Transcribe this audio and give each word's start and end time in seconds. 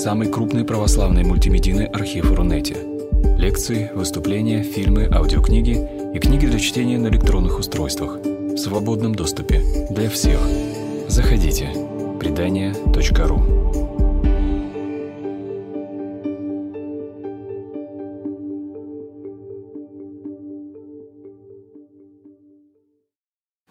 самый 0.00 0.32
крупный 0.32 0.64
православный 0.64 1.24
мультимедийный 1.24 1.84
архив 1.84 2.32
Рунете. 2.32 2.74
Лекции, 3.36 3.90
выступления, 3.94 4.62
фильмы, 4.62 5.06
аудиокниги 5.12 6.14
и 6.14 6.18
книги 6.18 6.46
для 6.46 6.58
чтения 6.58 6.96
на 6.96 7.08
электронных 7.08 7.58
устройствах 7.58 8.16
в 8.16 8.56
свободном 8.56 9.14
доступе 9.14 9.60
для 9.90 10.08
всех. 10.08 10.40
Заходите. 11.06 11.68
Предания.ру 12.18 13.42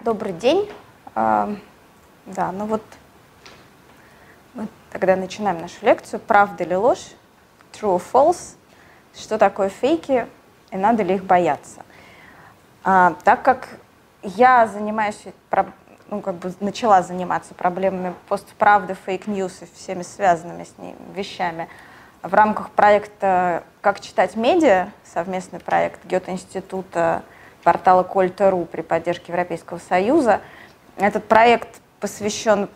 Добрый 0.05 0.33
день. 0.33 0.67
А, 1.15 1.55
да, 2.27 2.51
ну 2.51 2.67
вот 2.67 2.83
тогда 4.91 5.15
начинаем 5.15 5.61
нашу 5.61 5.75
лекцию 5.81 6.19
«Правда 6.19 6.63
или 6.63 6.73
ложь?» 6.73 7.13
True 7.73 7.97
or 7.97 8.03
false? 8.13 8.55
Что 9.15 9.37
такое 9.37 9.69
фейки 9.69 10.27
и 10.71 10.77
надо 10.77 11.03
ли 11.03 11.15
их 11.15 11.23
бояться? 11.23 11.83
А, 12.83 13.15
так 13.23 13.43
как 13.43 13.67
я 14.21 14.67
занимаюсь, 14.67 15.21
ну, 16.09 16.21
как 16.21 16.35
бы 16.35 16.53
начала 16.59 17.01
заниматься 17.01 17.53
проблемами 17.53 18.13
постправды, 18.27 18.95
fake 19.05 19.33
news 19.33 19.61
и 19.61 19.67
всеми 19.75 20.03
связанными 20.03 20.63
с 20.63 20.77
ними 20.77 20.95
вещами 21.13 21.69
в 22.21 22.33
рамках 22.33 22.71
проекта 22.71 23.63
«Как 23.81 24.01
читать 24.01 24.35
медиа», 24.35 24.89
совместный 25.05 25.59
проект 25.59 26.05
Гёте-института, 26.05 27.23
портала 27.63 28.03
Кольта.ру 28.03 28.65
при 28.65 28.81
поддержке 28.81 29.31
Европейского 29.31 29.79
Союза. 29.79 30.41
Этот 30.97 31.27
проект 31.27 31.79
посвящен 31.99 32.69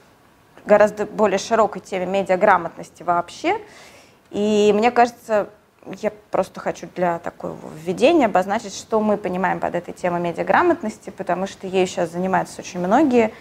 гораздо 0.66 1.06
более 1.06 1.38
широкой 1.38 1.82
теме 1.82 2.06
медиаграмотности 2.06 3.04
вообще. 3.04 3.60
И 4.32 4.72
мне 4.76 4.92
кажется, 4.92 5.50
я 5.86 6.12
просто 6.32 6.60
хочу 6.60 6.88
для 6.96 7.20
такого 7.20 7.58
введения 7.84 8.26
обозначить, 8.26 8.76
что 8.76 9.00
мы 9.00 9.18
понимаем 9.18 9.60
под 9.60 9.76
этой 9.76 9.94
темой 9.94 10.22
медиаграмотности, 10.22 11.10
потому 11.10 11.48
что 11.48 11.68
ею 11.68 11.88
сейчас 11.88 12.12
занимаются 12.12 12.62
очень 12.62 12.80
многие, 12.80 13.34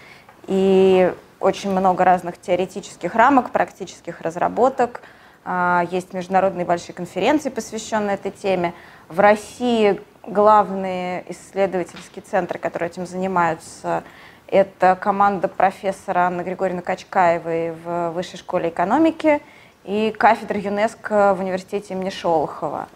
и 0.47 1.13
очень 1.39 1.71
много 1.71 2.03
разных 2.03 2.39
теоретических 2.39 3.15
рамок, 3.15 3.51
практических 3.51 4.21
разработок. 4.21 5.01
А, 5.45 5.85
есть 5.91 6.13
международные 6.13 6.65
большие 6.65 6.95
конференции, 6.95 7.49
посвященные 7.49 8.15
этой 8.15 8.31
теме. 8.31 8.73
В 9.09 9.19
России 9.19 10.01
главные 10.25 11.25
исследовательские 11.29 12.23
центры, 12.23 12.59
которые 12.59 12.89
этим 12.89 13.05
занимаются, 13.05 14.03
это 14.47 14.95
команда 14.99 15.47
профессора 15.47 16.27
Анны 16.27 16.41
Григорьевны 16.41 16.81
Качкаевой 16.81 17.71
в 17.71 18.11
Высшей 18.11 18.37
школе 18.37 18.69
экономики 18.69 19.41
и 19.83 20.13
кафедра 20.17 20.59
ЮНЕСКО 20.59 21.33
в 21.35 21.41
университете 21.41 21.93
имени 21.93 22.09
Шолохова. 22.09 22.87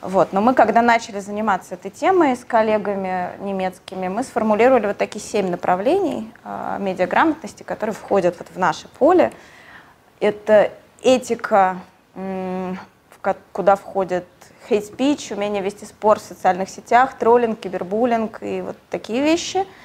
Вот. 0.00 0.32
Но 0.32 0.40
мы, 0.40 0.54
когда 0.54 0.82
начали 0.82 1.20
заниматься 1.20 1.74
этой 1.74 1.90
темой 1.90 2.36
с 2.36 2.44
коллегами 2.44 3.30
немецкими, 3.40 4.08
мы 4.08 4.22
сформулировали 4.22 4.86
вот 4.86 4.98
такие 4.98 5.24
семь 5.24 5.50
направлений 5.50 6.30
э, 6.44 6.76
медиаграмотности, 6.78 7.62
которые 7.62 7.94
входят 7.94 8.36
вот 8.38 8.48
в 8.48 8.58
наше 8.58 8.88
поле. 8.88 9.32
Это 10.20 10.72
этика, 11.02 11.78
э, 12.14 12.74
куда 13.52 13.74
hate 13.74 14.26
speech, 14.70 15.34
умение 15.34 15.62
вести 15.62 15.86
спор 15.86 16.18
в 16.18 16.22
социальных 16.22 16.68
сетях, 16.68 17.18
троллинг, 17.18 17.60
кибербуллинг 17.60 18.42
и 18.42 18.60
вот 18.60 18.76
такие 18.90 19.22
вещи– 19.22 19.66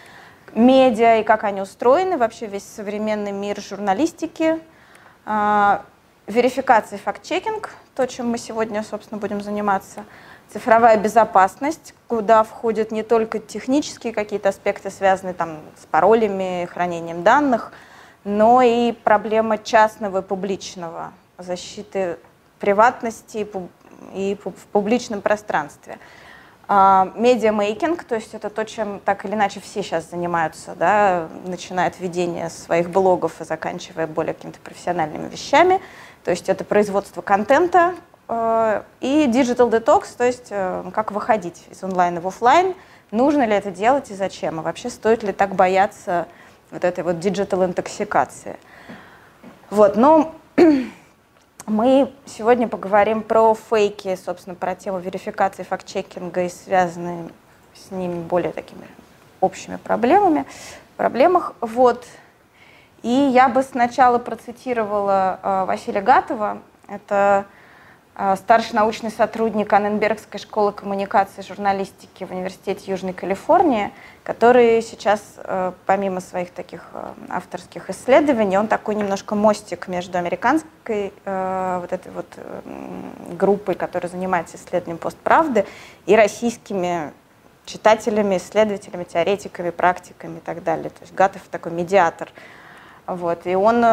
медиа 0.56 1.20
и 1.20 1.24
как 1.24 1.44
они 1.44 1.62
устроены, 1.62 2.18
вообще 2.18 2.48
весь 2.48 2.64
современный 2.64 3.32
мир 3.32 3.60
журналистики, 3.62 4.60
э, 5.26 5.80
верификация 6.28 6.98
и 6.98 7.02
факт-чекинг, 7.02 7.70
то, 7.96 8.06
чем 8.06 8.30
мы 8.30 8.38
сегодня, 8.38 8.84
собственно, 8.84 9.20
будем 9.20 9.42
заниматься, 9.42 10.06
цифровая 10.52 10.98
безопасность, 10.98 11.94
куда 12.08 12.44
входят 12.44 12.92
не 12.92 13.04
только 13.04 13.40
технические 13.40 14.14
какие-то 14.14 14.50
аспекты, 14.50 14.90
связанные 14.90 15.34
там 15.34 15.60
с 15.80 15.86
паролями, 15.86 16.66
хранением 16.72 17.24
данных, 17.24 17.72
но 18.24 18.62
и 18.62 18.92
проблема 18.92 19.58
частного 19.58 20.20
и 20.20 20.22
публичного, 20.22 21.14
защиты 21.38 22.18
приватности 22.60 23.48
и 24.14 24.38
в 24.44 24.68
публичном 24.72 25.22
пространстве. 25.22 26.00
А, 26.72 27.12
медиамейкинг, 27.16 28.04
то 28.04 28.14
есть 28.14 28.36
это 28.36 28.52
то, 28.52 28.64
чем 28.64 29.00
так 29.00 29.26
или 29.26 29.34
иначе 29.34 29.60
все 29.60 29.82
сейчас 29.82 30.08
занимаются, 30.12 30.76
да, 30.76 31.28
начиная 31.44 31.88
от 31.88 32.00
ведения 32.00 32.48
своих 32.52 32.92
блогов 32.92 33.42
и 33.42 33.44
заканчивая 33.44 34.06
более 34.06 34.36
какими-то 34.36 34.60
профессиональными 34.60 35.28
вещами. 35.30 35.82
То 36.24 36.30
есть 36.30 36.48
это 36.48 36.64
производство 36.64 37.24
контента 37.24 37.96
э, 38.28 38.84
и 39.02 39.26
digital 39.26 39.72
detox, 39.72 40.16
то 40.16 40.24
есть 40.24 40.50
э, 40.52 40.84
как 40.94 41.12
выходить 41.12 41.66
из 41.72 41.84
онлайна 41.84 42.22
в 42.22 42.28
офлайн, 42.28 42.76
нужно 43.10 43.48
ли 43.48 43.56
это 43.56 43.72
делать 43.72 44.12
и 44.12 44.14
зачем, 44.14 44.60
и 44.60 44.64
вообще 44.64 44.92
стоит 44.92 45.24
ли 45.24 45.32
так 45.32 45.56
бояться 45.56 46.28
вот 46.70 46.84
этой 46.84 47.04
вот 47.04 47.16
digital 47.16 47.66
интоксикации. 47.66 48.60
Вот, 49.72 49.96
но 49.96 50.36
Мы 51.70 52.12
сегодня 52.26 52.68
поговорим 52.68 53.22
про 53.22 53.54
фейки, 53.54 54.16
собственно, 54.16 54.56
про 54.56 54.74
тему 54.74 54.98
верификации, 54.98 55.62
факт-чекинга 55.62 56.42
и 56.42 56.50
связанные 56.50 57.30
с 57.76 57.92
ними 57.92 58.24
более 58.24 58.52
такими 58.52 58.88
общими 59.40 59.76
проблемами, 59.76 60.46
проблемах. 60.98 61.54
Вот. 61.62 62.08
И 63.04 63.12
я 63.12 63.50
бы 63.50 63.62
сначала 63.62 64.18
процитировала 64.18 65.40
э, 65.44 65.66
Василия 65.66 66.02
Гатова. 66.02 66.58
Это 66.88 67.46
старший 68.36 68.74
научный 68.74 69.12
сотрудник 69.12 69.72
Анненбергской 69.72 70.42
школы 70.42 70.74
коммуникации 70.74 71.42
и 71.42 71.48
журналистики 71.48 72.26
в 72.26 72.32
Университете 72.32 72.92
Южной 72.92 73.14
Калифорнии, 73.14 73.94
который 74.24 74.82
сейчас, 74.82 75.36
э, 75.38 75.72
помимо 75.86 76.20
своих 76.20 76.52
таких 76.52 76.90
э, 76.94 77.14
авторских 77.30 77.90
исследований, 77.90 78.58
он 78.58 78.68
такой 78.68 78.96
немножко 78.96 79.36
мостик 79.36 79.88
между 79.88 80.18
американской 80.18 81.14
э, 81.24 81.78
вот 81.80 81.94
этой 81.94 82.12
вот 82.12 82.26
группой, 83.38 83.76
которая 83.76 84.12
занимается 84.12 84.58
исследованием 84.58 84.98
постправды, 84.98 85.66
и 86.06 86.14
российскими 86.14 87.14
читателями, 87.64 88.36
исследователями, 88.36 89.06
теоретиками, 89.06 89.70
практиками 89.70 90.40
и 90.40 90.42
так 90.42 90.62
далее. 90.64 90.90
То 90.90 91.02
есть 91.02 91.14
Гатов 91.14 91.44
такой 91.50 91.72
медиатор. 91.72 92.30
Вот. 93.08 93.48
И 93.48 93.56
он 93.56 93.84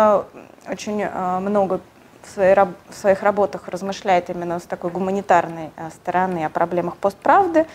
очень 0.68 1.08
много 1.08 1.80
в, 2.26 2.34
своей, 2.34 2.54
в 2.54 2.94
своих 2.94 3.22
работах 3.22 3.68
размышляет 3.68 4.30
именно 4.30 4.58
с 4.58 4.64
такой 4.64 4.90
гуманитарной 4.90 5.70
э, 5.76 5.90
стороны 5.90 6.44
о 6.44 6.50
проблемах 6.50 6.96
постправды. 6.96 7.66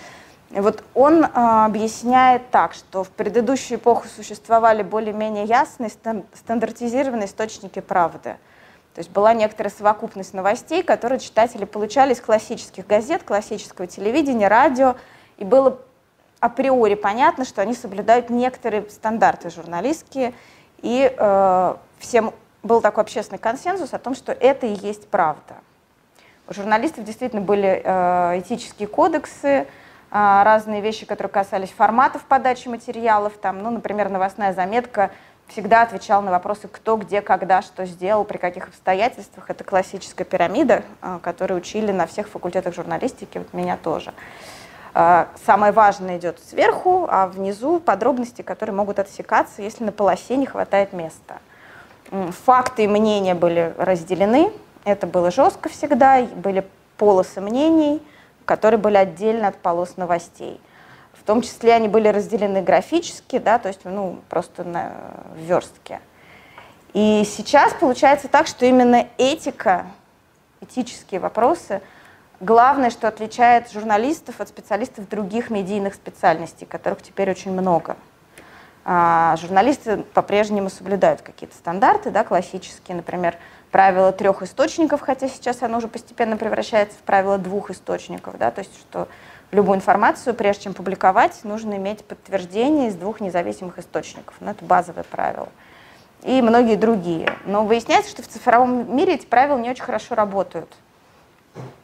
И 0.51 0.59
вот 0.59 0.83
он 0.93 1.25
а, 1.33 1.65
объясняет 1.65 2.51
так, 2.51 2.73
что 2.73 3.05
в 3.05 3.09
предыдущую 3.09 3.77
эпоху 3.77 4.07
существовали 4.13 4.83
более-менее 4.83 5.45
ясные 5.45 5.89
стандартизированные 6.33 7.27
источники 7.27 7.79
правды. 7.79 8.35
То 8.93 8.99
есть 8.99 9.09
была 9.09 9.33
некоторая 9.33 9.71
совокупность 9.71 10.33
новостей, 10.33 10.83
которые 10.83 11.19
читатели 11.19 11.63
получали 11.63 12.13
из 12.13 12.19
классических 12.19 12.85
газет, 12.85 13.23
классического 13.23 13.87
телевидения, 13.87 14.49
радио, 14.49 14.97
и 15.37 15.45
было 15.45 15.79
априори 16.41 16.95
понятно, 16.95 17.45
что 17.45 17.61
они 17.61 17.73
соблюдают 17.73 18.29
некоторые 18.29 18.89
стандарты 18.89 19.49
журналистские, 19.49 20.33
и 20.81 21.13
э, 21.15 21.75
всем 21.99 22.33
был 22.63 22.81
такой 22.81 23.03
общественный 23.03 23.39
консенсус 23.39 23.93
о 23.93 23.99
том, 23.99 24.15
что 24.15 24.31
это 24.31 24.67
и 24.67 24.73
есть 24.73 25.07
правда. 25.09 25.55
У 26.47 26.53
журналистов 26.53 27.05
действительно 27.05 27.41
были 27.41 27.81
э, 27.83 28.39
этические 28.39 28.87
кодексы, 28.87 29.47
э, 29.47 29.65
разные 30.11 30.81
вещи, 30.81 31.05
которые 31.05 31.31
касались 31.31 31.69
форматов 31.69 32.23
подачи 32.23 32.67
материалов. 32.67 33.33
Там, 33.41 33.63
ну, 33.63 33.71
например, 33.71 34.09
новостная 34.09 34.53
заметка 34.53 35.11
всегда 35.47 35.81
отвечала 35.81 36.21
на 36.21 36.31
вопросы, 36.31 36.67
кто, 36.67 36.97
где, 36.97 37.21
когда, 37.21 37.61
что 37.61 37.85
сделал, 37.85 38.25
при 38.25 38.37
каких 38.37 38.67
обстоятельствах. 38.67 39.49
Это 39.49 39.63
классическая 39.63 40.23
пирамида, 40.23 40.83
э, 41.01 41.19
которую 41.23 41.59
учили 41.59 41.91
на 41.91 42.05
всех 42.05 42.27
факультетах 42.27 42.75
журналистики, 42.75 43.37
вот 43.37 43.53
меня 43.53 43.77
тоже. 43.77 44.13
Э, 44.93 45.27
самое 45.45 45.71
важное 45.71 46.17
идет 46.17 46.39
сверху, 46.39 47.07
а 47.09 47.27
внизу 47.27 47.79
подробности, 47.79 48.41
которые 48.43 48.75
могут 48.75 48.99
отсекаться, 48.99 49.61
если 49.61 49.83
на 49.83 49.91
полосе 49.91 50.35
не 50.37 50.45
хватает 50.45 50.93
места 50.93 51.39
факты 52.11 52.83
и 52.83 52.87
мнения 52.87 53.35
были 53.35 53.73
разделены. 53.77 54.51
Это 54.83 55.07
было 55.07 55.31
жестко 55.31 55.69
всегда. 55.69 56.23
Были 56.23 56.65
полосы 56.97 57.41
мнений, 57.41 58.01
которые 58.45 58.79
были 58.79 58.97
отдельно 58.97 59.47
от 59.47 59.57
полос 59.57 59.97
новостей. 59.97 60.59
В 61.13 61.23
том 61.23 61.41
числе 61.41 61.73
они 61.73 61.87
были 61.87 62.07
разделены 62.07 62.61
графически, 62.61 63.37
да, 63.37 63.59
то 63.59 63.67
есть 63.67 63.81
ну, 63.85 64.19
просто 64.29 64.63
на 64.63 64.93
верстке. 65.35 65.99
И 66.93 67.23
сейчас 67.25 67.73
получается 67.73 68.27
так, 68.27 68.47
что 68.47 68.65
именно 68.65 69.07
этика, 69.17 69.85
этические 70.61 71.19
вопросы, 71.19 71.81
главное, 72.39 72.89
что 72.89 73.07
отличает 73.07 73.71
журналистов 73.71 74.41
от 74.41 74.49
специалистов 74.49 75.07
других 75.07 75.49
медийных 75.49 75.93
специальностей, 75.93 76.67
которых 76.67 77.01
теперь 77.01 77.29
очень 77.29 77.51
много. 77.51 77.95
А, 78.83 79.35
журналисты 79.37 79.97
по-прежнему 79.97 80.69
соблюдают 80.69 81.21
какие-то 81.21 81.55
стандарты, 81.55 82.09
да, 82.09 82.23
классические, 82.23 82.97
например, 82.97 83.35
правило 83.69 84.11
трех 84.11 84.41
источников, 84.41 85.01
хотя 85.01 85.29
сейчас 85.29 85.61
оно 85.61 85.77
уже 85.77 85.87
постепенно 85.87 86.35
превращается 86.35 86.97
в 86.97 87.01
правило 87.01 87.37
двух 87.37 87.69
источников, 87.69 88.37
да, 88.37 88.49
то 88.49 88.59
есть 88.59 88.75
что 88.75 89.07
любую 89.51 89.77
информацию, 89.77 90.33
прежде 90.33 90.63
чем 90.63 90.73
публиковать, 90.73 91.43
нужно 91.43 91.75
иметь 91.75 92.03
подтверждение 92.03 92.87
из 92.87 92.95
двух 92.95 93.19
независимых 93.19 93.77
источников. 93.77 94.35
Ну, 94.39 94.51
это 94.51 94.65
базовое 94.65 95.03
правило. 95.03 95.49
И 96.23 96.41
многие 96.41 96.75
другие. 96.75 97.33
Но 97.45 97.65
выясняется, 97.65 98.11
что 98.11 98.23
в 98.23 98.27
цифровом 98.27 98.95
мире 98.95 99.15
эти 99.15 99.25
правила 99.25 99.57
не 99.57 99.69
очень 99.69 99.83
хорошо 99.83 100.15
работают. 100.15 100.71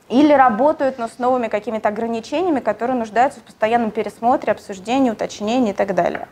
Или 0.09 0.31
работают, 0.31 0.99
но 0.99 1.07
с 1.07 1.19
новыми 1.19 1.47
какими-то 1.47 1.89
ограничениями, 1.89 2.61
которые 2.61 2.95
нуждаются 2.95 3.41
в 3.41 3.43
постоянном 3.43 3.91
пересмотре, 3.91 4.51
обсуждении, 4.51 5.09
уточнении 5.09 5.71
и 5.71 5.75
так 5.75 5.93
далее. 5.93 6.27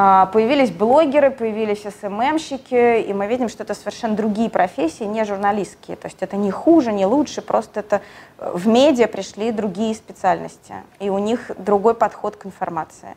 А, 0.00 0.26
появились 0.26 0.70
блогеры, 0.70 1.32
появились 1.32 1.82
СММщики, 1.82 3.00
и 3.00 3.12
мы 3.12 3.26
видим, 3.26 3.48
что 3.48 3.64
это 3.64 3.74
совершенно 3.74 4.14
другие 4.14 4.48
профессии, 4.48 5.02
не 5.02 5.24
журналистские. 5.24 5.96
То 5.96 6.06
есть 6.06 6.18
это 6.20 6.36
не 6.36 6.52
хуже, 6.52 6.92
не 6.92 7.04
лучше, 7.04 7.42
просто 7.42 7.80
это 7.80 8.00
э, 8.38 8.52
в 8.54 8.68
медиа 8.68 9.08
пришли 9.08 9.50
другие 9.50 9.96
специальности, 9.96 10.74
и 11.00 11.10
у 11.10 11.18
них 11.18 11.50
другой 11.58 11.94
подход 11.94 12.36
к 12.36 12.46
информации. 12.46 13.16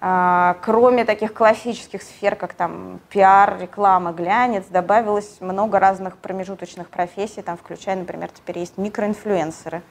А, 0.00 0.56
кроме 0.62 1.04
таких 1.04 1.32
классических 1.32 2.02
сфер, 2.02 2.34
как 2.34 2.54
там 2.54 2.98
пиар, 3.08 3.60
реклама, 3.60 4.10
глянец, 4.10 4.64
добавилось 4.68 5.36
много 5.38 5.78
разных 5.78 6.18
промежуточных 6.18 6.88
профессий, 6.88 7.42
там, 7.42 7.56
включая, 7.56 7.94
например, 7.94 8.30
теперь 8.34 8.58
есть 8.58 8.78
микроинфлюенсеры, 8.78 9.82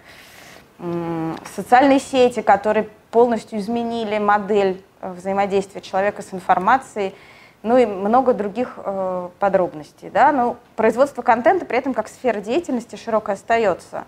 социальные 1.56 2.00
сети, 2.00 2.42
которые 2.42 2.90
полностью 3.10 3.60
изменили 3.60 4.18
модель 4.18 4.84
э, 5.02 5.12
взаимодействия 5.12 5.82
человека 5.82 6.22
с 6.22 6.34
информацией, 6.34 7.16
ну 7.64 7.78
и 7.78 7.86
много 7.86 8.34
других 8.34 8.74
э, 8.78 9.30
подробностей. 9.40 10.10
Да? 10.10 10.32
Но 10.32 10.58
производство 10.76 11.22
контента 11.22 11.66
при 11.66 11.78
этом 11.78 11.94
как 11.94 12.08
сфера 12.08 12.40
деятельности 12.40 12.96
широко 12.96 13.34
остается. 13.34 14.06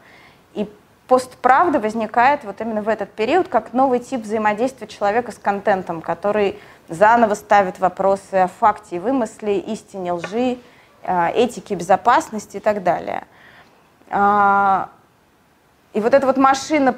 И 0.54 0.70
постправда 1.08 1.80
возникает 1.80 2.46
вот 2.46 2.62
именно 2.62 2.82
в 2.82 2.88
этот 2.88 3.12
период 3.12 3.50
как 3.50 3.74
новый 3.74 4.00
тип 4.00 4.22
взаимодействия 4.22 4.88
человека 4.88 5.34
с 5.34 5.38
контентом, 5.38 6.02
который 6.02 6.60
заново 6.88 7.34
ставит 7.34 7.80
вопросы 7.80 8.36
о 8.36 8.48
факте 8.48 8.96
и 8.96 9.00
вымысле, 9.00 9.60
истине, 9.60 10.14
лжи, 10.14 10.58
э, 11.04 11.32
этике, 11.34 11.76
безопасности 11.76 12.58
и 12.58 12.60
так 12.62 12.84
далее. 12.84 13.26
А, 14.10 14.90
и 15.94 16.00
вот 16.00 16.14
эта 16.14 16.26
вот 16.26 16.38
машина 16.38 16.96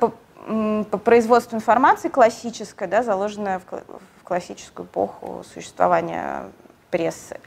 по, 0.89 0.97
производству 0.97 1.55
информации 1.55 2.09
классическая, 2.09 2.87
да, 2.87 3.03
заложенная 3.03 3.59
в, 3.59 3.71
в 3.71 4.23
классическую 4.23 4.85
эпоху 4.85 5.43
существования 5.53 6.49
прессы, 6.89 7.39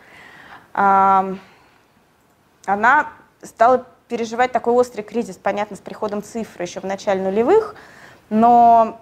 она 0.73 1.49
стала 3.43 3.87
переживать 4.09 4.53
такой 4.53 4.75
острый 4.75 5.03
кризис, 5.03 5.37
понятно, 5.37 5.77
с 5.77 5.81
приходом 5.81 6.23
цифры 6.23 6.65
еще 6.65 6.81
в 6.81 6.85
начале 6.85 7.23
нулевых, 7.23 7.75
но 8.31 9.01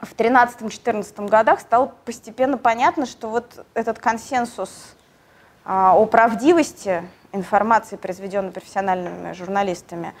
в 0.00 0.14
13-14 0.14 1.28
годах 1.28 1.60
стало 1.60 1.92
постепенно 2.04 2.58
понятно, 2.58 3.06
что 3.06 3.28
вот 3.28 3.64
этот 3.74 3.98
консенсус 3.98 4.94
а, 5.64 5.94
о 5.94 6.06
правдивости 6.06 7.02
информации, 7.30 7.96
произведенной 7.96 8.50
профессиональными 8.50 9.32
журналистами, 9.32 10.12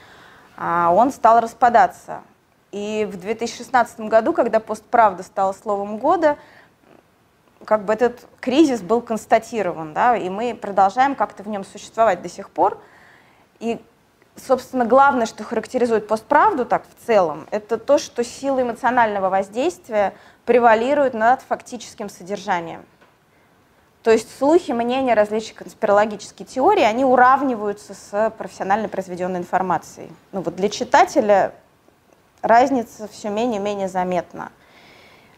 а, 0.56 0.92
он 0.92 1.10
стал 1.10 1.40
распадаться. 1.40 2.22
И 2.72 3.06
в 3.10 3.20
2016 3.20 4.00
году, 4.00 4.32
когда 4.32 4.58
постправда 4.58 5.22
стала 5.22 5.52
словом 5.52 5.98
года, 5.98 6.38
как 7.64 7.84
бы 7.84 7.92
этот 7.92 8.26
кризис 8.40 8.80
был 8.80 9.02
констатирован, 9.02 9.92
да, 9.92 10.16
и 10.16 10.28
мы 10.30 10.54
продолжаем 10.54 11.14
как-то 11.14 11.42
в 11.42 11.48
нем 11.48 11.64
существовать 11.64 12.22
до 12.22 12.28
сих 12.28 12.50
пор. 12.50 12.78
И, 13.60 13.78
собственно, 14.36 14.86
главное, 14.86 15.26
что 15.26 15.44
характеризует 15.44 16.08
постправду 16.08 16.64
так 16.64 16.84
в 16.84 17.06
целом, 17.06 17.46
это 17.50 17.76
то, 17.76 17.98
что 17.98 18.24
сила 18.24 18.62
эмоционального 18.62 19.28
воздействия 19.28 20.14
превалирует 20.46 21.14
над 21.14 21.42
фактическим 21.42 22.08
содержанием. 22.08 22.84
То 24.02 24.10
есть 24.10 24.36
слухи, 24.36 24.72
мнения, 24.72 25.14
различные 25.14 25.54
конспирологические 25.54 26.44
теории, 26.44 26.82
они 26.82 27.04
уравниваются 27.04 27.94
с 27.94 28.30
профессионально 28.36 28.88
произведенной 28.88 29.38
информацией. 29.38 30.10
Ну 30.32 30.40
вот 30.40 30.56
для 30.56 30.68
читателя 30.70 31.54
разница 32.42 33.08
все 33.08 33.30
менее 33.30 33.60
и 33.60 33.62
менее 33.62 33.88
заметна. 33.88 34.52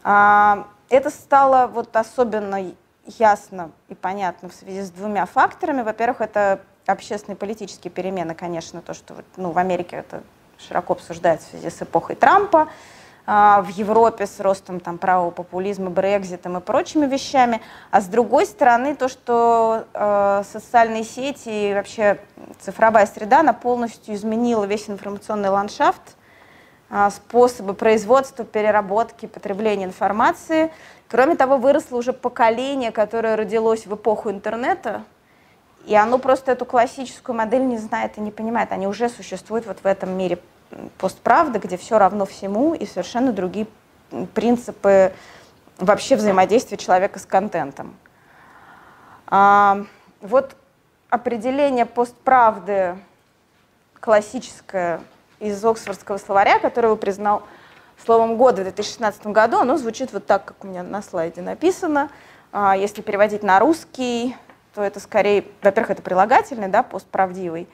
А, 0.03 0.67
это 0.89 1.09
стало 1.09 1.67
вот 1.67 1.95
особенно 1.95 2.73
ясно 3.05 3.71
и 3.87 3.95
понятно 3.95 4.49
в 4.49 4.53
связи 4.53 4.81
с 4.81 4.91
двумя 4.91 5.25
факторами. 5.25 5.81
Во-первых, 5.81 6.21
это 6.21 6.59
общественные 6.85 7.37
политические 7.37 7.91
перемены, 7.91 8.35
конечно, 8.35 8.81
то, 8.81 8.93
что 8.93 9.15
ну, 9.37 9.51
в 9.51 9.57
Америке 9.57 9.97
это 9.97 10.23
широко 10.57 10.93
обсуждается 10.93 11.47
в 11.47 11.49
связи 11.51 11.69
с 11.69 11.81
эпохой 11.81 12.15
Трампа. 12.15 12.69
А, 13.27 13.63
в 13.63 13.69
Европе 13.69 14.27
с 14.27 14.39
ростом 14.39 14.79
там, 14.79 14.99
правого 14.99 15.31
популизма, 15.31 15.89
брекзитом 15.89 16.57
и 16.57 16.61
прочими 16.61 17.07
вещами, 17.07 17.59
а 17.89 18.01
с 18.01 18.05
другой 18.05 18.45
стороны 18.45 18.95
то, 18.95 19.07
что 19.07 19.85
э, 19.93 20.43
социальные 20.51 21.03
сети 21.03 21.49
и 21.49 21.73
вообще 21.73 22.19
цифровая 22.59 23.07
среда, 23.07 23.39
она 23.39 23.53
полностью 23.53 24.13
изменила 24.13 24.65
весь 24.65 24.87
информационный 24.91 25.49
ландшафт, 25.49 26.15
способы 27.11 27.73
производства, 27.73 28.45
переработки, 28.45 29.25
потребления 29.25 29.85
информации. 29.85 30.71
Кроме 31.09 31.35
того, 31.35 31.57
выросло 31.57 31.97
уже 31.97 32.13
поколение, 32.13 32.91
которое 32.91 33.35
родилось 33.35 33.85
в 33.85 33.95
эпоху 33.95 34.29
интернета, 34.29 35.03
и 35.85 35.95
оно 35.95 36.17
просто 36.17 36.51
эту 36.51 36.65
классическую 36.65 37.35
модель 37.35 37.65
не 37.65 37.77
знает 37.77 38.17
и 38.17 38.21
не 38.21 38.31
понимает. 38.31 38.71
Они 38.71 38.87
уже 38.87 39.09
существуют 39.09 39.65
вот 39.67 39.79
в 39.83 39.85
этом 39.85 40.17
мире 40.17 40.39
постправда, 40.97 41.59
где 41.59 41.77
все 41.77 41.97
равно 41.97 42.25
всему 42.25 42.73
и 42.73 42.85
совершенно 42.85 43.31
другие 43.31 43.67
принципы 44.33 45.13
вообще 45.77 46.15
взаимодействия 46.15 46.77
человека 46.77 47.19
с 47.19 47.25
контентом. 47.25 47.95
А, 49.27 49.83
вот 50.21 50.55
определение 51.09 51.85
постправды 51.85 52.97
классическое 53.99 55.01
из 55.45 55.63
Оксфордского 55.63 56.17
словаря, 56.17 56.59
которое 56.59 56.89
его 56.89 56.97
признал 56.97 57.43
словом 58.05 58.37
года 58.37 58.61
в 58.61 58.65
2016 58.65 59.27
году, 59.27 59.57
оно 59.57 59.77
звучит 59.77 60.13
вот 60.13 60.25
так, 60.25 60.45
как 60.45 60.63
у 60.63 60.67
меня 60.67 60.83
на 60.83 61.01
слайде 61.01 61.41
написано. 61.41 62.09
А, 62.51 62.75
если 62.75 63.01
переводить 63.01 63.43
на 63.43 63.59
русский, 63.59 64.35
то 64.73 64.81
это 64.83 64.99
скорее, 64.99 65.45
во-первых, 65.61 65.91
это 65.91 66.01
прилагательный, 66.01 66.67
да, 66.67 66.83
постправдивый, 66.83 67.67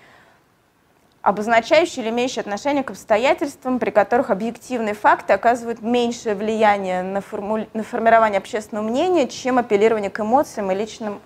обозначающий 1.22 2.02
или 2.02 2.10
имеющий 2.10 2.40
отношение 2.40 2.84
к 2.84 2.92
обстоятельствам, 2.92 3.80
при 3.80 3.92
которых 3.92 4.30
объективные 4.30 4.94
факты 4.94 5.34
оказывают 5.34 5.82
меньшее 5.82 6.36
влияние 6.36 7.04
на, 7.04 7.22
форму... 7.22 7.68
на 7.74 7.84
формирование 7.84 8.38
общественного 8.38 8.86
мнения, 8.86 9.28
чем 9.28 9.58
апеллирование 9.58 10.10
к 10.10 10.20
эмоциям 10.20 10.72
и 10.72 10.76
личным 10.76 11.20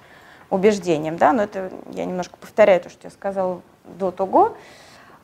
убеждениям. 0.50 1.18
Да? 1.18 1.34
Но 1.34 1.44
это 1.44 1.72
я 1.92 2.06
немножко 2.06 2.38
повторяю 2.38 2.82
то, 2.82 2.90
что 2.90 3.08
я 3.08 3.12
сказала 3.12 3.62
до 3.86 4.12
того. 4.12 4.58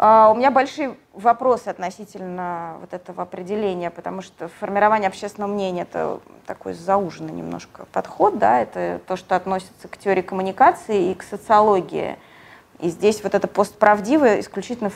Uh, 0.02 0.32
у 0.32 0.36
меня 0.36 0.50
большие 0.50 0.98
вопросы 1.14 1.68
относительно 1.68 2.78
вот 2.82 2.92
этого 2.92 3.22
определения, 3.22 3.92
потому 3.92 4.24
что 4.24 4.48
формирование 4.48 5.08
общественного 5.08 5.52
мнения– 5.52 5.82
это 5.90 6.20
такой 6.48 6.74
зауженный 6.74 7.34
немножко 7.34 7.86
подход, 7.92 8.40
да, 8.40 8.62
это 8.62 9.00
то, 9.06 9.16
что 9.16 9.36
относится 9.36 9.88
к 9.88 9.98
теории 9.98 10.24
коммуникации 10.24 11.12
и 11.12 11.14
к 11.14 11.22
социологии– 11.22 12.18
и 12.82 12.90
здесь 12.90 13.24
вот 13.24 13.36
это 13.36 13.48
постправдивое 13.48 14.40
исключительно 14.40 14.90
в, 14.90 14.96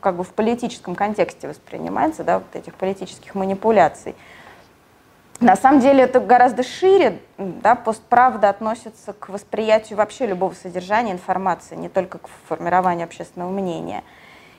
как 0.00 0.16
бы 0.16 0.24
в 0.24 0.32
политическом 0.34 0.94
контексте 0.94 1.48
воспринимается, 1.48 2.22
да, 2.22 2.38
вот 2.38 2.54
этих 2.54 2.74
политических 2.74 3.34
манипуляций. 3.34 4.14
На 5.40 5.56
самом 5.56 5.80
деле 5.80 6.04
это 6.04 6.20
гораздо 6.20 6.62
шире, 6.62 7.18
да, 7.38 7.74
постправда 7.74 8.50
относится 8.50 9.14
к 9.14 9.30
восприятию 9.30 9.96
вообще 9.96 10.26
любого 10.26 10.52
содержания 10.52 11.12
информации, 11.12 11.74
не 11.74 11.88
только 11.88 12.18
к 12.18 12.28
формированию 12.46 13.04
общественного 13.04 13.50
мнения. 13.50 14.04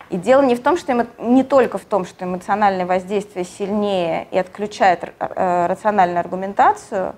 И 0.09 0.17
дело 0.17 0.41
не 0.41 0.55
в 0.55 0.61
том, 0.61 0.77
что 0.77 0.91
эмо... 0.91 1.07
не 1.17 1.43
только 1.43 1.77
в 1.77 1.85
том, 1.85 2.05
что 2.05 2.25
эмоциональное 2.25 2.85
воздействие 2.85 3.43
сильнее 3.45 4.27
и 4.31 4.37
отключает 4.37 5.03
э, 5.03 5.65
рациональную 5.67 6.19
аргументацию, 6.19 7.15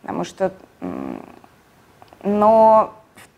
потому 0.00 0.24
что, 0.24 0.52
но 2.22 2.94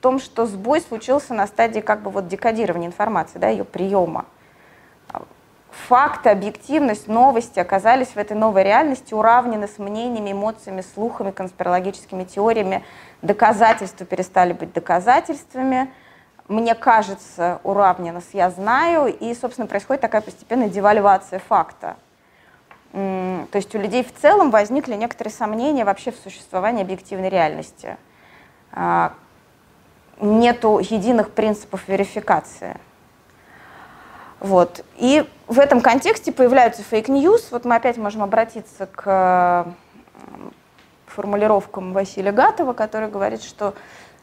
том, 0.07 0.21
что 0.21 0.47
сбой 0.47 0.81
случился 0.81 1.35
на 1.35 1.49
стадии 1.49 1.81
как 1.81 2.03
бы 2.03 2.13
вот 2.13 2.29
декодирования 2.29 2.87
информации, 2.87 3.41
да, 3.41 3.49
ее 3.49 3.65
приема. 3.65 4.25
Факты, 5.89 6.31
объективность, 6.31 7.09
новости 7.09 7.59
оказались 7.59 8.11
в 8.11 8.17
этой 8.17 8.37
новой 8.37 8.63
реальности 8.63 9.15
уравнены 9.15 9.67
с 9.67 9.79
мнениями, 9.79 10.31
эмоциями, 10.31 10.85
слухами, 10.95 11.33
конспирологическими 11.33 12.23
теориями. 12.23 12.85
Доказательства 13.21 14.07
перестали 14.07 14.53
быть 14.53 14.73
доказательствами. 14.73 15.91
Мне 16.49 16.75
кажется, 16.77 17.61
уравнено 17.65 18.21
с 18.21 18.33
«я 18.33 18.51
знаю», 18.51 19.13
и, 19.13 19.35
собственно, 19.35 19.67
происходит 19.67 20.01
такая 20.01 20.21
постепенная 20.21 20.69
девальвация 20.69 21.41
факта. 21.41 21.97
То 22.93 23.49
есть 23.53 23.75
у 23.75 23.79
людей 23.79 24.05
в 24.05 24.15
целом 24.15 24.51
возникли 24.51 24.95
некоторые 24.95 25.33
сомнения 25.33 25.85
вообще 25.85 26.13
в 26.13 26.17
существовании 26.17 26.83
объективной 26.83 27.29
реальности. 27.29 27.97
А, 28.73 29.13
нету 30.21 30.79
единых 30.79 31.33
принципов 31.33 31.89
верификации. 31.89 32.79
Вот. 34.39 34.85
И 34.97 35.29
в 35.47 35.59
этом 35.59 35.81
контексте 35.81 36.31
появляются 36.31 36.83
fake 36.83 37.12
news. 37.12 37.49
Вот 37.51 37.65
мы 37.65 37.75
опять 37.75 37.97
можем 37.97 38.23
обратиться 38.23 38.87
к 38.87 39.67
формулировкам 41.07 41.93
Василия 41.93 42.33
Гатова, 42.33 42.73
который 42.73 43.09
говорит, 43.09 43.43
что 43.43 43.75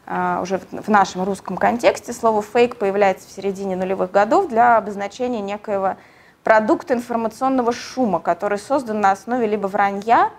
уже 0.06 0.60
в 0.70 0.88
нашем 0.88 1.24
русском 1.24 1.56
контексте 1.56 2.12
слово 2.12 2.42
«фейк» 2.42 2.76
появляется 2.76 3.26
в 3.26 3.30
середине 3.30 3.74
нулевых 3.74 4.10
годов 4.10 4.48
для 4.48 4.76
обозначения 4.76 5.40
некоего 5.40 5.96
продукта 6.42 6.94
информационного 6.94 7.72
шума, 7.72 8.20
который 8.20 8.58
создан 8.58 9.00
на 9.00 9.12
основе 9.12 9.46
либо 9.46 9.66
вранья, 9.66 10.30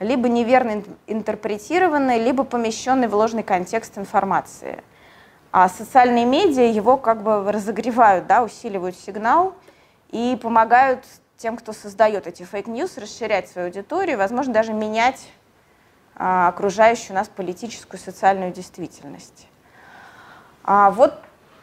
либо 0.00 0.28
неверно 0.28 0.82
интерпретированной, 1.06 2.18
либо 2.18 2.42
помещенной 2.42 3.06
в 3.06 3.14
ложный 3.14 3.44
контекст 3.44 3.96
информации. 3.96 4.82
А 5.52 5.68
социальные 5.68 6.24
медиа 6.24 6.64
его 6.64 6.96
как 6.96 7.22
бы 7.22 7.50
разогревают, 7.52 8.26
да, 8.26 8.42
усиливают 8.42 8.96
сигнал 8.96 9.54
и 10.10 10.36
помогают 10.40 11.04
тем, 11.36 11.56
кто 11.56 11.72
создает 11.72 12.26
эти 12.26 12.42
fake 12.42 12.67
news, 12.67 12.98
расширять 12.98 13.48
свою 13.48 13.68
аудиторию, 13.68 14.18
возможно, 14.18 14.52
даже 14.52 14.72
менять 14.72 15.28
а, 15.28 15.41
окружающую 16.14 17.14
нас 17.14 17.28
политическую 17.28 18.00
и 18.00 18.02
социальную 18.02 18.52
действительность. 18.52 19.46
А 20.64 20.90
вот 20.90 21.14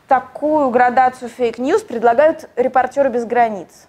такую 0.08 0.70
градацию 0.72 1.30
fake 1.30 1.57
news 1.57 1.84
предлагают 1.84 2.50
репортеры 2.56 3.10
без 3.10 3.26
границ. 3.26 3.88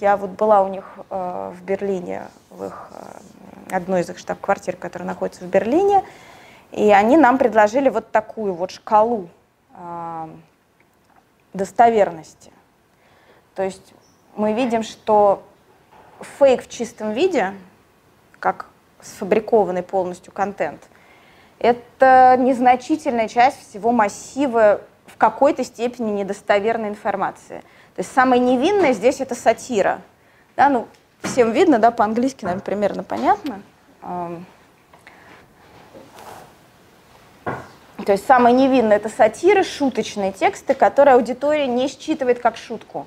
Я 0.00 0.16
вот 0.16 0.30
была 0.30 0.62
у 0.62 0.68
них 0.68 0.84
э, 1.10 1.52
в 1.54 1.62
Берлине, 1.62 2.24
в 2.50 2.64
их, 2.64 2.88
э, 2.90 3.74
одной 3.74 4.00
из 4.00 4.10
их 4.10 4.18
штаб-квартир, 4.18 4.76
которая 4.76 5.06
находится 5.06 5.44
в 5.44 5.48
Берлине, 5.48 6.04
и 6.72 6.90
они 6.90 7.16
нам 7.16 7.38
предложили 7.38 7.88
вот 7.88 8.10
такую 8.10 8.54
вот 8.54 8.70
шкалу 8.70 9.28
э, 9.74 10.28
достоверности. 11.54 12.50
То 13.54 13.62
есть 13.62 13.94
мы 14.36 14.52
видим, 14.52 14.82
что 14.82 15.42
фейк 16.38 16.62
в 16.62 16.68
чистом 16.68 17.12
виде, 17.12 17.54
как 18.38 18.66
сфабрикованный 19.06 19.82
полностью 19.82 20.32
контент, 20.32 20.82
это 21.58 22.36
незначительная 22.38 23.28
часть 23.28 23.68
всего 23.68 23.92
массива 23.92 24.80
в 25.06 25.16
какой-то 25.16 25.64
степени 25.64 26.10
недостоверной 26.10 26.88
информации. 26.88 27.60
То 27.94 28.00
есть 28.00 28.12
самое 28.12 28.40
невинное 28.42 28.92
здесь 28.92 29.20
это 29.20 29.34
сатира. 29.34 30.02
Да, 30.56 30.68
ну, 30.68 30.86
всем 31.22 31.52
видно, 31.52 31.78
да, 31.78 31.90
по-английски, 31.90 32.44
наверное, 32.44 32.64
примерно 32.64 33.02
понятно. 33.02 33.62
То 38.04 38.12
есть 38.12 38.26
самое 38.26 38.54
невинное 38.54 38.98
это 38.98 39.08
сатиры, 39.08 39.64
шуточные 39.64 40.32
тексты, 40.32 40.74
которые 40.74 41.14
аудитория 41.14 41.66
не 41.66 41.88
считывает 41.88 42.38
как 42.38 42.56
шутку 42.56 43.06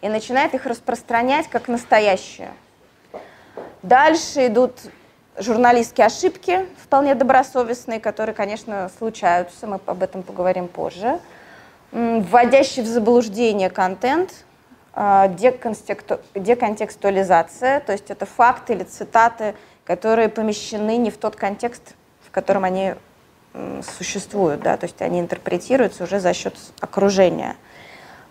и 0.00 0.08
начинает 0.08 0.54
их 0.54 0.66
распространять 0.66 1.48
как 1.48 1.68
настоящее. 1.68 2.52
Дальше 3.82 4.48
идут 4.48 4.80
журналистские 5.38 6.06
ошибки, 6.06 6.66
вполне 6.82 7.14
добросовестные, 7.14 8.00
которые, 8.00 8.34
конечно, 8.34 8.90
случаются, 8.98 9.66
мы 9.66 9.78
об 9.86 10.02
этом 10.02 10.22
поговорим 10.22 10.68
позже. 10.68 11.18
Вводящий 11.92 12.82
в 12.82 12.86
заблуждение 12.86 13.70
контент, 13.70 14.44
а, 14.94 15.28
деконтекстуализация, 15.28 17.80
то 17.80 17.92
есть 17.92 18.10
это 18.10 18.26
факты 18.26 18.74
или 18.74 18.84
цитаты, 18.84 19.54
которые 19.84 20.28
помещены 20.28 20.96
не 20.96 21.10
в 21.10 21.16
тот 21.16 21.36
контекст, 21.36 21.94
в 22.26 22.30
котором 22.30 22.64
они 22.64 22.94
существуют, 23.98 24.62
да, 24.62 24.76
то 24.76 24.86
есть 24.86 25.00
они 25.00 25.20
интерпретируются 25.20 26.02
уже 26.04 26.18
за 26.18 26.34
счет 26.34 26.56
окружения. 26.80 27.56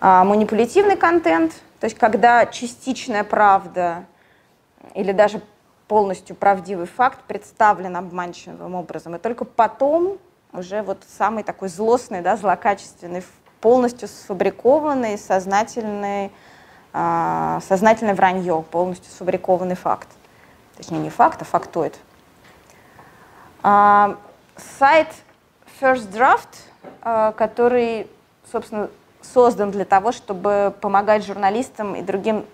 А 0.01 0.25
манипулятивный 0.25 0.97
контент, 0.97 1.53
то 1.79 1.85
есть 1.85 1.97
когда 1.97 2.45
частичная 2.45 3.23
правда 3.23 4.03
или 4.95 5.13
даже 5.13 5.39
полностью 5.93 6.35
правдивый 6.35 6.87
факт 6.87 7.19
представлен 7.27 7.95
обманчивым 7.95 8.73
образом, 8.73 9.15
и 9.15 9.19
только 9.19 9.45
потом 9.45 10.17
уже 10.51 10.81
вот 10.81 11.03
самый 11.19 11.43
такой 11.43 11.69
злостный, 11.69 12.21
да, 12.21 12.35
злокачественный, 12.35 13.23
полностью 13.61 14.07
сфабрикованный, 14.07 15.19
сознательный, 15.19 16.31
э, 16.93 17.59
сознательное 17.61 18.15
вранье, 18.15 18.65
полностью 18.71 19.11
сфабрикованный 19.11 19.75
факт. 19.75 20.07
Точнее, 20.77 20.97
не 20.97 21.11
факт, 21.11 21.43
а 21.43 21.45
фактоид. 21.45 21.95
А, 23.61 24.17
сайт 24.79 25.09
First 25.79 26.11
Draft, 26.11 26.57
э, 27.03 27.33
который, 27.37 28.07
собственно, 28.51 28.89
создан 29.21 29.69
для 29.69 29.85
того, 29.85 30.11
чтобы 30.11 30.73
помогать 30.81 31.23
журналистам 31.23 31.95
и 31.95 32.01
другим 32.01 32.45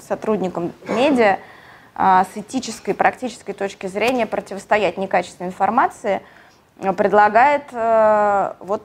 сотрудникам 0.00 0.72
медиа 0.86 1.40
с 1.96 2.28
этической 2.34 2.92
практической 2.92 3.52
точки 3.52 3.86
зрения 3.86 4.26
противостоять 4.26 4.98
некачественной 4.98 5.50
информации, 5.50 6.22
э, 6.80 6.92
предлагает 6.92 7.64
э, 7.72 8.54
вот 8.60 8.82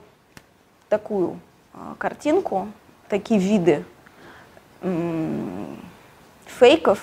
такую 0.88 1.40
э, 1.74 1.78
картинку, 1.98 2.68
такие 3.08 3.40
виды 3.40 3.84
фейков, 6.46 7.00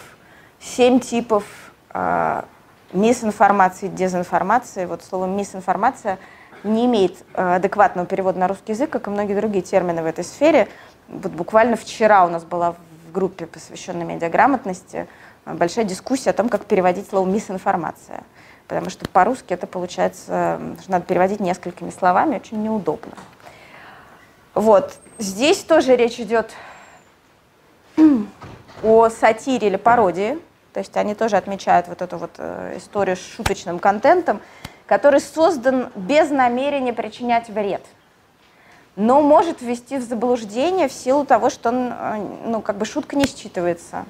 семь 0.59 0.99
типов 0.99 1.43
мисинформации, 2.91 3.87
дезинформации. 3.87 4.85
Вот 4.85 5.03
слово 5.03 5.27
мисинформация 5.27 6.17
не 6.63 6.87
имеет 6.87 7.23
адекватного 7.35 8.07
перевода 8.07 8.39
на 8.39 8.47
русский 8.47 8.71
язык, 8.71 8.89
как 8.89 9.05
и 9.05 9.11
многие 9.11 9.35
другие 9.35 9.61
термины 9.61 10.01
в 10.01 10.07
этой 10.07 10.23
сфере. 10.23 10.69
Вот 11.07 11.31
буквально 11.33 11.75
вчера 11.75 12.25
у 12.25 12.29
нас 12.29 12.43
была 12.45 12.71
в 12.71 12.77
группе, 13.11 13.45
посвященной 13.45 14.05
медиаграмотности, 14.05 15.07
большая 15.55 15.85
дискуссия 15.85 16.31
о 16.31 16.33
том, 16.33 16.49
как 16.49 16.65
переводить 16.65 17.09
слово 17.09 17.27
«мисинформация». 17.27 18.23
Потому 18.67 18.89
что 18.89 19.07
по-русски 19.07 19.53
это 19.53 19.65
получается, 19.65 20.59
что 20.81 20.91
надо 20.91 21.05
переводить 21.05 21.39
несколькими 21.39 21.89
словами, 21.89 22.35
очень 22.35 22.61
неудобно. 22.61 23.13
Вот. 24.53 24.95
Здесь 25.19 25.59
тоже 25.59 25.95
речь 25.95 26.19
идет 26.19 26.51
о 28.83 29.09
сатире 29.09 29.67
или 29.67 29.77
пародии. 29.77 30.39
То 30.73 30.79
есть 30.79 30.95
они 30.97 31.15
тоже 31.15 31.37
отмечают 31.37 31.87
вот 31.87 32.01
эту 32.01 32.17
вот 32.17 32.31
э, 32.37 32.73
историю 32.77 33.15
с 33.15 33.19
шуточным 33.19 33.79
контентом, 33.79 34.41
который 34.85 35.19
создан 35.21 35.91
без 35.95 36.29
намерения 36.29 36.93
причинять 36.93 37.49
вред, 37.49 37.83
но 38.95 39.21
может 39.21 39.61
ввести 39.61 39.97
в 39.97 40.03
заблуждение 40.03 40.87
в 40.87 40.93
силу 40.93 41.25
того, 41.25 41.49
что 41.49 41.69
он, 41.69 41.91
э, 41.91 42.27
ну, 42.45 42.61
как 42.61 42.77
бы 42.77 42.85
шутка 42.85 43.15
не 43.15 43.25
считывается 43.25 44.05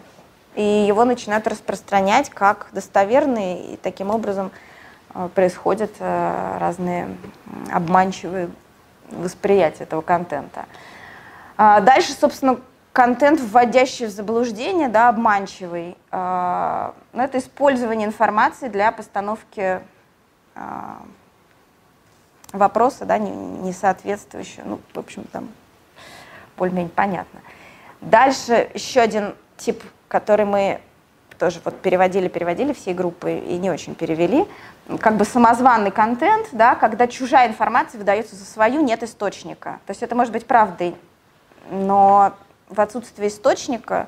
и 0.58 0.86
его 0.88 1.06
начинают 1.06 1.46
распространять 1.46 2.32
как 2.32 2.70
достоверный, 2.72 3.74
и 3.74 3.78
таким 3.78 4.10
образом 4.10 4.50
э, 5.14 5.30
происходят 5.36 5.92
э, 6.00 6.58
разные 6.60 7.16
обманчивые 7.72 8.50
восприятия 9.12 9.84
этого 9.84 10.02
контента. 10.02 10.66
А 11.58 11.80
дальше, 11.80 12.12
собственно, 12.14 12.60
контент, 12.92 13.40
вводящий 13.40 14.08
в 14.08 14.10
заблуждение, 14.10 14.88
да, 14.88 15.10
обманчивый. 15.10 15.96
А, 16.10 16.96
но 17.14 17.24
это 17.24 17.38
использование 17.38 18.08
информации 18.08 18.68
для 18.68 18.92
постановки 18.92 19.82
вопроса, 22.52 23.06
да, 23.06 23.20
не 23.20 23.72
соответствующего. 23.74 24.64
Ну, 24.66 24.80
в 24.92 24.98
общем, 24.98 25.24
там 25.26 25.50
более-менее 26.58 26.92
понятно. 26.96 27.42
Дальше 28.02 28.72
еще 28.74 29.02
один 29.02 29.36
тип 29.58 29.84
который 30.08 30.46
мы 30.46 30.82
тоже 31.38 31.62
вот 31.64 31.80
переводили, 31.82 32.28
переводили 32.28 32.74
всей 32.74 32.94
группы 32.94 33.34
и 33.34 33.58
не 33.58 33.70
очень 33.70 33.96
перевели, 33.96 34.46
как 35.00 35.18
бы 35.18 35.26
самозванный 35.26 35.92
контент, 35.92 36.48
да, 36.52 36.76
когда 36.76 37.08
чужая 37.08 37.48
информация 37.48 38.00
выдается 38.00 38.36
за 38.36 38.46
свою, 38.46 38.82
нет 38.82 39.04
источника. 39.04 39.80
То 39.86 39.92
есть 39.92 40.02
это 40.02 40.16
может 40.16 40.34
быть 40.34 40.46
правдой, 40.46 40.96
но 41.70 42.34
в 42.70 42.82
отсутствии 42.82 43.28
источника 43.28 44.08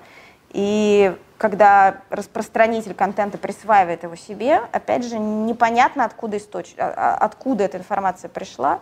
и 0.52 1.16
когда 1.38 2.02
распространитель 2.10 2.94
контента 2.94 3.38
присваивает 3.38 4.04
его 4.04 4.16
себе, 4.16 4.62
опять 4.72 5.06
же, 5.06 5.18
непонятно, 5.18 6.04
откуда, 6.04 6.38
источ... 6.38 6.74
А, 6.78 6.94
а, 6.96 7.16
откуда 7.16 7.64
эта 7.64 7.78
информация 7.78 8.28
пришла 8.28 8.80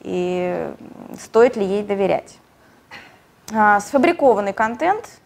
и 0.00 0.72
стоит 1.20 1.56
ли 1.56 1.64
ей 1.64 1.84
доверять. 1.84 2.38
А, 3.54 3.78
сфабрикованный 3.80 4.52
контент 4.52 5.20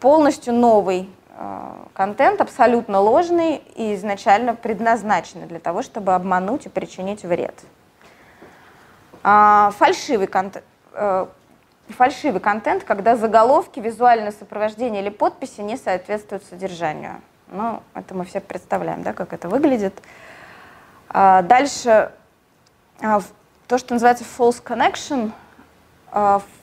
полностью 0.00 0.54
новый 0.54 1.08
э, 1.36 1.74
контент, 1.92 2.40
абсолютно 2.40 3.00
ложный 3.00 3.62
и 3.76 3.94
изначально 3.94 4.54
предназначенный 4.54 5.46
для 5.46 5.60
того, 5.60 5.82
чтобы 5.82 6.14
обмануть 6.14 6.66
и 6.66 6.68
причинить 6.68 7.22
вред. 7.22 7.54
А, 9.22 9.70
фальшивый, 9.76 10.26
контент, 10.26 10.64
э, 10.94 11.26
фальшивый 11.90 12.40
контент, 12.40 12.84
когда 12.84 13.16
заголовки, 13.16 13.80
визуальное 13.80 14.32
сопровождение 14.32 15.02
или 15.02 15.10
подписи 15.10 15.60
не 15.60 15.76
соответствуют 15.76 16.44
содержанию. 16.44 17.20
Ну, 17.48 17.82
это 17.94 18.14
мы 18.14 18.24
все 18.24 18.40
представляем, 18.40 19.02
да, 19.02 19.12
как 19.12 19.32
это 19.32 19.48
выглядит. 19.48 20.00
А, 21.08 21.42
дальше 21.42 22.12
а, 23.02 23.20
то, 23.66 23.78
что 23.78 23.94
называется 23.94 24.24
false 24.24 24.62
connection, 24.62 25.32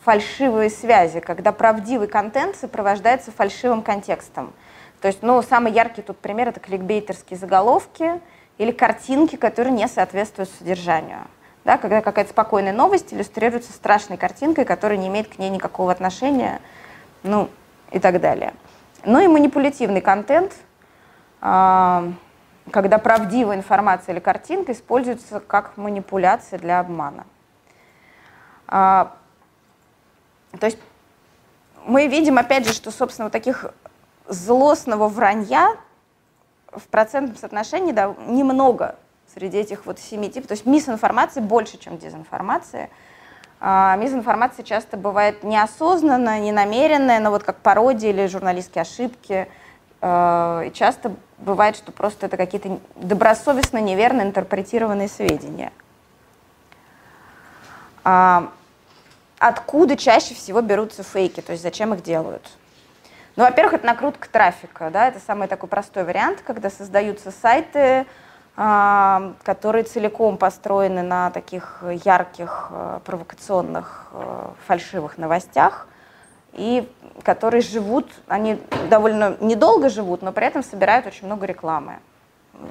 фальшивые 0.04 0.70
связи, 0.70 1.20
когда 1.20 1.52
правдивый 1.52 2.08
контент 2.08 2.56
сопровождается 2.56 3.32
фальшивым 3.32 3.82
контекстом. 3.82 4.54
То 5.02 5.08
есть, 5.08 5.22
ну, 5.22 5.42
самый 5.42 5.72
яркий 5.72 6.02
тут 6.02 6.18
пример— 6.18 6.48
это 6.50 6.60
кликбейтерские 6.60 7.38
заголовки 7.38 8.20
или 8.58 8.72
картинки, 8.72 9.36
которые 9.36 9.74
не 9.74 9.88
соответствуют 9.88 10.50
содержанию. 10.50 11.28
Да, 11.64 11.78
когда 11.78 12.02
какая-то 12.02 12.32
спокойная 12.32 12.74
новость 12.74 13.14
иллюстрируется 13.14 13.74
страшной 13.74 14.18
картинкой, 14.18 14.64
которая 14.64 14.98
не 14.98 15.08
имеет 15.10 15.28
к 15.28 15.38
ней 15.38 15.50
никакого 15.50 15.92
отношения, 15.92 16.62
ну, 17.24 17.50
и 17.92 18.00
так 18.00 18.22
далее. 18.22 18.54
Ну 19.06 19.20
и 19.20 19.28
манипулятивный 19.28 20.02
контент, 20.02 20.54
а, 21.42 22.06
когда 22.72 22.98
правдивая 22.98 23.58
информация 23.58 24.14
или 24.14 24.20
картинка 24.20 24.72
используется 24.72 25.40
как 25.40 25.78
манипуляция 25.78 26.60
для 26.60 26.80
обмана. 26.80 27.26
То 30.60 30.66
есть 30.66 30.78
мы 31.86 32.08
видим, 32.08 32.38
опять 32.38 32.68
же, 32.68 32.74
что, 32.74 32.92
собственно, 32.92 33.26
вот 33.26 33.34
таких 33.34 33.66
злостного 34.28 35.08
вранья 35.08 35.76
в 36.72 36.88
процентном 36.88 37.38
соотношении 37.38 37.92
да, 37.92 38.14
немного 38.28 38.96
среди 39.34 39.58
этих 39.58 39.86
вот 39.86 40.00
семи 40.00 40.30
типов. 40.30 40.50
То 40.50 40.54
есть 40.54 40.66
мисинформации 40.66 41.40
больше, 41.40 41.78
чем 41.78 41.98
дезинформация. 41.98 42.90
А, 43.60 43.96
мисинформация 43.96 44.64
часто 44.64 44.98
бывает 44.98 45.44
неосознанная, 45.44 46.40
ненамеренная, 46.40 47.20
но 47.20 47.32
вот 47.32 47.44
как 47.44 47.58
пародия 47.58 48.12
или 48.12 48.28
журналистские 48.28 48.84
ошибки. 48.84 49.48
А, 50.02 50.62
и 50.62 50.72
часто 50.72 51.14
бывает, 51.38 51.76
что 51.76 51.92
просто 51.92 52.28
это 52.28 52.38
какие-то 52.38 52.80
добросовестно 52.96 53.80
неверно 53.80 54.22
интерпретированные 54.22 55.08
сведения. 55.08 55.72
А, 58.04 58.52
откуда 59.40 59.96
чаще 59.96 60.34
всего 60.34 60.62
берутся 60.62 61.04
фейки, 61.04 61.42
то 61.42 61.52
есть 61.52 61.64
зачем 61.64 61.94
их 61.94 62.04
делают? 62.04 62.48
Ну, 63.36 63.44
во-первых, 63.44 63.76
это 63.76 63.86
накрутка 63.86 64.30
трафика, 64.30 64.90
да, 64.90 65.08
это 65.10 65.20
самый 65.20 65.48
такой 65.48 65.70
простой 65.70 66.04
вариант, 66.04 66.42
когда 66.46 66.70
создаются 66.72 67.32
сайты, 67.32 68.08
а, 68.56 69.34
которые 69.44 69.84
целиком 69.84 70.38
построены 70.38 71.04
на 71.04 71.30
таких 71.30 71.84
ярких, 72.04 72.70
э, 72.72 73.00
провокационных, 73.06 74.08
э, 74.14 74.48
фальшивых 74.66 75.20
новостях, 75.20 75.88
и 76.54 76.92
которые 77.22 77.62
живут, 77.62 78.10
они 78.28 78.60
довольно 78.90 79.38
недолго 79.40 79.90
живут, 79.90 80.24
но 80.24 80.32
при 80.32 80.48
этом 80.48 80.64
собирают 80.64 81.06
очень 81.06 81.28
много 81.28 81.46
рекламы. 81.46 82.00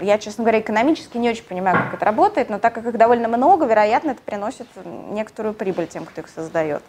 Я, 0.01 0.19
честно 0.19 0.45
говоря, 0.45 0.61
экономически 0.61 1.17
не 1.17 1.31
очень 1.31 1.45
понимаю, 1.45 1.77
как 1.77 1.95
это 1.95 2.05
работает, 2.05 2.51
но 2.51 2.59
так 2.59 2.75
как 2.75 2.87
их 2.87 2.97
довольно 2.97 3.29
много, 3.29 3.67
вероятно, 3.67 4.11
это 4.11 4.23
приносит 4.23 4.67
некоторую 5.11 5.55
прибыль 5.55 5.87
тем, 5.87 6.05
кто 6.05 6.21
их 6.21 6.29
создает. 6.29 6.83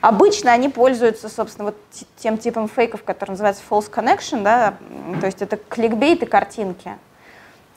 Обычно 0.00 0.52
они 0.52 0.68
пользуются, 0.68 1.28
собственно, 1.28 1.66
вот 1.66 1.76
тем 2.16 2.36
типом 2.36 2.68
фейков, 2.68 3.02
который 3.02 3.30
называется 3.30 3.62
false 3.68 3.90
connection, 3.90 4.42
да, 4.42 4.74
то 5.20 5.26
есть 5.26 5.40
это 5.40 5.56
кликбейт 5.56 6.22
и 6.22 6.26
картинки. 6.26 6.92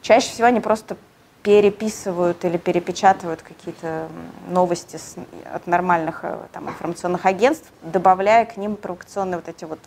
Чаще 0.02 0.30
всего 0.30 0.48
они 0.48 0.60
просто 0.60 0.98
переписывают 1.44 2.44
или 2.44 2.58
перепечатывают 2.58 3.42
какие-то 3.42 4.10
новости 4.50 4.98
с, 4.98 5.16
от 5.54 5.68
нормальных 5.68 6.20
э, 6.24 6.38
там, 6.52 6.70
информационных 6.70 7.26
агентств, 7.26 7.72
добавляя 7.82 8.46
к 8.46 8.58
ним 8.58 8.76
провокационные 8.76 9.38
вот 9.38 9.48
эти 9.48 9.64
вот 9.64 9.80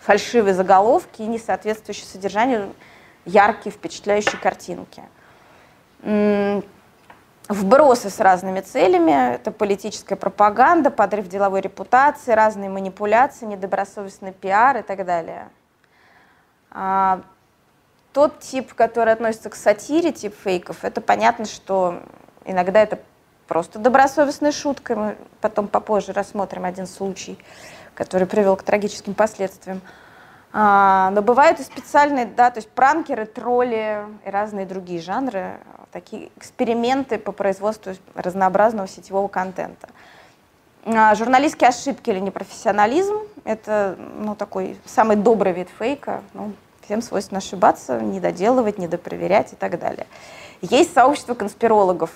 фальшивые 0.00 0.54
заголовки 0.54 1.22
и 1.22 1.26
несоответствующие 1.26 2.06
содержанию 2.06 2.72
яркие, 3.24 3.72
впечатляющие 3.72 4.38
картинки. 4.40 5.02
Вбросы 7.48 8.08
с 8.08 8.20
разными 8.20 8.60
целями, 8.60 9.34
это 9.34 9.50
политическая 9.50 10.16
пропаганда, 10.16 10.90
подрыв 10.90 11.28
деловой 11.28 11.60
репутации, 11.60 12.32
разные 12.32 12.70
манипуляции, 12.70 13.46
недобросовестный 13.46 14.32
пиар 14.32 14.78
и 14.78 14.82
так 14.82 15.04
далее. 15.04 15.48
А, 16.70 17.20
тот 18.12 18.40
тип, 18.40 18.74
который 18.74 19.12
относится 19.12 19.50
к 19.50 19.54
сатире, 19.54 20.12
тип 20.12 20.34
фейков, 20.42 20.84
это 20.84 21.00
понятно, 21.00 21.44
что 21.44 22.02
иногда 22.44 22.80
это 22.80 23.00
просто 23.48 23.78
добросовестная 23.78 24.52
шутка. 24.52 24.96
Мы 24.96 25.16
потом 25.40 25.68
попозже 25.68 26.12
рассмотрим 26.12 26.64
один 26.64 26.86
случай, 26.86 27.38
который 27.94 28.26
привел 28.26 28.56
к 28.56 28.62
трагическим 28.62 29.14
последствиям. 29.14 29.80
А, 30.54 31.10
но 31.10 31.22
бывают 31.22 31.60
и 31.60 31.62
специальные, 31.62 32.26
да, 32.26 32.50
то 32.50 32.58
есть 32.58 32.68
пранкеры, 32.68 33.24
тролли 33.24 34.04
и 34.26 34.30
разные 34.30 34.66
другие 34.66 35.00
жанры, 35.00 35.58
такие 35.92 36.30
эксперименты 36.36 37.18
по 37.18 37.32
производству 37.32 37.94
разнообразного 38.14 38.86
сетевого 38.86 39.28
контента. 39.28 39.88
А, 40.84 41.14
журналистские 41.14 41.68
ошибки 41.68 42.10
или 42.10 42.18
непрофессионализм– 42.18 43.16
это 43.44 43.96
ну, 44.18 44.34
такой 44.34 44.78
самый 44.84 45.16
добрый 45.16 45.52
вид 45.52 45.68
фейка. 45.78 46.22
Ну, 46.34 46.52
всем 46.84 47.00
свойственно 47.00 47.38
ошибаться, 47.38 48.00
недоделывать, 48.00 48.76
недопроверять 48.76 49.54
и 49.54 49.56
так 49.56 49.78
далее. 49.78 50.06
Есть 50.60 50.92
сообщество 50.92 51.34
конспирологов, 51.34 52.10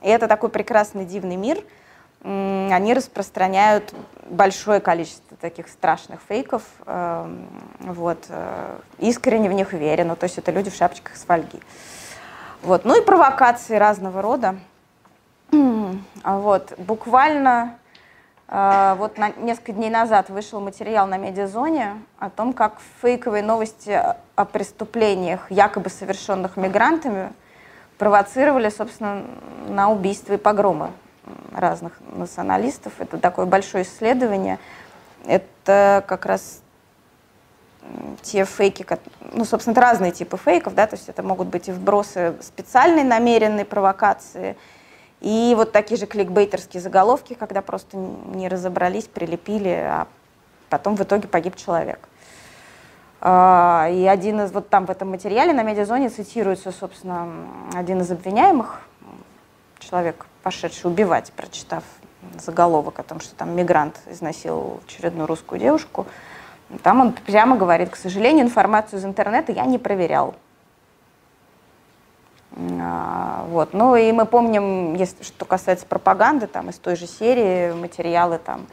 и 0.00 0.08
это 0.08 0.28
такой 0.28 0.48
прекрасный 0.48 1.04
дивный 1.04 1.36
мир– 1.36 1.62
они 2.22 2.94
распространяют 2.94 3.94
большое 4.28 4.80
количество 4.80 5.36
таких 5.36 5.68
страшных 5.68 6.20
фейков. 6.28 6.62
Эм, 6.86 7.48
вот, 7.80 8.24
э, 8.28 8.78
искренне 8.98 9.48
в 9.48 9.52
них 9.52 9.72
верю. 9.72 10.06
Ну, 10.06 10.16
то 10.16 10.24
есть 10.24 10.38
это 10.38 10.50
люди 10.50 10.70
в 10.70 10.74
шапочках 10.74 11.16
с 11.16 11.24
фольги. 11.24 11.60
Вот. 12.62 12.84
Ну 12.84 13.00
и 13.00 13.04
провокации 13.04 13.76
разного 13.76 14.22
рода. 14.22 14.56
Вот. 16.24 16.72
Буквально 16.78 17.78
э, 18.48 18.96
вот 18.98 19.18
на, 19.18 19.30
несколько 19.30 19.72
дней 19.72 19.90
назад 19.90 20.28
вышел 20.28 20.60
материал 20.60 21.06
на 21.06 21.18
медиазоне 21.18 22.02
о 22.18 22.30
том, 22.30 22.52
как 22.52 22.78
фейковые 23.00 23.44
новости 23.44 24.02
о 24.34 24.44
преступлениях, 24.44 25.48
якобы 25.50 25.90
совершенных 25.90 26.56
мигрантами, 26.56 27.32
провоцировали, 27.98 28.68
собственно, 28.68 29.22
на 29.68 29.90
убийства 29.90 30.34
и 30.34 30.36
погромы 30.36 30.90
разных 31.52 31.92
националистов. 32.12 32.92
Это 32.98 33.18
такое 33.18 33.46
большое 33.46 33.84
исследование. 33.84 34.58
Это 35.24 36.04
как 36.06 36.26
раз 36.26 36.60
те 38.22 38.44
фейки, 38.44 38.84
ну, 39.32 39.44
собственно, 39.44 39.72
это 39.72 39.80
разные 39.80 40.12
типы 40.12 40.36
фейков, 40.36 40.74
да, 40.74 40.86
то 40.86 40.96
есть 40.96 41.08
это 41.08 41.22
могут 41.22 41.48
быть 41.48 41.68
и 41.68 41.72
вбросы 41.72 42.34
специальной 42.40 43.04
намеренной 43.04 43.64
провокации, 43.64 44.56
и 45.20 45.54
вот 45.56 45.72
такие 45.72 45.98
же 45.98 46.06
кликбейтерские 46.06 46.80
заголовки, 46.80 47.34
когда 47.34 47.62
просто 47.62 47.96
не 47.96 48.48
разобрались, 48.48 49.04
прилепили, 49.04 49.68
а 49.68 50.08
потом 50.68 50.96
в 50.96 51.02
итоге 51.02 51.28
погиб 51.28 51.56
человек. 51.56 52.00
А, 53.20 53.88
и 53.90 54.04
один 54.06 54.40
из, 54.42 54.52
вот 54.52 54.68
там 54.68 54.86
в 54.86 54.90
этом 54.90 55.10
материале 55.10 55.52
на 55.52 55.62
медиазоне 55.62 56.10
цитируется, 56.10 56.70
собственно, 56.70 57.28
один 57.74 58.00
из 58.00 58.10
обвиняемых, 58.10 58.82
человек 59.78 60.26
пошедший 60.46 60.88
убивать, 60.88 61.32
прочитав 61.32 61.82
заголовок 62.38 63.00
о 63.00 63.02
том, 63.02 63.18
что 63.18 63.34
там 63.34 63.56
мигрант 63.56 63.98
изнасиловал 64.08 64.78
очередную 64.86 65.26
русскую 65.26 65.60
девушку, 65.60 66.06
там 66.84 67.00
он 67.00 67.14
прямо 67.14 67.56
говорит, 67.56 67.90
к 67.90 67.96
сожалению, 67.96 68.44
информацию 68.44 69.00
из 69.00 69.04
интернета 69.04 69.50
я 69.50 69.64
не 69.64 69.76
проверял. 69.76 70.36
А, 72.80 73.44
вот. 73.48 73.72
Ну 73.72 73.96
и 73.96 74.12
мы 74.12 74.24
помним, 74.24 74.94
если, 74.94 75.24
что 75.24 75.44
касается 75.46 75.84
пропаганды, 75.84 76.46
там 76.46 76.70
из 76.70 76.78
той 76.78 76.94
же 76.94 77.08
серии 77.08 77.72
материалы 77.72 78.38
там, 78.38 78.68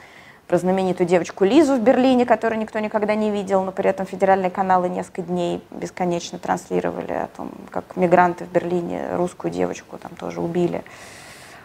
про 0.45 0.59
знаменитую 0.59 1.07
девочку 1.07 1.43
Лизу 1.43 1.77
в 1.77 1.79
Берлине, 1.79 2.27
которую 2.27 2.59
никто 2.59 2.77
никогда 2.77 3.15
не 3.15 3.31
видел, 3.31 3.63
но 3.63 3.71
при 3.71 3.89
этом 3.89 4.05
федеральные 4.05 4.51
каналы 4.51 4.89
несколько 4.89 5.23
дней 5.23 5.63
бесконечно 5.71 6.37
транслировали 6.37 7.13
о 7.13 7.29
том, 7.35 7.49
как 7.71 7.95
мигранты 7.95 8.45
в 8.45 8.51
Берлине 8.51 9.15
русскую 9.15 9.49
девочку 9.49 9.97
там 9.97 10.11
тоже 10.15 10.39
убили 10.39 10.83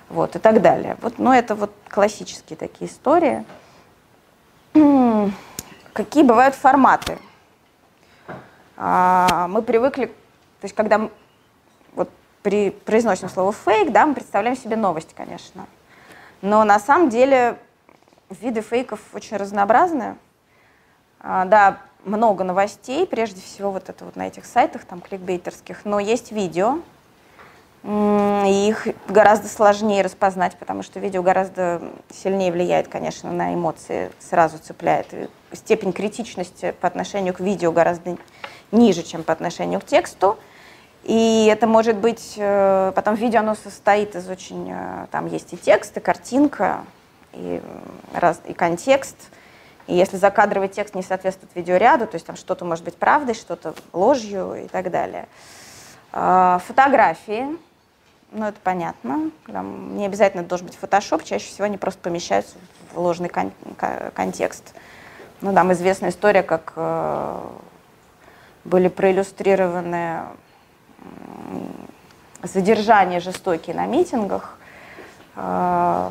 вот, 0.09 0.37
и 0.37 0.39
так 0.39 0.63
далее. 0.63 0.97
Вот, 1.03 1.19
но 1.19 1.35
это 1.35 1.55
вот 1.55 1.73
классические 1.89 2.57
такие 2.57 2.91
истории. 2.91 3.45
Какие 5.93 6.23
бывают 6.23 6.55
форматы? 6.55 7.19
А, 8.77 9.49
мы 9.49 9.63
привыкли, 9.63 10.07
то 10.07 10.65
есть 10.65 10.75
когда 10.75 11.11
вот 11.95 12.11
при, 12.43 12.71
произносим 12.71 13.29
слово 13.29 13.53
фейк, 13.53 13.91
да, 13.91 14.07
мы 14.07 14.15
представляем 14.15 14.57
себе 14.57 14.77
новость, 14.77 15.15
конечно. 15.15 15.67
Но 16.43 16.63
на 16.65 16.79
самом 16.79 17.09
деле 17.09 17.59
виды 18.31 18.61
фейков 18.61 19.01
очень 19.13 19.37
разнообразные. 19.37 20.17
А, 21.21 21.45
да, 21.45 21.79
много 22.05 22.45
новостей, 22.45 23.07
прежде 23.07 23.41
всего 23.41 23.73
вот 23.73 23.89
это 23.89 24.05
вот 24.05 24.15
на 24.17 24.29
этих 24.29 24.47
сайтах, 24.47 24.85
там 24.85 25.01
кликбейтерских, 25.01 25.85
но 25.85 25.99
есть 25.99 26.31
видео, 26.31 26.79
их 27.85 28.89
гораздо 29.09 29.49
сложнее 29.49 30.03
распознать, 30.03 30.57
потому 30.57 30.83
что 30.83 30.99
видео 31.01 31.23
гораздо 31.23 31.81
сильнее 32.13 32.51
влияет, 32.51 32.89
конечно, 32.89 33.33
на 33.33 33.55
эмоции, 33.55 34.11
сразу 34.19 34.59
цепляет. 34.59 35.07
И 35.13 35.29
степень 35.53 35.93
критичности 35.93 36.75
по 36.81 36.89
отношению 36.89 37.35
к 37.35 37.41
видео 37.41 37.73
гораздо 37.73 38.17
ниже, 38.73 39.03
чем 39.03 39.23
по 39.23 39.33
отношению 39.33 39.81
к 39.81 39.85
тексту. 39.85 40.39
И 41.05 41.49
это 41.51 41.67
может 41.67 41.97
быть, 41.97 42.35
э, 42.37 42.93
потом 42.95 43.15
видео 43.15 43.41
оно 43.41 43.55
состоит 43.55 44.15
из 44.17 44.29
очень, 44.29 44.69
э, 44.71 45.07
там 45.11 45.27
есть 45.27 45.53
и 45.53 45.57
текст, 45.57 45.97
и 45.97 46.01
картинка, 46.01 46.85
и, 47.33 47.63
раз, 48.13 48.41
и 48.45 48.53
контекст. 48.53 49.17
И 49.87 49.95
если 49.95 50.17
закадровый 50.17 50.69
текст 50.69 50.95
не 50.95 51.03
соответствует 51.03 51.55
видеоряду, 51.55 52.07
то 52.07 52.17
есть 52.17 52.27
там 52.27 52.37
что-то 52.37 52.65
может 52.65 52.85
быть 52.85 52.97
правдой, 52.97 53.35
что-то 53.35 53.75
ложью 53.93 54.65
и 54.65 54.69
так 54.69 54.91
далее. 54.91 55.29
А, 56.13 56.61
фотографии, 56.67 57.57
ну 58.33 58.47
это 58.47 58.59
понятно, 58.63 59.31
там 59.47 59.97
не 59.97 60.07
обязательно 60.07 60.43
должен 60.43 60.67
быть 60.67 60.77
фотошоп, 60.77 61.25
чаще 61.25 61.47
всего 61.47 61.65
они 61.65 61.79
просто 61.79 62.01
помещаются 62.01 62.57
в 62.93 62.99
ложный 62.99 63.29
кон- 63.29 63.53
контекст. 64.15 64.75
Ну 65.41 65.55
там 65.55 65.73
известная 65.73 66.11
история, 66.11 66.43
как 66.43 66.73
э, 66.77 67.41
были 68.65 68.89
проиллюстрированы 68.89 70.23
задержания 72.43 73.21
жестокие 73.21 73.75
на 73.75 73.87
митингах, 73.87 74.59
э, 75.37 76.11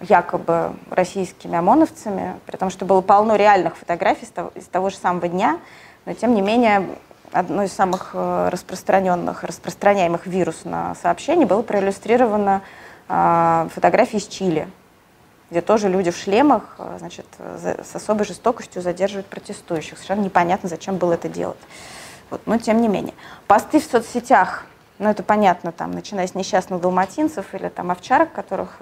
якобы 0.00 0.74
российскими 0.90 1.56
ОМОНовцами, 1.56 2.38
при 2.46 2.56
том, 2.56 2.70
что 2.70 2.84
было 2.84 3.00
полно 3.00 3.36
реальных 3.36 3.76
фотографий 3.76 4.26
с 4.26 4.30
того, 4.30 4.52
с 4.56 4.66
того 4.66 4.90
же 4.90 4.96
самого 4.96 5.28
дня, 5.28 5.58
но 6.06 6.14
тем 6.14 6.34
не 6.34 6.40
менее 6.40 6.88
одно 7.32 7.62
из 7.62 7.72
самых 7.72 8.10
э, 8.14 8.48
распространенных, 8.50 9.44
распространяемых 9.44 10.26
вирусных 10.26 10.96
сообщений 11.00 11.44
было 11.44 11.62
проиллюстрировано 11.62 12.62
э, 13.08 13.68
фотографией 13.74 14.20
из 14.20 14.26
Чили, 14.26 14.68
где 15.50 15.60
тоже 15.60 15.88
люди 15.88 16.10
в 16.10 16.16
шлемах 16.16 16.76
э, 16.78 16.96
значит, 16.98 17.26
с 17.38 17.94
особой 17.94 18.24
жестокостью 18.24 18.82
задерживают 18.82 19.26
протестующих. 19.26 19.98
Совершенно 19.98 20.22
непонятно, 20.22 20.68
зачем 20.68 20.96
было 20.96 21.14
это 21.14 21.28
делать. 21.28 21.58
Вот, 22.30 22.42
но 22.46 22.58
тем 22.58 22.80
не 22.80 22.88
менее. 22.88 23.14
Посты 23.46 23.80
в 23.80 23.84
соцсетях, 23.84 24.66
ну 24.98 25.08
это 25.08 25.22
понятно, 25.22 25.72
там, 25.72 25.92
начиная 25.92 26.26
с 26.26 26.34
несчастных 26.34 26.80
далматинцев 26.80 27.54
или 27.54 27.68
там 27.68 27.90
овчарок, 27.90 28.32
которых 28.32 28.78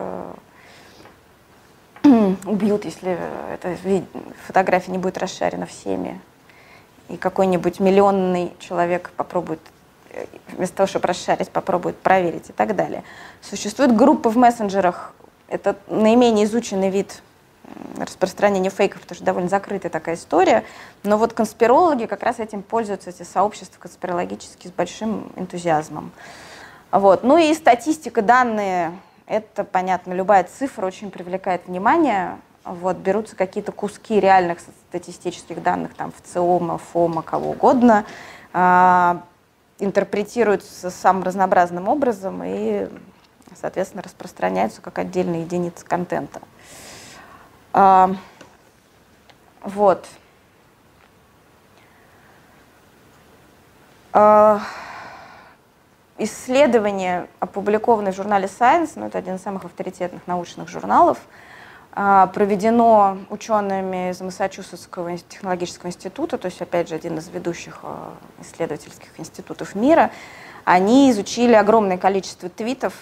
убьют, 2.02 2.85
если 2.85 3.18
эта 3.52 3.76
фотография 4.46 4.90
не 4.90 4.98
будет 4.98 5.18
расшарена 5.18 5.66
всеми. 5.66 6.20
И 7.09 7.16
какой-нибудь 7.16 7.81
миллионный 7.81 8.53
человек 8.59 9.12
попробует, 9.16 9.61
э, 10.11 10.27
вместо 10.49 10.77
того, 10.77 10.87
чтобы 10.87 11.09
расшарить, 11.09 11.51
попробует 11.51 11.97
проверить 11.97 12.51
и 12.51 12.53
так 12.53 12.75
далее. 12.75 13.05
Существуют 13.42 13.95
группы 13.95 14.29
в 14.29 14.37
мессенджерах. 14.37 15.14
Это 15.49 15.77
наименее 15.88 16.45
изученный 16.47 16.90
вид 16.90 17.23
распространения 17.99 18.71
фейков, 18.71 19.03
потому 19.03 19.16
что 19.16 19.25
довольно 19.25 19.49
закрытая 19.49 19.90
такая 19.90 20.16
история. 20.16 20.64
Но 21.03 21.16
вот 21.19 21.33
конспирологи 21.33 22.07
как 22.07 22.23
раз 22.23 22.38
этим 22.38 22.62
пользуются, 22.62 23.11
эти 23.11 23.23
сообщества 23.23 23.79
конспирологические, 23.81 24.71
с 24.71 24.75
большим 24.75 25.33
энтузиазмом. 25.37 26.12
Вот. 26.90 27.25
Ну 27.25 27.37
и 27.37 27.53
статистика, 27.55 28.23
данные, 28.23 28.97
это, 29.27 29.64
понятно, 29.64 30.12
любая 30.12 30.45
цифра 30.45 30.87
очень 30.87 31.11
привлекает 31.11 31.66
внимание. 31.66 32.38
Вот, 32.66 32.96
берутся 32.96 33.37
какие-то 33.37 33.70
куски 33.70 34.18
реальных 34.18 34.59
статистических 34.88 35.62
данных, 35.62 35.94
там, 35.94 36.11
в 36.11 36.20
ЦИОМа, 36.20 36.79
ФОМа, 36.79 37.22
кого 37.22 37.50
угодно, 37.50 38.05
э, 38.52 39.14
интерпретируются 39.79 40.90
самым 40.90 41.22
разнообразным 41.22 41.87
образом 41.88 42.42
и, 42.44 42.88
соответственно, 43.55 44.02
распространяются 44.02 44.81
как 44.81 44.98
отдельные 44.98 45.42
единицы 45.42 45.85
контента. 45.85 46.40
А, 47.72 48.11
вот. 49.62 50.09
А, 54.12 54.61
исследование, 56.18 57.29
опубликованное 57.38 58.11
в 58.11 58.16
журнале 58.16 58.46
Science, 58.46 58.94
ну, 58.96 59.07
это 59.07 59.18
один 59.18 59.37
из 59.37 59.42
самых 59.42 59.66
авторитетных 59.66 60.26
научных 60.26 60.68
журналов, 60.68 61.18
а, 61.29 61.45
проведено 61.96 63.16
учеными 63.30 64.11
из 64.11 64.20
Массачусетского 64.20 65.16
технологического 65.16 65.88
института, 65.88 66.37
то 66.37 66.44
есть, 66.44 66.61
опять 66.61 66.90
же, 66.90 66.94
один 66.94 67.16
из 67.16 67.28
ведущих 67.28 67.78
а, 67.85 68.12
исследовательских 68.42 69.18
институтов 69.18 69.74
мира. 69.74 70.11
Они 70.64 71.11
изучили 71.11 71.54
огромное 71.54 71.96
количество 71.96 72.50
твитов 72.50 72.92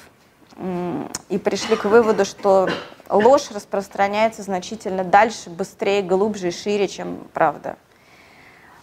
и 1.28 1.38
пришли 1.38 1.74
к 1.74 1.86
выводу, 1.86 2.24
что 2.24 2.68
ложь 3.10 3.50
распространяется 3.50 4.42
значительно 4.42 5.02
дальше, 5.02 5.50
быстрее, 5.50 6.02
глубже 6.02 6.48
и 6.48 6.52
шире, 6.52 6.86
чем 6.86 7.18
правда. 7.32 7.74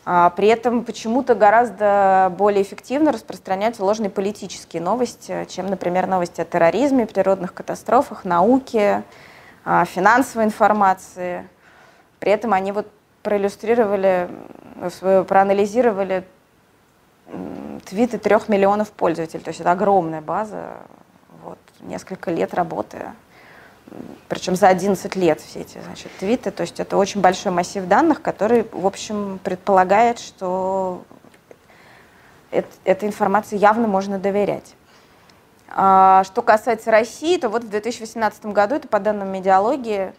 А, 0.04 0.30
при 0.32 0.50
этом 0.50 0.84
почему-то 0.84 1.36
гораздо 1.36 2.34
более 2.38 2.64
эффективно 2.64 3.14
распространяются 3.14 3.86
ложные 3.86 4.10
политические 4.10 4.82
новости, 4.82 5.48
чем, 5.48 5.68
например, 5.68 6.08
новости 6.08 6.42
о 6.42 6.46
терроризме, 6.46 7.06
природных 7.06 7.54
катастрофах, 7.54 8.26
науке, 8.26 8.82
а, 8.82 9.04
финансовой 9.64 10.46
информации. 10.46 11.48
При 12.20 12.32
этом 12.32 12.54
они 12.54 12.72
вот 12.72 12.88
проиллюстрировали, 13.24 14.30
проанализировали 15.28 16.24
твиты 17.86 18.18
трех 18.18 18.50
миллионов 18.50 18.92
пользователей. 18.92 19.44
То 19.44 19.50
есть 19.50 19.62
это 19.62 19.72
огромная 19.72 20.22
база, 20.22 20.78
вот, 21.44 21.60
несколько 21.82 22.32
лет 22.32 22.54
работы 22.54 23.00
причем 24.28 24.56
за 24.56 24.70
11 24.70 25.16
лет 25.16 25.42
все 25.42 25.62
эти 25.62 25.80
значит, 25.80 26.12
твиты. 26.20 26.52
То 26.52 26.62
есть 26.62 26.80
это 26.80 26.98
очень 26.98 27.22
большой 27.22 27.52
массив 27.52 27.86
данных, 27.86 28.22
который, 28.22 28.66
в 28.72 28.86
общем, 28.86 29.40
предполагает, 29.44 30.20
что 30.20 31.04
это, 32.52 32.70
этой 32.86 33.08
информации 33.10 33.58
явно 33.58 33.88
можно 33.88 34.18
доверять. 34.18 34.76
А, 35.74 36.24
что 36.26 36.42
касается 36.42 36.92
России, 36.92 37.38
то 37.38 37.50
вот 37.50 37.64
в 37.64 37.70
2018 37.70 38.48
году, 38.48 38.76
это 38.76 38.88
по 38.88 39.00
данным 39.00 39.30
медиалогии, 39.30 40.14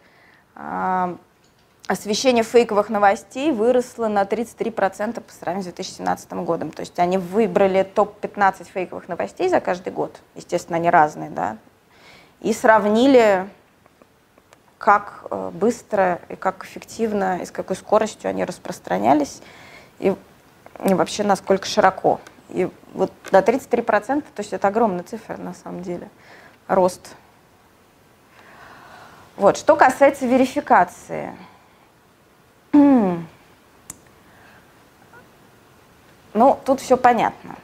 а, 0.55 1.17
освещение 1.87 2.43
фейковых 2.43 2.89
новостей 2.89 3.53
выросло 3.53 4.09
на 4.09 4.25
33% 4.25 5.21
по 5.21 5.33
сравнению 5.33 5.71
с 5.71 5.75
2017 5.75 6.33
годом. 6.45 6.71
То 6.71 6.81
есть 6.81 6.99
они 6.99 7.19
выбрали 7.19 7.83
топ-15 7.83 8.65
фейковых 8.73 9.09
новостей 9.09 9.49
за 9.49 9.61
каждый 9.61 9.93
год. 9.93 10.19
Естественно, 10.35 10.77
они 10.77 10.89
разные, 10.89 11.29
да. 11.29 11.59
И 12.41 12.53
сравнили 12.53 13.47
как 14.79 15.27
э, 15.31 15.51
быстро 15.53 16.21
и 16.29 16.35
как 16.35 16.65
эффективно 16.65 17.39
и 17.39 17.45
с 17.45 17.53
какой 17.53 17.77
скоростью 17.77 18.29
они 18.31 18.45
распространялись, 18.45 19.41
и, 20.01 20.17
и 20.85 20.95
вообще 20.95 21.23
насколько 21.23 21.67
широко. 21.67 22.21
И 22.53 22.71
вот 22.93 23.13
до 23.31 23.39
33%, 23.39 24.23
то 24.23 24.41
есть 24.41 24.53
это 24.53 24.69
огромная 24.69 25.05
цифра 25.05 25.37
на 25.37 25.55
самом 25.55 25.83
деле, 25.83 26.09
рост. 26.69 27.17
Вот, 29.37 29.57
что 29.57 29.75
касается 29.77 30.27
верификации. 30.27 31.35
Ну, 36.35 36.59
тут 36.65 36.81
все 36.81 36.97
понятно, 36.97 37.57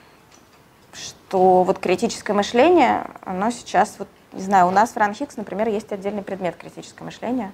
что 0.92 1.62
вот 1.62 1.78
критическое 1.78 2.34
мышление, 2.34 3.06
оно 3.24 3.50
сейчас 3.50 3.94
вот 3.98 4.08
не 4.32 4.42
знаю, 4.42 4.66
у 4.66 4.70
нас 4.70 4.90
в 4.90 4.96
РАНХИКС, 4.96 5.36
например, 5.36 5.68
есть 5.68 5.90
отдельный 5.92 6.22
предмет 6.22 6.56
критическое 6.56 7.04
мышление. 7.04 7.52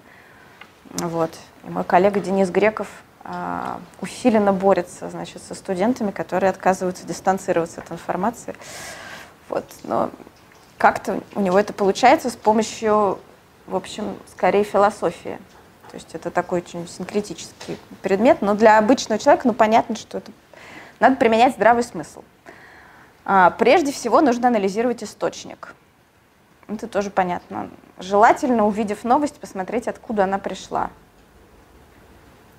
Вот. 0.90 1.30
И 1.64 1.70
мой 1.70 1.84
коллега 1.84 2.20
Денис 2.20 2.50
Греков 2.50 2.88
усиленно 4.00 4.52
борется 4.52 5.08
значит, 5.08 5.42
со 5.42 5.54
студентами, 5.54 6.10
которые 6.10 6.50
отказываются 6.50 7.06
дистанцироваться 7.06 7.80
от 7.80 7.90
информации. 7.90 8.54
Вот. 9.48 9.64
Но 9.84 10.10
как-то 10.78 11.20
у 11.34 11.40
него 11.40 11.58
это 11.58 11.72
получается 11.72 12.28
с 12.28 12.36
помощью, 12.36 13.18
в 13.66 13.76
общем, 13.76 14.16
скорее 14.30 14.64
философии. 14.64 15.38
То 15.90 15.96
есть 15.96 16.14
это 16.14 16.30
такой 16.30 16.60
очень 16.60 16.86
синкретический 16.88 17.78
предмет, 18.02 18.42
но 18.42 18.54
для 18.54 18.78
обычного 18.78 19.18
человека, 19.18 19.46
ну, 19.46 19.54
понятно, 19.54 19.96
что 19.96 20.18
это 20.18 20.32
надо 21.00 21.16
применять 21.16 21.54
здравый 21.54 21.84
смысл. 21.84 22.22
А, 23.24 23.50
прежде 23.50 23.92
всего 23.92 24.20
нужно 24.20 24.48
анализировать 24.48 25.02
источник. 25.02 25.74
Это 26.68 26.88
тоже 26.88 27.10
понятно. 27.10 27.70
Желательно, 27.98 28.66
увидев 28.66 29.04
новость, 29.04 29.38
посмотреть, 29.38 29.86
откуда 29.86 30.24
она 30.24 30.38
пришла. 30.38 30.90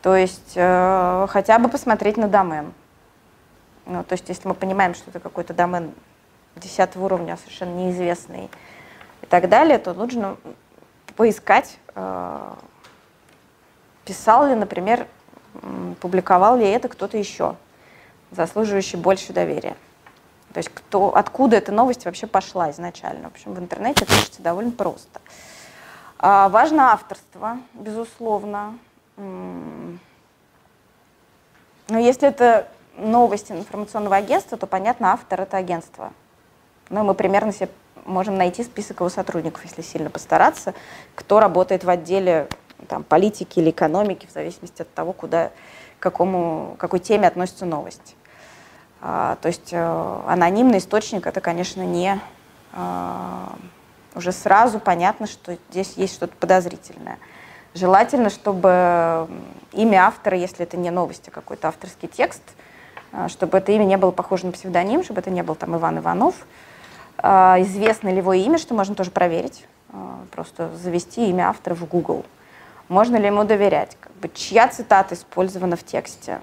То 0.05 0.15
есть 0.15 0.51
э, 0.53 1.25
хотя 1.31 1.57
бы 1.57 1.67
посмотреть 1.67 2.15
на 2.15 2.27
домен. 2.27 2.73
Ну, 3.87 4.03
то 4.03 4.13
есть 4.13 4.29
если 4.29 4.47
мы 4.47 4.53
понимаем, 4.53 4.93
что 4.93 5.09
это 5.09 5.19
какой-то 5.19 5.55
домен 5.55 5.95
10 6.57 6.95
уровня, 6.97 7.37
совершенно 7.37 7.73
неизвестный 7.73 8.51
и 9.23 9.25
так 9.25 9.49
далее, 9.49 9.79
то 9.79 9.95
нужно 9.95 10.37
поискать, 11.15 11.79
э, 11.95 12.53
писал 14.05 14.47
ли, 14.47 14.53
например, 14.53 15.07
публиковал 16.01 16.55
ли 16.57 16.67
это 16.67 16.87
кто-то 16.87 17.17
еще, 17.17 17.55
заслуживающий 18.29 18.99
больше 18.99 19.33
доверия. 19.33 19.75
То 20.53 20.59
есть 20.59 20.69
кто, 20.69 21.15
откуда 21.15 21.57
эта 21.57 21.71
новость 21.71 22.05
вообще 22.05 22.27
пошла 22.27 22.69
изначально. 22.69 23.29
В 23.29 23.31
общем, 23.31 23.55
в 23.55 23.59
интернете 23.59 24.03
это 24.03 24.13
пишется 24.13 24.43
довольно 24.43 24.69
просто. 24.69 25.19
А, 26.19 26.47
важно 26.49 26.91
авторство, 26.91 27.57
безусловно. 27.73 28.77
Но 29.17 29.97
если 31.89 32.27
это 32.27 32.67
новости 32.97 33.51
информационного 33.51 34.15
агентства, 34.15 34.57
то, 34.57 34.67
понятно, 34.67 35.13
автор— 35.13 35.41
это 35.43 35.57
агентство. 35.57 36.13
Ну, 36.89 37.03
мы 37.03 37.13
примерно 37.13 37.51
себе 37.51 37.69
можем 38.05 38.37
найти 38.37 38.63
список 38.63 38.99
его 38.99 39.09
сотрудников, 39.09 39.63
если 39.65 39.81
сильно 39.81 40.09
постараться, 40.09 40.73
кто 41.15 41.39
работает 41.39 41.83
в 41.83 41.89
отделе 41.89 42.47
там, 42.87 43.03
политики 43.03 43.59
или 43.59 43.71
экономики, 43.71 44.27
в 44.27 44.31
зависимости 44.31 44.83
от 44.83 44.93
того, 44.93 45.13
куда, 45.13 45.51
к 45.99 46.03
какому, 46.03 46.75
какой 46.77 46.99
теме 46.99 47.27
относится 47.27 47.65
новость. 47.65 48.15
А, 49.01 49.37
то 49.41 49.47
есть 49.47 49.69
э, 49.71 50.21
анонимный 50.27 50.77
источник— 50.77 51.27
это, 51.27 51.41
конечно, 51.41 51.81
не... 51.81 52.19
Э, 52.73 53.47
уже 54.15 54.31
сразу 54.31 54.79
понятно, 54.79 55.27
что 55.27 55.57
здесь 55.69 55.93
есть 55.97 56.15
что-то 56.15 56.33
подозрительное. 56.37 57.19
Желательно, 57.75 58.29
чтобы 58.29 59.27
имя 59.73 60.07
автора, 60.07 60.37
если 60.37 60.63
это 60.63 60.77
не 60.77 60.91
новости, 60.91 61.27
а 61.27 61.31
какой-то 61.31 61.67
авторский 61.67 62.07
текст, 62.07 62.41
э, 63.11 63.27
чтобы 63.27 63.57
это 63.57 63.73
имя 63.73 63.83
не 63.83 63.97
было 63.97 64.11
похоже 64.11 64.45
на 64.45 64.53
псевдоним, 64.53 65.03
чтобы 65.03 65.19
это 65.19 65.29
не 65.29 65.43
был 65.43 65.55
там 65.55 65.75
Иван 65.75 65.99
Иванов. 65.99 66.35
Э, 67.17 67.55
известно 67.59 68.07
ли 68.07 68.17
его 68.17 68.31
имя, 68.31 68.57
что 68.57 68.73
можно 68.73 68.95
тоже 68.95 69.11
проверить. 69.11 69.65
Э, 69.91 69.97
просто 70.31 70.73
завести 70.77 71.29
имя 71.29 71.49
автора 71.49 71.75
в 71.75 71.85
Google. 71.85 72.25
Можно 72.87 73.17
ли 73.17 73.25
ему 73.25 73.43
доверять? 73.43 73.97
Как 73.99 74.13
бы, 74.13 74.29
чья 74.33 74.69
цитата 74.69 75.13
использована 75.13 75.75
в 75.75 75.83
тексте? 75.83 76.39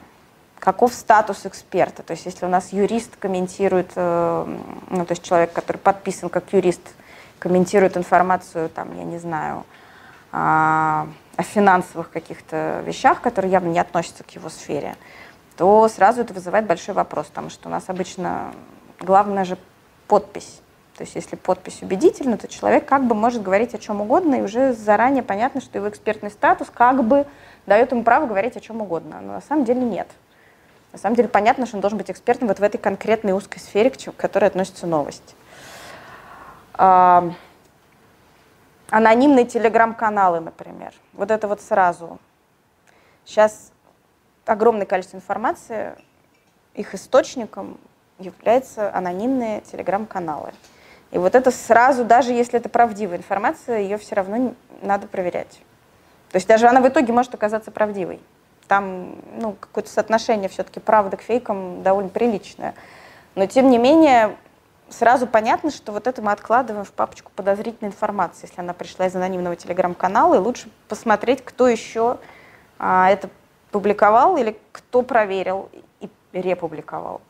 Каков 0.58 0.92
статус 0.92 1.46
эксперта? 1.46 2.02
То 2.02 2.10
есть 2.10 2.26
если 2.26 2.44
у 2.44 2.50
нас 2.50 2.74
юрист 2.74 3.16
комментирует, 3.16 3.96
ну, 3.96 5.04
то 5.06 5.06
есть 5.08 5.22
человек, 5.22 5.52
который 5.52 5.78
подписан 5.78 6.28
как 6.28 6.52
юрист, 6.52 6.82
комментирует 7.38 7.96
информацию, 7.96 8.68
там, 8.68 8.96
я 8.96 9.02
не 9.02 9.18
знаю, 9.18 9.64
о 11.42 11.44
финансовых 11.44 12.10
каких-то 12.10 12.82
вещах, 12.86 13.20
которые 13.20 13.52
явно 13.52 13.68
не 13.68 13.78
относятся 13.78 14.24
к 14.24 14.30
его 14.30 14.48
сфере, 14.48 14.96
то 15.56 15.88
сразу 15.88 16.22
это 16.22 16.32
вызывает 16.32 16.66
большой 16.66 16.94
вопрос, 16.94 17.26
потому 17.26 17.50
что 17.50 17.68
у 17.68 17.72
нас 17.72 17.84
обычно 17.88 18.54
главное 19.00 19.44
же 19.44 19.58
подпись. 20.06 20.60
То 20.96 21.02
есть 21.02 21.14
если 21.14 21.36
подпись 21.36 21.82
убедительна, 21.82 22.36
то 22.36 22.46
человек 22.46 22.86
как 22.86 23.04
бы 23.06 23.14
может 23.14 23.42
говорить 23.42 23.74
о 23.74 23.78
чем 23.78 24.00
угодно, 24.00 24.36
и 24.36 24.42
уже 24.42 24.72
заранее 24.72 25.22
понятно, 25.22 25.60
что 25.60 25.78
его 25.78 25.88
экспертный 25.88 26.30
статус 26.30 26.68
как 26.72 27.02
бы 27.02 27.26
дает 27.66 27.90
ему 27.92 28.04
право 28.04 28.26
говорить 28.26 28.56
о 28.56 28.60
чем 28.60 28.80
угодно. 28.80 29.20
Но 29.20 29.32
на 29.34 29.40
самом 29.40 29.64
деле 29.64 29.80
нет. 29.80 30.08
На 30.92 30.98
самом 30.98 31.16
деле 31.16 31.28
понятно, 31.28 31.66
что 31.66 31.76
он 31.76 31.80
должен 31.80 31.98
быть 31.98 32.10
экспертом 32.10 32.48
вот 32.48 32.60
в 32.60 32.62
этой 32.62 32.78
конкретной 32.78 33.32
узкой 33.32 33.58
сфере, 33.58 33.90
к 33.90 34.16
которой 34.16 34.44
относится 34.44 34.86
новость. 34.86 35.34
Анонимные 38.92 39.46
телеграм-каналы, 39.46 40.40
например. 40.40 40.92
Вот 41.14 41.30
это 41.30 41.48
вот 41.48 41.62
сразу. 41.62 42.18
Сейчас 43.24 43.72
огромное 44.44 44.84
количество 44.84 45.16
информации, 45.16 45.94
их 46.74 46.94
источником 46.94 47.78
являются 48.18 48.94
анонимные 48.94 49.62
телеграм-каналы. 49.62 50.52
И 51.10 51.16
вот 51.16 51.34
это 51.34 51.50
сразу, 51.50 52.04
даже 52.04 52.34
если 52.34 52.58
это 52.58 52.68
правдивая 52.68 53.16
информация, 53.16 53.78
ее 53.78 53.96
все 53.96 54.14
равно 54.14 54.52
надо 54.82 55.06
проверять. 55.06 55.62
То 56.30 56.36
есть 56.36 56.46
даже 56.46 56.66
она 56.66 56.82
в 56.82 56.86
итоге 56.86 57.14
может 57.14 57.32
оказаться 57.32 57.70
правдивой. 57.70 58.20
Там 58.68 59.16
ну, 59.40 59.52
какое-то 59.58 59.88
соотношение 59.88 60.50
все-таки 60.50 60.80
правды 60.80 61.16
к 61.16 61.22
фейкам 61.22 61.82
довольно 61.82 62.10
приличное. 62.10 62.74
Но 63.36 63.46
тем 63.46 63.70
не 63.70 63.78
менее, 63.78 64.36
сразу 64.92 65.26
понятно, 65.26 65.70
что 65.70 65.92
вот 65.92 66.06
это 66.06 66.22
мы 66.22 66.32
откладываем 66.32 66.84
в 66.84 66.92
папочку 66.92 67.32
подозрительной 67.34 67.90
информации, 67.90 68.46
если 68.46 68.60
она 68.60 68.72
пришла 68.72 69.06
из 69.06 69.16
анонимного 69.16 69.56
телеграм-канала, 69.56 70.34
и 70.34 70.38
лучше 70.38 70.68
посмотреть, 70.88 71.44
кто 71.44 71.66
еще 71.66 72.18
а, 72.78 73.10
это 73.10 73.28
публиковал 73.70 74.36
или 74.36 74.56
кто 74.70 75.02
проверил 75.02 75.70
и 76.00 76.08
републиковал. 76.32 77.20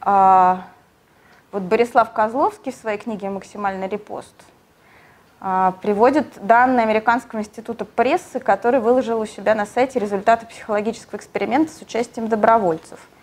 а, 0.00 0.62
вот 1.52 1.62
Борислав 1.62 2.12
Козловский 2.12 2.72
в 2.72 2.76
своей 2.76 2.98
книге 2.98 3.30
«Максимальный 3.30 3.88
репост» 3.88 4.34
а, 5.40 5.72
приводит 5.82 6.26
данные 6.46 6.84
Американского 6.84 7.40
института 7.40 7.84
прессы, 7.84 8.40
который 8.40 8.80
выложил 8.80 9.20
у 9.20 9.26
себя 9.26 9.54
на 9.54 9.66
сайте 9.66 9.98
результаты 9.98 10.46
психологического 10.46 11.16
эксперимента 11.18 11.72
с 11.72 11.82
участием 11.82 12.28
добровольцев– 12.28 13.00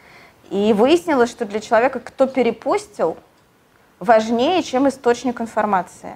и 0.54 0.72
выяснилось, 0.72 1.32
что 1.32 1.46
для 1.46 1.60
человека, 1.60 2.00
кто 2.00 2.28
перепостил, 2.28 3.18
важнее, 4.00 4.62
чем 4.62 4.88
источник 4.88 5.42
информации. 5.42 6.14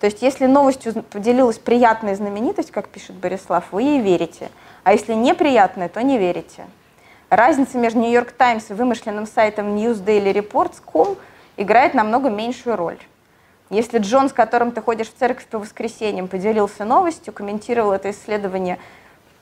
То 0.00 0.06
есть 0.06 0.22
если 0.22 0.46
новостью 0.46 1.02
поделилась 1.02 1.58
приятная 1.58 2.16
знаменитость, 2.16 2.70
как 2.70 2.88
пишет 2.88 3.16
Борислав, 3.16 3.66
вы 3.70 3.82
ей 3.82 4.00
верите. 4.00 4.48
А 4.84 4.92
если 4.92 5.12
неприятная, 5.12 5.90
то 5.90 6.02
не 6.02 6.16
верите. 6.16 6.64
Разница 7.28 7.76
между 7.76 7.98
Нью-Йорк 7.98 8.32
Таймс 8.32 8.70
и 8.70 8.72
вымышленным 8.74 9.26
сайтом 9.26 9.76
newsdailyreports.com 9.76 11.18
играет 11.58 11.92
намного 11.92 12.30
меньшую 12.30 12.74
роль. 12.76 12.98
Если 13.68 13.98
Джон, 13.98 14.30
с 14.30 14.32
которым 14.32 14.72
ты 14.72 14.80
ходишь 14.80 15.08
в 15.08 15.14
церковь 15.14 15.44
по 15.44 15.58
воскресеньям, 15.58 16.28
поделился 16.28 16.86
новостью, 16.86 17.34
комментировал 17.34 17.92
это 17.92 18.12
исследование 18.12 18.78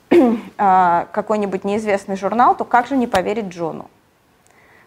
а, 0.57 1.07
какой-нибудь 1.13 1.63
неизвестный 1.63 2.17
журнал, 2.17 2.57
то 2.57 2.65
как 2.65 2.87
же 2.87 2.97
не 2.97 3.07
поверить 3.07 3.45
Джону? 3.45 3.89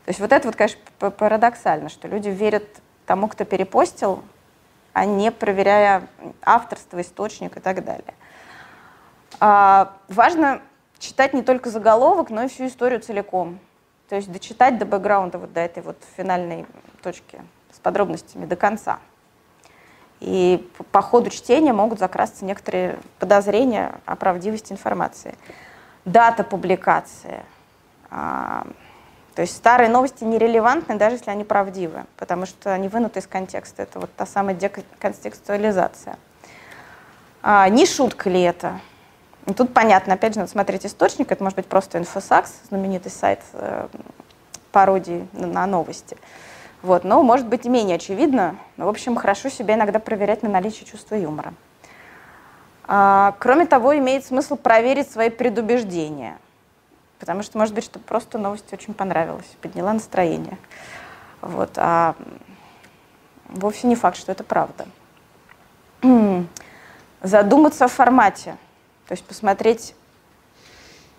То 0.05 0.11
есть 0.11 0.21
вот 0.21 0.33
это 0.33 0.49
вот, 0.49 0.57
конечно, 0.57 0.81
парадоксально, 0.99 1.89
что 1.89 2.09
люди 2.09 2.29
верят 2.29 2.65
тому, 3.07 3.29
кто 3.29 3.45
перепостил, 3.45 4.23
а 4.93 5.05
не 5.05 5.31
проверяя 5.31 6.07
авторство, 6.43 7.01
источник 7.01 7.57
и 7.57 7.61
так 7.61 7.85
далее. 7.85 8.15
А, 9.39 9.97
важно 10.09 10.63
читать 10.99 11.33
не 11.33 11.43
только 11.43 11.71
заголовок, 11.71 12.31
но 12.31 12.45
и 12.45 12.49
всю 12.49 12.67
историю 12.67 13.01
целиком. 13.01 13.59
То 14.09 14.17
есть 14.17 14.31
дочитать 14.31 14.79
до 14.79 14.87
бэкграунда, 14.87 15.39
вот 15.39 15.53
до 15.53 15.61
этой 15.61 15.83
вот 15.83 15.97
финальной 16.17 16.67
точки 17.03 17.41
с 17.73 17.79
подробностями 17.79 18.47
до 18.47 18.57
конца. 18.57 18.99
И 20.21 20.69
по 20.93 21.01
ходу 21.01 21.31
чтения 21.31 21.73
могут 21.73 21.99
закрасться 21.99 22.45
некоторые 22.45 22.99
подозрения 23.19 24.01
о 24.05 24.17
правдивости 24.17 24.73
информации. 24.73 25.35
Дата 26.05 26.45
публикации, 26.45 27.43
а, 28.11 28.67
то 29.41 29.45
есть 29.45 29.57
старые 29.57 29.89
новости 29.89 30.23
нерелевантны, 30.23 30.97
даже 30.97 31.17
если 31.17 31.31
они 31.31 31.45
правдивы, 31.45 32.05
потому 32.19 32.45
что 32.45 32.75
они 32.75 32.89
вынуты 32.89 33.21
из 33.21 33.27
контекста. 33.27 33.85
Это 33.85 33.99
вот 33.99 34.11
та 34.15 34.27
самая 34.27 34.55
деконтекстуализация. 34.55 36.19
А, 37.41 37.67
не 37.71 37.87
шутка 37.87 38.29
ли 38.29 38.43
это? 38.43 38.79
И 39.47 39.55
тут 39.55 39.73
понятно, 39.73 40.13
опять 40.13 40.35
же, 40.35 40.41
надо 40.41 40.51
смотреть 40.53 40.85
источник. 40.85 41.33
Это 41.33 41.43
может 41.43 41.57
быть 41.57 41.65
просто 41.65 41.97
инфосакс, 41.97 42.53
знаменитый 42.69 43.11
сайт 43.11 43.41
э, 43.55 43.89
пародии 44.73 45.27
на 45.33 45.65
новости. 45.65 46.19
Вот, 46.83 47.05
но 47.05 47.23
может 47.23 47.47
быть 47.47 47.65
и 47.65 47.71
менее 47.71 47.97
очевидно. 47.97 48.57
Но, 48.77 48.85
в 48.85 48.89
общем, 48.91 49.17
хорошо 49.17 49.49
себя 49.49 49.73
иногда 49.73 50.01
проверять 50.01 50.43
на 50.43 50.51
наличие 50.51 50.85
чувства 50.85 51.15
юмора. 51.15 51.55
А, 52.87 53.35
кроме 53.39 53.65
того, 53.65 53.97
имеет 53.97 54.27
смысл 54.27 54.57
проверить 54.57 55.11
свои 55.11 55.31
предубеждения– 55.31 56.37
Потому 57.21 57.43
что, 57.43 57.59
может 57.59 57.75
быть, 57.75 57.85
что 57.85 57.99
просто 57.99 58.39
новость 58.39 58.73
очень 58.73 58.95
понравилась, 58.95 59.45
подняла 59.61 59.93
настроение. 59.93 60.57
Вот. 61.43 61.73
А 61.77 62.17
вовсе 63.49 63.87
не 63.87 63.95
факт, 63.95 64.17
что 64.17 64.33
это 64.33 64.43
правда. 64.43 64.87
Задуматься 67.23 67.85
о 67.85 67.89
формате, 67.89 68.57
то 69.07 69.13
есть 69.13 69.25
посмотреть, 69.25 69.95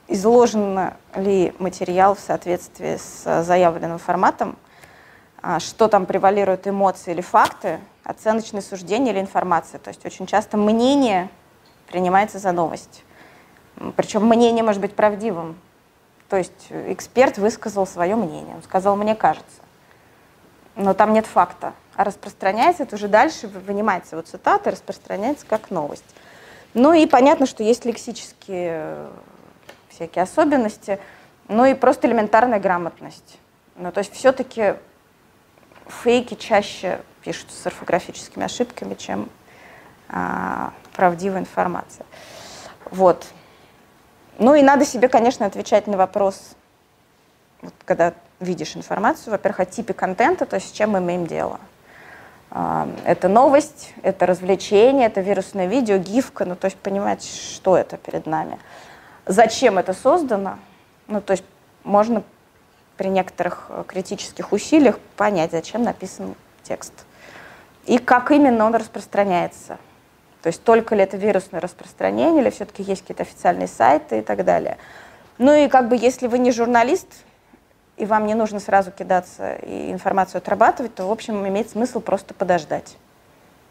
изложен 0.08 0.92
ли 1.16 1.54
материал 1.60 2.16
в 2.16 2.20
соответствии 2.20 2.98
с 2.98 3.44
заявленным 3.44 4.00
форматом, 4.00 4.58
а, 5.44 5.60
что 5.60 5.88
там 5.88 6.08
превалируют 6.08 6.68
эмоции 6.68 7.12
или 7.12 7.22
факты, 7.22 7.80
оценочные 8.04 8.64
суждения 8.64 9.12
или 9.12 9.20
информация. 9.20 9.80
То 9.80 9.90
есть 9.90 10.04
очень 10.04 10.26
часто 10.26 10.58
мнение 10.58 11.30
принимается 11.88 12.40
за 12.40 12.52
новость. 12.52 13.04
Причем 13.96 14.26
мнение 14.26 14.64
может 14.64 14.82
быть 14.82 14.96
правдивым, 14.96 15.58
то 16.32 16.38
есть 16.38 16.67
эксперт 16.70 17.38
высказал 17.38 17.86
свое 17.86 18.15
мнение, 18.15 18.56
он 18.56 18.63
сказал, 18.63 18.96
мне 18.96 19.15
кажется. 19.15 19.62
Но 20.78 20.94
там 20.94 21.12
нет 21.12 21.26
факта. 21.26 21.74
А 21.98 22.06
распространяется 22.06 22.84
это 22.84 22.96
уже 22.96 23.10
дальше, 23.10 23.50
вынимается 23.50 24.15
вот 24.15 24.30
цитата, 24.30 24.72
распространяется 24.72 25.46
как 25.46 25.72
новость. 25.72 26.06
Ну 26.74 26.94
и 26.94 27.06
понятно, 27.06 27.46
что 27.46 27.63
есть 27.63 27.84
лексические 27.84 28.70
э, 28.72 29.10
всякие 29.89 30.24
особенности, 30.24 31.02
ну 31.50 31.65
и 31.65 31.74
просто 31.74 32.08
элементарная 32.08 32.62
грамотность. 32.62 33.38
Ну, 33.76 33.91
то 33.91 33.98
есть 33.98 34.13
все-таки 34.13 34.76
фейки 35.86 36.36
чаще 36.36 37.02
пишут 37.26 37.52
с 37.52 37.67
орфографическими 37.67 38.46
ошибками, 38.46 38.94
чем 38.94 39.30
а, 40.08 40.72
правдивая 40.94 41.41
информация. 41.41 42.06
Вот. 42.89 43.28
Ну 44.42 44.56
и 44.56 44.64
надо 44.64 44.86
себе, 44.86 45.08
конечно, 45.08 45.46
отвечать 45.46 45.86
на 45.86 45.98
вопрос, 45.98 46.56
вот, 47.62 47.76
когда 47.86 48.16
видишь 48.40 48.76
информацию, 48.76 49.30
во-первых, 49.34 49.60
о 49.60 49.66
типе 49.66 49.94
контента, 49.94 50.48
то 50.48 50.56
есть 50.56 50.70
с 50.70 50.72
чем 50.72 50.90
мы 50.90 50.98
имеем 50.98 51.28
дело. 51.28 51.60
А, 52.50 52.90
это 53.06 53.28
новость, 53.28 53.94
это 54.02 54.26
развлечение, 54.26 55.06
это 55.06 55.22
вирусное 55.22 55.68
видео, 55.68 55.98
гифка, 55.98 56.46
ну 56.46 56.56
то 56.56 56.66
есть 56.66 56.78
понимать, 56.78 57.24
что 57.24 57.78
это 57.78 57.98
перед 57.98 58.26
нами. 58.26 58.58
Зачем 59.28 59.78
это 59.78 59.94
создано, 59.94 60.58
Ну, 61.06 61.22
то 61.22 61.34
есть 61.34 61.46
можно 61.84 62.24
при 62.98 63.10
некоторых 63.10 63.68
э, 63.70 63.84
критических 63.86 64.54
усилиях 64.54 64.98
понять, 65.18 65.52
зачем 65.52 65.84
написан 65.84 66.34
текст. 66.64 66.94
И 67.86 68.00
как 68.00 68.32
именно 68.32 68.66
он 68.66 68.74
распространяется. 68.74 69.78
То 70.42 70.48
есть 70.48 70.64
только 70.64 70.96
ли 70.96 71.04
это 71.04 71.18
вирусное 71.18 71.62
распространение, 71.62 72.42
или 72.42 72.50
все-таки 72.50 72.84
есть 72.84 73.02
какие-то 73.02 73.24
официальные 73.24 73.68
сайты 73.68 74.20
и 74.20 74.22
так 74.22 74.44
далее. 74.44 74.78
Ну 75.38 75.54
и 75.54 75.68
как 75.68 75.88
бы 75.88 75.96
если 75.96 76.28
вы 76.28 76.40
не 76.40 76.52
журналист, 76.52 77.08
и 77.98 78.06
вам 78.06 78.26
не 78.26 78.34
нужно 78.34 78.60
сразу 78.60 78.92
кидаться 78.92 79.54
и 79.56 79.92
информацию 79.92 80.40
отрабатывать, 80.40 80.96
то, 80.96 81.06
в 81.06 81.12
общем, 81.12 81.48
имеет 81.48 81.70
смысл 81.70 82.00
просто 82.00 82.34
подождать. 82.34 82.98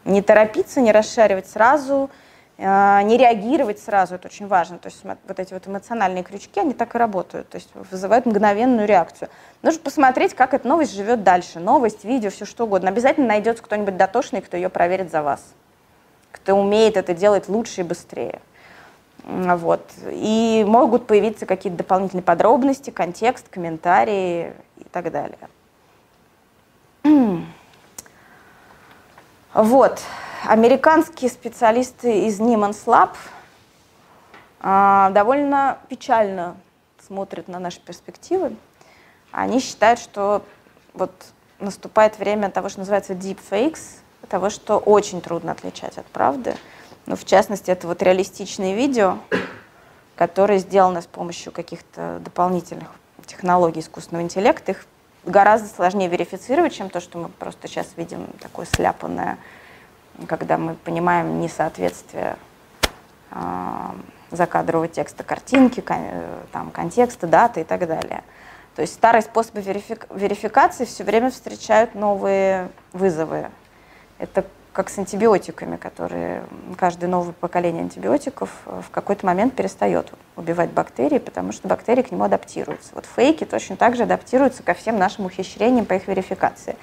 Не 0.05 0.21
торопиться, 0.21 0.79
не 0.79 0.93
расшаривать 0.93 1.47
сразу, 1.47 2.09
э, 2.57 3.01
не 3.03 3.17
реагировать 3.17 3.79
сразу, 3.79 4.15
это 4.15 4.29
очень 4.29 4.47
важно. 4.47 4.77
То 4.77 4.87
есть 4.87 5.03
вот 5.03 5.39
эти 5.39 5.53
вот 5.53 5.67
эмоциональные 5.67 6.23
крючки, 6.23 6.61
они 6.61 6.73
так 6.73 6.95
и 6.95 6.97
работают, 6.97 7.49
то 7.49 7.55
есть 7.55 7.69
вызывают 7.73 8.25
мгновенную 8.25 8.87
реакцию. 8.87 9.29
Нужно 9.61 9.81
посмотреть, 9.81 10.33
как 10.33 10.53
эта 10.53 10.65
новость 10.65 10.95
живет 10.95 11.23
дальше. 11.23 11.59
Новость, 11.59 12.05
видео, 12.05 12.29
все 12.29 12.45
что 12.45 12.63
угодно. 12.63 12.89
Обязательно 12.89 13.27
найдется 13.27 13.61
кто-нибудь 13.61 13.97
дотошный, 13.97 14.41
кто 14.41 14.55
ее 14.55 14.69
проверит 14.69 15.11
за 15.11 15.21
вас 15.21 15.41
кто 16.31 16.55
умеет 16.55 16.97
это 16.97 17.13
делать 17.13 17.47
лучше 17.49 17.81
и 17.81 17.83
быстрее. 17.83 18.41
Вот. 19.23 19.91
И 20.07 20.65
могут 20.67 21.07
появиться 21.07 21.45
какие-то 21.45 21.77
дополнительные 21.79 22.23
подробности, 22.23 22.89
контекст, 22.89 23.47
комментарии 23.49 24.53
и 24.77 24.83
так 24.91 25.11
далее. 25.11 25.37
Вот. 29.53 29.99
Американские 30.45 31.29
специалисты 31.29 32.25
из 32.25 32.39
Niemann's 32.39 32.85
Lab 32.85 33.09
а, 34.61 35.09
довольно 35.09 35.77
печально 35.89 36.55
смотрят 37.05 37.49
на 37.49 37.59
наши 37.59 37.81
перспективы. 37.81 38.55
Они 39.31 39.59
считают, 39.59 39.99
что 39.99 40.43
вот 40.93 41.11
наступает 41.59 42.17
время 42.17 42.49
того, 42.49 42.69
что 42.69 42.79
называется 42.79 43.13
deepfakes, 43.13 43.99
того, 44.31 44.49
что 44.49 44.77
очень 44.77 45.21
трудно 45.21 45.51
отличать 45.51 45.97
от 45.97 46.05
правды. 46.05 46.55
Ну, 47.05 47.17
в 47.17 47.25
частности, 47.25 47.69
это 47.69 47.85
вот 47.85 48.01
реалистичные 48.01 48.75
видео, 48.75 49.17
которые 50.15 50.59
сделаны 50.59 51.01
с 51.01 51.05
помощью 51.05 51.51
каких-то 51.51 52.19
дополнительных 52.23 52.87
технологий 53.25 53.81
искусственного 53.81 54.23
интеллекта. 54.23 54.71
Их 54.71 54.85
гораздо 55.25 55.67
сложнее 55.67 56.07
верифицировать, 56.07 56.73
чем 56.73 56.89
то, 56.89 57.01
что 57.01 57.17
мы 57.17 57.27
просто 57.27 57.67
сейчас 57.67 57.89
видим 57.97 58.25
такое 58.39 58.65
сляпанное, 58.65 59.37
когда 60.27 60.57
мы 60.57 60.75
понимаем 60.75 61.41
несоответствие 61.41 62.37
э, 63.31 63.35
закадрового 64.31 64.87
текста 64.87 65.23
картинки, 65.23 65.81
кон, 65.81 65.97
там, 66.53 66.71
контекста, 66.71 67.27
даты 67.27 67.61
и 67.61 67.63
так 67.65 67.85
далее. 67.85 68.23
То 68.75 68.81
есть 68.81 68.93
старые 68.93 69.23
способы 69.23 69.59
верифик 69.59 70.07
верификации 70.09 70.85
все 70.85 71.03
время 71.03 71.31
встречают 71.31 71.95
новые 71.95 72.69
вызовы 72.93 73.49
это 74.21 74.45
как 74.71 74.89
с 74.89 74.97
антибиотиками, 74.97 75.75
которые 75.75 76.43
каждое 76.77 77.07
новое 77.07 77.33
поколение 77.33 77.81
антибиотиков 77.81 78.49
э, 78.65 78.81
в 78.87 78.89
какой-то 78.89 79.25
момент 79.25 79.53
перестает 79.53 80.13
убивать 80.37 80.69
бактерии, 80.69 81.17
потому 81.17 81.51
что 81.51 81.67
бактерии 81.67 82.03
к 82.03 82.11
нему 82.11 82.23
адаптируются. 82.23 82.91
Вот 82.93 83.05
фейки 83.05 83.43
точно 83.43 83.75
так 83.75 83.97
же 83.97 84.03
адаптируются 84.03 84.63
ко 84.63 84.73
всем 84.73 84.97
нашим 84.97 85.25
ухищрениям 85.25 85.85
по 85.85 85.93
их 85.95 86.07
верификации. 86.07 86.77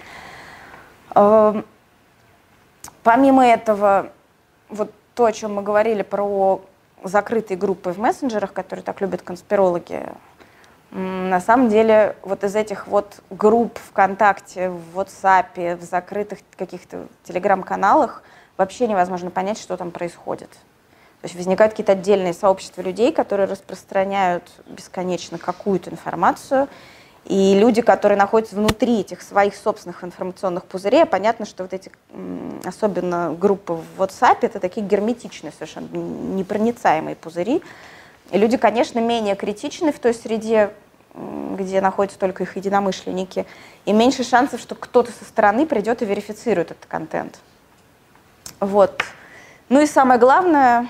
Эм, 1.14 1.64
помимо 3.02 3.46
этого, 3.46 4.12
вот 4.68 4.92
то, 5.14 5.24
о 5.24 5.32
чем 5.32 5.54
мы 5.54 5.62
говорили 5.62 6.02
про 6.02 6.60
закрытые 7.02 7.56
группы 7.56 7.92
в 7.92 7.98
мессенджерах, 7.98 8.52
которые 8.52 8.82
так 8.82 9.00
любят 9.00 9.22
конспирологи, 9.22 10.02
на 10.90 11.40
самом 11.40 11.68
деле, 11.68 12.16
вот 12.22 12.44
из 12.44 12.56
этих 12.56 12.86
вот 12.86 13.20
групп 13.30 13.78
ВКонтакте, 13.90 14.70
в 14.70 14.98
WhatsApp, 14.98 15.76
в 15.76 15.82
закрытых 15.82 16.38
каких-то 16.56 17.06
телеграм-каналах 17.24 18.22
вообще 18.56 18.86
невозможно 18.86 19.30
понять, 19.30 19.58
что 19.58 19.76
там 19.76 19.90
происходит. 19.90 20.50
То 21.20 21.24
есть 21.24 21.34
возникают 21.34 21.72
какие-то 21.72 21.92
отдельные 21.92 22.32
сообщества 22.32 22.80
людей, 22.80 23.12
которые 23.12 23.46
распространяют 23.46 24.44
бесконечно 24.66 25.36
какую-то 25.36 25.90
информацию, 25.90 26.68
и 27.24 27.58
люди, 27.58 27.82
которые 27.82 28.16
находятся 28.16 28.56
внутри 28.56 29.00
этих 29.00 29.20
своих 29.20 29.54
собственных 29.54 30.02
информационных 30.02 30.64
пузырей, 30.64 31.04
понятно, 31.04 31.44
что 31.44 31.64
вот 31.64 31.74
эти, 31.74 31.90
особенно 32.64 33.36
группы 33.38 33.74
в 33.74 34.00
WhatsApp, 34.00 34.38
это 34.42 34.60
такие 34.60 34.86
герметичные, 34.86 35.52
совершенно 35.52 35.88
непроницаемые 35.88 37.16
пузыри, 37.16 37.62
и 38.30 38.38
люди, 38.38 38.56
конечно, 38.56 38.98
менее 38.98 39.34
критичны 39.36 39.92
в 39.92 39.98
той 39.98 40.14
среде, 40.14 40.70
где 41.14 41.80
находятся 41.80 42.18
только 42.18 42.42
их 42.44 42.56
единомышленники, 42.56 43.46
и 43.84 43.92
меньше 43.92 44.22
шансов, 44.22 44.60
что 44.60 44.74
кто-то 44.74 45.10
со 45.12 45.24
стороны 45.24 45.66
придет 45.66 46.02
и 46.02 46.04
верифицирует 46.04 46.70
этот 46.70 46.86
контент. 46.86 47.38
Вот. 48.60 49.02
Ну 49.68 49.80
и 49.80 49.86
самое 49.86 50.20
главное, 50.20 50.88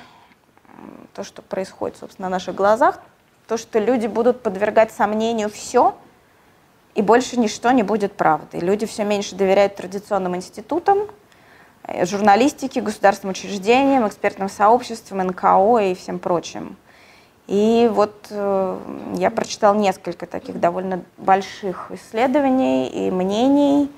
то, 1.15 1.25
что 1.25 1.43
происходит, 1.43 1.97
собственно, 1.97 2.29
на 2.29 2.37
наших 2.37 2.55
глазах, 2.55 3.01
то, 3.47 3.57
что 3.57 3.79
люди 3.79 4.07
будут 4.07 4.43
подвергать 4.43 4.93
сомнению 4.93 5.49
все, 5.49 5.97
и 6.95 7.03
больше 7.03 7.39
ничто 7.39 7.71
не 7.71 7.83
будет 7.83 8.15
правдой. 8.15 8.61
Люди 8.61 8.85
все 8.87 9.05
меньше 9.05 9.37
доверяют 9.37 9.77
традиционным 9.77 10.37
институтам, 10.37 11.09
э, 11.85 12.05
журналистике, 12.05 12.81
государственным 12.81 13.33
учреждениям, 13.33 14.07
экспертным 14.07 14.49
сообществам, 14.49 15.27
НКО 15.29 15.79
и 15.79 15.95
всем 15.95 16.19
прочим. 16.19 16.77
И 17.49 17.91
вот 17.93 18.27
э, 18.29 18.79
я 19.17 19.31
прочитал 19.31 19.75
несколько 19.75 20.27
таких 20.27 20.61
довольно 20.61 21.03
больших 21.17 21.91
исследований 21.91 22.89
и 22.89 23.11
мнений 23.11 23.91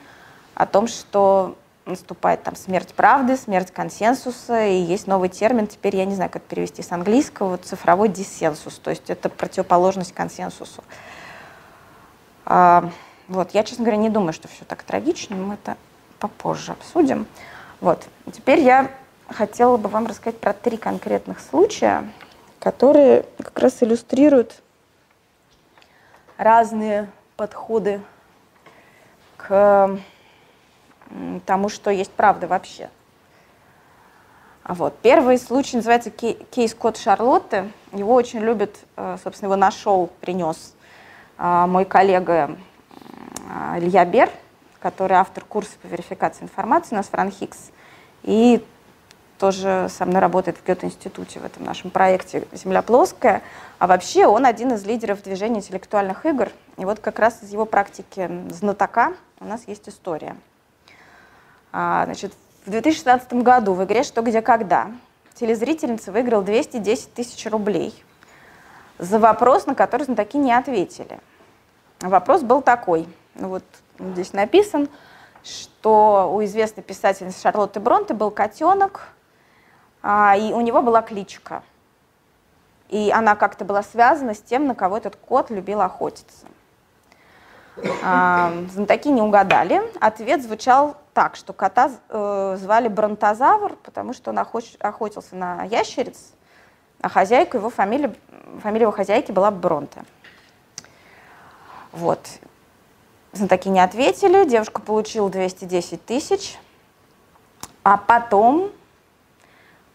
о 0.54 0.66
том, 0.66 0.86
что 0.86 1.56
наступает 1.84 2.44
там 2.44 2.54
смерть 2.54 2.94
правды, 2.94 3.36
смерть 3.36 3.72
консенсуса, 3.72 4.66
и 4.66 4.76
есть 4.76 5.08
новый 5.08 5.28
термин, 5.28 5.66
теперь 5.66 5.96
я 5.96 6.04
не 6.04 6.14
знаю, 6.14 6.30
как 6.30 6.42
перевести 6.42 6.82
с 6.82 6.92
английского, 6.92 7.58
цифровой 7.58 8.08
диссенсус, 8.08 8.78
то 8.78 8.90
есть 8.90 9.10
это 9.10 9.28
противоположность 9.28 10.12
консенсусу. 10.12 10.84
А, 12.46 12.88
вот, 13.26 13.50
я, 13.52 13.64
честно 13.64 13.84
говоря, 13.84 14.00
не 14.00 14.10
думаю, 14.10 14.32
что 14.32 14.46
все 14.46 14.64
так 14.64 14.84
трагично, 14.84 15.34
мы 15.34 15.54
это 15.54 15.76
попозже 16.20 16.72
обсудим. 16.72 17.26
Вот, 17.80 18.06
теперь 18.32 18.60
я 18.60 18.90
хотела 19.28 19.76
бы 19.76 19.88
вам 19.88 20.06
рассказать 20.06 20.38
про 20.38 20.52
три 20.52 20.76
конкретных 20.76 21.40
случая, 21.40 22.04
которые 22.60 23.24
как 23.38 23.58
раз 23.58 23.82
иллюстрируют 23.82 24.62
разные 26.36 27.10
подходы 27.36 28.00
к 29.36 29.98
тому, 31.46 31.68
что 31.68 31.90
есть 31.90 32.12
правда 32.12 32.46
вообще. 32.46 32.90
Вот. 34.62 34.96
Первый 35.02 35.38
случай 35.38 35.78
называется 35.78 36.10
кейс 36.10 36.74
код 36.74 36.96
Шарлотты. 36.96 37.72
Его 37.92 38.14
очень 38.14 38.40
любит, 38.40 38.78
э, 38.96 39.16
собственно, 39.24 39.48
его 39.48 39.56
нашел, 39.56 40.10
принес 40.20 40.76
э, 41.38 41.64
мой 41.66 41.84
коллега 41.84 42.56
Илья 43.78 44.04
Бер, 44.04 44.30
который 44.78 45.16
автор 45.16 45.44
курса 45.44 45.72
по 45.82 45.88
верификации 45.88 46.44
информации 46.44 46.94
у 46.94 46.98
нас 46.98 47.08
Фран 47.08 47.32
Хикс. 47.32 47.70
И 48.22 48.64
тоже 49.40 49.88
со 49.88 50.04
мной 50.04 50.20
работает 50.20 50.58
в 50.58 50.66
Гёте-институте 50.66 51.40
в 51.40 51.44
этом 51.46 51.64
нашем 51.64 51.90
проекте 51.90 52.46
«Земля 52.52 52.82
плоская». 52.82 53.42
А 53.78 53.86
вообще 53.86 54.26
он 54.26 54.44
один 54.44 54.74
из 54.74 54.84
лидеров 54.84 55.22
движения 55.22 55.60
интеллектуальных 55.60 56.26
игр. 56.26 56.50
И 56.76 56.84
вот 56.84 57.00
как 57.00 57.18
раз 57.18 57.42
из 57.42 57.50
его 57.50 57.64
практики 57.64 58.30
знатока 58.50 59.14
у 59.40 59.46
нас 59.46 59.62
есть 59.66 59.88
история. 59.88 60.36
А, 61.72 62.04
значит, 62.04 62.34
в 62.66 62.70
2016 62.70 63.32
году 63.42 63.72
в 63.72 63.82
игре 63.84 64.02
«Что, 64.02 64.20
где, 64.20 64.42
когда» 64.42 64.90
телезрительница 65.34 66.12
выиграл 66.12 66.42
210 66.42 67.14
тысяч 67.14 67.46
рублей 67.50 67.94
за 68.98 69.18
вопрос, 69.18 69.64
на 69.64 69.74
который 69.74 70.02
знатоки 70.02 70.36
не 70.36 70.52
ответили. 70.52 71.18
Вопрос 72.00 72.42
был 72.42 72.60
такой, 72.60 73.08
ну 73.36 73.48
вот 73.48 73.64
здесь 73.98 74.34
написан, 74.34 74.90
что 75.42 76.30
у 76.30 76.44
известной 76.44 76.82
писательницы 76.82 77.40
Шарлотты 77.40 77.80
Бронте 77.80 78.12
был 78.12 78.30
котенок, 78.30 79.08
и 80.02 80.52
у 80.52 80.60
него 80.60 80.82
была 80.82 81.02
кличка. 81.02 81.62
И 82.88 83.10
она 83.14 83.36
как-то 83.36 83.64
была 83.64 83.82
связана 83.82 84.34
с 84.34 84.40
тем, 84.40 84.66
на 84.66 84.74
кого 84.74 84.96
этот 84.96 85.16
кот 85.16 85.50
любил 85.50 85.80
охотиться. 85.80 86.46
А, 88.02 88.52
знатоки 88.72 89.08
не 89.08 89.22
угадали. 89.22 89.80
Ответ 90.00 90.42
звучал 90.42 90.96
так, 91.14 91.36
что 91.36 91.52
кота 91.52 91.90
э, 92.08 92.56
звали 92.58 92.88
Бронтозавр, 92.88 93.76
потому 93.82 94.12
что 94.12 94.30
он 94.30 94.38
охотился 94.38 95.36
на 95.36 95.64
ящериц, 95.64 96.32
а 97.00 97.08
хозяйка 97.08 97.58
его 97.58 97.70
фамилия, 97.70 98.14
фамилия 98.62 98.82
его 98.82 98.92
хозяйки 98.92 99.32
была 99.32 99.50
Бронте. 99.50 100.02
Вот. 101.92 102.20
Знатоки 103.32 103.68
не 103.68 103.80
ответили, 103.80 104.48
девушка 104.48 104.80
получила 104.80 105.30
210 105.30 106.04
тысяч, 106.04 106.58
а 107.84 107.96
потом 107.96 108.70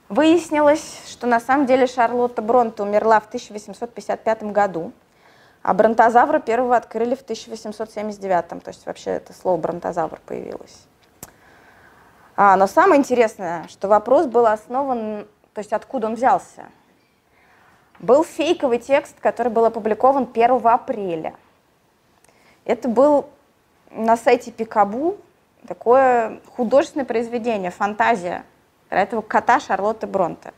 Выяснилось, 0.08 1.02
что 1.08 1.26
на 1.26 1.40
самом 1.40 1.66
деле 1.66 1.88
Шарлотта 1.88 2.44
Бронте 2.44 2.84
умерла 2.84 3.20
в 3.20 3.28
1855 3.28 4.44
году. 4.44 4.92
А 5.64 5.74
бронтозавра 5.74 6.40
первого 6.40 6.76
открыли 6.76 7.16
в 7.16 7.22
1879, 7.22 8.48
то 8.50 8.68
есть 8.68 8.86
вообще 8.86 9.12
это 9.12 9.34
слово 9.34 9.58
бронтозавр 9.58 10.20
появилось. 10.28 10.86
А, 12.36 12.56
но 12.56 12.68
самое 12.68 13.00
интересное, 13.00 13.68
что 13.68 13.88
вопрос 13.88 14.28
был 14.28 14.46
основан, 14.46 15.28
то 15.56 15.60
есть 15.60 15.74
откуда 15.74 16.06
он 16.06 16.14
взялся. 16.14 16.66
Был 17.98 18.24
фейковый 18.24 18.78
текст, 18.78 19.20
который 19.20 19.52
был 19.52 19.66
опубликован 19.66 20.30
1 20.32 20.68
апреля. 20.68 21.34
Это 22.64 22.88
был 22.88 23.28
на 23.90 24.18
сайте 24.18 24.52
Пикабу 24.52 25.18
такое 25.68 26.42
художественное 26.56 27.06
произведение, 27.06 27.72
фантазия 27.72 28.46
этого 28.90 29.22
кота 29.22 29.60
Шарлотты 29.60 30.08
Бронте. 30.08 30.54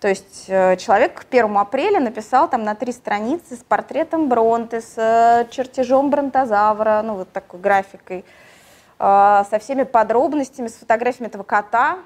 То 0.00 0.08
есть 0.08 0.46
э, 0.48 0.76
человек 0.78 1.14
к 1.14 1.26
1 1.30 1.56
апреля 1.58 2.00
написал 2.00 2.48
там 2.48 2.62
на 2.62 2.74
три 2.74 2.90
страницы 2.92 3.56
с 3.56 3.62
портретом 3.62 4.28
Бронте, 4.28 4.80
с 4.80 4.94
э, 4.96 5.46
чертежом 5.50 6.08
бронтозавра, 6.08 7.02
ну 7.04 7.16
вот 7.16 7.32
такой 7.32 7.60
графикой, 7.60 8.24
э, 8.98 9.44
со 9.50 9.58
всеми 9.60 9.82
подробностями, 9.82 10.68
с 10.68 10.76
фотографиями 10.76 11.28
этого 11.28 11.42
кота, 11.42 11.98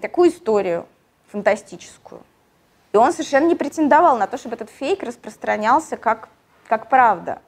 такую 0.00 0.30
историю 0.30 0.86
фантастическую. 1.30 2.22
И 2.92 2.96
он 2.96 3.12
совершенно 3.12 3.46
не 3.46 3.54
претендовал 3.54 4.16
на 4.16 4.26
то, 4.26 4.38
чтобы 4.38 4.54
этот 4.54 4.70
фейк 4.70 5.02
распространялся 5.02 5.96
как, 5.96 6.28
как 6.66 6.88
правда. 6.88 7.40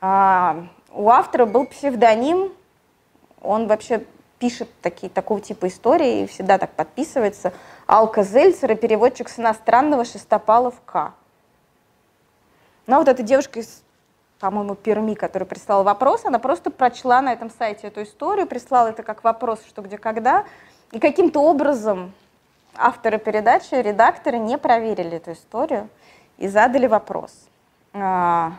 А, 0.00 0.66
у 0.90 1.08
автора 1.08 1.46
был 1.46 1.66
псевдоним, 1.66 2.52
он 3.40 3.66
вообще 3.66 4.04
пишет 4.42 4.68
такие, 4.82 5.08
такого 5.08 5.40
типа 5.40 5.68
истории 5.68 6.22
и 6.22 6.26
всегда 6.26 6.58
так 6.58 6.72
подписывается. 6.72 7.52
Алка 7.86 8.24
Зельцер 8.24 8.72
и 8.72 8.74
переводчик 8.74 9.28
с 9.28 9.38
иностранного 9.38 10.04
Шестопалов 10.04 10.74
К. 10.84 11.12
Ну, 12.88 12.96
вот 12.96 13.06
эта 13.06 13.22
девушка 13.22 13.60
из, 13.60 13.84
по-моему, 14.40 14.74
Перми, 14.74 15.14
которая 15.14 15.46
прислала 15.46 15.84
вопрос, 15.84 16.24
она 16.24 16.40
просто 16.40 16.72
прочла 16.72 17.22
на 17.22 17.32
этом 17.32 17.52
сайте 17.56 17.86
эту 17.86 18.02
историю, 18.02 18.48
прислала 18.48 18.88
это 18.88 19.04
как 19.04 19.22
вопрос, 19.22 19.60
что 19.68 19.80
где, 19.80 19.96
когда, 19.96 20.44
и 20.90 20.98
каким-то 20.98 21.38
образом 21.38 22.12
авторы 22.74 23.18
передачи, 23.18 23.74
редакторы 23.74 24.38
не 24.38 24.58
проверили 24.58 25.18
эту 25.18 25.34
историю 25.34 25.88
и 26.38 26.48
задали 26.48 26.88
вопрос. 26.88 27.32
А, 27.92 28.54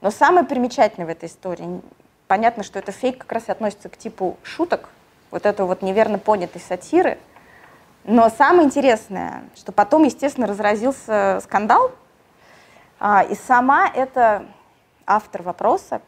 но 0.00 0.10
самое 0.10 0.46
примечательное 0.46 1.06
в 1.06 1.10
этой 1.10 1.28
истории, 1.28 1.82
понятно, 2.26 2.62
что 2.62 2.78
это 2.78 2.90
фейк 2.90 3.18
как 3.18 3.32
раз 3.32 3.50
относится 3.50 3.90
к 3.90 3.98
типу 3.98 4.38
шуток, 4.42 4.88
вот 5.30 5.46
эту 5.46 5.66
вот 5.66 5.82
неверно 5.82 6.18
понятой 6.18 6.60
сатиры. 6.60 7.18
Но 8.04 8.28
самое 8.30 8.66
интересное, 8.66 9.44
что 9.56 9.72
потом, 9.72 10.04
естественно, 10.04 10.46
разразился 10.46 11.40
скандал, 11.42 11.90
а, 12.98 13.22
и 13.22 13.34
сама 13.34 13.88
эта 13.88 14.46
автор 15.06 15.42
вопроса 15.42 16.00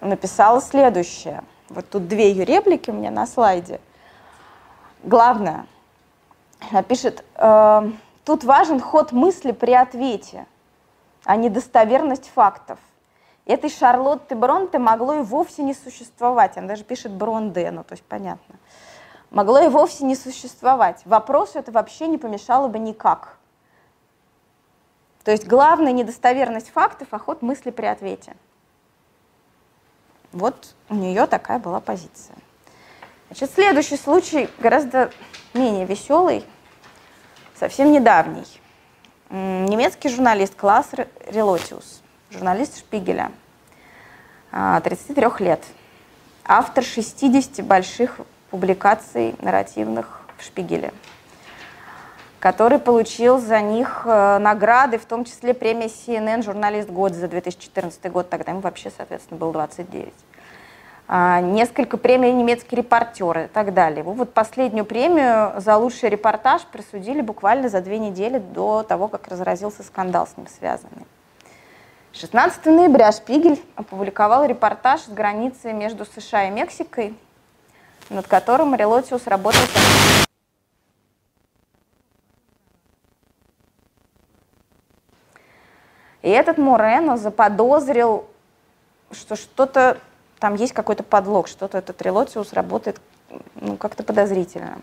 написала 0.00 0.60
следующее. 0.60 1.42
Вот 1.68 1.88
тут 1.88 2.08
две 2.08 2.30
ее 2.30 2.44
реплики 2.44 2.90
у 2.90 2.92
меня 2.92 3.10
на 3.10 3.26
слайде. 3.26 3.80
Главное, 5.02 5.66
она 6.70 6.82
пишет, 6.82 7.24
э, 7.36 7.90
тут 8.24 8.44
важен 8.44 8.80
ход 8.80 9.12
мысли 9.12 9.52
при 9.52 9.72
ответе, 9.72 10.46
а 11.24 11.36
не 11.36 11.48
достоверность 11.48 12.30
фактов. 12.34 12.78
Этой 13.46 13.70
Шарлотты 13.70 14.34
Бронте 14.34 14.78
могло 14.78 15.14
и 15.14 15.22
вовсе 15.22 15.62
не 15.62 15.74
существовать. 15.74 16.56
Она 16.56 16.68
даже 16.68 16.84
пишет 16.84 17.12
Бронде, 17.12 17.70
ну 17.70 17.82
то 17.84 17.92
есть 17.92 18.04
понятно. 18.04 18.56
Могло 19.30 19.60
и 19.60 19.68
вовсе 19.68 20.04
не 20.04 20.16
существовать. 20.16 21.02
Вопросу 21.04 21.58
это 21.58 21.72
вообще 21.72 22.06
не 22.06 22.18
помешало 22.18 22.68
бы 22.68 22.78
никак. 22.78 23.36
То 25.24 25.30
есть 25.30 25.46
главная 25.46 25.92
недостоверность 25.92 26.70
фактов, 26.70 27.08
ход 27.24 27.42
мысли 27.42 27.70
при 27.70 27.86
ответе. 27.86 28.36
Вот 30.32 30.74
у 30.88 30.94
нее 30.94 31.26
такая 31.26 31.58
была 31.58 31.80
позиция. 31.80 32.36
Значит, 33.28 33.50
следующий 33.52 33.96
случай 33.96 34.48
гораздо 34.58 35.10
менее 35.54 35.86
веселый, 35.86 36.44
совсем 37.54 37.92
недавний. 37.92 38.46
Немецкий 39.28 40.08
журналист 40.08 40.56
Класс 40.56 40.90
Релотиус 41.26 41.99
журналист 42.30 42.78
Шпигеля, 42.78 43.32
33 44.50 45.24
а, 45.24 45.42
лет, 45.42 45.64
автор 46.44 46.84
60 46.84 47.64
больших 47.64 48.20
публикаций 48.50 49.34
нарративных 49.40 50.22
в 50.36 50.44
Шпигеле, 50.44 50.92
который 52.38 52.78
получил 52.78 53.38
за 53.38 53.60
них 53.60 54.02
э, 54.04 54.38
награды, 54.38 54.98
в 54.98 55.04
том 55.04 55.24
числе 55.24 55.54
премия 55.54 55.86
CNN 55.86 56.42
«Журналист 56.42 56.88
года» 56.88 57.14
за 57.14 57.28
2014 57.28 58.10
год, 58.10 58.30
тогда 58.30 58.52
ему 58.52 58.60
вообще, 58.60 58.90
соответственно, 58.96 59.38
было 59.38 59.52
29 59.52 60.12
а, 61.12 61.40
несколько 61.40 61.96
премий 61.96 62.32
«Немецкий 62.32 62.76
репортер» 62.76 63.38
и 63.40 63.46
так 63.48 63.74
далее. 63.74 64.02
Вот 64.02 64.32
последнюю 64.32 64.84
премию 64.84 65.60
за 65.60 65.76
лучший 65.76 66.08
репортаж 66.08 66.62
присудили 66.62 67.20
буквально 67.20 67.68
за 67.68 67.80
две 67.80 67.98
недели 67.98 68.38
до 68.38 68.84
того, 68.84 69.08
как 69.08 69.28
разразился 69.28 69.82
скандал 69.82 70.26
с 70.26 70.36
ним 70.36 70.46
связанный. 70.46 71.06
16 72.12 72.66
ноября 72.66 73.12
Шпигель 73.12 73.62
опубликовал 73.76 74.44
репортаж 74.44 75.02
с 75.02 75.08
границы 75.08 75.72
между 75.72 76.04
США 76.04 76.48
и 76.48 76.50
Мексикой, 76.50 77.16
над 78.08 78.26
которым 78.26 78.74
Релотиус 78.74 79.26
работал. 79.28 79.60
И 86.22 86.28
этот 86.28 86.58
Морено 86.58 87.16
заподозрил, 87.16 88.28
что 89.12 89.36
что-то 89.36 89.98
там 90.40 90.56
есть 90.56 90.72
какой-то 90.72 91.04
подлог, 91.04 91.46
что-то 91.46 91.78
этот 91.78 92.02
Релотиус 92.02 92.52
работает 92.52 93.00
ну, 93.54 93.76
как-то 93.76 94.02
подозрительно 94.02 94.82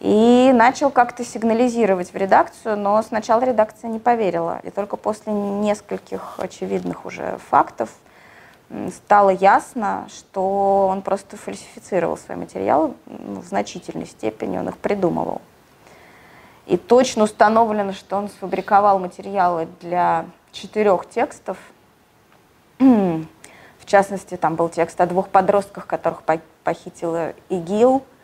и 0.00 0.52
начал 0.54 0.90
как-то 0.90 1.24
сигнализировать 1.24 2.12
в 2.12 2.16
редакцию, 2.16 2.76
но 2.76 3.02
сначала 3.02 3.42
редакция 3.42 3.88
не 3.88 3.98
поверила. 3.98 4.60
И 4.62 4.70
только 4.70 4.96
после 4.96 5.32
нескольких 5.32 6.38
очевидных 6.38 7.06
уже 7.06 7.38
фактов 7.48 7.90
стало 8.94 9.30
ясно, 9.30 10.06
что 10.14 10.88
он 10.88 11.00
просто 11.00 11.36
фальсифицировал 11.36 12.18
свои 12.18 12.36
материалы 12.36 12.94
в 13.06 13.44
значительной 13.44 14.06
степени, 14.06 14.58
он 14.58 14.68
их 14.68 14.76
придумывал. 14.76 15.40
И 16.66 16.76
точно 16.76 17.24
установлено, 17.24 17.92
что 17.92 18.16
он 18.16 18.28
сфабриковал 18.28 18.98
материалы 18.98 19.68
для 19.80 20.26
четырех 20.50 21.08
текстов. 21.08 21.56
В 22.78 23.86
частности, 23.86 24.36
там 24.36 24.56
был 24.56 24.68
текст 24.68 25.00
о 25.00 25.06
двух 25.06 25.28
подростках, 25.28 25.86
которых 25.86 26.22
похитила 26.64 27.32
ИГИЛ– 27.48 28.02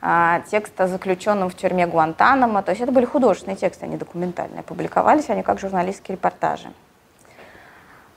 а, 0.00 0.40
текст 0.50 0.80
о 0.80 0.86
заключенном 0.86 1.50
в 1.50 1.54
тюрьме 1.54 1.86
Гуантанамо. 1.86 2.62
То 2.62 2.70
есть 2.70 2.80
это 2.80 2.92
были 2.92 3.04
художественные 3.04 3.56
тексты, 3.56 3.86
не 3.86 3.96
документальные. 3.96 4.62
Публиковались 4.62 5.28
они 5.30 5.42
как 5.42 5.58
журналистские 5.60 6.16
репортажи. 6.16 6.72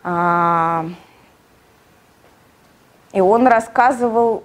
А, 0.04 0.86
и 3.12 3.22
он 3.22 3.48
рассказывал 3.48 4.44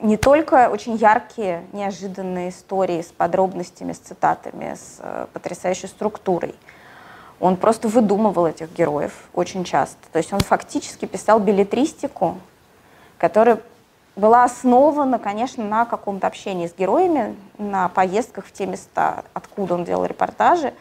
не 0.00 0.16
только 0.16 0.70
очень 0.70 0.96
яркие, 0.96 1.64
неожиданные 1.72 2.50
истории 2.50 3.02
с 3.02 3.12
подробностями, 3.12 3.92
с 3.92 3.98
цитатами, 3.98 4.74
с 4.74 4.96
э, 4.98 5.26
потрясающей 5.32 5.88
структурой. 5.88 6.54
Он 7.38 7.56
просто 7.56 7.88
выдумывал 7.88 8.46
этих 8.46 8.72
героев 8.72 9.12
очень 9.34 9.64
часто. 9.64 9.98
То 10.12 10.18
есть 10.18 10.32
он 10.32 10.40
фактически 10.40 11.06
писал 11.06 11.38
билетристику, 11.38 12.38
которая 13.18 13.60
была 14.16 14.44
основана, 14.44 15.18
конечно, 15.18 15.64
на 15.64 15.84
каком-то 15.84 16.26
общении 16.26 16.66
с 16.66 16.74
героями, 16.74 17.36
на 17.58 17.88
поездках 17.88 18.46
в 18.46 18.52
те 18.52 18.66
места, 18.66 19.24
откуда 19.34 19.74
он 19.74 19.84
делал 19.84 20.04
репортажи. 20.04 20.74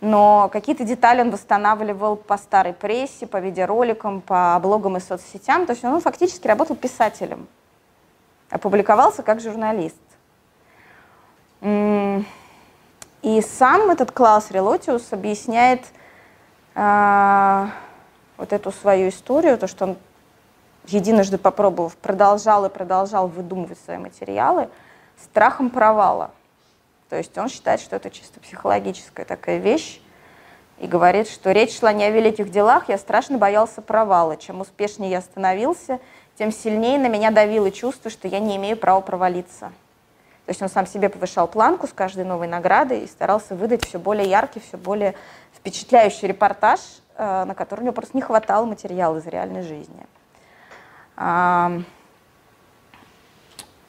Но 0.00 0.48
какие-то 0.52 0.82
детали 0.82 1.20
он 1.20 1.30
восстанавливал 1.30 2.16
по 2.16 2.36
старой 2.36 2.72
прессе, 2.72 3.26
по 3.26 3.36
видеороликам, 3.36 4.20
по 4.20 4.58
блогам 4.60 4.96
и 4.96 5.00
соцсетям. 5.00 5.64
То 5.66 5.72
есть 5.72 5.84
он 5.84 6.00
фактически 6.00 6.48
работал 6.48 6.74
писателем, 6.74 7.46
опубликовался 8.50 9.22
как 9.22 9.40
журналист. 9.40 9.96
И 11.60 13.40
сам 13.40 13.90
этот 13.90 14.10
Клаус 14.10 14.50
Релотиус 14.50 15.12
объясняет 15.12 15.84
э, 16.74 17.66
вот 18.36 18.52
эту 18.52 18.72
свою 18.72 19.10
историю, 19.10 19.56
то, 19.56 19.68
что 19.68 19.84
он 19.84 19.96
единожды 20.86 21.38
попробовав, 21.38 21.96
продолжал 21.96 22.64
и 22.66 22.68
продолжал 22.68 23.28
выдумывать 23.28 23.78
свои 23.84 23.98
материалы, 23.98 24.68
страхом 25.22 25.70
провала. 25.70 26.30
То 27.08 27.16
есть 27.16 27.36
он 27.36 27.48
считает, 27.48 27.80
что 27.80 27.96
это 27.96 28.10
чисто 28.10 28.40
психологическая 28.40 29.26
такая 29.26 29.58
вещь, 29.58 30.00
и 30.78 30.86
говорит, 30.86 31.28
что 31.28 31.52
речь 31.52 31.78
шла 31.78 31.92
не 31.92 32.04
о 32.04 32.10
великих 32.10 32.50
делах, 32.50 32.88
я 32.88 32.98
страшно 32.98 33.38
боялся 33.38 33.80
провала. 33.82 34.36
Чем 34.36 34.60
успешнее 34.60 35.12
я 35.12 35.20
становился, 35.20 36.00
тем 36.36 36.50
сильнее 36.50 36.98
на 36.98 37.08
меня 37.08 37.30
давило 37.30 37.70
чувство, 37.70 38.10
что 38.10 38.26
я 38.26 38.40
не 38.40 38.56
имею 38.56 38.76
права 38.76 39.00
провалиться. 39.00 39.70
То 40.46 40.50
есть 40.50 40.60
он 40.60 40.68
сам 40.68 40.86
себе 40.86 41.08
повышал 41.08 41.46
планку 41.46 41.86
с 41.86 41.92
каждой 41.92 42.24
новой 42.24 42.48
наградой 42.48 43.00
и 43.00 43.06
старался 43.06 43.54
выдать 43.54 43.84
все 43.86 44.00
более 44.00 44.28
яркий, 44.28 44.58
все 44.58 44.76
более 44.76 45.14
впечатляющий 45.54 46.26
репортаж, 46.26 46.80
э, 47.16 47.44
на 47.44 47.54
который 47.54 47.82
у 47.82 47.84
него 47.84 47.94
просто 47.94 48.16
не 48.16 48.22
хватало 48.22 48.64
материала 48.64 49.18
из 49.18 49.26
реальной 49.26 49.62
жизни. 49.62 50.06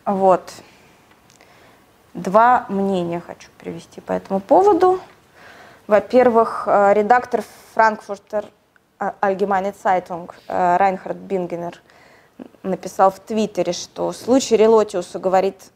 Вот. 0.05 0.53
Два 2.13 2.65
мнения 2.69 3.19
хочу 3.19 3.49
привести 3.57 4.01
по 4.01 4.11
этому 4.11 4.39
поводу. 4.39 4.99
Во-первых, 5.88 6.63
э, 6.67 6.93
редактор 6.93 7.43
Франкфуртер 7.74 8.45
Allgemeine 8.99 9.74
Zeitung 9.74 10.32
Райнхард 10.47 11.17
Бингенер 11.17 11.82
написал 12.61 13.11
в 13.11 13.19
Твиттере, 13.19 13.74
что 13.74 14.11
случай 14.11 14.55
Релотиуса 14.55 15.19
говорит 15.19 15.71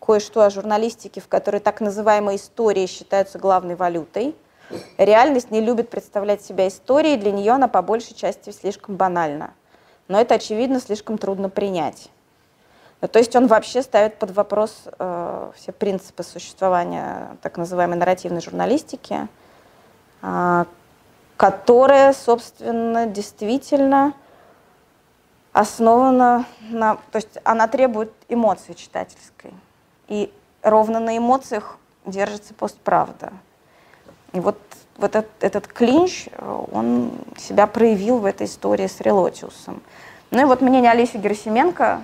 кое-что 0.00 0.42
о 0.42 0.50
журналистике, 0.50 1.20
в 1.20 1.28
которой 1.28 1.60
так 1.60 1.80
называемые 1.80 2.36
истории 2.36 2.86
считаются 2.86 3.38
главной 3.38 3.76
валютой. 3.76 4.34
Реальность 4.98 5.50
не 5.50 5.60
любит 5.60 5.90
представлять 5.90 6.42
себя 6.42 6.66
историей, 6.66 7.16
для 7.16 7.30
нее 7.30 7.52
она 7.52 7.68
по 7.68 7.82
большей 7.82 8.14
части 8.14 8.50
слишком 8.50 8.96
банальна. 8.96 9.52
Но 10.08 10.20
это, 10.20 10.34
очевидно, 10.34 10.80
слишком 10.80 11.18
трудно 11.18 11.48
принять. 11.48 12.10
Ну, 13.00 13.08
то 13.08 13.18
есть 13.18 13.34
он 13.34 13.48
вообще 13.48 13.82
ставит 13.82 14.18
под 14.18 14.30
вопрос 14.30 14.84
э, 14.98 15.50
все 15.56 15.72
принципы 15.72 16.22
существования 16.22 17.36
так 17.42 17.56
называемой 17.56 17.96
нарративной 17.96 18.40
журналистики, 18.40 19.26
э, 20.22 20.64
которая, 21.36 22.12
собственно, 22.12 23.06
действительно 23.06 24.14
основана 25.52 26.46
на... 26.70 26.96
То 27.10 27.16
есть 27.16 27.38
она 27.44 27.66
требует 27.66 28.12
эмоции 28.28 28.72
читательской. 28.74 29.52
И 30.08 30.32
ровно 30.62 31.00
на 31.00 31.16
эмоциях 31.18 31.78
держится 32.06 32.54
постправда. 32.54 33.32
И 34.32 34.40
вот, 34.40 34.58
вот 34.96 35.16
этот, 35.16 35.30
этот 35.40 35.66
клинч, 35.68 36.26
он 36.72 37.12
себя 37.36 37.66
проявил 37.66 38.18
в 38.18 38.24
этой 38.24 38.46
истории 38.46 38.86
с 38.86 39.00
Релотиусом. 39.00 39.82
Ну 40.30 40.40
и 40.40 40.44
вот 40.44 40.60
мнение 40.60 40.90
Алисы 40.90 41.18
Герасименко, 41.18 42.02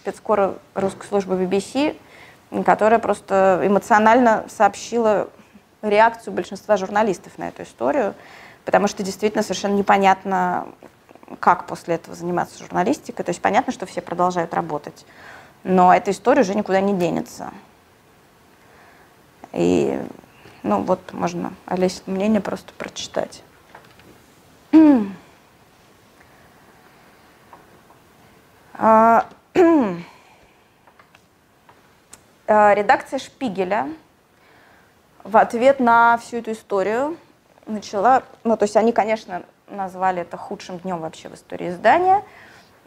спецкора 0.00 0.54
русской 0.74 1.06
службы 1.06 1.34
BBC, 1.34 1.96
которая 2.64 2.98
просто 2.98 3.60
эмоционально 3.64 4.44
сообщила 4.48 5.28
реакцию 5.82 6.32
большинства 6.32 6.76
журналистов 6.76 7.38
на 7.38 7.48
эту 7.48 7.62
историю, 7.62 8.14
потому 8.64 8.88
что 8.88 9.02
действительно 9.02 9.42
совершенно 9.42 9.74
непонятно, 9.74 10.66
как 11.40 11.66
после 11.66 11.96
этого 11.96 12.16
заниматься 12.16 12.58
журналистикой. 12.58 13.24
То 13.24 13.30
есть 13.30 13.40
понятно, 13.40 13.72
что 13.72 13.86
все 13.86 14.00
продолжают 14.00 14.54
работать, 14.54 15.06
но 15.62 15.94
эта 15.94 16.10
история 16.10 16.42
уже 16.42 16.54
никуда 16.54 16.80
не 16.80 16.94
денется. 16.94 17.52
И, 19.52 20.00
ну 20.68 20.82
вот, 20.82 21.12
можно 21.12 21.52
Олесин 21.66 22.02
мнение 22.06 22.40
просто 22.40 22.72
прочитать. 22.74 23.42
А, 28.80 29.26
Э, 32.46 32.74
редакция 32.74 33.18
Шпигеля 33.18 33.88
в 35.24 35.36
ответ 35.36 35.80
на 35.80 36.16
всю 36.18 36.38
эту 36.38 36.52
историю 36.52 37.16
начала, 37.66 38.22
ну 38.44 38.56
то 38.56 38.64
есть 38.64 38.76
они, 38.76 38.92
конечно, 38.92 39.42
назвали 39.68 40.22
это 40.22 40.36
худшим 40.36 40.78
днем 40.78 41.00
вообще 41.00 41.28
в 41.28 41.34
истории 41.34 41.70
издания, 41.70 42.24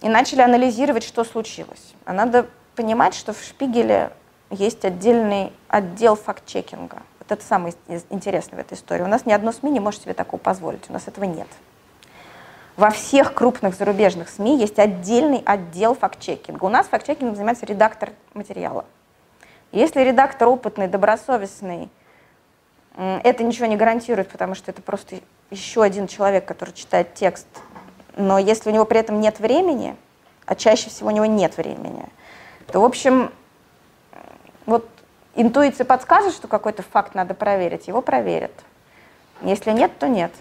и 0.02 0.10
начали 0.10 0.42
анализировать, 0.42 1.04
что 1.04 1.24
случилось. 1.24 1.94
А 2.06 2.14
надо 2.14 2.48
понимать, 2.76 3.14
что 3.14 3.34
в 3.34 3.44
Шпигеле 3.44 4.12
есть 4.50 4.84
отдельный 4.84 5.54
отдел 5.68 6.16
факт-чекинга. 6.16 7.04
Вот 7.32 7.38
это 7.38 7.48
самое 7.48 7.74
интересное 8.10 8.58
в 8.58 8.60
этой 8.60 8.74
истории. 8.74 9.04
У 9.04 9.08
нас 9.08 9.26
ни 9.26 9.32
одно 9.32 9.54
СМИ 9.54 9.72
не 9.72 9.80
может 9.80 10.02
себе 10.02 10.14
такого 10.14 10.38
позволить, 10.38 10.90
у 10.90 10.94
нас 10.94 11.08
этого 11.08 11.24
нет. 11.24 11.48
Во 12.76 12.90
всех 12.90 13.34
крупных 13.34 13.74
зарубежных 13.74 14.28
СМИ 14.28 14.58
есть 14.58 14.78
отдельный 14.80 15.42
отдел 15.46 15.96
факт-чекинга. 15.96 16.66
У 16.66 16.68
нас 16.68 16.88
факт-чекингом 16.88 17.36
занимается 17.36 17.66
редактор 17.66 18.10
материала. 18.34 18.84
Если 19.72 20.02
редактор 20.02 20.50
опытный, 20.50 20.90
добросовестный, 20.90 21.88
это 22.98 23.46
ничего 23.46 23.68
не 23.68 23.78
гарантирует, 23.78 24.28
потому 24.28 24.54
что 24.54 24.70
это 24.70 24.82
просто 24.82 25.22
еще 25.52 25.84
один 25.84 26.08
человек, 26.08 26.44
который 26.44 26.74
читает 26.74 27.14
текст. 27.14 27.48
Но 28.18 28.40
если 28.40 28.72
у 28.72 28.74
него 28.74 28.84
при 28.84 29.00
этом 29.00 29.22
нет 29.22 29.40
времени, 29.40 29.96
а 30.46 30.56
чаще 30.56 30.90
всего 30.90 31.08
у 31.08 31.14
него 31.14 31.28
нет 31.28 31.56
времени, 31.56 32.10
то, 32.68 32.82
в 32.82 32.84
общем, 32.84 33.32
вот 34.66 34.86
интуиция 35.36 35.86
подскажет, 35.86 36.34
что 36.34 36.48
какой-то 36.48 36.84
факт 36.84 37.16
надо 37.16 37.34
проверить, 37.34 37.88
его 37.88 38.02
проверят. 38.02 38.52
Если 39.42 39.72
нет, 39.72 39.92
то 39.98 40.08
нет. 40.08 40.32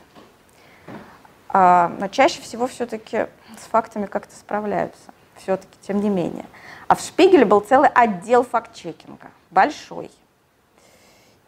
А, 1.48 1.92
но 1.98 2.08
чаще 2.08 2.40
всего 2.40 2.66
все-таки 2.66 3.26
с 3.58 3.64
фактами 3.70 4.06
как-то 4.06 4.34
справляются, 4.36 5.12
все-таки, 5.36 5.76
тем 5.82 6.00
не 6.00 6.08
менее. 6.08 6.46
А 6.86 6.94
в 6.94 7.00
Шпигеле 7.00 7.44
был 7.44 7.60
целый 7.60 7.88
отдел 7.88 8.44
факт-чекинга, 8.44 9.30
большой. 9.50 10.10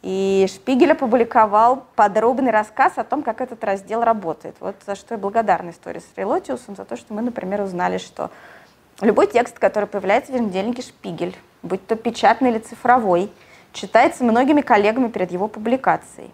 И 0.03 0.49
Шпигель 0.53 0.93
опубликовал 0.93 1.85
подробный 1.95 2.51
рассказ 2.51 2.95
о 2.97 3.05
том, 3.05 3.23
как 3.23 3.41
этот 3.41 3.63
раздел 3.63 4.03
работает. 4.03 4.57
Вот 4.59 4.75
за 4.85 4.97
что 4.97 5.15
я 5.15 5.19
благодарна 5.19 5.71
истории 5.71 6.01
с 6.01 6.17
Релотиусом, 6.17 6.75
за 6.75 6.85
то, 6.85 6.97
что 6.97 7.15
мы, 7.15 7.23
например, 7.23 7.61
узнали, 7.61 7.99
что 7.99 8.31
любой 9.01 9.29
текст, 9.29 9.61
который 9.61 9.87
появляется 9.87 10.33
в 10.33 10.35
еженедельнике 10.35 10.83
Шпигель, 10.83 11.37
будь 11.63 11.87
то 11.87 11.97
печатный 11.97 12.51
или 12.51 12.59
цифровой, 12.59 13.31
читается 13.73 14.25
многими 14.25 14.61
коллегами 14.61 15.09
перед 15.09 15.31
его 15.31 15.49
публикацией. 15.49 16.31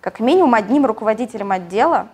Как 0.00 0.20
минимум 0.20 0.54
одним 0.54 0.86
руководителем 0.86 1.52
отдела 1.52 2.08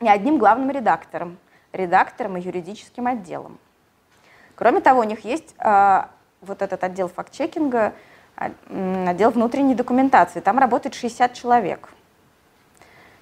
и 0.00 0.08
одним 0.08 0.38
главным 0.38 0.70
редактором, 0.70 1.38
редактором 1.72 2.36
и 2.36 2.40
юридическим 2.40 3.06
отделом. 3.06 3.58
Кроме 4.54 4.80
того, 4.80 5.00
у 5.00 5.04
них 5.04 5.24
есть 5.24 5.54
э, 5.58 6.02
вот 6.40 6.62
этот 6.62 6.82
отдел 6.82 7.08
факт-чекинга, 7.08 7.92
а, 8.36 8.50
отдел 9.08 9.30
внутренней 9.30 9.74
документации. 9.74 10.40
Там 10.40 10.58
работает 10.58 10.94
60 10.94 11.34
человек. 11.34 11.88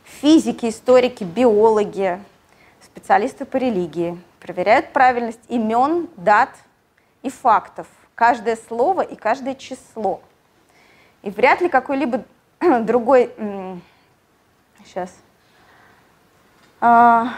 Физики, 0.05 0.69
историки, 0.69 1.25
биологи, 1.25 2.21
специалисты 2.83 3.45
по 3.45 3.57
религии 3.57 4.19
проверяют 4.41 4.93
правильность 4.93 5.41
имен, 5.49 6.09
дат 6.17 6.51
и 7.23 7.31
фактов, 7.31 7.87
каждое 8.17 8.57
слово 8.57 9.03
и 9.03 9.15
каждое 9.15 9.55
число. 9.55 10.21
И 11.23 11.31
вряд 11.31 11.61
ли 11.61 11.69
какой-либо 11.69 12.25
другой... 12.81 13.33
Сейчас. 14.85 15.15
А, 16.81 17.33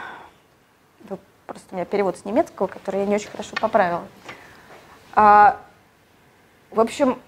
Просто 1.49 1.68
у 1.70 1.76
меня 1.76 1.87
перевод 1.87 2.18
с 2.18 2.26
немецкого, 2.26 2.66
который 2.66 3.01
я 3.01 3.07
не 3.07 3.14
очень 3.14 3.31
хорошо 3.31 3.57
поправила. 3.59 4.07
А, 5.14 5.59
в 6.70 6.79
общем, 6.79 7.18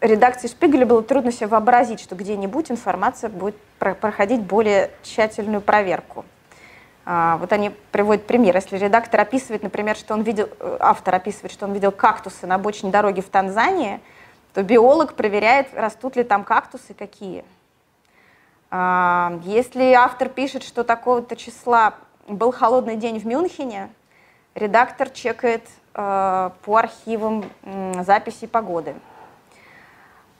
редакции 0.00 0.48
Шпигеля 0.48 0.84
было 0.84 1.00
трудно 1.00 1.30
себе 1.30 1.46
вообразить, 1.46 2.00
что 2.00 2.16
где-нибудь 2.16 2.72
информация 2.72 3.30
будет 3.30 3.54
проходить 3.78 4.40
более 4.40 4.90
тщательную 5.04 5.60
проверку. 5.60 6.24
А, 7.10 7.38
вот 7.38 7.54
они 7.54 7.70
приводят 7.90 8.26
пример. 8.26 8.54
Если 8.54 8.76
редактор 8.76 9.20
описывает, 9.20 9.62
например, 9.62 9.96
что 9.96 10.12
он 10.12 10.20
видел, 10.20 10.50
э, 10.60 10.76
автор 10.78 11.14
описывает, 11.14 11.50
что 11.50 11.64
он 11.64 11.72
видел 11.72 11.90
кактусы 11.90 12.46
на 12.46 12.56
обочине 12.56 12.92
дороги 12.92 13.22
в 13.22 13.30
Танзании, 13.30 14.00
то 14.52 14.62
биолог 14.62 15.14
проверяет, 15.14 15.68
растут 15.72 16.16
ли 16.16 16.22
там 16.22 16.44
кактусы, 16.44 16.92
какие. 16.92 17.46
А, 18.70 19.40
если 19.42 19.94
автор 19.94 20.28
пишет, 20.28 20.62
что 20.62 20.84
такого-то 20.84 21.34
числа 21.34 21.94
был 22.26 22.52
холодный 22.52 22.96
день 22.96 23.18
в 23.18 23.26
Мюнхене, 23.26 23.88
редактор 24.54 25.08
чекает 25.08 25.62
э, 25.94 26.50
по 26.62 26.76
архивам 26.76 27.50
записи 28.00 28.46
погоды. 28.46 28.94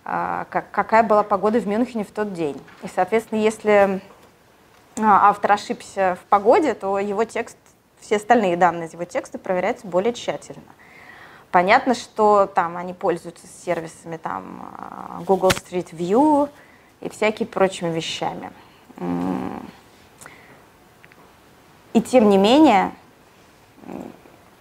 Как, 0.04 0.70
какая 0.70 1.02
была 1.02 1.22
погода 1.22 1.60
в 1.60 1.66
Мюнхене 1.66 2.04
в 2.04 2.10
тот 2.10 2.32
день. 2.32 2.58
И, 2.82 2.88
соответственно, 2.88 3.40
если 3.40 4.00
автор 5.06 5.52
ошибся 5.52 6.18
в 6.20 6.26
погоде, 6.28 6.74
то 6.74 6.98
его 6.98 7.24
текст, 7.24 7.56
все 8.00 8.16
остальные 8.16 8.56
данные 8.56 8.88
из 8.88 8.92
его 8.92 9.04
текста 9.04 9.38
проверяются 9.38 9.86
более 9.86 10.12
тщательно. 10.12 10.62
Понятно, 11.50 11.94
что 11.94 12.46
там 12.46 12.76
они 12.76 12.92
пользуются 12.92 13.46
сервисами 13.46 14.18
там, 14.18 14.70
э, 15.20 15.24
Google 15.24 15.48
Street 15.48 15.90
View 15.92 16.50
и 17.00 17.08
всякими 17.08 17.46
прочими 17.46 17.90
вещами. 17.90 18.50
И 21.94 22.02
тем 22.02 22.28
не 22.28 22.36
менее, 22.36 22.92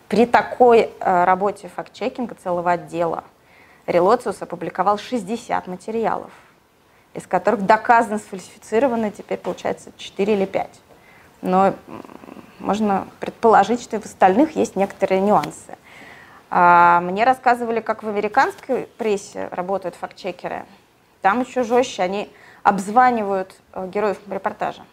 при 0.08 0.26
такой 0.26 0.92
э, 1.00 1.24
работе 1.26 1.70
факт-чекинга 1.76 2.36
целого 2.36 2.72
отдела 2.72 3.26
Релоциус 3.86 4.42
опубликовал 4.42 4.98
60 4.98 5.68
материалов, 5.68 6.32
из 7.18 7.26
которых 7.26 7.65
доказано 7.65 8.20
сфальсифицировано 8.20 9.09
теперь 9.09 9.39
получается 9.39 9.89
4 9.97 10.34
или 10.34 10.45
5. 10.45 10.70
Но 11.41 11.74
можно 12.59 13.07
предположить, 13.20 13.82
что 13.82 13.95
и 13.95 13.99
в 13.99 14.05
остальных 14.05 14.55
есть 14.55 14.76
некоторые 14.76 15.20
нюансы. 15.22 15.78
А, 16.51 17.01
мне 17.01 17.24
рассказывали, 17.24 17.80
как 17.80 18.03
в 18.03 18.07
американской 18.07 18.88
прессе 18.99 19.47
работают 19.51 19.95
фактчекеры. 19.95 20.65
Там 21.24 21.41
еще 21.41 21.63
жестче, 21.63 22.03
они 22.03 22.32
обзванивают 22.61 23.55
э, 23.74 23.88
героев 23.88 24.20
репортажа. 24.30 24.84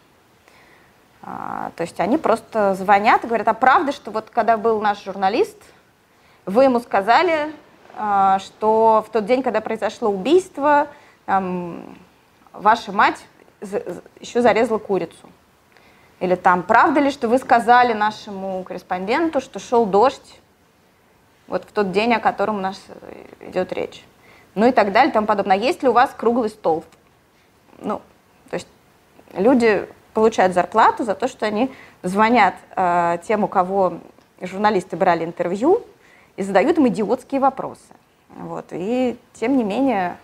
А, 1.21 1.71
то 1.75 1.81
есть 1.81 1.99
они 1.99 2.17
просто 2.17 2.73
звонят 2.73 3.23
и 3.23 3.27
говорят, 3.27 3.47
а 3.47 3.53
правда, 3.53 3.91
что 3.91 4.09
вот 4.09 4.31
когда 4.31 4.57
был 4.57 4.81
наш 4.81 5.03
журналист, 5.03 5.57
вы 6.47 6.63
ему 6.63 6.79
сказали, 6.79 7.53
а, 7.95 8.39
что 8.39 9.05
в 9.07 9.11
тот 9.11 9.25
день, 9.25 9.43
когда 9.43 9.61
произошло 9.61 10.09
убийство, 10.09 10.87
ваша 12.59 12.91
мать 12.91 13.25
еще 14.19 14.41
зарезала 14.41 14.77
курицу. 14.77 15.29
Или 16.19 16.35
там, 16.35 16.63
правда 16.63 16.99
ли, 16.99 17.11
что 17.11 17.27
вы 17.27 17.37
сказали 17.37 17.93
нашему 17.93 18.63
корреспонденту, 18.63 19.41
что 19.41 19.59
шел 19.59 19.85
дождь, 19.85 20.39
вот 21.47 21.63
в 21.65 21.71
тот 21.71 21.91
день, 21.91 22.13
о 22.13 22.19
котором 22.19 22.57
у 22.57 22.61
нас 22.61 22.81
э, 22.87 23.49
идет 23.49 23.71
речь. 23.73 24.03
Ну 24.55 24.67
и 24.67 24.71
так 24.71 24.91
далее, 24.91 25.11
и 25.11 25.13
тому 25.13 25.27
подобное. 25.27 25.57
А 25.57 25.59
есть 25.59 25.83
ли 25.83 25.89
у 25.89 25.91
вас 25.91 26.11
круглый 26.15 26.49
стол? 26.49 26.83
Ну, 27.79 28.01
то 28.49 28.55
есть 28.55 28.67
люди 29.33 29.87
получают 30.13 30.53
зарплату 30.53 31.03
за 31.03 31.13
то, 31.13 31.27
что 31.27 31.45
они 31.45 31.71
звонят 32.01 32.55
э, 32.75 33.17
тем, 33.27 33.43
у 33.43 33.47
кого 33.47 33.99
журналисты 34.41 34.95
брали 34.95 35.25
интервью, 35.25 35.83
и 36.37 36.43
задают 36.43 36.77
им 36.77 36.87
идиотские 36.87 37.41
вопросы. 37.41 37.93
Вот. 38.29 38.65
И 38.71 39.17
тем 39.33 39.57
не 39.57 39.63
менее, 39.63 40.17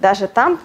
даже 0.00 0.26
там 0.26 0.58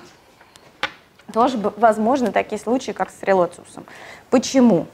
тоже 1.34 1.58
возможны 1.58 2.32
такие 2.32 2.60
случаи, 2.60 2.92
как 2.92 3.10
с 3.10 3.24
релоциусом. 3.24 3.86
Почему? 4.30 4.88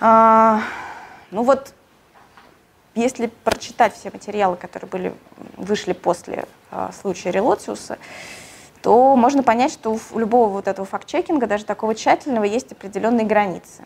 А, 0.00 0.62
ну 1.30 1.42
вот, 1.42 1.74
если 2.94 3.26
прочитать 3.26 3.94
все 3.94 4.10
материалы, 4.10 4.56
которые 4.56 4.88
были, 4.88 5.14
вышли 5.56 5.92
после 5.92 6.46
а, 6.70 6.90
случая 6.92 7.30
релоциуса, 7.30 7.98
то 8.82 9.14
можно 9.14 9.42
понять, 9.42 9.72
что 9.72 9.98
у 10.10 10.18
любого 10.18 10.48
вот 10.48 10.68
этого 10.68 10.86
факт-чекинга, 10.86 11.46
даже 11.46 11.64
такого 11.64 11.94
тщательного, 11.94 12.44
есть 12.44 12.72
определенные 12.72 13.26
границы. 13.26 13.84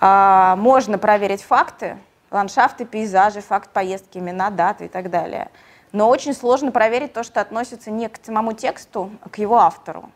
А, 0.00 0.56
можно 0.56 0.98
проверить 0.98 1.42
факты, 1.42 1.98
ландшафты, 2.30 2.86
пейзажи, 2.86 3.40
факт 3.40 3.70
поездки, 3.70 4.18
имена, 4.18 4.50
даты 4.50 4.86
и 4.86 4.88
так 4.88 5.10
далее. 5.10 5.50
Но 5.92 6.08
очень 6.08 6.34
сложно 6.34 6.72
проверить 6.72 7.12
то, 7.12 7.22
что 7.22 7.40
относится 7.40 7.90
не 7.90 8.08
к 8.08 8.18
самому 8.24 8.54
тексту, 8.54 9.10
а 9.22 9.28
к 9.28 9.38
его 9.38 9.58
автору. 9.58 10.10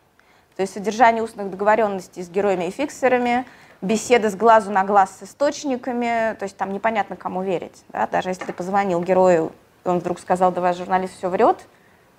То 0.55 0.61
есть 0.61 0.73
содержание 0.73 1.23
устных 1.23 1.51
договоренностей 1.51 2.23
с 2.23 2.29
героями 2.29 2.65
и 2.65 2.71
фиксерами, 2.71 3.45
беседы 3.81 4.31
с 4.31 4.35
глазу 4.35 4.71
на 4.71 4.83
глаз 4.83 5.19
с 5.19 5.23
источниками, 5.23 6.35
то 6.35 6.43
есть 6.43 6.57
там 6.57 6.73
непонятно, 6.73 7.15
кому 7.15 7.43
верить. 7.43 7.83
Да? 7.89 8.07
Даже 8.07 8.29
если 8.29 8.45
ты 8.45 8.53
позвонил 8.53 9.01
герою, 9.01 9.51
и 9.85 9.87
он 9.87 9.99
вдруг 9.99 10.19
сказал, 10.19 10.51
да 10.51 10.61
ваш 10.61 10.77
журналист 10.77 11.15
все 11.15 11.29
врет, 11.29 11.67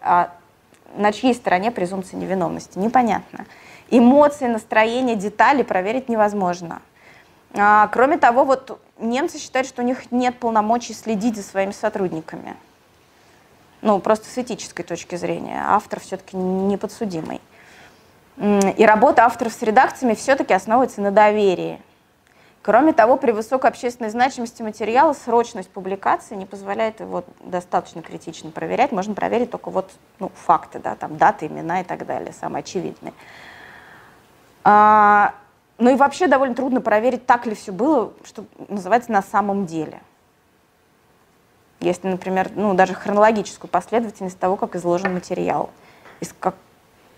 а 0.01 0.33
на 0.95 1.13
чьей 1.13 1.35
стороне 1.35 1.73
презумпция 1.73 2.19
невиновности, 2.19 2.79
непонятно. 2.79 3.45
Эмоции, 3.91 4.47
настроение, 4.47 5.17
детали 5.17 5.63
проверить 5.63 6.09
невозможно. 6.09 6.81
А, 7.55 7.89
кроме 7.89 8.19
того, 8.19 8.45
вот 8.45 8.81
немцы 8.99 9.39
считают, 9.39 9.67
что 9.67 9.83
у 9.83 9.85
них 9.85 10.13
нет 10.13 10.39
полномочий 10.39 10.95
следить 10.95 11.37
за 11.37 11.43
своими 11.43 11.73
сотрудниками. 11.73 12.57
Ну, 13.81 14.01
просто 14.01 14.27
с 14.27 14.39
этической 14.39 14.85
точки 14.85 15.17
зрения. 15.17 15.63
Автор 15.67 16.01
все-таки 16.01 16.37
неподсудимый. 16.37 17.41
И 18.37 18.87
работа 18.87 19.25
авторов 19.25 19.53
с 19.53 19.63
редакциями 19.63 20.15
все-таки 20.15 20.55
основывается 20.55 21.01
на 21.01 21.11
доверии. 21.11 21.81
Кроме 22.63 22.93
того, 22.93 23.17
при 23.17 23.31
высокой 23.31 23.71
общественной 23.71 24.11
значимости 24.11 24.63
материала 24.63 25.13
срочность 25.13 25.71
публикации 25.71 26.35
не 26.35 26.45
позволяет 26.45 27.01
его 27.01 27.25
достаточно 27.41 28.03
критично 28.03 28.51
проверять. 28.51 28.93
Можно 28.93 29.15
проверить 29.15 29.51
только 29.51 29.71
вот 29.71 29.91
ну, 30.19 30.31
факты, 30.35 30.79
да, 30.79 30.95
там, 30.95 31.17
даты, 31.17 31.47
имена 31.47 31.81
и 31.81 31.85
так 31.85 32.05
далее, 32.05 32.33
самые 32.33 32.61
очевидные. 32.61 33.15
А, 34.65 35.35
ну 35.79 35.91
и 35.91 35.95
вообще 35.95 36.27
довольно 36.27 36.55
трудно 36.55 36.81
проверить, 36.81 37.27
так 37.27 37.47
ли 37.47 37.55
все 37.55 37.73
было, 37.73 38.13
что 38.25 38.45
называется, 38.69 39.13
на 39.13 39.23
самом 39.23 39.65
деле. 39.65 40.01
Если, 41.81 42.09
например, 42.09 42.51
ну, 42.55 42.75
даже 42.75 42.95
хронологическую 42.95 43.71
последовательность 43.71 44.39
того, 44.39 44.57
как 44.57 44.75
изложен 44.75 45.15
материал. 45.15 45.71
Из 46.21 46.35
как, 46.39 46.57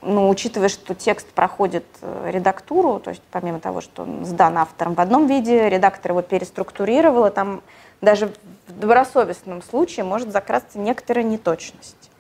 ну, 0.03 0.29
учитывая, 0.29 0.69
что 0.69 0.95
текст 0.95 1.27
проходит 1.29 1.87
э, 2.03 2.31
редактуру, 2.31 3.01
то 3.01 3.11
есть 3.11 3.23
помимо 3.31 3.61
того, 3.61 3.81
что 3.81 4.03
он 4.03 4.27
сдан 4.27 4.59
автором 4.59 4.95
в 4.95 5.01
одном 5.01 5.27
виде, 5.27 5.69
редактор 5.69 6.13
его 6.13 6.23
переструктурировал, 6.23 7.27
и 7.27 7.31
там 7.31 7.63
даже 8.03 8.33
в 8.67 8.79
добросовестном 8.79 9.63
случае 9.63 10.05
может 10.05 10.31
закрасться 10.31 10.79
некоторая 10.79 11.25
неточность. 11.25 12.11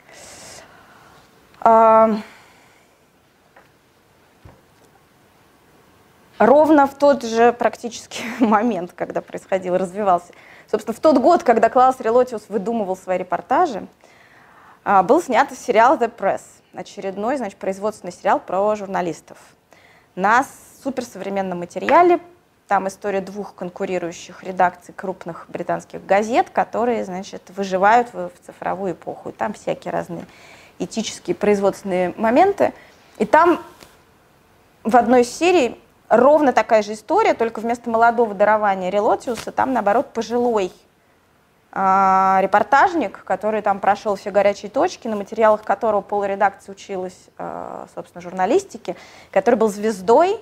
Ровно 6.41 6.86
в 6.86 6.95
тот 6.95 7.22
же 7.22 7.53
практически 7.53 8.22
момент, 8.41 8.93
когда 8.97 9.20
происходил, 9.20 9.76
развивался. 9.76 10.32
Собственно, 10.68 10.97
в 10.97 11.01
тот 11.01 11.18
год, 11.18 11.45
когда 11.45 11.68
Клаус 11.68 12.01
Релотиус 12.01 12.45
выдумывал 12.49 12.97
свои 12.97 13.18
репортажи, 13.18 13.86
а, 14.82 15.03
был 15.03 15.22
снят 15.22 15.53
сериал 15.53 15.99
«The 15.99 16.11
Press», 16.12 16.41
очередной, 16.72 17.36
значит, 17.36 17.59
производственный 17.59 18.12
сериал 18.12 18.41
про 18.41 18.74
журналистов. 18.74 19.36
На 20.14 20.47
суперсовременном 20.82 21.59
материале, 21.59 22.20
там 22.68 22.88
история 22.88 23.20
двух 23.20 23.55
конкурирующих 23.55 24.43
редакций 24.43 24.95
крупных 24.95 25.45
британских 25.49 26.07
газет, 26.07 26.49
которые, 26.51 27.05
значит, 27.05 27.43
выживают 27.55 28.14
в, 28.14 28.30
цифровую 28.47 28.93
эпоху. 28.93 29.30
И 29.30 29.32
там 29.32 29.53
всякие 29.53 29.93
разные 29.93 30.24
этические 30.78 31.34
производственные 31.34 32.14
моменты. 32.16 32.72
И 33.18 33.26
там 33.26 33.62
в 34.84 34.97
одной 34.97 35.24
серии 35.24 35.78
ровно 36.11 36.52
такая 36.52 36.82
же 36.82 36.92
история, 36.92 37.32
только 37.34 37.61
вместо 37.61 37.88
молодого 37.88 38.34
дарования 38.34 38.90
Релотиуса 38.90 39.52
там, 39.52 39.72
наоборот, 39.72 40.12
пожилой 40.12 40.72
э, 41.72 42.38
репортажник, 42.40 43.24
который 43.24 43.62
там 43.62 43.78
прошел 43.78 44.16
все 44.16 44.30
горячие 44.30 44.70
точки, 44.70 45.06
на 45.08 45.16
материалах 45.16 45.62
которого 45.62 46.00
полредакции 46.02 46.72
училась, 46.72 47.28
э, 47.38 47.86
собственно, 47.94 48.20
журналистике, 48.20 48.96
который 49.30 49.54
был 49.54 49.68
звездой. 49.68 50.40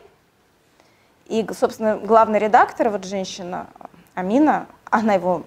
И, 1.26 1.46
собственно, 1.52 1.98
главный 1.98 2.38
редактор, 2.38 2.88
вот 2.88 3.04
женщина 3.04 3.66
Амина, 4.14 4.66
она 4.90 5.14
его 5.14 5.42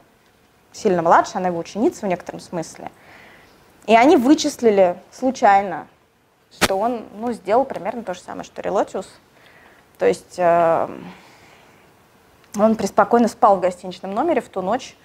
сильно 0.71 1.01
младше, 1.01 1.33
она 1.37 1.47
его 1.47 1.57
ученица 1.57 2.05
в 2.05 2.09
некотором 2.09 2.39
смысле. 2.39 2.91
И 3.87 3.95
они 3.95 4.15
вычислили 4.15 4.95
случайно, 5.11 5.87
что 6.61 6.77
он 6.77 7.07
ну, 7.15 7.31
сделал 7.31 7.65
примерно 7.65 8.03
то 8.03 8.13
же 8.13 8.19
самое, 8.19 8.43
что 8.43 8.61
Релотиус– 8.61 9.09
то 10.01 10.07
есть 10.07 10.39
э, 10.39 10.87
он 12.57 12.75
преспокойно 12.75 13.27
спал 13.27 13.57
в 13.57 13.59
гостиничном 13.59 14.15
номере 14.15 14.41
в 14.41 14.49
ту 14.49 14.63
ночь, 14.63 14.95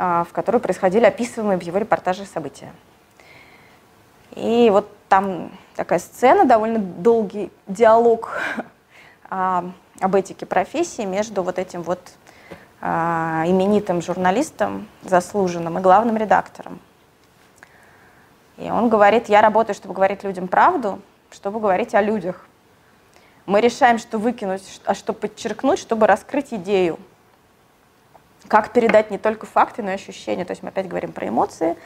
э, 0.00 0.24
в 0.28 0.32
которой 0.32 0.56
происходили 0.56 1.04
описываемые 1.04 1.60
в 1.60 1.62
его 1.62 1.78
репортаже 1.78 2.24
события. 2.24 2.72
И 4.32 4.68
вот 4.72 4.88
там 5.08 5.52
такая 5.76 6.00
сцена, 6.00 6.44
довольно 6.44 6.80
долгий 6.80 7.52
диалог 7.68 8.36
а, 9.30 9.70
об 10.00 10.16
этике 10.16 10.44
профессии 10.44 11.02
между 11.02 11.44
вот 11.44 11.60
этим 11.60 11.82
вот 11.82 12.00
а, 12.80 13.44
именитым 13.46 14.02
журналистом, 14.02 14.88
заслуженным, 15.02 15.78
и 15.78 15.80
главным 15.80 16.16
редактором. 16.16 16.80
И 18.56 18.68
он 18.68 18.88
говорит, 18.88 19.28
я 19.28 19.40
работаю, 19.40 19.76
чтобы 19.76 19.94
говорить 19.94 20.24
людям 20.24 20.48
правду, 20.48 21.00
чтобы 21.30 21.60
говорить 21.60 21.94
о 21.94 22.02
людях. 22.02 22.48
Мы 23.46 23.60
решаем, 23.60 23.98
что 23.98 24.18
выкинуть, 24.18 24.80
а 24.84 24.94
что 24.94 25.12
подчеркнуть, 25.12 25.78
чтобы 25.78 26.06
раскрыть 26.06 26.52
идею. 26.52 26.98
Как 28.48 28.72
передать 28.72 29.10
не 29.10 29.18
только 29.18 29.46
факты, 29.46 29.82
но 29.82 29.90
и 29.90 29.94
ощущения. 29.94 30.44
То 30.44 30.52
есть 30.52 30.62
мы 30.62 30.68
опять 30.68 30.88
говорим 30.88 31.12
про 31.12 31.28
эмоции. 31.28 31.76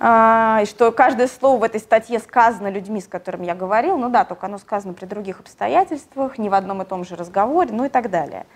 А, 0.00 0.60
и 0.62 0.66
что 0.66 0.92
каждое 0.92 1.26
слово 1.26 1.58
в 1.58 1.62
этой 1.64 1.80
статье 1.80 2.20
сказано 2.20 2.68
людьми, 2.68 3.00
с 3.00 3.08
которыми 3.08 3.46
я 3.46 3.56
говорил, 3.56 3.98
ну 3.98 4.08
да, 4.08 4.24
только 4.24 4.46
оно 4.46 4.58
сказано 4.58 4.94
при 4.94 5.06
других 5.06 5.40
обстоятельствах, 5.40 6.38
не 6.38 6.48
в 6.48 6.54
одном 6.54 6.82
и 6.82 6.84
том 6.84 7.04
же 7.04 7.16
разговоре, 7.16 7.70
ну 7.72 7.84
и 7.84 7.88
так 7.88 8.08
далее. 8.08 8.46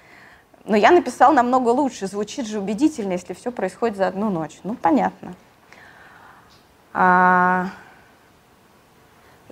Но 0.65 0.77
я 0.77 0.93
написал 0.93 1.33
намного 1.33 1.71
лучше, 1.71 2.07
звучит 2.07 2.47
же 2.47 2.61
убедительно, 2.61 3.13
если 3.13 3.35
все 3.35 3.51
происходит 3.51 3.97
за 3.97 4.07
одну 4.07 4.31
ночь. 4.31 4.61
Ну, 4.63 4.75
понятно. 4.75 5.35
А, 6.95 7.67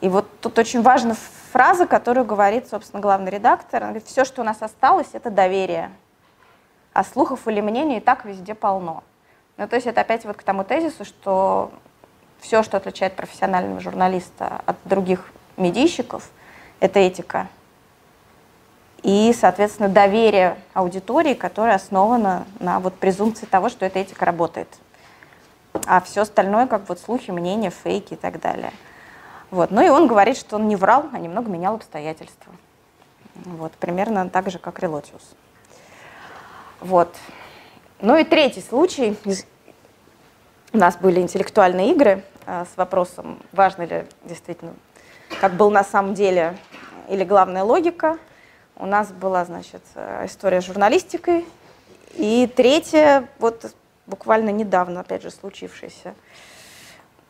и 0.01 0.09
вот 0.09 0.26
тут 0.40 0.59
очень 0.59 0.82
важно 0.82 1.14
фраза, 1.53 1.86
которую 1.86 2.24
говорит, 2.24 2.68
собственно, 2.68 3.03
главный 3.03 3.30
редактор. 3.30 3.82
Он 3.82 3.90
говорит, 3.90 4.09
все, 4.09 4.24
что 4.24 4.40
у 4.40 4.44
нас 4.44 4.62
осталось, 4.62 5.09
это 5.12 5.30
доверие. 5.30 5.90
А 6.92 7.05
слухов 7.05 7.46
или 7.46 7.61
мнений 7.61 7.98
и 7.98 8.01
так 8.01 8.24
везде 8.24 8.55
полно. 8.55 9.03
Ну, 9.57 9.68
то 9.68 9.76
есть 9.76 9.86
это 9.86 10.01
опять 10.01 10.24
вот 10.24 10.36
к 10.36 10.42
тому 10.42 10.64
тезису, 10.64 11.05
что 11.05 11.70
все, 12.38 12.62
что 12.62 12.78
отличает 12.78 13.14
профессионального 13.14 13.80
журналиста 13.80 14.62
от 14.64 14.76
других 14.84 15.30
медийщиков, 15.59 16.30
это 16.80 16.98
этика. 16.98 17.48
и, 19.03 19.34
соответственно, 19.38 19.88
доверие 19.88 20.57
аудитории, 20.74 21.34
которое 21.34 21.74
основано 21.74 22.46
на 22.59 22.80
вот 22.80 22.94
презумпции 22.94 23.46
того, 23.46 23.68
что 23.68 23.86
эта 23.86 23.98
этика 23.98 24.24
работает. 24.24 24.68
А 25.86 26.01
все 26.01 26.22
остальное, 26.22 26.66
как 26.66 26.88
вот 26.88 27.01
слухи, 27.01 27.30
мнения, 27.30 27.70
фейки 27.70 28.14
и 28.14 28.16
так 28.16 28.40
далее. 28.40 28.72
Вот. 29.51 29.70
Ну 29.70 29.84
и 29.84 29.88
он 29.88 30.07
говорит, 30.07 30.36
что 30.36 30.57
он 30.57 30.68
не 30.68 30.76
врал, 30.76 31.07
а 31.12 31.18
немного 31.18 31.51
менял 31.51 31.74
обстоятельства. 31.74 32.53
Вот. 33.34 33.72
Примерно 33.72 34.28
так 34.28 34.51
же, 34.51 34.59
как 34.59 34.78
Релотиус. 34.80 35.34
Вот. 36.80 37.14
Ну 38.01 38.16
и 38.16 38.24
третий 38.24 38.62
случай. 38.62 39.16
У 40.72 40.78
нас 40.78 40.96
были 40.96 41.20
интеллектуальные 41.20 41.92
игры 41.92 42.22
а, 42.46 42.64
с 42.64 42.76
вопросом, 42.76 43.40
важно 43.51 43.82
ли 43.82 44.07
действительно, 44.24 44.72
как 45.40 45.55
был 45.55 45.70
на 45.70 45.82
самом 45.82 46.14
деле, 46.14 46.57
или 47.09 47.24
главная 47.24 47.64
логика– 47.64 48.18
у 48.80 48.86
нас 48.86 49.12
была, 49.12 49.44
значит, 49.44 49.82
история 50.24 50.62
с 50.62 50.64
журналистикой. 50.64 51.44
И 52.14 52.51
третье, 52.57 53.28
вот 53.38 53.74
буквально 54.07 54.48
недавно, 54.48 55.01
опять 55.01 55.22
же, 55.22 55.30
случившийся, 55.30 56.14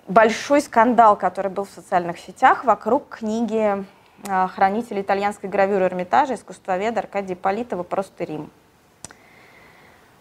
большой 0.08 0.60
скандал, 0.60 1.16
который 1.16 1.50
был 1.50 1.64
в 1.64 1.70
социальных 1.70 2.18
сетях 2.18 2.64
вокруг 2.64 3.08
книги 3.08 3.84
а, 4.28 4.48
хранителя 4.48 5.00
итальянской 5.00 5.48
гравюры 5.48 5.86
Эрмитажа, 5.86 6.34
искусствоведа 6.34 7.00
Аркадия 7.00 7.34
Ипполитова 7.34 7.82
«Просто 7.82 8.24
Рим». 8.24 8.50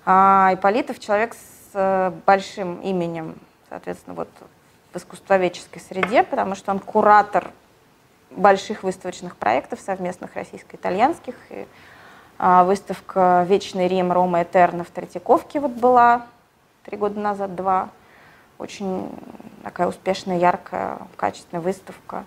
А 0.06 0.52
Ипполитов 0.54 1.00
человек 1.00 1.34
с 1.34 1.72
э, 1.74 2.12
большим 2.26 2.82
именем, 2.82 3.36
соответственно, 3.70 4.16
вот 4.16 4.30
в 4.94 4.98
искусствоведческой 4.98 5.82
среде, 5.82 6.24
потому 6.24 6.56
что 6.56 6.72
он 6.72 6.80
куратор 6.80 7.52
больших 8.32 8.84
выставочных 8.84 9.36
проектов 9.36 9.80
совместных 9.80 10.36
российско-итальянских. 10.36 11.36
И, 11.50 11.68
а, 12.38 12.64
выставка 12.64 13.46
«Вечный 13.48 13.88
Рим. 13.88 14.12
Рома 14.12 14.44
Этерна» 14.44 14.84
в 14.84 14.90
Третьяковке 14.90 15.60
вот 15.60 15.72
была 15.72 16.26
три 16.86 16.98
года 16.98 17.20
назад, 17.20 17.56
два. 17.56 17.90
Очень 18.60 19.10
такая 19.64 19.88
успешная, 19.88 20.38
яркая, 20.38 21.00
качественная 21.16 21.64
выставка. 21.64 22.26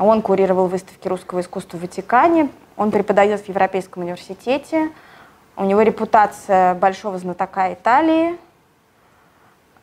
Он 0.00 0.22
курировал 0.22 0.66
выставки 0.66 1.06
русского 1.06 1.40
искусства 1.40 1.76
в 1.76 1.82
Ватикане. 1.82 2.48
Он 2.76 2.90
преподает 2.90 3.40
в 3.40 3.48
Европейском 3.48 4.02
университете. 4.02 4.90
У 5.56 5.64
него 5.64 5.82
репутация 5.82 6.74
большого 6.74 7.18
знатока 7.18 7.72
Италии. 7.72 8.36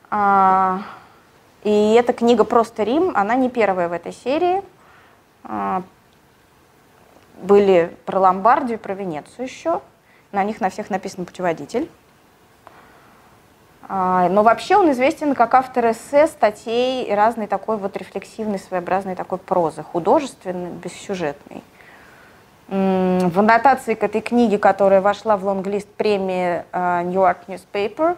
А, 0.10 0.82
и 1.64 1.94
эта 1.94 2.12
книга 2.12 2.44
«Просто 2.44 2.84
Рим», 2.84 3.14
она 3.16 3.36
не 3.36 3.50
первая 3.50 3.88
в 3.88 3.94
этой 3.94 4.12
серии– 4.12 4.62
а, 5.48 5.82
были 7.42 7.96
про 8.06 8.20
Ломбардию, 8.20 8.80
про 8.80 8.94
Венецию 8.94 9.46
еще. 9.46 9.82
На 10.32 10.44
них 10.44 10.60
на 10.60 10.70
всех 10.70 10.90
написан 10.90 11.26
путеводитель. 11.26 11.90
А, 13.90 14.28
но 14.30 14.44
вообще 14.44 14.76
он 14.76 14.92
известен 14.92 15.34
как 15.34 15.54
автор 15.54 15.92
эссе, 15.92 16.28
статей 16.28 17.06
и 17.06 17.14
разной 17.14 17.48
такой 17.48 17.78
вот 17.78 17.96
рефлексивной, 17.96 18.60
своеобразной 18.60 19.16
такой 19.16 19.38
прозы, 19.38 19.84
художественной, 19.84 20.72
бессюжетной. 20.72 21.64
В 22.68 23.40
аннотации 23.40 23.94
к 23.94 24.04
этой 24.04 24.20
книге, 24.20 24.58
которая 24.58 25.00
вошла 25.00 25.38
в 25.38 25.46
лонглист 25.46 25.88
премии 25.88 26.66
а, 26.74 27.02
New 27.04 27.22
York 27.22 27.48
Newspaper, 27.48 28.18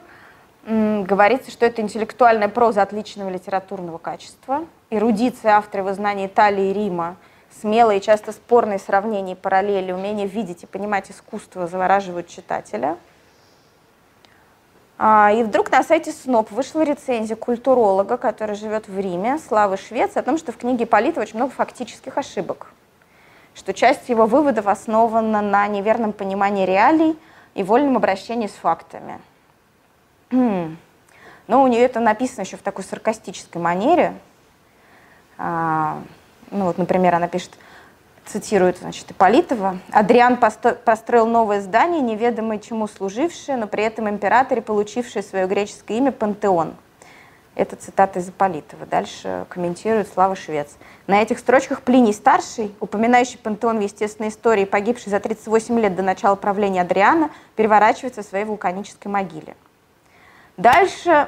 говорится, 0.66 1.52
что 1.52 1.66
это 1.66 1.82
интеллектуальная 1.82 2.50
проза 2.50 2.82
отличного 2.82 3.30
литературного 3.30 3.98
качества, 3.98 4.66
эрудиция 4.90 5.54
автора 5.54 5.84
в 5.84 5.94
знании 5.94 6.28
Италии 6.28 6.70
и 6.70 6.74
Рима, 6.74 7.16
смелые 7.62 8.00
и 8.00 8.02
часто 8.02 8.32
спорные 8.32 8.80
сравнения 8.80 9.34
и 9.34 9.36
параллели, 9.36 9.92
умение 9.92 10.28
видеть 10.28 10.64
и 10.64 10.68
понимать 10.68 11.12
искусство 11.12 11.68
завораживают 11.68 12.28
читателя. 12.28 12.98
А, 15.02 15.32
и 15.32 15.44
вдруг 15.44 15.72
на 15.72 15.82
сайте 15.82 16.12
СНОП 16.12 16.52
вышла 16.52 16.82
рецензия 16.84 17.36
культуролога, 17.36 18.18
который 18.18 18.56
живет 18.56 18.88
в 18.88 19.00
Риме, 19.00 19.40
Славы 19.40 19.78
Швец, 19.78 20.16
о 20.18 20.22
том, 20.22 20.38
что 20.38 20.52
в 20.52 20.58
книге 20.58 20.86
Политова 20.86 21.24
очень 21.24 21.38
много 21.38 21.54
фактических 21.54 22.18
ошибок, 22.18 22.68
что 23.56 23.74
часть 23.74 24.10
его 24.10 24.26
выводов 24.26 24.68
основана 24.68 25.42
на 25.42 25.68
неверном 25.68 26.12
понимании 26.14 26.66
реалий 26.66 27.18
и 27.56 27.64
вольном 27.64 27.98
обращении 27.98 28.48
с 28.48 28.52
фактами. 28.52 29.20
Но 30.32 31.64
у 31.64 31.68
нее 31.68 31.82
это 31.82 32.00
написано 32.00 32.42
еще 32.42 32.58
в 32.58 32.62
такой 32.62 32.84
саркастической 32.84 33.60
манере– 33.60 34.14
а, 35.42 36.04
ну 36.52 36.66
вот, 36.66 36.78
например, 36.78 37.16
она 37.16 37.30
пишет, 37.30 37.52
цитирует, 38.32 38.78
значит, 38.78 39.12
Ипполитова. 39.12 39.80
«Адриан 39.92 40.38
построил 40.38 41.26
новое 41.26 41.62
здание, 41.62 42.02
неведомое 42.02 42.60
чему 42.60 42.88
служившее, 42.88 43.58
но 43.58 43.68
при 43.68 43.84
этом 43.84 44.10
императоре, 44.10 44.62
получившее 44.62 45.24
свое 45.24 45.48
греческое 45.48 45.98
имя 45.98 46.12
Пантеон». 46.12 46.76
Это 47.56 47.76
цитата 47.76 48.20
из 48.20 48.30
Ипполитова. 48.30 48.86
Дальше 48.86 49.46
комментирует 49.50 50.08
Слава 50.08 50.36
Швец. 50.36 50.78
На 51.08 51.22
этих 51.22 51.40
строчках 51.40 51.82
Плиний 51.82 52.14
Старший, 52.14 52.74
упоминающий 52.80 53.38
пантеон 53.38 53.80
в 53.80 53.82
естественной 53.82 54.30
истории, 54.30 54.64
погибший 54.64 55.10
за 55.10 55.20
38 55.20 55.78
лет 55.78 55.94
до 55.94 56.02
начала 56.02 56.36
правления 56.36 56.82
Адриана, 56.84 57.32
переворачивается 57.58 58.22
в 58.22 58.26
своей 58.26 58.46
вулканической 58.46 59.12
могиле. 59.12 59.58
Дальше 60.56 61.28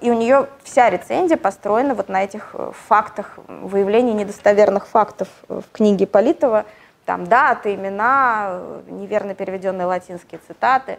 и 0.00 0.10
у 0.10 0.14
нее 0.14 0.48
вся 0.62 0.90
рецензия 0.90 1.36
построена 1.36 1.94
вот 1.94 2.08
на 2.08 2.22
этих 2.22 2.50
э, 2.54 2.72
фактах, 2.88 3.38
выявлении 3.48 4.12
недостоверных 4.12 4.86
фактов 4.86 5.28
э, 5.48 5.60
в 5.60 5.72
книге 5.72 6.06
Политова. 6.06 6.66
Там 7.04 7.26
даты, 7.26 7.74
имена, 7.74 8.48
э, 8.50 8.82
неверно 8.90 9.34
переведенные 9.34 9.86
латинские 9.86 10.40
цитаты. 10.46 10.98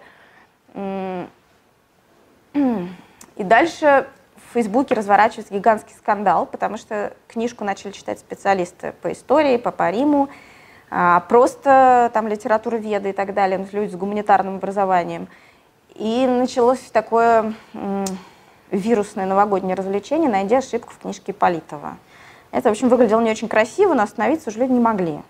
И 3.35 3.43
дальше 3.43 4.07
в 4.35 4.53
Фейсбуке 4.53 4.95
разворачивается 4.95 5.53
гигантский 5.53 5.95
скандал, 5.95 6.45
потому 6.45 6.77
что 6.77 7.13
книжку 7.27 7.63
начали 7.63 7.91
читать 7.91 8.19
специалисты 8.19 8.93
по 9.01 9.11
истории, 9.11 9.57
по, 9.57 9.71
по 9.71 9.89
Риму, 9.89 10.29
а, 10.89 11.21
просто 11.21 12.11
там 12.13 12.27
литература 12.27 12.75
веды 12.75 13.09
и 13.09 13.13
так 13.13 13.33
далее, 13.33 13.67
люди 13.71 13.91
с 13.91 13.95
гуманитарным 13.95 14.57
образованием. 14.57 15.27
И 15.95 16.27
началось 16.27 16.79
такое 16.91 17.53
вирусное 18.73 19.25
новогоднее 19.25 19.75
развлечение 19.75 20.29
«Найди 20.29 20.55
ошибку 20.55 20.91
в 20.93 20.97
книжке 20.97 21.31
Политова». 21.31 21.97
Это, 22.51 22.69
в 22.69 22.71
общем, 22.71 22.89
выглядело 22.89 23.21
не 23.21 23.31
очень 23.31 23.47
красиво, 23.47 23.93
но 23.93 24.03
остановиться 24.03 24.49
уже 24.49 24.67
не 24.67 24.79
могли. 24.79 25.21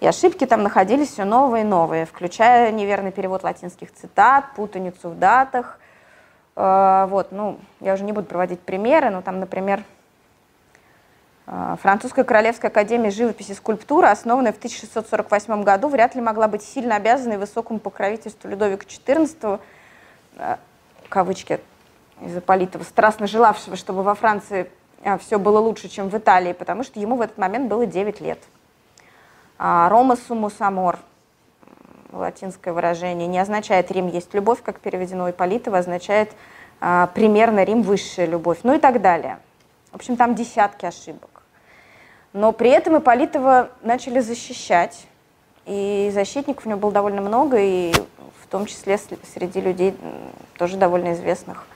И 0.00 0.06
ошибки 0.06 0.46
там 0.46 0.62
находились 0.62 1.10
все 1.10 1.24
новые 1.24 1.62
и 1.62 1.66
новые, 1.66 2.06
включая 2.06 2.72
неверный 2.72 3.12
перевод 3.12 3.44
латинских 3.44 3.92
цитат, 3.94 4.46
путаницу 4.56 5.10
в 5.10 5.18
датах. 5.18 5.78
Э, 6.56 7.06
вот, 7.08 7.30
ну, 7.30 7.58
я 7.80 7.94
уже 7.94 8.02
не 8.02 8.12
буду 8.12 8.26
проводить 8.26 8.60
примеры, 8.60 9.10
но 9.10 9.22
там, 9.22 9.38
например, 9.38 9.84
э, 11.46 11.76
Французская 11.80 12.24
Королевская 12.24 12.70
Академия 12.70 13.10
живописи 13.10 13.52
и 13.52 13.54
скульптуры, 13.54 14.08
основанная 14.08 14.52
в 14.52 14.58
1648 14.58 15.62
году, 15.62 15.88
вряд 15.88 16.16
ли 16.16 16.20
могла 16.20 16.48
быть 16.48 16.62
сильно 16.62 16.96
обязанной 16.96 17.38
высокому 17.38 17.78
покровительству 17.78 18.50
Людовика 18.50 18.84
XIV, 18.84 19.60
э, 20.36 20.56
кавычки, 21.08 21.60
из 22.24 22.36
Ипполитова, 22.36 22.82
страстно 22.82 23.26
желавшего, 23.26 23.76
чтобы 23.76 24.02
во 24.02 24.14
Франции 24.14 24.70
а, 25.04 25.18
все 25.18 25.38
было 25.38 25.58
лучше, 25.58 25.88
чем 25.88 26.08
в 26.08 26.16
Италии, 26.16 26.52
потому 26.52 26.82
что 26.84 27.00
ему 27.00 27.16
в 27.16 27.20
этот 27.20 27.38
момент 27.38 27.68
было 27.68 27.86
9 27.86 28.20
лет. 28.20 28.38
А, 29.58 29.88
Рома 29.88 30.16
сумус 30.16 30.54
амор, 30.60 30.98
латинское 32.12 32.72
выражение, 32.72 33.26
не 33.26 33.38
означает 33.38 33.90
«Рим 33.90 34.08
есть 34.08 34.32
любовь», 34.34 34.62
как 34.62 34.80
переведено 34.80 35.30
Ипполитова, 35.30 35.78
означает 35.78 36.32
а, 36.80 37.08
примерно 37.08 37.64
«Рим 37.64 37.82
высшая 37.82 38.26
любовь», 38.26 38.58
ну 38.62 38.74
и 38.74 38.78
так 38.78 39.00
далее. 39.00 39.38
В 39.90 39.96
общем, 39.96 40.16
там 40.16 40.34
десятки 40.34 40.86
ошибок. 40.86 41.42
Но 42.32 42.52
при 42.52 42.70
этом 42.70 42.98
Ипполитова 42.98 43.70
начали 43.82 44.20
защищать, 44.20 45.06
и 45.66 46.10
защитников 46.12 46.66
у 46.66 46.68
него 46.68 46.80
было 46.80 46.92
довольно 46.92 47.20
много, 47.20 47.58
и 47.58 47.92
в 48.42 48.46
том 48.48 48.66
числе 48.66 48.98
среди 48.98 49.60
людей 49.60 49.94
тоже 50.56 50.76
довольно 50.76 51.12
известных 51.12 51.66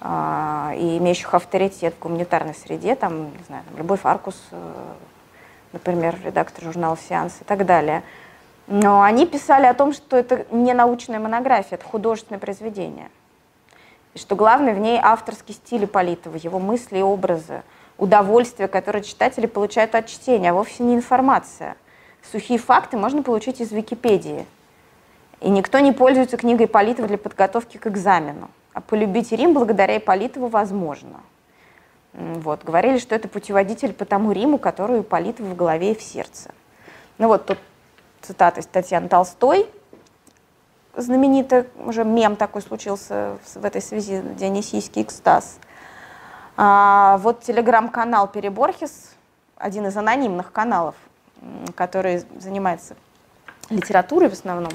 и 0.00 0.98
имеющих 0.98 1.32
авторитет 1.32 1.94
в 1.94 2.02
гуманитарной 2.02 2.54
среде, 2.54 2.94
там, 2.94 3.24
не 3.24 3.44
знаю, 3.46 3.64
там, 3.68 3.78
Любовь 3.78 4.00
Аркус, 4.04 4.36
э, 4.50 4.92
например, 5.72 6.16
редактор 6.22 6.64
журнала 6.64 6.98
«Сеанс» 7.08 7.38
и 7.40 7.44
так 7.44 7.64
далее. 7.64 8.02
Но 8.66 9.02
они 9.02 9.26
писали 9.26 9.66
о 9.66 9.74
том, 9.74 9.92
что 9.92 10.16
это 10.16 10.46
не 10.50 10.74
научная 10.74 11.18
монография, 11.18 11.78
это 11.78 11.86
художественное 11.86 12.38
произведение. 12.38 13.10
И 14.14 14.18
что 14.18 14.34
главное 14.36 14.74
в 14.74 14.78
ней 14.78 14.98
авторский 15.02 15.54
стиль 15.54 15.86
Политова, 15.86 16.36
его 16.36 16.58
мысли 16.58 16.98
и 16.98 17.02
образы, 17.02 17.62
удовольствие, 17.96 18.68
которое 18.68 19.02
читатели 19.02 19.46
получают 19.46 19.94
от 19.94 20.06
чтения, 20.06 20.50
а 20.50 20.54
вовсе 20.54 20.82
не 20.82 20.94
информация. 20.94 21.76
Сухие 22.30 22.58
факты 22.58 22.96
можно 22.96 23.22
получить 23.22 23.60
из 23.60 23.72
Википедии. 23.72 24.46
И 25.40 25.48
никто 25.48 25.78
не 25.78 25.92
пользуется 25.92 26.36
книгой 26.36 26.66
Политова 26.66 27.06
для 27.08 27.18
подготовки 27.18 27.76
к 27.76 27.86
экзамену. 27.86 28.50
А 28.76 28.82
полюбить 28.82 29.32
Рим 29.32 29.54
благодаря 29.54 29.96
Ипполитову 29.96 30.48
возможно. 30.48 31.22
Вот. 32.12 32.62
Говорили, 32.62 32.98
что 32.98 33.14
это 33.14 33.26
путеводитель 33.26 33.94
по 33.94 34.04
тому 34.04 34.32
Риму, 34.32 34.58
который 34.58 35.00
у 35.00 35.02
в 35.02 35.56
голове 35.56 35.92
и 35.92 35.94
в 35.94 36.02
сердце. 36.02 36.50
Ну 37.16 37.28
вот 37.28 37.46
тут 37.46 37.56
цитата 38.20 38.60
из 38.60 38.66
Татьяны 38.66 39.08
Толстой, 39.08 39.66
знаменитый 40.94 41.64
уже 41.78 42.04
мем 42.04 42.36
такой 42.36 42.60
случился 42.60 43.38
в 43.54 43.64
этой 43.64 43.80
связи, 43.80 44.20
Дионисийский 44.20 45.00
экстаз. 45.00 45.58
А, 46.58 47.16
вот 47.22 47.40
телеграм-канал 47.44 48.28
Переборхис, 48.28 49.14
один 49.56 49.86
из 49.86 49.96
анонимных 49.96 50.52
каналов, 50.52 50.96
который 51.76 52.24
занимается 52.38 52.94
литературой 53.70 54.28
в 54.28 54.34
основном, 54.34 54.72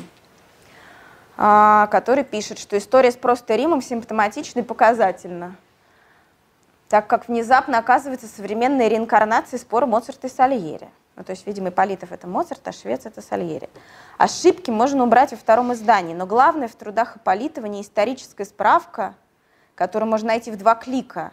который 1.35 2.23
пишет, 2.23 2.59
что 2.59 2.77
история 2.77 3.11
с 3.11 3.15
просто 3.15 3.55
Римом 3.55 3.81
симптоматична 3.81 4.59
и 4.59 4.63
показательна, 4.63 5.55
так 6.89 7.07
как 7.07 7.27
внезапно 7.27 7.77
оказывается 7.77 8.27
современной 8.27 8.89
реинкарнацией 8.89 9.59
спора 9.59 9.85
Моцарта 9.85 10.27
и 10.27 10.29
Сальери. 10.29 10.89
Ну, 11.15 11.23
то 11.23 11.31
есть, 11.31 11.45
видимо, 11.45 11.69
Ипполитов— 11.69 12.11
это 12.13 12.27
Моцарт, 12.27 12.67
а 12.67 12.71
Швец— 12.71 13.05
это 13.05 13.21
Сальери. 13.21 13.69
Ошибки 14.17 14.71
можно 14.71 15.03
убрать 15.03 15.31
во 15.31 15.37
втором 15.37 15.73
издании, 15.73 16.13
но 16.13 16.25
главное 16.25 16.67
в 16.67 16.75
трудах 16.75 17.17
Ипполитова 17.17 17.65
не 17.65 17.81
историческая 17.81 18.45
справка, 18.45 19.13
которую 19.75 20.09
можно 20.09 20.29
найти 20.29 20.51
в 20.51 20.57
два 20.57 20.75
клика, 20.75 21.31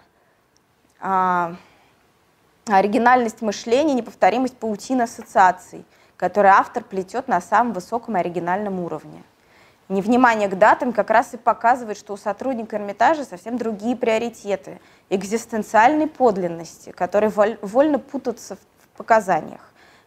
а 1.00 1.54
оригинальность 2.66 3.40
мышления, 3.40 3.94
неповторимость 3.94 4.56
паутины 4.56 5.02
ассоциаций, 5.02 5.84
которые 6.16 6.52
автор 6.52 6.82
плетет 6.82 7.28
на 7.28 7.40
самом 7.40 7.72
высоком 7.72 8.16
оригинальном 8.16 8.80
уровне. 8.80 9.22
Невнимание 9.88 10.48
к 10.48 10.58
датам 10.58 10.92
как 10.92 11.08
раз 11.08 11.32
и 11.32 11.38
показывает, 11.38 11.96
что 11.96 12.12
у 12.12 12.18
сотрудника 12.18 12.76
Эрмитажа 12.76 13.24
совсем 13.24 13.56
другие 13.56 13.96
приоритеты, 13.96 14.80
экзистенциальной 15.08 16.06
подлинности, 16.06 16.90
которые 16.90 17.30
вольно 17.30 17.98
путаются 17.98 18.56
в 18.56 18.96
показаниях. 18.98 19.62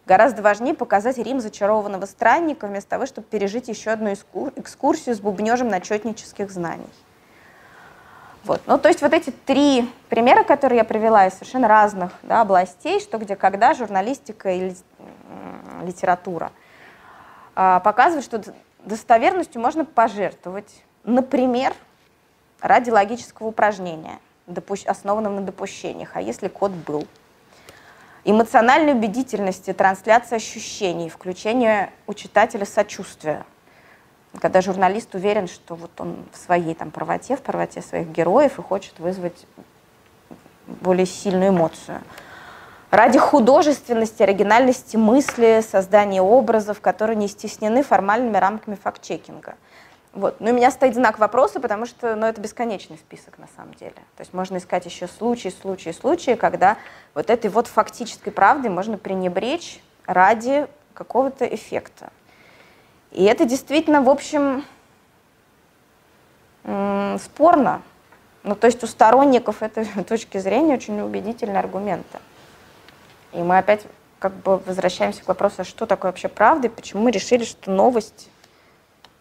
Гораздо 0.05 0.43
важнее 0.43 0.75
показать 0.75 1.17
Рим 1.17 1.39
зачарованного 1.39 2.05
странника, 2.05 2.67
вместо 2.67 2.91
того, 2.91 3.07
чтобы 3.07 3.27
пережить 3.27 3.69
еще 3.69 3.89
одну 3.89 4.13
экскурсию 4.13 5.15
с 5.15 5.19
бубнежем 5.19 5.67
начетнических 5.69 6.51
знаний. 6.51 6.89
Вот. 8.43 8.61
Ну, 8.65 8.77
то 8.77 8.89
есть 8.89 9.01
вот 9.01 9.13
эти 9.13 9.29
три 9.29 9.89
примера, 10.09 10.43
которые 10.43 10.77
я 10.79 10.83
привела 10.83 11.27
из 11.27 11.33
совершенно 11.33 11.67
разных 11.67 12.11
да, 12.23 12.41
областей, 12.41 12.99
что 12.99 13.17
где 13.19 13.35
когда, 13.35 13.73
журналистика 13.73 14.51
и 14.51 14.73
литература, 15.83 16.51
а, 17.55 17.79
показывают, 17.79 18.25
что 18.25 18.41
достоверностью 18.85 19.61
можно 19.61 19.85
пожертвовать, 19.85 20.83
например, 21.03 21.73
ради 22.59 22.89
логического 22.89 23.47
упражнения, 23.47 24.19
основанного 24.85 25.39
на 25.39 25.41
допущениях, 25.41 26.15
а 26.15 26.21
если 26.21 26.47
код 26.47 26.71
был– 26.71 27.07
эмоциональной 28.23 28.93
убедительности, 28.93 29.73
трансляции 29.73 30.35
ощущений, 30.35 31.09
включение 31.09 31.91
у 32.07 32.13
читателя 32.13 32.65
сочувствия. 32.65 33.45
Когда 34.39 34.61
журналист 34.61 35.13
уверен, 35.15 35.47
что 35.47 35.75
вот 35.75 35.91
он 35.99 36.25
в 36.31 36.37
своей 36.37 36.73
там, 36.73 36.91
правоте, 36.91 37.35
в 37.35 37.41
правоте 37.41 37.81
своих 37.81 38.07
героев 38.07 38.59
и 38.59 38.61
хочет 38.61 38.97
вызвать 38.99 39.45
более 40.67 41.05
сильную 41.05 41.49
эмоцию. 41.49 42.01
Ради 42.91 43.17
художественности, 43.17 44.21
оригинальности 44.21 44.97
мысли, 44.97 45.63
создания 45.67 46.21
образов, 46.21 46.81
которые 46.81 47.15
не 47.15 47.27
стеснены 47.27 47.83
формальными 47.83 48.37
рамками 48.37 48.75
факт-чекинга– 48.75 49.55
вот. 50.13 50.41
Но 50.41 50.51
у 50.51 50.53
меня 50.53 50.71
стоит 50.71 50.95
знак 50.95 51.19
вопроса, 51.19 51.59
потому 51.59 51.85
что 51.85 52.15
ну, 52.15 52.25
это 52.25 52.41
бесконечный 52.41 52.97
список 52.97 53.37
на 53.37 53.47
самом 53.55 53.73
деле. 53.75 53.93
То 53.93 54.21
есть 54.21 54.33
можно 54.33 54.57
искать 54.57 54.85
еще 54.85 55.07
случаи, 55.07 55.49
случаи, 55.49 55.91
случаи, 55.91 56.35
когда 56.35 56.77
вот 57.13 57.29
этой 57.29 57.49
вот 57.49 57.67
фактической 57.67 58.31
правды 58.31 58.69
можно 58.69 58.97
пренебречь 58.97 59.81
ради 60.05 60.67
какого-то 60.93 61.45
эффекта. 61.45 62.11
И 63.11 63.23
это 63.23 63.45
действительно, 63.45 64.01
в 64.01 64.09
общем, 64.09 64.65
спорно. 67.17 67.81
Ну, 68.43 68.55
то 68.55 68.67
есть 68.67 68.83
у 68.83 68.87
сторонников 68.87 69.63
этой 69.63 69.85
точки 70.07 70.39
зрения 70.39 70.73
очень 70.73 70.99
убедительные 70.99 71.59
аргументы. 71.59 72.19
И 73.33 73.37
мы 73.37 73.57
опять 73.57 73.85
как 74.19 74.33
бы 74.33 74.57
возвращаемся 74.57 75.23
к 75.23 75.27
вопросу, 75.27 75.55
а 75.59 75.63
что 75.63 75.85
такое 75.85 76.11
вообще 76.11 76.27
правда, 76.27 76.67
и 76.67 76.69
почему 76.69 77.03
мы 77.03 77.11
решили, 77.11 77.43
что 77.43 77.71
новость 77.71 78.29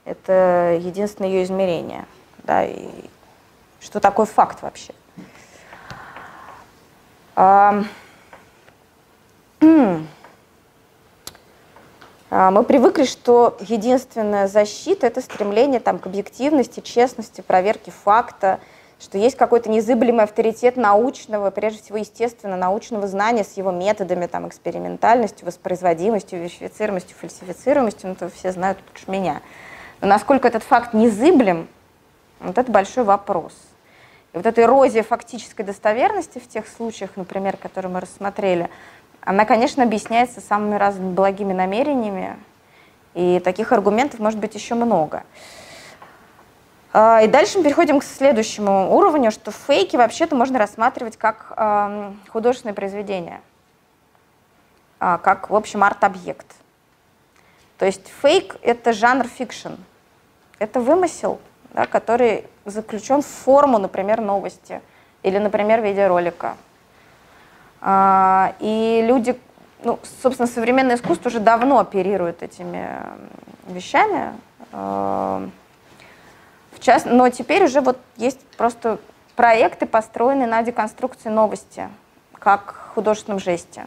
это 0.05 0.79
единственное 0.81 1.31
ее 1.31 1.45
измерение. 1.45 2.07
Да, 2.45 2.65
и 2.65 2.89
что 3.81 4.01
такое 4.01 4.27
факт 4.27 4.63
вообще? 4.63 4.95
А, 12.33 12.53
мы 12.53 12.63
привыкли, 12.63 13.07
что 13.07 13.57
единственная 13.59 14.47
защита– 14.47 15.07
это 15.09 15.21
стремление 15.21 15.81
там, 15.81 15.99
к 15.99 16.07
объективности, 16.07 16.79
честности, 16.79 17.41
проверке 17.41 17.91
факта, 17.91 18.61
что 19.01 19.19
есть 19.19 19.37
какой-то 19.37 19.71
незыблемый 19.71 20.25
авторитет 20.25 20.77
научного, 20.77 21.51
прежде 21.51 21.83
всего, 21.83 21.99
естественно, 21.99 22.57
научного 22.57 23.09
знания 23.09 23.45
с 23.45 23.57
его 23.57 23.71
методами, 23.71 24.27
там, 24.27 24.47
экспериментальностью, 24.47 25.47
воспроизводимостью, 25.47 26.41
верифицируемостью, 26.41 27.17
фальсифицируемостью, 27.19 28.09
ну, 28.09 28.13
это 28.15 28.29
все 28.29 28.53
знают 28.53 28.79
лучше 28.89 29.11
меня– 29.11 29.41
но 30.01 30.09
насколько 30.09 30.49
этот 30.49 30.63
факт 30.63 30.95
незыблем, 30.95 31.69
вот 32.41 32.57
это 32.57 32.71
большой 32.73 33.05
вопрос. 33.05 33.53
И 34.33 34.37
вот 34.37 34.47
эта 34.47 34.63
эрозия 34.63 35.03
фактической 35.03 35.63
достоверности 35.63 36.39
в 36.39 36.49
тех 36.49 36.67
случаях, 36.67 37.11
например, 37.17 37.57
которые 37.57 37.93
мы 37.93 38.01
рассмотрели, 38.01 38.71
она, 39.21 39.45
конечно, 39.45 39.83
объясняется 39.83 40.41
самыми 40.41 40.77
разными 40.77 41.13
благими 41.13 41.53
намерениями, 41.53 42.37
и 43.15 43.41
таких 43.41 43.73
аргументов 43.73 44.21
может 44.21 44.39
быть 44.39 44.55
еще 44.55 44.75
много. 44.75 45.25
А, 46.93 47.23
и 47.23 47.29
дальше 47.29 47.59
мы 47.59 47.65
переходим 47.65 48.01
к 48.01 48.05
следующему 48.05 48.93
уровню, 48.95 49.31
что 49.31 49.53
фейки 49.53 49.97
вообще-то 49.97 50.35
можно 50.35 50.59
рассматривать 50.59 51.17
как 51.17 51.53
художественное 52.29 52.75
произведение, 52.75 53.41
э, 54.99 55.19
как, 55.23 55.51
в 55.51 55.55
общем, 55.55 55.85
арт-объект. 55.85 56.47
То 57.79 57.87
есть 57.87 58.09
фейк— 58.21 58.57
это 58.63 58.93
жанр 58.93 59.27
fiction, 59.27 59.75
это 60.59 60.81
вымысел, 60.81 61.41
да, 61.73 61.87
который 61.87 62.45
заключен 62.65 63.23
в 63.23 63.27
форму, 63.27 63.79
например, 63.79 64.21
новости 64.21 64.83
или, 65.23 65.39
например, 65.39 65.81
видеоролика. 65.81 66.57
А, 67.81 68.55
и 68.59 69.03
люди, 69.07 69.39
ну, 69.85 69.99
собственно, 70.23 70.47
современное 70.47 70.97
искусство 70.97 71.29
уже 71.29 71.41
давно 71.41 71.79
оперирует 71.79 72.43
этими 72.43 73.01
вещами. 73.69 74.35
В. 76.81 77.05
Но 77.05 77.29
теперь 77.29 77.65
уже 77.65 77.81
вот 77.81 77.99
есть 78.17 78.41
просто 78.57 78.99
проекты, 79.37 79.87
построенные 79.87 80.47
на 80.47 80.63
деконструкции 80.63 81.29
новости, 81.29 81.89
как 82.39 82.93
художественном 82.95 83.41
жесте 83.41 83.87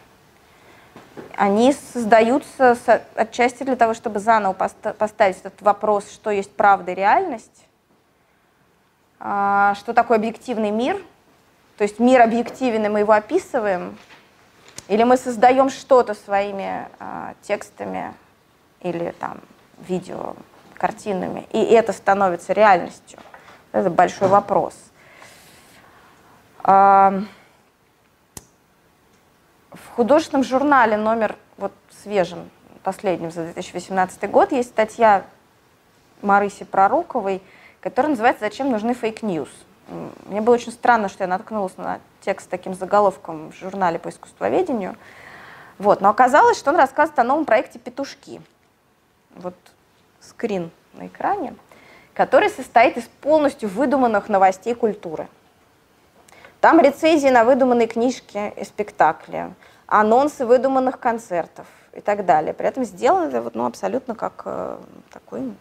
они 1.36 1.74
создаются 1.74 2.78
отчасти 3.16 3.64
для 3.64 3.76
того, 3.76 3.94
чтобы 3.94 4.20
заново 4.20 4.54
поставить 4.54 5.38
этот 5.38 5.62
вопрос, 5.62 6.10
что 6.12 6.30
есть 6.30 6.52
правда 6.56 6.91
и 6.91 6.96
реальность, 6.96 7.66
а, 9.20 9.76
что 9.76 9.94
такое 9.94 10.18
объективный 10.18 10.72
мир, 10.72 11.02
то 11.78 11.84
есть 11.84 12.00
мир 12.00 12.22
объективен, 12.22 12.86
и 12.86 12.89
мы 12.89 13.00
его 13.00 13.14
описываем, 13.14 13.98
или 14.88 15.04
мы 15.04 15.18
создаем 15.18 15.70
что-то 15.70 16.14
своими 16.14 16.88
а, 17.00 17.34
текстами 17.41 18.14
или 18.82 19.12
там 19.20 19.39
видео, 19.80 20.36
картинами, 20.78 21.47
и 21.51 21.63
это 21.63 21.93
становится 21.93 22.53
реальностью. 22.53 23.19
Это 23.71 23.89
большой 23.89 24.28
вопрос. 24.28 24.76
В 26.63 27.26
художественном 29.95 30.43
журнале 30.43 30.97
номер 30.97 31.36
вот 31.57 31.74
свежим, 32.03 32.49
последним 32.84 33.32
за 33.32 33.45
2018 33.45 34.30
год, 34.30 34.51
есть 34.51 34.69
статья 34.69 35.24
Марыси 36.21 36.63
Пророковой, 36.63 37.41
которая 37.82 38.11
называется 38.11 38.45
«Зачем 38.45 38.71
нужны 38.71 38.93
fake 38.93 39.12
news?». 39.12 39.49
Мне 40.28 40.39
было 40.41 40.55
очень 40.55 40.71
странно, 40.71 41.09
что 41.09 41.24
я 41.24 41.28
наткнулась 41.28 41.76
на 41.78 41.99
текст 42.21 42.45
с 42.45 42.49
таким 42.49 42.74
заголовком 42.74 43.51
в 43.51 43.55
журнале 43.55 43.99
по 43.99 44.09
искусствоведению. 44.09 44.95
Вот. 45.78 45.99
Но 45.99 46.09
оказалось, 46.09 46.57
что 46.57 46.71
он 46.71 46.78
рассказывает 46.78 47.19
о 47.19 47.24
новом 47.24 47.45
проекте 47.45 47.80
«Петушки». 47.80 48.41
Вот 49.36 49.55
скрин 50.36 50.72
на 50.94 51.08
экране, 51.08 51.56
который 52.14 52.50
состоит 52.50 52.98
из 52.98 53.04
полностью 53.22 53.70
выдуманных 53.70 54.30
новостей 54.30 54.76
культуры– 54.76 55.28
там 56.64 56.80
рецензии 56.80 57.28
на 57.28 57.44
выдуманные 57.44 57.90
книжки 57.90 58.54
и 58.56 58.64
спектакли, 58.64 59.54
анонсы 59.86 60.46
выдуманных 60.46 60.98
концертов 60.98 61.68
и 61.92 62.00
так 62.00 62.26
далее. 62.26 62.54
При 62.54 62.66
этом 62.66 62.86
сделано 62.86 63.28
это 63.28 63.42
вот, 63.42 63.54
ну, 63.54 63.66
абсолютно 63.66 64.16
как 64.16 64.44
э, 64.46 64.78
такой 65.12 65.54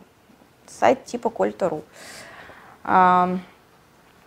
сайт 0.68 1.04
типа 1.04 1.28
Colta.ru. 1.28 1.82
Э, 2.84 3.36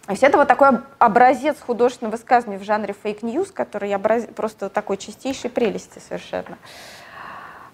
то 0.05 0.11
есть 0.11 0.21
это 0.21 0.37
вот 0.37 0.49
такой 0.49 0.79
образец 0.99 1.61
художественного 1.61 2.17
высказывания 2.17 2.59
в 2.59 2.63
жанре 2.63 2.93
fake 2.93 3.20
news, 3.20 3.53
который 3.53 3.95
образ... 3.95 4.25
просто 4.35 4.67
такой 4.67 4.97
чистейшей 4.97 5.49
прелести 5.49 5.99
совершенно. 5.99 6.57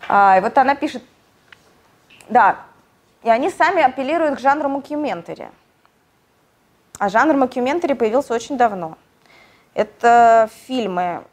А, 0.08 0.38
и 0.38 0.42
вот 0.42 0.56
она 0.60 0.76
пишет 0.76 1.02
Да, 2.32 2.62
и 3.24 3.30
они 3.30 3.50
сами 3.50 3.84
апеллируют 3.84 4.38
к 4.38 4.40
жанру 4.40 4.70
мокюментари. 4.70 5.50
А 6.98 7.10
жанр 7.10 7.36
мокюментари 7.36 7.94
появился 7.94 8.34
очень 8.34 8.58
давно. 8.58 8.98
Это 9.74 10.50
фильмы 10.66 11.24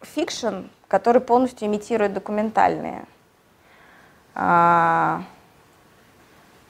fiction, 0.00 0.62
которые 0.88 1.20
полностью 1.20 1.68
имитируют 1.68 2.14
документальные. 2.14 3.04
А, 4.34 5.22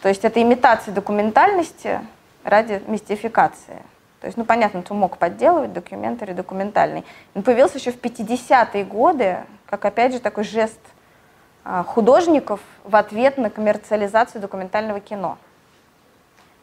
то 0.03 0.09
есть 0.09 0.25
это 0.25 0.43
имитация 0.43 0.93
документальности 0.93 2.01
ради 2.43 2.83
мистификации. 2.89 3.83
То 4.21 4.27
есть, 4.27 4.37
ну, 4.37 4.45
понятно, 4.45 4.83
mock — 4.83 5.17
подделывать, 5.17 5.73
documentary — 5.73 6.33
документальный. 6.33 7.05
Он 7.37 7.45
появился 7.45 7.79
еще 7.79 7.93
в 7.93 8.01
50-е 8.01 8.85
годы, 8.85 9.45
как, 9.67 9.85
опять 9.85 10.13
же, 10.13 10.19
такой 10.19 10.43
жест 10.43 10.81
художников 11.65 12.61
в 12.85 12.95
ответ 12.95 13.39
на 13.39 13.51
коммерциализацию 13.51 14.41
документального 14.41 15.01
кино. 15.01 15.39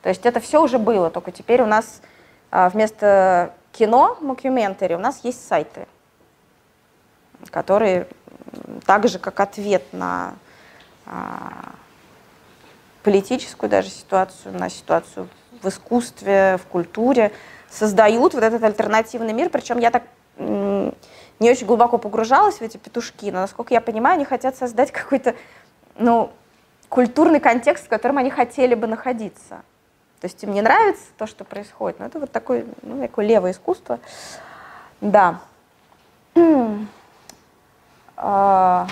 То 0.02 0.10
есть 0.10 0.26
это 0.26 0.40
все 0.40 0.62
уже 0.62 0.78
было, 0.78 1.10
только 1.10 1.32
теперь 1.32 1.62
у 1.62 1.66
нас 1.66 2.02
а, 2.50 2.70
вместо 2.70 3.54
кино, 3.72 4.18
мокюментари, 4.22 4.96
у 4.96 5.00
нас 5.00 5.24
есть 5.24 5.48
сайты, 5.48 5.88
которые 7.50 8.08
так 8.86 9.08
же, 9.08 9.20
как 9.20 9.40
ответ 9.40 9.84
на 9.92 10.34
а, 11.06 11.72
политическую 13.04 13.70
даже 13.70 13.90
ситуацию, 13.90 14.58
на 14.58 14.70
ситуацию 14.70 15.28
в 15.62 15.68
искусстве, 15.68 16.58
в 16.58 16.66
культуре, 16.68 17.32
создают 17.70 18.34
вот 18.34 18.44
этот 18.44 18.64
альтернативный 18.64 19.34
мир. 19.34 19.50
Причем 19.50 19.80
я 19.80 19.92
так 19.92 20.04
не 21.42 21.50
очень 21.50 21.66
глубоко 21.66 21.98
погружалась 21.98 22.58
в 22.58 22.62
эти 22.62 22.78
петушки, 22.78 23.32
но, 23.32 23.42
насколько 23.42 23.74
я 23.74 23.82
понимаю, 23.82 24.16
они 24.16 24.26
хотят 24.26 24.56
создать 24.56 24.92
какой-то 24.92 25.36
ну, 25.98 26.32
культурный 26.88 27.40
контекст, 27.40 27.86
в 27.86 27.90
котором 27.90 28.20
они 28.20 28.30
хотели 28.30 28.76
бы 28.76 28.86
находиться. 28.86 29.64
То 30.20 30.26
есть 30.26 30.44
им 30.44 30.54
не 30.54 30.62
нравится 30.62 31.04
то, 31.18 31.26
что 31.26 31.44
происходит, 31.44 32.00
но 32.00 32.06
это 32.06 32.20
вот 32.20 32.32
такое, 32.32 32.66
ну, 32.84 33.02
такое 33.02 33.26
левое 33.26 33.52
искусство. 33.52 34.00
Да. 35.02 35.42
А, 38.24 38.86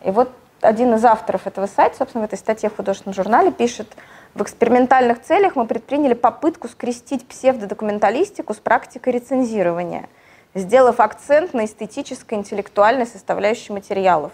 и 0.00 0.10
вот 0.10 0.30
один 0.62 0.94
из 0.94 1.04
авторов 1.04 1.46
этого 1.46 1.66
сайта, 1.66 1.98
собственно, 1.98 2.22
в 2.22 2.24
этой 2.24 2.38
статье 2.38 2.70
в 2.70 2.76
художественном 2.76 3.14
журнале 3.14 3.52
пишет, 3.52 3.94
в 4.32 4.42
экспериментальных 4.42 5.20
целях 5.20 5.54
мы 5.54 5.66
предприняли 5.66 6.14
попытку 6.14 6.68
скрестить 6.68 7.28
псевдодокументалистику 7.28 8.54
с 8.54 8.56
практикой 8.56 9.12
рецензирования, 9.12 10.08
сделав 10.54 11.00
акцент 11.00 11.54
на 11.54 11.64
эстетической 11.64 12.34
интеллектуальной 12.34 13.06
составляющей 13.06 13.72
материалов, 13.72 14.32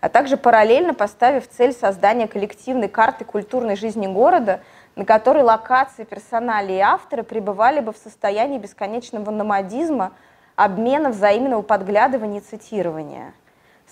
а 0.00 0.08
также 0.08 0.36
параллельно 0.36 0.94
поставив 0.94 1.48
цель 1.48 1.72
создания 1.72 2.26
коллективной 2.26 2.88
карты 2.88 3.24
культурной 3.24 3.76
жизни 3.76 4.06
города, 4.06 4.60
на 4.96 5.04
которой 5.04 5.42
локации, 5.42 6.04
персонали 6.04 6.72
и 6.72 6.78
авторы 6.78 7.22
пребывали 7.22 7.80
бы 7.80 7.92
в 7.92 7.96
состоянии 7.96 8.58
бесконечного 8.58 9.30
номадизма, 9.30 10.12
обмена 10.56 11.10
взаимного 11.10 11.62
подглядывания 11.62 12.40
и 12.40 12.42
цитирования. 12.42 13.32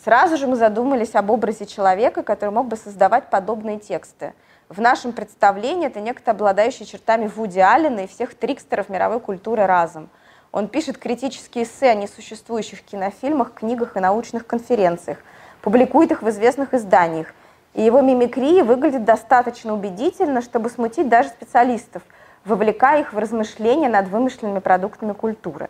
Сразу 0.05 0.37
же 0.37 0.47
мы 0.47 0.57
задумались 0.57 1.15
об 1.15 1.31
образе 1.31 1.67
человека, 1.67 2.23
который 2.23 2.51
мог 2.51 2.69
бы 2.69 2.77
создавать 2.77 3.31
подобные 3.31 3.79
тексты– 3.79 4.35
в 4.69 4.83
нашем 4.83 5.13
представлении 5.13 5.87
это 5.87 6.01
некто, 6.01 6.33
обладающий 6.33 6.85
чертами 6.85 7.27
Вуди 7.27 7.59
Аллена 7.59 8.01
и 8.01 8.07
всех 8.07 8.35
трикстеров 8.35 8.91
мировой 8.91 9.19
культуры 9.19 9.65
разом. 9.65 10.11
Он 10.53 10.69
пишет 10.69 10.99
критические 10.99 11.65
эссе 11.65 11.91
о 11.91 11.95
несуществующих 11.95 12.83
кинофильмах, 12.83 13.53
книгах 13.53 13.97
и 13.97 14.01
научных 14.01 14.47
конференциях, 14.47 15.19
публикует 15.61 16.11
их 16.11 16.23
в 16.23 16.29
известных 16.31 16.75
изданиях. 16.75 17.35
И 17.75 17.83
его 17.83 18.01
мимикрия 18.01 18.65
выглядит 18.65 19.05
достаточно 19.05 19.75
убедительно, 19.75 20.41
чтобы 20.41 20.71
смутить 20.71 21.09
даже 21.09 21.29
специалистов, 21.29 22.03
вовлекая 22.45 23.03
их 23.03 23.13
в 23.13 23.19
размышления 23.19 23.89
над 23.89 24.09
вымышленными 24.09 24.61
продуктами 24.61 25.13
культуры. 25.13 25.69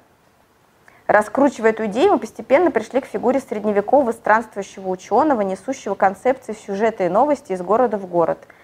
Раскручивая 1.08 1.70
эту 1.70 1.86
идею, 1.86 2.12
мы 2.12 2.18
постепенно 2.18 2.70
пришли 2.70 3.00
к 3.00 3.06
фигуре 3.06 3.40
средневекового 3.40 4.12
странствующего 4.12 4.88
ученого, 4.88 5.40
несущего 5.40 5.94
концепции 5.94 6.52
сюжета 6.52 7.04
и 7.04 7.08
новости 7.08 7.52
из 7.52 7.62
города 7.62 7.96
в 7.96 8.06
город– 8.06 8.38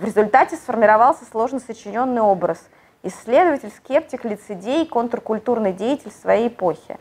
в 0.00 0.04
результате 0.04 0.56
сформировался 0.56 1.26
сложно 1.30 1.60
сочиненный 1.60 2.22
образ– 2.22 2.58
исследователь, 3.02 3.70
скептик, 3.76 4.24
лицедей, 4.24 4.86
контркультурный 4.86 5.72
деятель 5.72 6.12
своей 6.12 6.48
эпохи. 6.48 6.98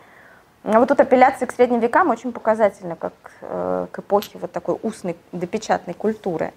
А 0.63 0.79
вот 0.79 0.89
тут 0.89 0.99
апелляция 0.99 1.47
к 1.47 1.51
средним 1.51 1.79
векам 1.79 2.09
очень 2.09 2.31
показательна, 2.31 2.95
как 2.95 3.13
э, 3.41 3.87
к 3.91 3.99
эпохе 3.99 4.37
вот 4.39 4.51
такой 4.51 4.77
устной 4.81 5.15
допечатной 5.31 5.93
культуры. 5.93 6.53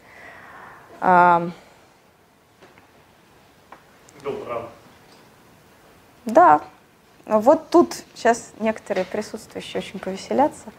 А, 1.00 1.50
Да. 6.24 6.60
Вот 7.26 7.70
тут 7.70 7.94
сейчас 8.14 8.52
некоторые 8.58 9.04
присутствующие 9.04 9.80
очень 9.80 10.00
повеселятся. 10.00 10.72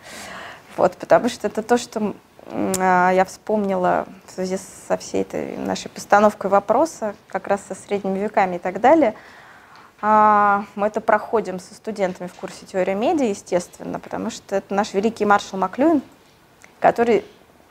Вот, 0.76 0.97
потому 0.97 1.30
что 1.30 1.47
это 1.47 1.64
то, 1.64 1.78
что 1.78 2.14
я 2.51 3.25
вспомнила 3.27 4.05
в 4.25 4.31
связи 4.31 4.57
со 4.87 4.97
всей 4.97 5.21
этой 5.21 5.57
нашей 5.57 5.89
постановкой 5.89 6.49
вопроса, 6.49 7.15
как 7.27 7.47
раз 7.47 7.61
со 7.67 7.75
средними 7.75 8.19
веками 8.19 8.57
и 8.57 8.59
так 8.59 8.81
далее. 8.81 9.15
А, 10.01 10.65
мы 10.75 10.87
это 10.87 10.99
проходим 10.99 11.59
со 11.59 11.73
студентами 11.73 12.27
в 12.27 12.33
курсе 12.33 12.65
теории 12.65 12.93
медиа, 12.93 13.27
естественно, 13.27 13.99
потому 13.99 14.29
что 14.29 14.57
это 14.57 14.73
наш 14.73 14.93
великий 14.93 15.23
маршал 15.23 15.57
Маклюин, 15.57 16.01
который 16.81 17.23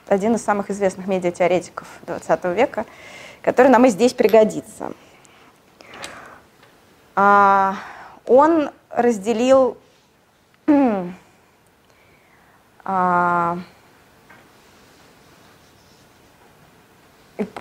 один 0.08 0.34
из 0.34 0.42
самых 0.42 0.70
известных 0.70 1.06
медиатеоретиков 1.06 1.86
20 2.06 2.44
века, 2.56 2.86
который 3.42 3.68
нам 3.68 3.84
и 3.84 3.90
здесь 3.90 4.14
пригодится. 4.14 4.92
А, 7.14 7.76
он 8.26 8.70
разделил 8.88 9.76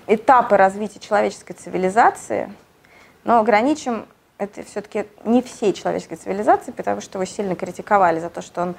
этапы 0.08 0.58
развития 0.58 1.00
человеческой 1.00 1.54
цивилизации, 1.54 2.52
но 3.24 3.40
ограничим 3.40 4.06
это 4.38 4.64
все-таки 4.64 5.06
не 5.24 5.42
всей 5.42 5.72
человеческой 5.74 6.16
цивилизации, 6.16 6.72
потому 6.72 7.00
что 7.02 7.20
его 7.20 7.26
сильно 7.26 7.56
критиковали 7.56 8.20
за 8.20 8.30
то, 8.30 8.42
что 8.42 8.62
он 8.62 8.76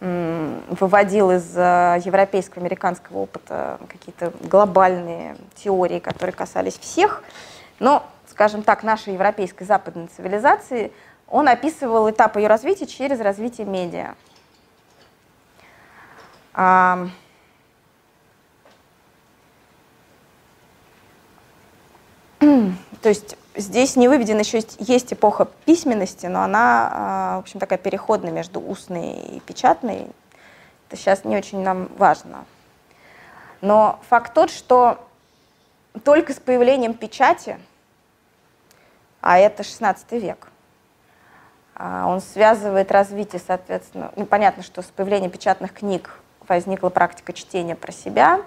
выводил 0.00 1.30
из 1.30 1.56
э, 1.56 2.02
европейского, 2.04 2.60
американского 2.60 3.18
опыта 3.18 3.78
какие-то 3.88 4.32
глобальные 4.42 5.36
теории, 5.54 5.98
которые 5.98 6.34
касались 6.34 6.76
всех. 6.78 7.22
Но, 7.78 8.04
скажем 8.28 8.62
так, 8.62 8.82
нашей 8.82 9.14
европейской 9.14 9.64
западной 9.64 10.08
цивилизации 10.08 10.92
он 11.28 11.48
описывал 11.48 12.10
этап 12.10 12.36
ее 12.36 12.48
развития 12.48 12.86
через 12.86 13.20
развитие 13.20 13.66
медиа. 13.66 14.14
То 23.02 23.08
есть 23.08 23.36
здесь 23.54 23.96
не 23.96 24.08
выведена 24.08 24.40
еще 24.40 24.58
есть, 24.58 24.76
есть 24.78 25.12
эпоха 25.12 25.46
письменности, 25.64 26.26
но 26.26 26.42
она, 26.42 26.90
а, 26.92 27.36
в 27.36 27.40
общем, 27.40 27.60
такая 27.60 27.78
переходная 27.78 28.32
между 28.32 28.60
устной 28.60 29.12
и 29.12 29.40
печатной. 29.40 30.06
Это 30.88 30.96
сейчас 30.96 31.24
не 31.24 31.36
очень 31.36 31.60
нам 31.60 31.88
важно. 31.96 32.44
Но 33.60 34.00
факт 34.08 34.34
тот, 34.34 34.50
что 34.50 34.98
только 36.04 36.32
с 36.32 36.40
появлением 36.40 36.94
печати, 36.94 37.58
а 39.20 39.38
это 39.38 39.62
16 39.62 40.12
век, 40.12 40.48
а, 41.74 42.06
он 42.06 42.20
связывает 42.20 42.92
развитие, 42.92 43.40
соответственно, 43.44 44.12
ну, 44.16 44.26
понятно, 44.26 44.62
что 44.62 44.82
с 44.82 44.86
появлением 44.86 45.30
печатных 45.30 45.72
книг 45.72 46.18
возникла 46.46 46.88
практика 46.88 47.32
чтения 47.32 47.74
про 47.74 47.90
себя, 47.90 48.42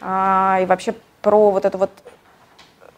а, 0.00 0.58
и 0.62 0.66
вообще 0.66 0.94
про 1.22 1.50
вот 1.50 1.64
эту 1.64 1.78
вот 1.78 1.90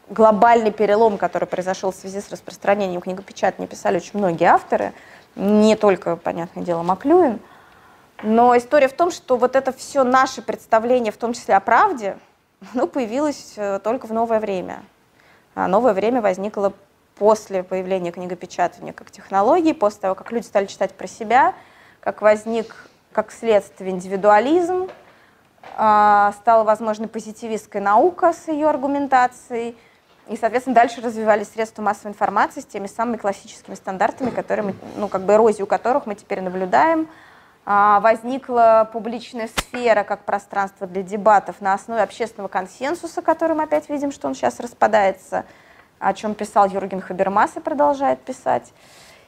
глобальный 0.09 0.71
перелом, 0.71 1.19
который 1.19 1.47
произошел 1.47 1.91
в 1.91 1.95
связи 1.95 2.21
с 2.21 2.31
распространением 2.31 3.01
книгопечатания, 3.01 3.69
писали 3.69 3.97
очень 3.97 4.19
многие 4.19 4.45
авторы, 4.45 4.93
не 5.35 5.77
только, 5.77 6.17
понятное 6.17 6.65
дело, 6.65 6.83
Маклюин. 6.83 7.41
Но 8.23 8.57
история 8.57 8.89
в 8.89 8.95
том, 8.95 9.11
что 9.11 9.37
вот 9.37 9.57
это 9.57 9.73
все 9.73 10.03
наше 10.03 10.41
представление, 10.41 11.13
в 11.13 11.17
том 11.17 11.35
числе 11.35 11.57
о 11.57 11.61
правде, 11.61 12.17
ну, 12.75 12.87
появилось 12.87 13.55
э, 13.57 13.79
только 13.83 14.07
в 14.07 14.13
новое 14.13 14.41
время. 14.41 14.83
А 15.55 15.69
новое 15.69 15.93
время 15.93 16.23
возникло 16.23 16.73
после 17.17 17.63
появления 17.63 18.13
книгопечатания 18.13 18.93
как 18.93 19.11
технологии, 19.11 19.73
после 19.73 20.01
того, 20.03 20.15
как 20.15 20.33
люди 20.33 20.45
стали 20.47 20.67
читать 20.67 20.95
про 20.95 21.07
себя, 21.07 21.55
как 22.01 22.23
возник 22.23 22.89
как 23.13 23.33
следствие 23.33 23.93
индивидуализм, 23.93 24.89
а, 25.77 26.33
стала 26.41 26.65
возможной 26.65 27.09
позитивистская 27.09 27.83
наука 27.83 28.35
с 28.35 28.49
ее 28.49 28.69
аргументацией, 28.69 29.77
и, 30.29 30.37
соответственно, 30.37 30.75
дальше 30.75 31.01
развивались 31.01 31.51
средства 31.51 31.83
массовой 31.83 32.11
информации 32.11 32.61
с 32.61 32.67
теми 32.67 32.87
самыми 32.87 33.17
классическими 33.17 33.75
стандартами, 33.75 34.31
которые 34.31 34.67
мы, 34.67 34.75
ну, 34.97 35.09
как 35.09 35.23
бы 35.23 35.35
эрозию 35.35 35.67
которых 35.67 36.07
мы 36.07 36.15
теперь 36.15 36.41
наблюдаем. 36.41 37.09
а, 37.69 37.99
возникла 38.01 38.89
публичная 38.93 39.49
сфера 39.49 40.05
как 40.05 40.25
пространство 40.25 40.87
для 40.87 41.03
дебатов 41.03 41.61
на 41.61 41.75
основе 41.75 42.03
общественного 42.03 42.49
консенсуса, 42.49 43.23
который 43.23 43.57
мы 43.57 43.65
опять 43.65 43.89
видим, 43.89 44.13
что 44.13 44.29
он 44.29 44.35
сейчас 44.35 44.61
распадается, 44.61 45.45
о 45.99 46.15
чем 46.15 46.35
писал 46.35 46.69
Юрген 46.69 47.01
Хабермас 47.01 47.57
и 47.57 47.61
продолжает 47.61 48.21
писать. 48.21 48.73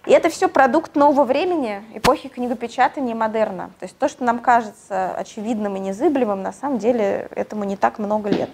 И 0.07 0.13
это 0.13 0.31
все 0.31 0.49
продукт 0.49 0.95
нового 0.95 1.25
времени, 1.25 1.83
эпохи 1.95 2.29
книгопечатания 2.29 3.13
и 3.13 3.17
модерна. 3.17 3.71
То 3.81 3.85
есть 3.85 3.99
то, 3.99 4.09
что 4.09 4.25
нам 4.25 4.39
кажется 4.39 5.13
очевидным 5.15 5.77
и 5.77 5.81
незыблемым, 5.81 6.43
на 6.43 6.53
самом 6.53 6.79
деле 6.79 7.29
этому 7.35 7.65
не 7.65 7.77
так 7.77 7.99
много 7.99 8.31
лет. 8.31 8.51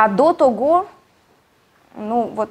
А, 0.00 0.08
до 0.08 0.32
того, 0.32 0.86
ну 1.94 2.22
вот 2.28 2.48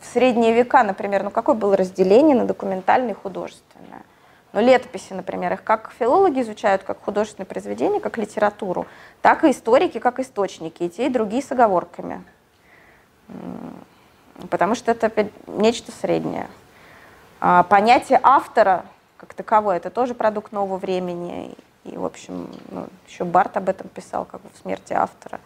в 0.00 0.06
средние 0.06 0.52
века, 0.52 0.84
например, 0.84 1.24
ну 1.24 1.32
какое 1.32 1.56
было 1.56 1.76
разделение 1.76 2.36
на 2.36 2.44
документальное 2.44 3.10
и 3.10 3.16
художественное? 3.16 4.04
Ну, 4.52 4.60
летописи, 4.60 5.14
например, 5.14 5.54
их 5.54 5.64
как 5.64 5.90
филологи 5.98 6.42
изучают, 6.42 6.84
как 6.84 7.02
художественные 7.02 7.48
произведения, 7.48 7.98
как 7.98 8.18
литературу, 8.18 8.86
так 9.20 9.42
и 9.42 9.50
историки, 9.50 9.98
как 9.98 10.20
источники, 10.20 10.84
и 10.84 10.88
те, 10.88 11.06
и 11.06 11.08
другие 11.08 11.42
с 11.42 11.50
оговорками. 11.50 12.22
Потому 14.48 14.76
что 14.76 14.92
это 14.92 15.10
нечто 15.48 15.90
среднее. 15.90 16.46
А 17.40 17.64
понятие 17.64 18.20
автора 18.22 18.84
как 19.16 19.34
таковое, 19.34 19.78
это 19.78 19.90
тоже 19.90 20.14
продукт 20.14 20.52
нового 20.52 20.78
времени. 20.78 21.56
И, 21.82 21.96
в 21.96 22.04
общем, 22.04 22.48
ну, 22.70 22.86
еще 23.08 23.24
Барт 23.24 23.56
об 23.56 23.68
этом 23.68 23.88
писал, 23.88 24.24
как 24.24 24.40
в 24.42 24.62
«Смерти 24.62 24.92
автора». 24.92 25.40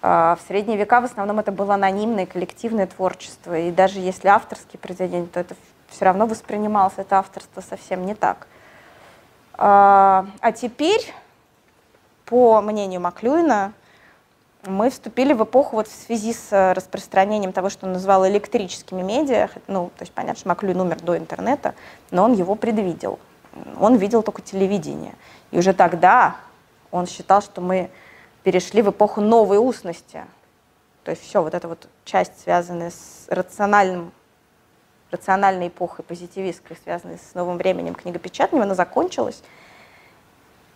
А, 0.00 0.36
в 0.36 0.46
средние 0.46 0.78
века 0.78 1.00
в 1.00 1.04
основном 1.04 1.38
это 1.40 1.50
было 1.50 1.74
анонимное 1.74 2.26
коллективное 2.26 2.86
творчество, 2.86 3.58
и 3.58 3.70
даже 3.70 3.98
если 3.98 4.28
авторские 4.28 4.78
произведения, 4.78 5.26
то 5.26 5.40
это 5.40 5.54
все 5.88 6.04
равно 6.04 6.26
воспринималось 6.26 6.94
это 6.96 7.18
авторство 7.18 7.60
совсем 7.60 8.06
не 8.06 8.14
так. 8.14 8.46
А, 9.54 10.26
а 10.40 10.52
теперь, 10.52 11.12
по 12.26 12.60
мнению 12.60 13.00
Маклюина, 13.00 13.72
мы 14.66 14.90
вступили 14.90 15.32
в 15.32 15.42
эпоху 15.42 15.76
вот 15.76 15.88
в 15.88 15.92
связи 15.92 16.32
с 16.32 16.74
распространением 16.74 17.52
того, 17.52 17.70
что 17.70 17.86
он 17.86 17.92
назвал 17.92 18.26
электрическими 18.26 19.02
медиа. 19.02 19.48
Ну, 19.66 19.90
то 19.96 20.02
есть 20.02 20.12
понятно, 20.12 20.38
что 20.38 20.48
Маклюин 20.48 20.80
умер 20.80 21.00
до 21.00 21.16
интернета, 21.16 21.74
но 22.10 22.24
он 22.24 22.34
его 22.34 22.54
предвидел. 22.54 23.18
Он 23.80 23.96
видел 23.96 24.22
только 24.22 24.42
телевидение. 24.42 25.14
И 25.50 25.58
уже 25.58 25.72
тогда 25.72 26.36
он 26.90 27.06
считал, 27.06 27.40
что 27.40 27.60
мы 27.60 27.90
перешли 28.48 28.80
в 28.80 28.88
эпоху 28.88 29.20
новой 29.20 29.58
устности. 29.58 30.24
То 31.04 31.10
есть 31.10 31.22
все, 31.22 31.42
вот 31.42 31.52
эта 31.52 31.68
вот 31.68 31.86
часть, 32.06 32.40
связанная 32.40 32.88
с 32.88 33.26
рациональным, 33.28 34.10
рациональной 35.10 35.68
эпохой, 35.68 36.02
позитивистской, 36.02 36.78
связанной 36.82 37.18
с 37.18 37.34
новым 37.34 37.58
временем 37.58 37.94
книгопечатания, 37.94 38.62
она 38.62 38.74
закончилась. 38.74 39.42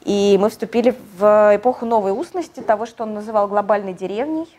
И 0.02 0.36
мы 0.38 0.50
вступили 0.50 0.94
в 1.16 1.56
эпоху 1.56 1.86
новой 1.86 2.12
устности, 2.12 2.60
того, 2.60 2.84
что 2.84 3.04
он 3.04 3.14
называл 3.14 3.48
глобальной 3.48 3.94
деревней. 3.94 4.54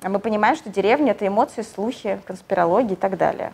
А 0.00 0.08
мы 0.08 0.18
понимаем, 0.18 0.56
что 0.56 0.70
деревня— 0.70 1.10
это 1.12 1.26
эмоции, 1.26 1.60
слухи, 1.60 2.22
конспирология 2.24 2.94
и 2.94 2.98
так 2.98 3.18
далее. 3.18 3.52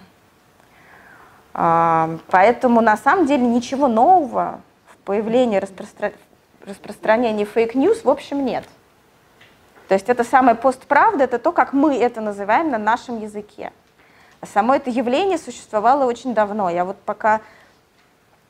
А, 1.55 2.19
поэтому 2.29 2.81
на 2.81 2.97
самом 2.97 3.27
деле 3.27 3.45
ничего 3.45 3.89
нового 3.89 4.61
в 4.87 4.97
появлении 4.99 5.57
распростра 5.57 6.13
распространении 6.67 7.45
fake 7.45 7.72
news, 7.72 8.05
в 8.05 8.11
общем, 8.11 8.45
нет. 8.45 8.65
То 9.89 9.95
есть 9.95 10.09
это 10.09 10.25
самая 10.25 10.55
постправда, 10.55 11.25
это 11.25 11.39
то, 11.39 11.53
как 11.53 11.73
мы 11.73 11.97
это 11.97 12.21
называем 12.21 12.71
на 12.71 12.79
нашем 12.79 13.21
языке. 13.21 13.73
А 14.41 14.47
само 14.47 14.75
это 14.75 14.91
явление 14.91 15.39
существовало 15.39 16.07
очень 16.07 16.35
давно. 16.35 16.71
Я 16.71 16.85
вот 16.85 16.97
пока 17.05 17.41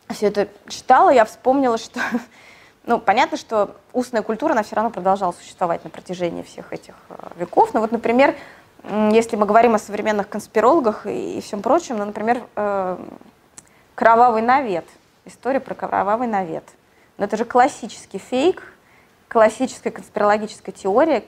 все 0.08 0.26
это 0.26 0.48
читала, 0.68 1.10
я 1.10 1.24
вспомнила, 1.24 1.76
что, 1.76 2.00
ну, 2.86 3.00
понятно, 3.00 3.36
что 3.36 3.76
устная 3.92 4.22
культура, 4.22 4.52
она 4.52 4.62
все 4.62 4.76
равно 4.76 4.90
продолжала 4.90 5.32
существовать 5.32 5.82
на 5.84 5.90
протяжении 5.90 6.42
всех 6.42 6.72
этих 6.72 6.94
э, 7.08 7.14
веков. 7.36 7.74
Но 7.74 7.80
вот, 7.80 7.90
например, 7.90 8.36
если 9.10 9.36
мы 9.36 9.46
говорим 9.46 9.74
о 9.74 9.78
современных 9.78 10.28
конспирологах 10.28 11.06
и, 11.06 11.40
всем 11.40 11.62
прочем, 11.62 11.98
ну, 11.98 12.04
например, 12.04 12.44
э, 12.54 12.98
кровавый 13.94 14.42
навет, 14.42 14.84
история 15.24 15.58
про 15.58 15.74
кровавый 15.74 16.28
навет– 16.28 16.64
но 17.16 17.24
это 17.24 17.36
же 17.36 17.44
классический 17.44 18.18
фейк, 18.18 18.62
классическая 19.28 19.90
конспирологическая 19.90 20.74
теория, 20.74 21.24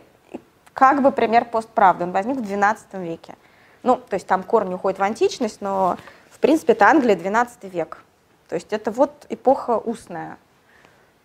как 0.73 1.03
бы 1.03 1.11
пример 1.11 1.45
постправды. 1.47 2.05
Он 2.05 2.13
возник 2.13 2.37
в 2.37 2.43
XII 2.43 3.03
веке. 3.03 3.35
Ну, 3.83 3.97
то 3.97 4.15
есть 4.15 4.27
там 4.27 4.43
корни 4.43 4.75
уходят 4.75 4.99
в 4.99 5.03
античность, 5.03 5.61
но, 5.61 5.97
в 6.31 6.39
принципе, 6.39 6.73
это 6.73 6.89
Англия, 6.89 7.17
XII 7.17 7.69
век. 7.71 8.03
То 8.49 8.55
есть 8.55 8.73
это 8.73 8.91
вот 8.91 9.27
эпоха 9.29 9.79
устная. 9.79 10.39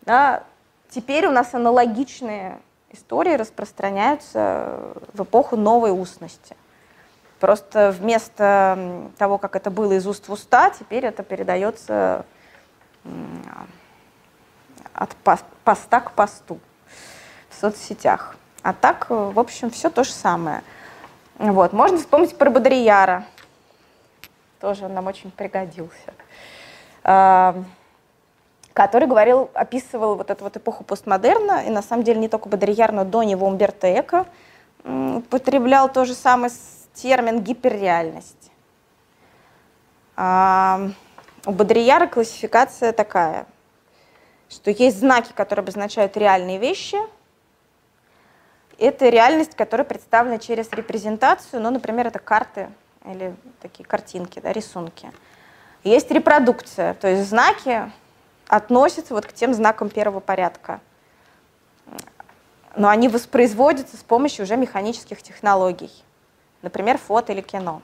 Да? 0.03 0.43
Теперь 0.89 1.27
у 1.27 1.31
нас 1.31 1.53
аналогичные 1.53 2.59
истории 2.91 3.33
распространяются 3.33 4.79
в 5.13 5.23
эпоху 5.23 5.55
новой 5.55 5.91
устности. 5.91 6.55
Просто 7.39 7.91
вместо 7.97 9.09
того, 9.17 9.37
как 9.37 9.55
это 9.55 9.71
было 9.71 9.93
из 9.93 10.05
уст 10.05 10.27
в 10.27 10.31
уста, 10.31 10.69
теперь 10.69 11.05
это 11.05 11.23
передается 11.23 12.25
от 14.93 15.15
поста 15.63 15.99
к 15.99 16.11
посту 16.11 16.59
в 17.49 17.59
соцсетях. 17.59 18.35
А 18.63 18.73
так, 18.73 19.07
э, 19.09 19.13
в 19.13 19.39
общем, 19.39 19.69
все 19.71 19.89
то 19.89 20.03
же 20.03 20.11
самое. 20.11 20.63
Вот. 21.37 21.73
Можно 21.73 21.97
вспомнить 21.97 22.37
про 22.37 22.49
Бодрияра. 22.49 23.25
Тоже 24.59 24.85
он 24.85 24.93
нам 24.93 25.07
очень 25.07 25.31
пригодился. 25.31 26.13
А, 27.03 27.63
который 28.73 29.07
говорил, 29.07 29.49
описывал 29.55 30.15
вот 30.15 30.29
эту 30.29 30.43
вот 30.43 30.55
эпоху 30.57 30.83
постмодерна, 30.83 31.63
и 31.65 31.71
на 31.71 31.81
самом 31.81 32.03
деле 32.03 32.19
не 32.19 32.29
только 32.29 32.47
Бодрияр, 32.47 32.91
но 32.91 33.03
до 33.03 33.23
него 33.23 33.47
Умберто 33.47 33.91
Эко 33.99 34.27
употреблял 34.83 35.89
то 35.89 36.05
же 36.05 36.13
самое 36.13 36.51
термин 36.93 37.41
гиперреальность. 37.41 38.51
А, 40.15 40.89
у 41.45 41.51
Бодрияра 41.51 42.05
классификация 42.05 42.93
такая– 42.93 43.47
что 44.51 44.69
есть 44.69 44.99
знаки, 44.99 45.31
которые 45.33 45.63
обозначают 45.63 46.17
реальные 46.17 46.59
вещи. 46.59 46.97
Это 48.77 49.09
реальность, 49.09 49.55
которая 49.55 49.85
представлена 49.85 50.39
через 50.39 50.69
репрезентацию, 50.71 51.61
ну, 51.61 51.71
например, 51.71 52.07
это 52.07 52.19
карты 52.19 52.69
или 53.05 53.35
такие 53.61 53.85
картинки, 53.85 54.39
да, 54.39 54.51
рисунки. 54.51 55.11
Есть 55.83 56.11
репродукция, 56.11 56.93
то 56.95 57.07
есть 57.07 57.29
знаки 57.29 57.91
относятся 58.47 59.13
вот 59.13 59.25
к 59.25 59.33
тем 59.33 59.53
знакам 59.53 59.89
первого 59.89 60.19
порядка. 60.19 60.81
Но 62.75 62.89
они 62.89 63.07
воспроизводятся 63.07 63.97
с 63.97 64.03
помощью 64.03 64.43
уже 64.43 64.57
механических 64.57 65.21
технологий, 65.23 65.91
например, 66.61 66.97
фото 66.97 67.31
или 67.31 67.41
кино. 67.41 67.81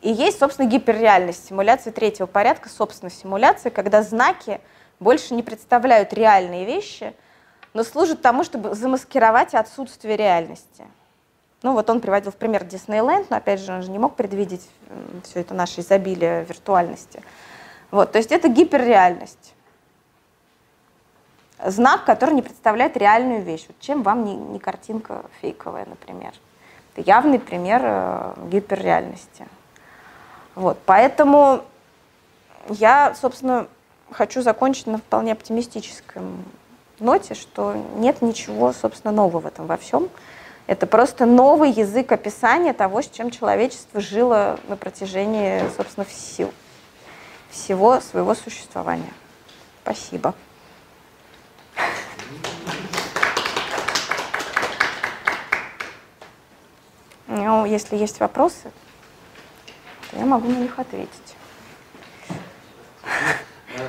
И 0.00 0.10
есть, 0.10 0.38
собственно, 0.38 0.66
гиперреальность, 0.66 1.48
симуляция 1.48 1.92
третьего 1.92 2.26
порядка, 2.26 2.68
собственно, 2.68 3.10
симуляция, 3.10 3.70
когда 3.70 4.02
знаки 4.02 4.60
больше 5.00 5.34
не 5.34 5.42
представляют 5.42 6.12
реальные 6.12 6.66
вещи, 6.66 7.14
но 7.72 7.82
служат 7.82 8.20
тому, 8.20 8.44
чтобы 8.44 8.74
замаскировать 8.74 9.54
отсутствие 9.54 10.16
реальности. 10.16 10.84
Ну 11.62 11.72
вот 11.72 11.90
он 11.90 12.00
приводил 12.00 12.32
в 12.32 12.36
пример 12.36 12.64
Диснейленд, 12.64 13.30
но 13.30 13.36
опять 13.36 13.60
же 13.60 13.72
он 13.72 13.82
же 13.82 13.90
не 13.90 13.98
мог 13.98 14.14
предвидеть 14.16 14.66
все 15.24 15.40
это 15.40 15.54
наше 15.54 15.80
изобилие 15.80 16.44
виртуальности. 16.44 17.22
Вот, 17.90 18.12
то 18.12 18.18
есть 18.18 18.32
это 18.32 18.48
гиперреальность. 18.48 19.54
Знак, 21.62 22.06
который 22.06 22.34
не 22.34 22.42
представляет 22.42 22.96
реальную 22.96 23.42
вещь. 23.42 23.66
Вот 23.68 23.78
чем 23.80 24.02
вам 24.02 24.24
не, 24.24 24.34
не 24.34 24.58
картинка 24.58 25.24
фейковая, 25.40 25.84
например? 25.84 26.32
Это 26.94 27.06
явный 27.06 27.38
пример 27.38 27.82
э, 27.84 28.34
гиперреальности. 28.50 29.46
Вот, 30.54 30.78
поэтому 30.86 31.62
я, 32.68 33.14
собственно, 33.14 33.68
хочу 34.12 34.42
закончить 34.42 34.86
на 34.86 34.98
вполне 34.98 35.32
оптимистическом 35.32 36.44
ноте, 36.98 37.34
что 37.34 37.74
нет 37.96 38.22
ничего, 38.22 38.72
собственно, 38.72 39.12
нового 39.12 39.40
в 39.40 39.46
этом 39.46 39.66
во 39.66 39.76
всем. 39.76 40.08
Это 40.66 40.86
просто 40.86 41.26
новый 41.26 41.70
язык 41.70 42.12
описания 42.12 42.72
того, 42.72 43.02
с 43.02 43.08
чем 43.08 43.30
человечество 43.30 44.00
жило 44.00 44.60
на 44.68 44.76
протяжении, 44.76 45.62
собственно, 45.76 46.04
всего, 46.04 46.50
всего 47.50 48.00
своего 48.00 48.34
существования. 48.34 49.12
Спасибо. 49.82 50.34
Ну, 57.26 57.64
если 57.64 57.96
есть 57.96 58.20
вопросы, 58.20 58.70
то 60.10 60.18
я 60.18 60.24
могу 60.26 60.48
на 60.48 60.58
них 60.58 60.78
ответить 60.78 61.34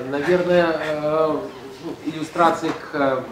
наверное, 0.09 0.75
э, 0.79 1.37
ну, 1.83 1.95
иллюстрации 2.05 2.69
к 2.69 2.95
э, 2.95 3.23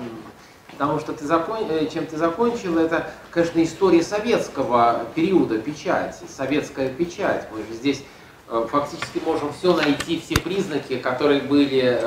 тому, 0.77 0.99
что 0.99 1.13
ты 1.13 1.25
закон... 1.25 1.69
Э, 1.69 1.87
чем 1.87 2.05
ты 2.05 2.17
закончил, 2.17 2.77
это, 2.77 3.09
конечно, 3.31 3.63
история 3.63 4.03
советского 4.03 5.05
периода 5.15 5.57
печати, 5.59 6.23
советская 6.27 6.89
печать. 6.89 7.47
Мы 7.51 7.59
же 7.59 7.73
здесь 7.73 8.03
фактически 8.47 9.21
можем 9.23 9.53
все 9.53 9.75
найти, 9.75 10.19
все 10.19 10.35
признаки, 10.39 10.97
которые 10.97 11.39
были 11.39 12.01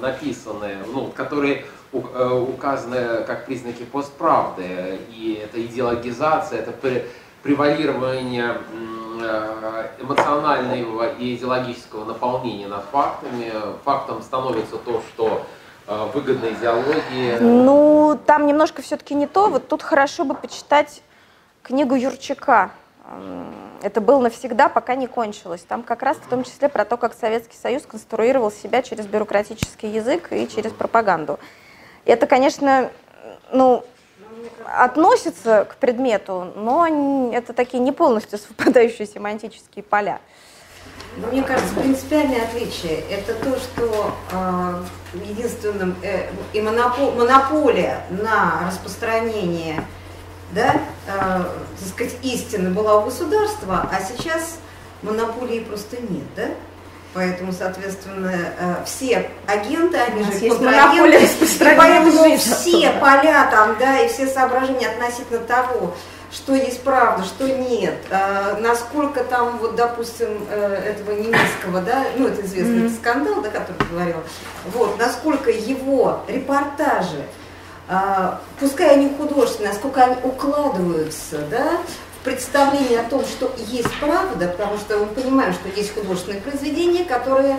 написаны, 0.00 0.78
ну, 0.90 1.08
которые 1.08 1.66
указаны 1.92 3.24
как 3.24 3.44
признаки 3.44 3.82
постправды. 3.82 4.98
И 5.10 5.38
это 5.44 5.62
идеологизация, 5.62 6.60
это 6.60 6.72
превалирование 7.42 8.56
эмоционального 10.00 11.14
и 11.14 11.34
идеологического 11.34 12.04
наполнения 12.04 12.68
над 12.68 12.84
фактами. 12.84 13.52
Фактом 13.84 14.22
становится 14.22 14.76
то, 14.76 15.02
что 15.08 15.46
э, 15.86 16.08
выгодно 16.14 16.46
идеологии. 16.46 17.38
Ну, 17.40 18.18
там 18.26 18.46
немножко 18.46 18.82
все-таки 18.82 19.14
не 19.14 19.26
то. 19.26 19.48
Вот 19.48 19.68
тут 19.68 19.82
хорошо 19.82 20.24
бы 20.24 20.34
почитать 20.34 21.02
книгу 21.62 21.94
Юрчака. 21.94 22.70
Это 23.82 24.00
было 24.00 24.20
навсегда, 24.20 24.68
пока 24.68 24.94
не 24.94 25.06
кончилось. 25.06 25.62
Там 25.62 25.82
как 25.82 26.02
раз 26.02 26.16
в 26.16 26.28
том 26.28 26.42
числе 26.44 26.68
про 26.68 26.84
то, 26.84 26.96
как 26.96 27.14
Советский 27.14 27.56
Союз 27.56 27.82
конструировал 27.86 28.50
себя 28.50 28.82
через 28.82 29.06
бюрократический 29.06 29.90
язык 29.90 30.32
и 30.32 30.48
через 30.48 30.72
пропаганду. 30.72 31.38
Это, 32.04 32.26
конечно, 32.26 32.90
ну, 33.52 33.84
относится 34.64 35.64
к 35.64 35.76
предмету, 35.76 36.52
но 36.56 37.32
это 37.32 37.52
такие 37.52 37.78
не 37.78 37.92
полностью 37.92 38.38
совпадающие 38.38 39.06
семантические 39.06 39.82
поля. 39.82 40.20
Мне 41.16 41.42
кажется, 41.42 41.74
принципиальное 41.74 42.42
отличие– 42.42 43.00
это 43.10 43.34
то, 43.34 43.56
что 43.58 44.14
э, 44.32 44.84
единственным 45.24 45.96
э, 46.02 46.28
и 46.52 46.60
монопол, 46.60 47.12
монополия 47.12 48.04
на 48.10 48.66
распространение 48.66 49.82
да, 50.52 50.74
э, 50.74 51.42
так 51.78 51.88
сказать, 51.88 52.16
истины 52.22 52.70
была 52.70 52.98
у 52.98 53.04
государства, 53.04 53.88
а 53.90 54.00
сейчас 54.00 54.58
монополии 55.02 55.60
просто 55.60 55.96
нет, 55.96 56.24
да? 56.36 56.48
Поэтому, 57.14 57.52
соответственно, 57.52 58.32
э, 58.58 58.74
все 58.84 59.30
агенты, 59.46 59.96
они 59.96 60.22
же 60.22 60.32
контрагенты, 60.48 61.24
и 61.24 61.76
поэтому 61.76 62.36
все 62.36 62.90
поля 63.00 63.48
там, 63.50 63.76
да, 63.78 64.00
и 64.00 64.08
все 64.08 64.26
соображения 64.26 64.88
относительно 64.88 65.40
того, 65.40 65.94
что 66.30 66.54
есть 66.54 66.82
правда, 66.82 67.24
что 67.24 67.48
нет, 67.48 67.94
э, 68.10 68.56
насколько 68.60 69.24
там, 69.24 69.56
вот, 69.58 69.76
допустим, 69.76 70.28
э, 70.50 70.94
этого 70.94 71.12
немецкого, 71.12 71.80
да, 71.80 72.04
ну, 72.18 72.28
это 72.28 72.44
известный 72.44 72.82
mm-hmm. 72.82 72.96
скандал, 72.96 73.40
да, 73.40 73.48
который 73.48 73.78
ты 73.78 73.84
говорила, 73.86 74.22
вот, 74.74 74.98
насколько 74.98 75.50
его 75.50 76.22
репортажи, 76.28 77.24
пускай 78.58 78.94
они 78.94 79.14
художественные, 79.16 79.72
насколько 79.72 80.02
они 80.02 80.16
укладываются, 80.24 81.38
да, 81.48 81.78
представление 82.26 83.00
о 83.00 83.08
том, 83.08 83.24
что 83.24 83.52
есть 83.68 83.88
правда, 84.00 84.48
потому 84.48 84.76
что 84.78 84.98
мы 84.98 85.06
понимаем, 85.06 85.52
что 85.52 85.68
есть 85.68 85.94
художественные 85.94 86.40
произведения, 86.40 87.04
которые, 87.04 87.56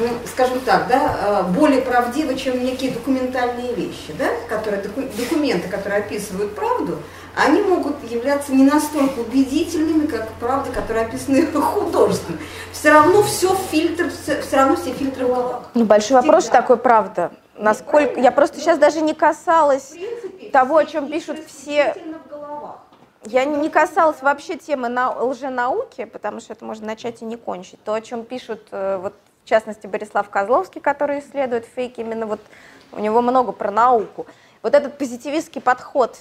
ну, 0.00 0.08
скажем 0.26 0.58
так, 0.60 0.88
да, 0.88 1.44
э, 1.46 1.52
более 1.52 1.82
правдивы, 1.82 2.34
чем 2.36 2.64
некие 2.64 2.92
документальные 2.92 3.74
вещи, 3.74 4.14
да, 4.18 4.28
которые, 4.48 4.82
документы, 4.82 5.68
которые 5.68 5.98
описывают 5.98 6.54
правду, 6.54 6.96
они 7.36 7.60
могут 7.60 7.96
являться 8.10 8.54
не 8.54 8.64
настолько 8.64 9.18
убедительными, 9.18 10.06
как 10.06 10.32
правда, 10.40 10.72
которые 10.72 11.04
описаны 11.04 11.46
художественно. 11.52 12.38
Все 12.72 12.90
равно 12.90 13.22
все 13.22 13.54
фильтр, 13.70 14.10
все, 14.10 14.40
все 14.40 14.56
равно 14.56 14.76
все 14.76 14.94
фильтры 14.94 15.26
в 15.26 15.28
головах. 15.28 15.62
Ну, 15.74 15.84
большой 15.84 16.16
вопрос, 16.22 16.44
что 16.44 16.52
такое 16.52 16.78
правда. 16.78 17.32
Насколько 17.58 18.18
я 18.18 18.32
просто 18.32 18.58
сейчас 18.58 18.78
даже 18.78 19.02
не 19.02 19.14
касалась 19.14 19.90
принципе, 19.90 20.48
того, 20.48 20.78
о 20.78 20.84
чем 20.86 21.08
пишут 21.08 21.38
все 21.46 21.94
я 23.26 23.44
не 23.44 23.70
касалась 23.70 24.22
вообще 24.22 24.56
темы 24.56 24.88
на 24.88 25.10
лженауки, 25.10 26.04
потому 26.04 26.40
что 26.40 26.52
это 26.52 26.64
можно 26.64 26.86
начать 26.86 27.22
и 27.22 27.24
не 27.24 27.36
кончить. 27.36 27.82
То, 27.82 27.94
о 27.94 28.00
чем 28.00 28.24
пишут, 28.24 28.68
э, 28.70 28.98
вот, 28.98 29.14
в 29.44 29.48
частности, 29.48 29.86
Борислав 29.86 30.28
Козловский, 30.28 30.80
который 30.80 31.20
исследует 31.20 31.64
фейки, 31.64 32.00
именно 32.00 32.26
вот 32.26 32.40
у 32.92 33.00
него 33.00 33.22
много 33.22 33.52
про 33.52 33.70
науку. 33.70 34.26
Вот 34.62 34.74
этот 34.74 34.98
позитивистский 34.98 35.60
подход, 35.60 36.18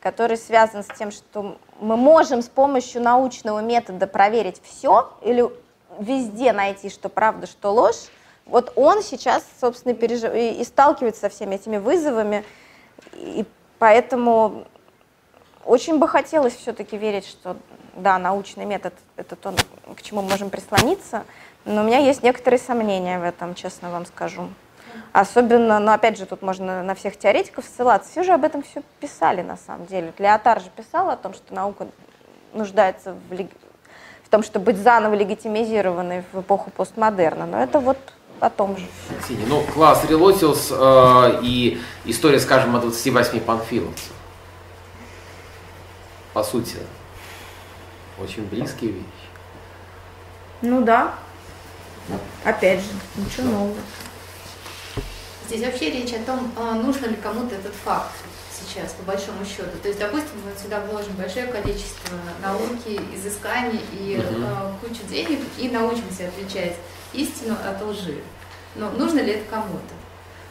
который 0.00 0.36
связан 0.36 0.82
с 0.82 0.88
тем, 0.98 1.10
что 1.10 1.58
мы 1.78 1.96
можем 1.96 2.42
с 2.42 2.48
помощью 2.48 3.02
научного 3.02 3.60
метода 3.60 4.06
проверить 4.06 4.60
все 4.62 5.12
или 5.22 5.44
везде 5.98 6.52
найти, 6.52 6.88
что 6.88 7.08
правда, 7.08 7.46
что 7.46 7.72
ложь, 7.72 8.08
вот 8.46 8.72
он 8.76 9.02
сейчас, 9.02 9.44
собственно, 9.60 9.94
пережив... 9.94 10.34
и 10.34 10.64
сталкивается 10.64 11.22
со 11.22 11.28
всеми 11.28 11.56
этими 11.56 11.76
вызовами, 11.76 12.44
и 13.12 13.44
поэтому 13.78 14.66
очень 15.70 16.00
бы 16.00 16.08
хотелось 16.08 16.56
все-таки 16.56 16.96
верить, 16.96 17.24
что 17.24 17.56
да, 17.94 18.18
научный 18.18 18.64
метод– 18.64 18.92
это 19.16 19.36
то, 19.36 19.54
к 19.96 20.02
чему 20.02 20.20
мы 20.20 20.30
можем 20.30 20.50
прислониться, 20.50 21.22
но 21.64 21.82
у 21.82 21.84
меня 21.84 21.98
есть 21.98 22.24
некоторые 22.24 22.58
сомнения 22.58 23.20
в 23.20 23.22
этом, 23.22 23.54
честно 23.54 23.88
вам 23.90 24.04
скажу. 24.04 24.48
Особенно, 25.12 25.78
но 25.78 25.92
опять 25.92 26.18
же, 26.18 26.26
тут 26.26 26.42
можно 26.42 26.82
на 26.82 26.96
всех 26.96 27.16
теоретиков 27.16 27.64
ссылаться. 27.64 28.10
Все 28.10 28.24
же 28.24 28.32
об 28.32 28.42
этом 28.42 28.64
все 28.64 28.82
писали 28.98 29.42
на 29.42 29.56
самом 29.56 29.86
деле. 29.86 30.12
Леотар 30.18 30.60
же 30.60 30.70
писал 30.74 31.08
о 31.08 31.16
том, 31.16 31.34
что 31.34 31.54
наука 31.54 31.86
нуждается 32.52 33.14
в, 33.28 33.32
лег... 33.32 33.50
в 34.24 34.28
том, 34.28 34.42
чтобы 34.42 34.66
быть 34.66 34.76
заново 34.76 35.14
легитимизированной 35.14 36.24
в 36.32 36.40
эпоху 36.40 36.72
постмодерна. 36.72 37.46
Но 37.46 37.62
это 37.62 37.78
вот 37.78 37.98
о 38.40 38.50
том 38.50 38.76
же. 38.76 38.86
Ну, 39.46 39.62
класс 39.72 40.04
Релотиус 40.08 40.72
э, 40.72 41.40
и 41.42 41.80
история, 42.06 42.40
скажем, 42.40 42.74
о 42.74 42.80
28 42.80 43.38
панфиловцев 43.38 44.19
по 46.32 46.42
сути, 46.42 46.76
очень 48.18 48.44
близкие 48.44 48.92
вещи. 48.92 49.06
Ну 50.62 50.82
да. 50.82 51.14
Опять 52.44 52.80
же, 52.80 52.90
ничего 53.16 53.50
нового. 53.50 53.76
Здесь 55.46 55.64
вообще 55.64 55.90
речь 55.90 56.12
о 56.12 56.22
том, 56.24 56.52
а, 56.56 56.74
нужно 56.74 57.06
ли 57.06 57.16
кому-то 57.16 57.54
этот 57.54 57.74
факт 57.74 58.12
сейчас, 58.52 58.92
по 58.92 59.02
большому 59.02 59.44
счету. 59.44 59.76
То 59.82 59.88
есть, 59.88 60.00
допустим, 60.00 60.36
мы 60.44 60.52
сюда 60.60 60.80
вложим 60.80 61.14
большое 61.14 61.46
количество 61.46 62.16
науки, 62.42 63.00
изысканий 63.14 63.80
и 63.92 64.18
угу. 64.18 64.44
э, 64.44 64.72
кучу 64.80 65.02
денег 65.08 65.40
и 65.58 65.68
научимся 65.68 66.28
отличать 66.28 66.76
истину 67.12 67.56
от 67.64 67.82
лжи. 67.82 68.22
Но 68.76 68.90
нужно 68.90 69.20
ли 69.20 69.32
это 69.32 69.50
кому-то? 69.50 69.94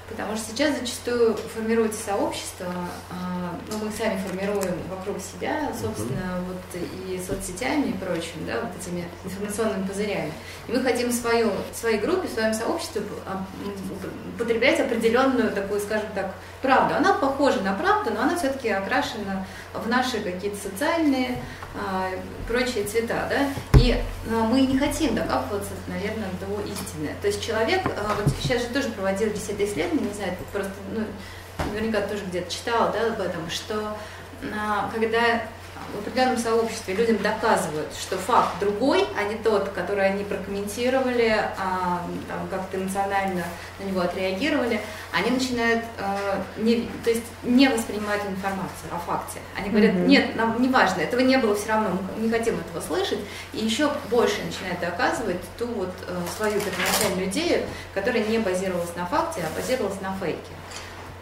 Потому 0.09 0.35
что 0.35 0.51
сейчас 0.51 0.77
зачастую 0.79 1.35
формируется 1.53 2.03
сообщество, 2.03 2.65
а, 3.11 3.55
ну, 3.71 3.85
мы 3.85 3.91
сами 3.91 4.19
формируем 4.27 4.75
вокруг 4.89 5.17
себя, 5.21 5.71
собственно, 5.79 6.43
вот 6.47 6.81
и 7.07 7.19
соцсетями 7.19 7.89
и 7.89 7.93
прочим, 7.93 8.45
да, 8.47 8.61
вот 8.61 8.71
этими 8.81 9.05
информационными 9.23 9.87
пузырями. 9.87 10.31
И 10.67 10.71
мы 10.71 10.81
хотим 10.81 11.11
свою, 11.11 11.51
своей 11.73 11.99
группе, 11.99 12.27
своем 12.27 12.53
сообществе 12.53 13.03
а, 13.25 13.45
потреблять 14.37 14.79
определенную 14.79 15.51
такую, 15.51 15.79
скажем 15.79 16.09
так, 16.15 16.33
правду. 16.61 16.95
Она 16.95 17.13
похожа 17.13 17.61
на 17.61 17.73
правду, 17.73 18.11
но 18.13 18.21
она 18.23 18.35
все-таки 18.35 18.69
окрашена 18.69 19.45
в 19.73 19.87
наши 19.87 20.19
какие-то 20.19 20.57
социальные 20.57 21.37
прочие 22.47 22.83
цвета, 22.83 23.27
да, 23.29 23.79
и 23.79 24.01
а, 24.29 24.43
мы 24.43 24.61
не 24.61 24.77
хотим 24.77 25.13
докапываться, 25.13 25.71
наверное, 25.87 26.29
до 26.39 26.61
истины. 26.61 27.11
То 27.21 27.27
есть 27.27 27.45
человек, 27.45 27.81
а, 27.85 28.15
вот 28.15 28.33
сейчас 28.41 28.63
же 28.63 28.69
тоже 28.69 28.89
проводили 28.89 29.29
беседы 29.29 29.65
исследования, 29.65 30.07
не 30.07 30.13
знаю, 30.13 30.33
просто, 30.51 30.71
ну, 30.95 31.05
наверняка 31.71 32.01
тоже 32.01 32.23
где-то 32.25 32.51
читала, 32.51 32.91
да, 32.91 33.13
об 33.13 33.21
этом, 33.21 33.49
что 33.49 33.95
а, 34.53 34.89
когда 34.93 35.43
в 35.93 35.99
определенном 35.99 36.37
сообществе 36.37 36.93
людям 36.93 37.17
доказывают, 37.17 37.87
что 37.93 38.17
факт 38.17 38.59
другой, 38.59 39.05
а 39.17 39.23
не 39.23 39.35
тот, 39.35 39.69
который 39.69 40.05
они 40.05 40.23
прокомментировали, 40.23 41.35
а, 41.57 42.05
там, 42.27 42.47
как-то 42.49 42.77
эмоционально 42.77 43.43
на 43.79 43.83
него 43.83 44.01
отреагировали, 44.01 44.81
они 45.11 45.31
начинают 45.31 45.83
э, 45.97 46.41
не, 46.57 46.89
то 47.03 47.09
есть 47.09 47.23
не 47.43 47.67
воспринимать 47.67 48.21
информацию 48.27 48.89
о 48.93 48.99
факте. 48.99 49.39
Они 49.57 49.69
говорят, 49.69 49.95
mm-hmm. 49.95 50.05
нет, 50.05 50.35
нам 50.35 50.61
не 50.61 50.69
важно, 50.69 51.01
этого 51.01 51.21
не 51.21 51.37
было 51.37 51.55
все 51.55 51.69
равно, 51.69 51.97
мы 52.15 52.23
не 52.23 52.29
хотим 52.29 52.59
этого 52.59 52.81
слышать, 52.81 53.19
и 53.53 53.57
еще 53.57 53.91
больше 54.09 54.37
начинают 54.45 54.79
доказывать 54.79 55.41
ту 55.57 55.65
вот 55.67 55.93
э, 56.07 56.15
свою 56.37 56.59
первоначальную 56.59 57.29
идею, 57.29 57.65
которая 57.93 58.23
не 58.23 58.37
базировалась 58.37 58.95
на 58.95 59.05
факте, 59.05 59.41
а 59.43 59.59
базировалась 59.59 59.99
на 60.01 60.13
фейке. 60.19 60.51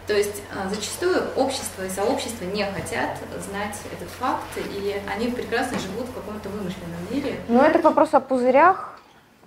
То 0.08 0.14
есть 0.16 0.42
а, 0.56 0.66
зачастую 0.70 1.22
общество 1.36 1.84
и 1.84 1.90
сообщество 1.90 2.46
не 2.46 2.64
хотят 2.64 3.10
знать 3.46 3.76
этот 3.92 4.08
факт, 4.08 4.46
и 4.56 4.96
они 5.14 5.28
прекрасно 5.28 5.78
живут 5.78 6.06
в 6.06 6.14
каком-то 6.14 6.48
вымышленном 6.48 7.00
мире. 7.10 7.38
Ну, 7.46 7.60
это 7.60 7.78
вопрос 7.80 8.14
о 8.14 8.20
пузырях, 8.20 8.98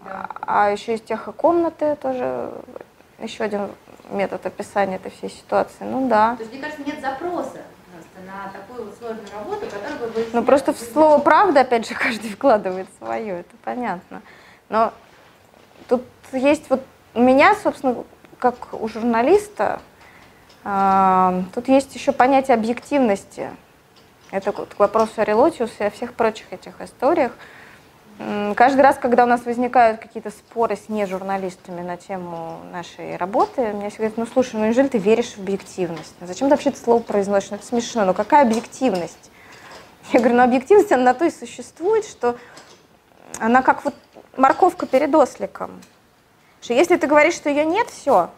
да. 0.05 0.29
а 0.41 0.69
еще 0.69 0.93
из 0.93 1.01
техокомнаты 1.01 1.95
тоже 1.95 2.51
еще 3.17 3.43
один 3.43 3.69
метод 4.11 4.45
описания 4.45 4.97
этой 4.97 5.09
всей 5.09 5.31
ситуации. 5.31 5.83
Ну 5.83 6.07
да. 6.07 6.35
То 6.35 6.43
есть, 6.43 6.53
мне 6.53 6.61
кажется, 6.61 6.83
нет 6.83 7.01
запроса 7.01 7.61
на 8.27 8.51
такую 8.51 8.85
вот 8.85 8.95
сложную 8.99 9.27
работу, 9.33 9.65
которая 9.65 9.97
бы... 9.97 10.27
Ну 10.31 10.43
просто 10.43 10.73
в 10.73 10.77
слово 10.77 11.17
«правда», 11.17 11.61
опять 11.61 11.88
же, 11.88 11.95
каждый 11.99 12.29
вкладывает 12.29 12.88
свое, 12.99 13.39
это 13.39 13.55
понятно. 13.63 14.21
Но 14.69 14.93
тут 15.88 16.03
есть 16.31 16.69
вот 16.69 16.83
у 17.15 17.21
меня, 17.21 17.55
собственно, 17.55 18.03
как 18.38 18.55
у 18.73 18.88
журналиста, 18.88 19.81
Тут 20.63 21.67
есть 21.67 21.95
еще 21.95 22.11
понятие 22.11 22.55
объективности. 22.55 23.49
Это 24.29 24.51
к 24.51 24.79
вопросу 24.79 25.13
о 25.17 25.25
Релотиусе 25.25 25.73
и 25.79 25.83
о 25.83 25.89
всех 25.89 26.13
прочих 26.13 26.53
этих 26.53 26.79
историях. 26.81 27.31
Каждый 28.55 28.81
раз, 28.81 28.97
когда 28.97 29.23
у 29.23 29.27
нас 29.27 29.45
возникают 29.45 29.99
какие-то 29.99 30.29
споры 30.29 30.75
с 30.75 30.89
нежурналистами 30.89 31.81
на 31.81 31.97
тему 31.97 32.59
нашей 32.71 33.17
работы, 33.17 33.73
мне 33.73 33.89
всегда 33.89 34.09
говорят, 34.09 34.17
ну 34.17 34.27
слушай, 34.27 34.55
ну 34.57 34.65
неужели 34.65 34.89
ты 34.89 34.99
веришь 34.99 35.33
в 35.33 35.39
объективность? 35.39 36.13
Ну, 36.19 36.27
зачем 36.27 36.47
ты 36.47 36.53
вообще 36.53 36.69
это 36.69 36.79
слово 36.79 37.01
произносишь? 37.01 37.49
Ну 37.49 37.57
это 37.57 37.65
смешно, 37.65 38.05
ну 38.05 38.13
какая 38.13 38.43
объективность? 38.43 39.31
Я 40.13 40.19
говорю, 40.19 40.35
ну 40.35 40.43
объективность, 40.43 40.91
она 40.91 41.03
на 41.03 41.13
то 41.15 41.25
и 41.25 41.31
существует, 41.31 42.05
что 42.05 42.38
она 43.39 43.63
как 43.63 43.83
вот 43.83 43.95
морковка 44.38 44.85
перед 44.85 45.15
осликом. 45.15 45.81
Что 46.61 46.73
если 46.73 46.97
ты 46.97 47.07
говоришь, 47.07 47.33
что 47.33 47.49
ее 47.49 47.65
нет, 47.65 47.89
все, 47.89 48.29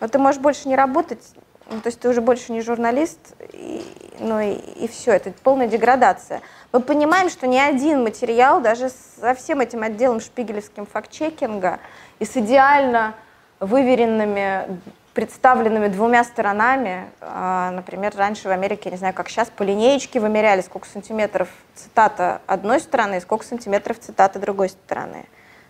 но 0.00 0.08
ты 0.08 0.18
можешь 0.18 0.40
больше 0.40 0.68
не 0.68 0.76
работать, 0.76 1.22
ну, 1.70 1.80
то 1.80 1.88
есть 1.88 2.00
ты 2.00 2.08
уже 2.08 2.20
больше 2.20 2.52
не 2.52 2.60
журналист, 2.60 3.18
и, 3.52 3.84
ну 4.18 4.38
и, 4.40 4.52
и 4.52 4.88
все, 4.88 5.12
это 5.12 5.32
полная 5.42 5.66
деградация. 5.66 6.42
Мы 6.72 6.80
понимаем, 6.80 7.30
что 7.30 7.46
ни 7.46 7.56
один 7.56 8.02
материал, 8.02 8.60
даже 8.60 8.90
со 9.20 9.34
всем 9.34 9.60
этим 9.60 9.82
отделом 9.82 10.20
шпигелевским 10.20 10.86
фактчекинга 10.86 11.78
и 12.18 12.24
с 12.24 12.36
идеально 12.36 13.14
выверенными, 13.60 14.78
представленными 15.14 15.88
двумя 15.88 16.22
сторонами, 16.24 17.08
а, 17.20 17.70
например, 17.70 18.12
раньше 18.16 18.48
в 18.48 18.50
Америке, 18.50 18.90
не 18.90 18.96
знаю, 18.96 19.14
как 19.14 19.28
сейчас, 19.28 19.48
по 19.48 19.62
линеечке 19.62 20.20
вымеряли, 20.20 20.60
сколько 20.60 20.86
сантиметров 20.88 21.48
цитата 21.74 22.42
одной 22.46 22.80
стороны 22.80 23.16
и 23.16 23.20
сколько 23.20 23.44
сантиметров 23.44 23.98
цитата 24.00 24.38
другой 24.38 24.68
стороны, 24.68 25.24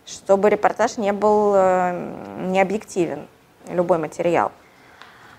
чтобы 0.06 0.50
репортаж 0.50 0.96
не 0.96 1.12
был 1.12 1.52
э, 1.54 2.14
необъективен, 2.46 3.28
любой 3.68 3.98
материал. 3.98 4.50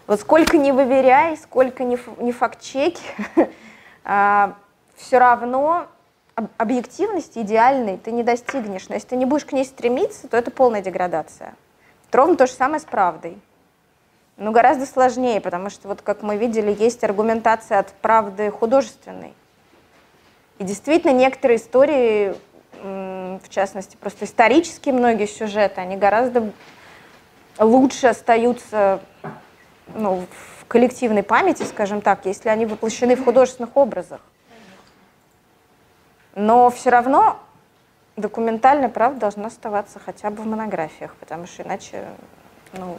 Вот 0.08 0.20
сколько 0.20 0.58
не 0.58 0.72
выверяй, 0.72 1.36
сколько 1.38 1.84
не, 1.84 1.98
не 2.20 2.32
факт-чеки, 2.32 3.02
а, 4.04 4.56
все 4.96 5.18
равно 5.18 5.88
объективности 6.58 7.40
идеальной 7.40 7.98
ты 7.98 8.12
не 8.12 8.22
достигнешь. 8.22 8.88
Но 8.88 8.96
если 8.96 9.10
ты 9.10 9.16
не 9.16 9.26
будешь 9.26 9.46
к 9.46 9.52
ней 9.52 9.66
стремиться, 9.66 10.28
то 10.28 10.38
это 10.38 10.52
полная 10.52 10.82
деградация. 10.82 11.56
Ровно 12.12 12.38
то 12.38 12.48
же 12.48 12.54
самое 12.54 12.80
с 12.80 12.86
правдой. 12.86 13.38
Но 14.38 14.52
гораздо 14.52 14.86
сложнее, 14.86 15.42
потому 15.42 15.70
что, 15.70 15.88
вот 15.88 16.02
как 16.02 16.22
мы 16.22 16.38
видели, 16.38 16.76
есть 16.78 17.04
аргументация 17.04 17.80
от 17.80 17.92
правды 17.94 18.52
художественной. 18.52 19.34
И 20.60 20.64
действительно, 20.64 21.12
некоторые 21.12 21.58
истории, 21.58 22.36
в 22.82 23.50
частности, 23.50 23.98
просто 23.98 24.26
исторические 24.26 24.94
многие 24.94 25.26
сюжеты, 25.26 25.82
они 25.82 25.98
гораздо 25.98 26.52
лучше 27.60 28.08
остаются 28.08 29.02
ну, 29.94 30.26
в 30.60 30.66
коллективной 30.66 31.24
памяти, 31.24 31.64
скажем 31.64 32.02
так, 32.02 32.26
если 32.26 32.50
они 32.50 32.66
воплощены 32.66 33.16
в 33.16 33.24
художественных 33.24 33.76
образах. 33.78 34.22
Но 36.34 36.70
все 36.70 36.90
равно 36.90 37.40
документальная 38.18 38.90
правда 38.90 39.22
должна 39.22 39.48
оставаться 39.48 40.00
хотя 40.04 40.30
бы 40.30 40.44
в 40.44 40.46
монографиях, 40.46 41.16
потому 41.16 41.48
что 41.48 41.64
иначе, 41.64 42.06
ну, 42.74 42.98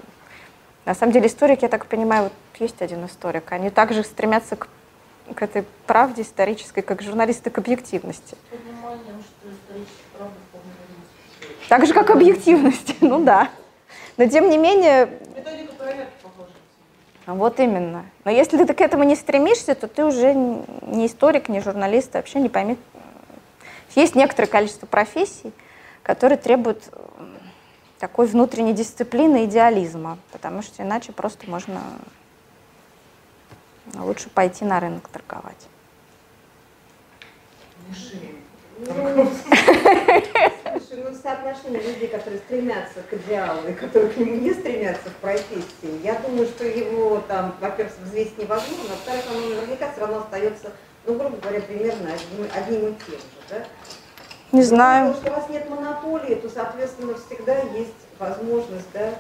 на 0.84 0.94
самом 0.94 1.12
деле 1.12 1.26
историки, 1.26 1.64
я 1.64 1.68
так 1.68 1.86
понимаю, 1.86 2.24
вот 2.24 2.32
есть 2.58 2.80
один 2.80 3.04
историк, 3.04 3.50
они 3.52 3.70
также 3.70 4.04
стремятся 4.04 4.56
к, 4.56 4.68
к 5.34 5.42
этой 5.42 5.64
правде 5.86 6.22
исторической, 6.22 6.82
как 6.82 7.02
журналисты 7.02 7.50
к 7.50 7.58
объективности. 7.58 8.36
Так 11.68 11.86
же, 11.86 11.92
как 11.92 12.10
объективность, 12.10 12.94
ну 13.00 13.24
да. 13.24 13.50
Но 14.16 14.26
тем 14.26 14.48
не 14.48 14.58
менее... 14.58 15.10
Вот 17.26 17.58
именно. 17.58 18.06
Но 18.24 18.30
если 18.30 18.64
ты 18.64 18.72
к 18.72 18.80
этому 18.80 19.02
не 19.02 19.16
стремишься, 19.16 19.74
то 19.74 19.88
ты 19.88 20.04
уже 20.04 20.32
не 20.34 21.06
историк, 21.06 21.48
не 21.48 21.60
журналист, 21.60 22.14
вообще 22.14 22.38
не 22.38 22.48
пойми. 22.48 22.78
Есть 23.96 24.14
некоторое 24.14 24.46
количество 24.46 24.86
профессий, 24.86 25.52
которые 26.02 26.38
требуют 26.38 26.88
такой 27.98 28.26
внутренней 28.26 28.74
дисциплины, 28.74 29.46
идеализма, 29.46 30.18
потому 30.30 30.62
что 30.62 30.82
иначе 30.82 31.12
просто 31.12 31.50
можно 31.50 31.82
лучше 33.94 34.30
пойти 34.30 34.64
на 34.64 34.78
рынок 34.78 35.08
торговать. 35.08 35.68
Слушай, 38.76 38.92
ну 41.02 41.14
соотношение 41.14 41.80
людей, 41.80 42.08
которые 42.08 42.40
стремятся 42.40 43.00
к 43.08 43.14
идеалу 43.14 43.66
и 43.68 43.72
которые 43.72 44.10
к 44.10 44.18
нему 44.18 44.34
не 44.34 44.52
стремятся 44.52 45.08
в 45.08 45.14
профессии, 45.14 46.02
я 46.02 46.16
думаю, 46.16 46.46
что 46.46 46.62
его 46.64 47.22
там, 47.26 47.54
во-первых, 47.60 47.94
взвесить 48.04 48.36
невозможно, 48.36 48.84
а 48.88 48.90
во-вторых, 48.90 49.24
оно 49.30 49.40
наверняка 49.40 49.90
все 49.92 50.02
равно 50.02 50.18
остается, 50.18 50.72
ну, 51.06 51.14
грубо 51.14 51.38
говоря, 51.38 51.62
примерно 51.62 52.10
одним, 52.12 52.50
одним 52.54 52.90
и 52.90 52.94
тем 53.06 53.14
же, 53.14 53.24
да? 53.48 53.64
Не 54.52 54.62
знаю. 54.62 55.14
Потому 55.14 55.22
что 55.22 55.32
у 55.32 55.36
вас 55.40 55.48
нет 55.48 55.70
монополии, 55.70 56.34
то, 56.34 56.50
соответственно, 56.50 57.14
всегда 57.14 57.56
есть 57.74 57.94
возможность, 58.18 58.92
да, 58.92 59.14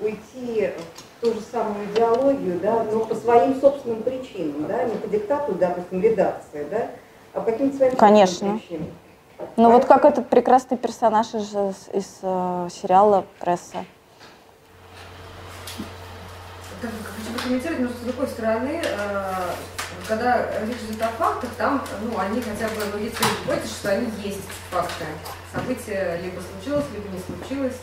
уйти 0.00 0.70
в 1.18 1.20
ту 1.20 1.34
же 1.34 1.40
самую 1.52 1.84
идеологию, 1.92 2.58
да, 2.60 2.82
но 2.84 3.04
по 3.04 3.14
своим 3.14 3.60
собственным 3.60 4.02
причинам, 4.02 4.66
да, 4.66 4.84
не 4.84 4.96
по 4.96 5.06
диктату, 5.06 5.52
допустим, 5.52 6.00
редакции, 6.00 6.66
да, 6.70 6.88
а 7.34 7.40
по 7.40 7.52
каким-то 7.52 7.76
своим 7.76 7.96
Конечно. 7.96 8.58
причинам. 8.58 8.86
Ну 9.56 9.70
вот 9.70 9.84
как 9.84 10.04
этот 10.04 10.28
прекрасный 10.28 10.76
персонаж 10.76 11.34
из, 11.34 11.52
из 11.92 12.18
э, 12.22 12.68
сериала 12.70 13.24
«Пресса». 13.38 13.84
Хочу 16.80 17.32
прокомментировать, 17.34 17.80
но 17.80 17.88
с 17.88 18.00
другой 18.04 18.26
стороны, 18.26 18.82
э, 18.82 19.32
когда 20.08 20.60
речь 20.66 20.82
идет 20.88 21.02
о 21.02 21.08
фактах, 21.08 21.50
там, 21.56 21.84
ну, 22.02 22.18
они 22.18 22.40
хотя 22.40 22.68
бы, 22.68 22.82
ну, 22.92 22.98
если 22.98 23.22
вы 23.22 23.46
боитесь, 23.46 23.70
что 23.70 23.90
они 23.90 24.10
есть 24.22 24.42
факты. 24.70 25.04
Событие 25.54 26.18
либо 26.22 26.40
случилось, 26.40 26.86
либо 26.92 27.08
не 27.08 27.20
случилось, 27.20 27.78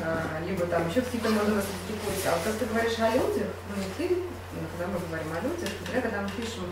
э, 0.00 0.44
либо 0.46 0.64
там 0.66 0.88
еще 0.88 1.02
какие-то, 1.02 1.28
может 1.30 1.54
быть, 1.54 1.64
А 2.26 2.30
вот 2.32 2.40
когда 2.44 2.58
ты 2.58 2.64
говоришь 2.66 2.98
о 2.98 3.10
людях, 3.10 3.48
ну, 3.68 3.82
не 3.82 3.90
ты, 3.98 4.22
когда 4.78 4.92
мы 4.92 4.98
говорим 5.06 5.32
о 5.32 5.40
людях, 5.42 5.68
например, 5.80 6.02
когда 6.02 6.22
мы 6.22 6.30
пишем 6.30 6.64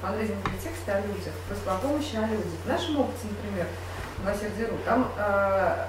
фандрейзинговые 0.00 0.58
тексты 0.62 0.90
о 0.90 1.00
людях, 1.00 1.34
просто 1.46 1.64
по 1.64 1.76
помощи 1.76 2.16
о 2.16 2.26
людях. 2.26 2.52
В 2.64 2.68
нашем 2.68 3.00
опыте, 3.00 3.26
например, 3.28 3.66
в 4.18 4.26
Лосердеру, 4.26 4.78
там 4.84 5.10
э, 5.16 5.86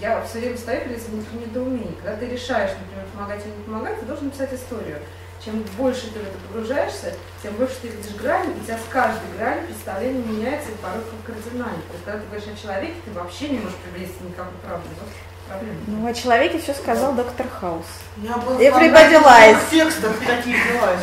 я 0.00 0.22
все 0.24 0.38
время 0.38 0.56
стою 0.56 0.80
перед 0.82 0.98
этим 0.98 1.24
недоумением. 1.40 1.96
Когда 1.96 2.16
ты 2.16 2.28
решаешь, 2.28 2.70
например, 2.78 3.06
помогать 3.12 3.44
или 3.44 3.52
не 3.52 3.64
помогать, 3.64 4.00
ты 4.00 4.06
должен 4.06 4.26
написать 4.26 4.54
историю. 4.54 4.98
Чем 5.44 5.64
больше 5.76 6.06
ты 6.12 6.20
в 6.20 6.22
это 6.22 6.38
погружаешься, 6.46 7.14
тем 7.42 7.54
больше 7.54 7.74
ты 7.82 7.88
видишь 7.88 8.14
грани, 8.14 8.54
и 8.54 8.60
у 8.60 8.64
тебя 8.64 8.78
с 8.78 8.92
каждой 8.92 9.26
грани 9.36 9.66
представление 9.66 10.22
меняется 10.22 10.70
и 10.70 10.74
порой 10.76 11.02
кардинально. 11.26 11.82
То 11.82 11.92
есть, 11.94 12.04
когда 12.04 12.20
ты 12.20 12.26
говоришь 12.26 12.48
о 12.48 12.62
человеке, 12.62 12.94
ты 13.04 13.10
вообще 13.10 13.48
не 13.48 13.58
можешь 13.58 13.78
приблизиться 13.78 14.22
никакой 14.22 14.52
правды. 14.64 14.88
Ну, 15.88 16.06
о 16.06 16.14
человеке 16.14 16.58
все 16.58 16.72
сказал 16.74 17.12
доктор 17.14 17.46
Хаус. 17.48 17.86
Я 18.18 18.36
был 18.36 18.58
Everybody 18.58 19.20
lies. 19.22 19.56
В 19.66 19.70
текстах 19.70 20.18
таких 20.20 20.56
бывает, 20.72 21.00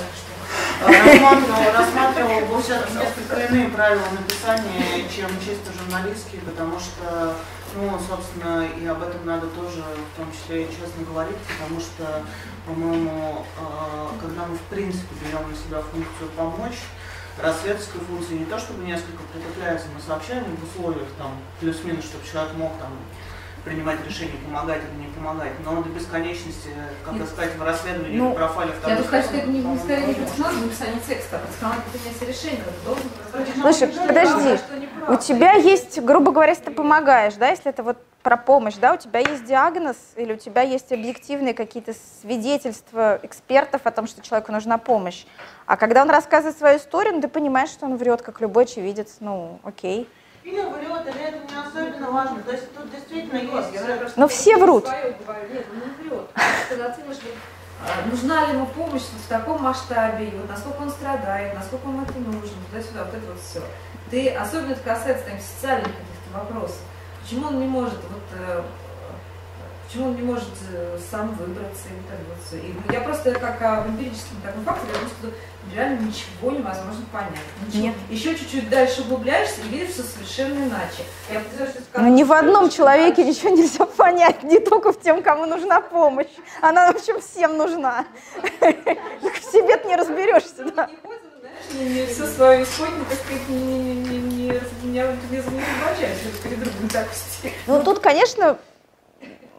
рассматривал, 0.82 1.74
рассматривал 1.74 2.46
больше 2.48 2.82
несколько 2.94 3.48
иные 3.48 3.70
правила 3.70 4.08
написания, 4.12 5.08
чем 5.14 5.30
чисто 5.40 5.72
журналистские, 5.78 6.42
потому 6.42 6.80
что, 6.80 7.36
ну, 7.76 8.00
собственно, 8.00 8.66
и 8.66 8.86
об 8.88 9.02
этом 9.02 9.26
надо 9.26 9.48
тоже 9.48 9.84
в 9.84 10.18
том 10.18 10.32
числе 10.32 10.68
честно 10.68 11.04
говорить, 11.06 11.38
потому 11.58 11.80
что, 11.80 12.24
по-моему, 12.66 13.46
а, 13.60 14.12
когда 14.22 14.46
мы 14.46 14.56
в 14.56 14.62
принципе 14.64 15.14
берем 15.26 15.50
на 15.50 15.56
себя 15.56 15.82
функцию 15.82 16.30
помочь, 16.36 16.80
расследовательская 17.42 18.02
функция 18.02 18.40
не 18.40 18.46
то 18.46 18.60
чтобы 18.60 18.84
несколько 18.86 19.24
притупляется, 19.34 19.88
мы 19.94 20.02
сообщаем 20.02 20.44
в 20.44 20.64
условиях 20.64 21.08
там 21.18 21.32
плюс-минус, 21.60 22.06
чтобы 22.06 22.26
человек 22.26 22.54
мог 22.56 22.72
там 22.80 22.92
принимать 23.70 23.98
решение, 24.06 24.36
помогать 24.44 24.82
или 24.92 25.06
не 25.06 25.14
помогать. 25.14 25.52
Но 25.64 25.84
до 25.84 25.90
бесконечности, 25.90 26.70
как 27.06 27.14
Нет. 27.14 27.28
сказать, 27.28 27.56
в 27.56 27.64
расследовании 27.64 28.18
ну, 28.18 28.34
профайле 28.34 28.74
второй 28.74 28.98
Я 28.98 29.04
думаю, 29.04 29.24
что 29.24 29.38
это 29.38 29.48
не, 29.48 29.60
не 29.60 29.78
скорее 29.78 30.08
не 30.08 30.14
персонаж 30.16 30.56
написание 30.56 31.00
текста, 31.08 31.38
а 31.38 31.48
персонаж 31.48 31.78
принятие 31.92 32.28
решения. 32.28 32.64
Слушай, 33.62 33.88
подожди, 34.08 34.60
у 35.08 35.16
тебя 35.18 35.54
есть, 35.54 36.02
грубо 36.02 36.32
говоря, 36.32 36.52
если 36.52 36.66
ты 36.66 36.72
помогаешь, 36.72 37.36
да, 37.36 37.50
если 37.50 37.70
это 37.70 37.84
вот 37.84 37.98
про 38.24 38.38
помощь, 38.38 38.76
да, 38.76 38.94
у 38.94 38.98
тебя 38.98 39.20
есть 39.20 39.46
диагноз 39.46 39.98
или 40.16 40.34
у 40.34 40.38
тебя 40.38 40.62
есть 40.62 40.92
объективные 40.92 41.54
какие-то 41.54 41.94
свидетельства 42.22 43.20
экспертов 43.24 43.82
о 43.86 43.92
том, 43.92 44.08
что 44.08 44.22
человеку 44.22 44.52
нужна 44.52 44.78
помощь. 44.78 45.26
А 45.66 45.78
когда 45.78 46.02
он 46.02 46.10
рассказывает 46.10 46.58
свою 46.58 46.80
историю, 46.80 47.16
ну, 47.16 47.22
ты 47.22 47.28
понимаешь, 47.28 47.70
что 47.70 47.86
он 47.86 47.96
врет, 47.96 48.22
как 48.22 48.42
любой 48.42 48.64
очевидец, 48.64 49.18
ну, 49.20 49.60
окей. 49.64 50.10
Или 50.50 50.62
врет, 50.62 51.08
или 51.08 51.22
это 51.22 51.38
не 51.38 51.62
особенно 51.62 52.10
важно. 52.10 52.42
То 52.42 52.52
есть 52.52 52.74
тут 52.74 52.90
действительно 52.92 53.38
есть... 53.38 54.18
Но 54.18 54.28
все 54.28 54.58
врут. 54.58 54.86
Нет, 54.86 55.66
он 55.72 55.80
не 55.80 56.10
врет. 56.10 56.28
Когда 56.70 56.88
оценишь, 56.88 57.18
а, 57.86 58.10
нужна 58.10 58.46
ли 58.46 58.54
ему 58.54 58.66
помощь 58.66 59.04
в 59.04 59.30
таком 59.30 59.62
масштабе, 59.62 60.32
вот 60.36 60.50
насколько 60.50 60.82
он 60.82 60.90
страдает, 60.90 61.54
насколько 61.54 61.88
ему 61.88 62.02
это 62.02 62.18
нужно, 62.18 62.58
туда-сюда, 62.72 63.06
вот 63.06 63.14
это 63.14 63.28
вот 63.28 63.40
все. 63.40 63.62
Ты, 64.10 64.30
особенно 64.30 64.72
это 64.72 64.82
касается 64.82 65.26
там, 65.26 65.40
социальных 65.40 65.88
каких-то 65.88 66.40
вопросов. 66.40 66.80
Почему 67.22 67.48
он 67.48 67.60
не 67.60 67.68
может, 67.68 68.00
вот, 68.10 68.40
э, 68.40 68.64
Почему 69.90 70.10
он 70.10 70.16
не 70.18 70.22
может 70.22 70.50
э, 70.72 71.00
сам 71.10 71.34
выбраться 71.34 71.88
и 71.88 71.94
вот 72.30 72.64
И, 72.64 72.74
ну, 72.74 72.94
я 72.94 73.02
просто 73.02 73.32
как 73.32 73.60
о 73.60 73.88
эмпирическом 73.88 74.38
таком 74.44 74.64
факторе, 74.64 74.94
потому 74.94 75.10
что 75.10 75.76
реально 75.76 76.02
ничего 76.02 76.52
невозможно 76.52 77.04
понять. 77.12 77.40
Ничего. 77.66 77.84
Нет. 77.86 77.96
Еще 78.12 78.36
чуть-чуть 78.36 78.70
дальше 78.70 79.02
углубляешься 79.02 79.62
и 79.62 79.70
видишь 79.70 79.94
все 79.94 80.04
совершенно 80.04 80.64
иначе. 80.64 81.06
Я 81.32 81.42
Но 82.00 82.08
ни 82.08 82.24
в 82.24 82.32
одном 82.32 82.70
человеке 82.70 83.26
ничего 83.26 83.50
нельзя 83.50 83.86
понять, 83.86 84.44
не 84.44 84.60
только 84.60 84.94
в 84.94 85.02
тем, 85.02 85.24
кому 85.24 85.48
нужна 85.48 85.82
помощь. 85.82 86.28
Она, 86.62 86.92
в 86.92 86.96
общем, 86.96 87.20
всем 87.20 87.58
нужна. 87.58 88.06
В 88.60 89.52
себе 89.52 89.82
не 89.86 89.96
разберешься, 89.96 90.66
да. 90.76 90.88
Не, 91.74 91.90
не 91.90 92.06
все 92.06 92.28
свою 92.28 92.64
исходник, 92.64 93.08
так 93.10 93.18
сказать, 93.18 93.50
не, 93.50 93.58
не, 93.58 93.94
не, 93.96 94.18
не, 94.20 94.20
не, 94.20 94.60
не, 94.84 95.02
не, 95.02 95.02
не 95.32 95.42
перед 96.44 96.64
другом 96.64 96.90
так 96.90 97.08
Ну, 97.66 97.84
тут, 97.84 98.00
конечно, 98.00 98.60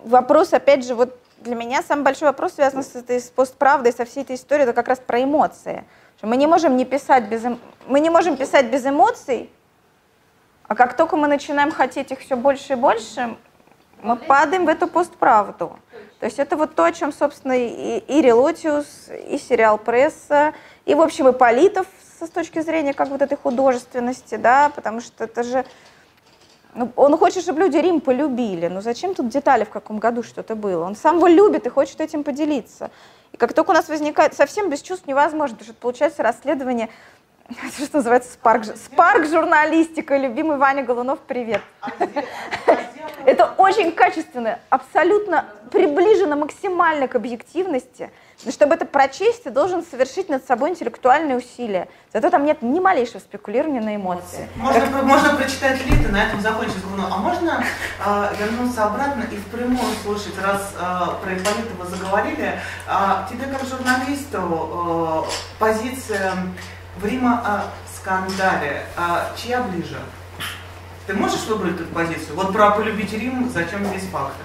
вопрос, 0.05 0.52
опять 0.52 0.85
же, 0.85 0.94
вот 0.94 1.16
для 1.39 1.55
меня 1.55 1.82
самый 1.82 2.02
большой 2.02 2.28
вопрос 2.28 2.55
связан 2.55 2.82
с 2.82 2.94
этой 2.94 3.20
с 3.20 3.31
постправдой, 3.31 3.93
со 3.93 4.05
всей 4.05 4.22
этой 4.22 4.36
историей, 4.36 4.64
это 4.64 4.72
как 4.72 4.89
раз 4.89 4.98
про 4.98 5.22
эмоции. 5.22 5.85
Мы 6.22 6.36
не 6.36 6.47
можем 6.47 6.77
не 6.77 6.85
писать 6.85 7.24
без 7.24 7.44
эм... 7.44 7.59
мы 7.86 8.01
не 8.01 8.10
можем 8.10 8.36
писать 8.36 8.66
без 8.66 8.85
эмоций, 8.85 9.51
а 10.68 10.74
как 10.74 10.97
только 10.97 11.16
мы 11.16 11.28
начинаем 11.28 11.72
хотеть 11.72 12.12
их 12.12 12.20
все 12.20 12.36
больше 12.36 12.74
и 12.74 12.77
больше, 12.77 13.36
мы 14.02 14.16
падаем 14.16 14.66
в 14.66 14.68
эту 14.68 14.86
постправду. 14.86 15.78
То 16.20 16.27
есть 16.27 16.39
это 16.39 16.56
вот 16.56 16.74
то, 16.74 16.85
о 16.85 16.93
чем, 16.93 17.12
собственно, 17.12 17.52
и, 17.52 17.98
и 17.98 18.20
Релотиус, 18.20 19.09
и 19.28 19.39
сериал 19.39 19.78
«Пресса», 19.78 20.52
и, 20.85 20.94
в 20.94 21.01
общем, 21.01 21.28
и 21.28 21.32
Политов 21.32 21.86
с 22.20 22.28
точки 22.28 22.60
зрения 22.60 22.93
как 22.93 23.09
вот 23.09 23.22
этой 23.22 23.36
художественности, 23.36 24.35
да, 24.35 24.70
потому 24.74 25.01
что 25.01 25.24
это 25.24 25.43
же 25.43 25.64
ну, 26.74 26.92
он 26.97 27.16
хочет, 27.16 27.42
чтобы 27.42 27.60
люди 27.60 27.76
Рим 27.76 28.01
полюбили. 28.01 28.68
Но 28.68 28.80
зачем 28.80 29.14
тут 29.14 29.28
детали, 29.28 29.64
в 29.64 29.70
каком 29.70 29.98
году 29.98 30.22
что-то 30.22 30.55
было? 30.55 30.84
Он 30.84 30.94
сам 30.94 31.16
его 31.16 31.26
любит 31.26 31.66
и 31.66 31.70
хочет 31.70 32.01
этим 32.01 32.22
поделиться. 32.24 32.90
И 33.32 33.36
как 33.36 33.52
только 33.52 33.70
у 33.70 33.74
нас 33.74 33.88
возникает 33.88 34.34
совсем 34.34 34.70
без 34.70 34.80
чувств 34.82 35.06
невозможно, 35.06 35.56
потому 35.56 35.72
что 35.72 35.80
получается 35.80 36.22
расследование, 36.22 36.88
что 37.76 37.97
называется, 37.97 38.32
спарк, 38.32 38.64
спарк 38.76 39.26
журналистика, 39.26 40.16
любимый 40.16 40.56
Ваня 40.59 40.84
Голунов, 40.84 41.18
привет. 41.20 41.62
Это 43.24 43.52
очень 43.59 43.92
качественно, 43.92 44.59
абсолютно 44.70 45.47
приближено 45.70 46.36
максимально 46.36 47.06
к 47.06 47.16
объективности. 47.16 48.10
Но 48.44 48.50
чтобы 48.50 48.74
это 48.74 48.86
прочесть, 48.86 49.44
ты 49.44 49.50
должен 49.50 49.84
совершить 49.84 50.28
над 50.28 50.46
собой 50.46 50.70
интеллектуальные 50.70 51.36
усилия. 51.36 51.88
Зато 52.12 52.30
там 52.30 52.44
нет 52.44 52.62
ни 52.62 52.80
малейшего 52.80 53.18
спекулирования 53.18 53.80
на 53.80 53.96
эмоции. 53.96 54.48
Можно, 54.56 54.80
как... 54.80 55.02
можно 55.02 55.34
прочитать 55.34 55.84
Лит 55.84 56.08
и 56.08 56.10
на 56.10 56.24
этом 56.24 56.40
закончить 56.40 56.82
главное. 57.00 57.14
А 57.14 57.18
можно 57.18 57.64
э, 58.04 58.34
вернуться 58.38 58.84
обратно 58.84 59.24
и 59.30 59.36
впрямую 59.36 59.94
слушать, 60.02 60.34
раз 60.42 60.72
э, 60.74 60.78
про 61.22 61.34
Ипполитова 61.34 61.86
заговорили. 61.86 62.58
Э, 62.86 63.26
тебе 63.30 63.46
как 63.46 63.66
журналисту 63.68 65.26
э, 65.28 65.58
позиция 65.58 66.32
в 66.98 67.06
Рима 67.06 67.42
о 67.44 67.64
скандале, 67.94 68.84
э, 68.96 69.36
чья 69.36 69.62
ближе? 69.62 69.98
Ты 71.06 71.14
можешь 71.14 71.44
выбрать 71.44 71.74
эту 71.74 71.92
позицию? 71.92 72.36
Вот 72.36 72.52
про 72.52 72.70
полюбить 72.70 73.12
Рим, 73.12 73.50
зачем 73.52 73.84
здесь 73.84 74.04
факты? 74.10 74.42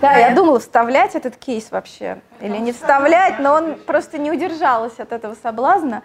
Да, 0.00 0.16
я 0.16 0.30
думала, 0.30 0.60
вставлять 0.60 1.14
этот 1.14 1.36
кейс 1.36 1.70
вообще 1.70 2.20
или 2.40 2.56
не 2.56 2.72
вставлять, 2.72 3.38
но 3.40 3.54
он 3.54 3.74
просто 3.74 4.18
не 4.18 4.30
удержалась 4.30 4.98
от 5.00 5.12
этого 5.12 5.34
соблазна. 5.42 6.02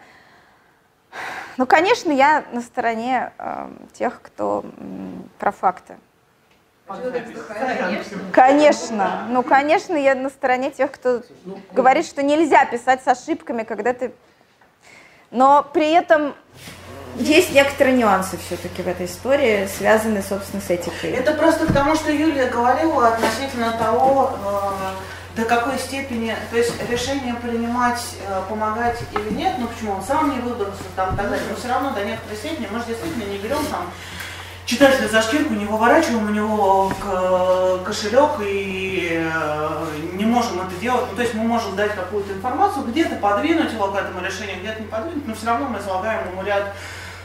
Ну, 1.58 1.68
конечно, 1.68 2.12
я 2.12 2.44
на 2.52 2.62
стороне 2.62 3.32
э, 3.38 3.70
тех, 3.94 4.20
кто 4.22 4.66
м, 4.78 5.30
про 5.38 5.52
факты. 5.52 5.98
Конечно, 8.32 9.28
ну, 9.30 9.44
конечно, 9.44 9.96
я 9.96 10.16
на 10.16 10.30
стороне 10.30 10.72
тех, 10.72 10.92
кто 10.92 11.22
говорит, 11.72 12.06
что 12.08 12.24
нельзя 12.24 12.66
писать 12.66 13.04
с 13.04 13.08
ошибками, 13.08 13.64
когда 13.64 13.94
ты... 13.94 14.12
Но 15.30 15.64
при 15.72 15.92
этом 15.92 16.34
есть 17.18 17.52
некоторые 17.54 17.96
нюансы 17.96 18.38
все-таки 18.46 18.82
в 18.82 18.88
этой 18.88 19.06
истории, 19.06 19.68
связанные, 19.78 20.24
собственно, 20.24 20.62
с 20.62 20.70
этикой. 20.70 21.12
Это 21.12 21.34
просто 21.34 21.66
потому, 21.66 21.96
что 21.96 22.12
Юлия 22.12 22.48
говорила 22.48 23.08
относительно 23.08 23.72
того, 23.74 24.32
э, 24.44 25.40
до 25.42 25.46
какой 25.46 25.78
степени, 25.80 26.36
то 26.52 26.58
есть 26.58 26.74
решение 26.90 27.34
принимать, 27.36 28.02
э, 28.28 28.42
помогать 28.50 29.00
или 29.14 29.34
нет, 29.34 29.56
ну 29.58 29.68
почему 29.68 29.94
он 29.94 30.04
сам 30.04 30.30
не 30.30 30.40
выбрался, 30.42 30.84
там, 30.96 31.16
так 31.16 31.30
далее, 31.30 31.46
но 31.50 31.56
все 31.56 31.70
равно 31.70 31.92
до 31.92 32.06
некоторой 32.06 32.38
степени, 32.38 32.68
может, 32.72 32.88
действительно 32.88 33.24
не 33.24 33.38
берем 33.38 33.66
там 33.66 33.90
читателя 34.66 35.08
за 35.08 35.22
шкирку, 35.22 35.54
не 35.54 35.66
выворачиваем 35.66 36.28
у 36.28 36.32
него 36.32 36.92
кошелек 37.86 38.32
и 38.42 39.22
э, 39.22 39.86
не 40.14 40.26
можем 40.26 40.62
это 40.62 40.76
делать. 40.80 41.06
Ну, 41.10 41.16
то 41.16 41.22
есть 41.22 41.34
мы 41.34 41.44
можем 41.44 41.76
дать 41.76 41.94
какую-то 41.96 42.34
информацию, 42.34 42.86
где-то 42.86 43.16
подвинуть 43.16 43.74
его 43.74 43.88
к 43.88 43.96
этому 43.96 44.26
решению, 44.26 44.60
где-то 44.60 44.82
не 44.82 44.88
подвинуть, 44.88 45.28
но 45.28 45.36
все 45.36 45.48
равно 45.48 45.68
мы 45.68 45.80
излагаем 45.80 46.30
ему 46.32 46.44
ряд 46.44 46.74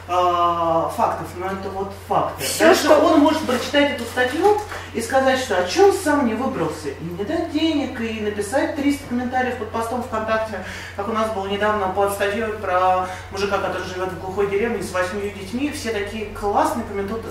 э, 0.09 0.89
фактов, 0.97 1.27
но 1.37 1.45
это 1.45 1.69
вот 1.69 1.93
факты. 2.07 2.43
Все, 2.43 2.65
Дальше 2.65 2.83
что 2.83 2.99
он 2.99 3.19
может 3.19 3.41
прочитать 3.43 3.91
эту 3.91 4.03
статью 4.05 4.59
и 4.93 5.01
сказать, 5.01 5.39
что 5.39 5.57
о 5.57 5.67
чем 5.67 5.93
сам 5.93 6.25
не 6.25 6.33
выбрался, 6.33 6.89
и 6.89 7.03
не 7.03 7.23
дать 7.23 7.51
денег, 7.51 8.01
и 8.01 8.19
написать 8.21 8.75
300 8.75 9.07
комментариев 9.07 9.57
под 9.57 9.69
постом 9.69 10.03
ВКонтакте, 10.03 10.65
как 10.95 11.07
у 11.07 11.11
нас 11.11 11.31
было 11.33 11.47
недавно 11.47 11.89
под 11.89 12.13
статьей 12.13 12.45
про 12.53 13.07
мужика, 13.31 13.59
который 13.59 13.87
живет 13.87 14.09
в 14.09 14.19
глухой 14.19 14.47
деревне 14.47 14.81
с 14.81 14.91
восьмью 14.91 15.31
детьми. 15.31 15.71
Все 15.71 15.91
такие 15.91 16.25
классные 16.27 16.85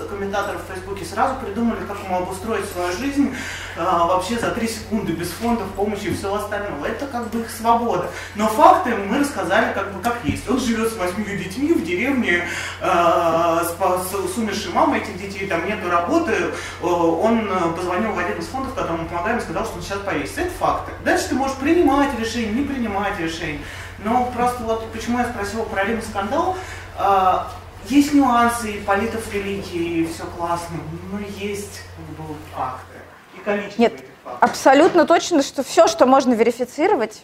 комментаторы 0.09 0.59
в 0.59 0.73
Фейсбуке 0.73 1.03
сразу 1.03 1.35
придумали, 1.43 1.79
как 1.85 1.97
ему 2.03 2.17
обустроить 2.19 2.65
свою 2.69 2.91
жизнь 2.93 3.35
э, 3.75 3.83
вообще 3.83 4.39
за 4.39 4.51
3 4.51 4.67
секунды, 4.67 5.11
без 5.11 5.29
фондов, 5.31 5.67
помощи 5.75 6.05
и 6.05 6.13
всего 6.13 6.35
остального. 6.35 6.85
Это 6.85 7.07
как 7.07 7.29
бы 7.29 7.41
их 7.41 7.49
свобода. 7.49 8.09
Но 8.35 8.47
факты 8.47 8.95
мы 8.95 9.19
рассказали 9.19 9.73
как 9.73 9.91
бы 9.93 10.01
как 10.01 10.19
есть. 10.23 10.49
Он 10.49 10.59
живет 10.59 10.93
с 10.93 10.95
восьмью 10.95 11.37
детьми 11.37 11.73
в 11.73 11.83
деревне, 11.83 12.47
с, 12.81 14.33
с, 14.33 14.37
умершей 14.37 14.71
мамой 14.73 14.99
этих 14.99 15.21
детей, 15.21 15.47
там 15.47 15.65
нету 15.65 15.89
работы, 15.89 16.33
э, 16.33 16.85
он 16.85 17.49
Э, 17.49 17.73
позвонил 17.75 18.13
в 18.13 18.19
один 18.19 18.37
из 18.37 18.47
фондов, 18.47 18.73
которому 18.73 19.03
мы 19.03 19.09
помогаем, 19.09 19.37
и 19.37 19.41
сказал, 19.41 19.65
что 19.65 19.77
он 19.77 19.81
сейчас 19.81 19.99
повесится. 19.99 20.41
Это 20.41 20.51
факты. 20.51 20.91
Дальше 21.03 21.29
ты 21.29 21.35
можешь 21.35 21.57
принимать 21.57 22.17
решение, 22.19 22.51
не 22.51 22.63
принимать 22.63 23.19
решение. 23.19 23.59
Но 23.99 24.31
просто 24.35 24.63
вот 24.63 24.91
почему 24.91 25.19
я 25.19 25.25
спросила 25.25 25.63
про 25.63 25.83
Рим 25.85 26.01
скандал, 26.01 26.55
э, 26.97 27.39
есть 27.85 28.13
нюансы, 28.13 28.73
и 28.73 28.81
политов 28.81 29.33
великий, 29.33 30.01
и 30.01 30.07
все 30.07 30.23
классно, 30.37 30.77
но 31.11 31.19
есть 31.19 31.81
как 31.95 32.25
бы, 32.25 32.33
факты 32.55 32.97
и 33.35 33.39
количество 33.39 33.81
Нет, 33.81 33.93
этих 33.93 34.05
фактов. 34.23 34.49
абсолютно 34.49 35.05
точно, 35.05 35.41
что 35.41 35.63
все, 35.63 35.87
что 35.87 36.05
можно 36.05 36.33
верифицировать, 36.33 37.23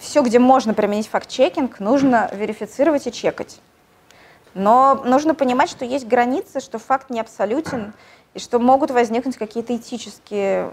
все, 0.00 0.22
где 0.22 0.38
можно 0.38 0.72
применить 0.72 1.08
факт-чекинг, 1.08 1.80
нужно 1.80 2.30
верифицировать 2.32 3.06
и 3.06 3.12
чекать. 3.12 3.60
Но 4.54 5.02
нужно 5.04 5.34
понимать, 5.34 5.68
что 5.68 5.84
есть 5.84 6.06
границы, 6.06 6.60
что 6.60 6.78
факт 6.78 7.10
не 7.10 7.20
абсолютен, 7.20 7.92
и 8.34 8.38
что 8.38 8.58
могут 8.58 8.90
возникнуть 8.90 9.36
какие-то 9.36 9.76
этические 9.76 10.72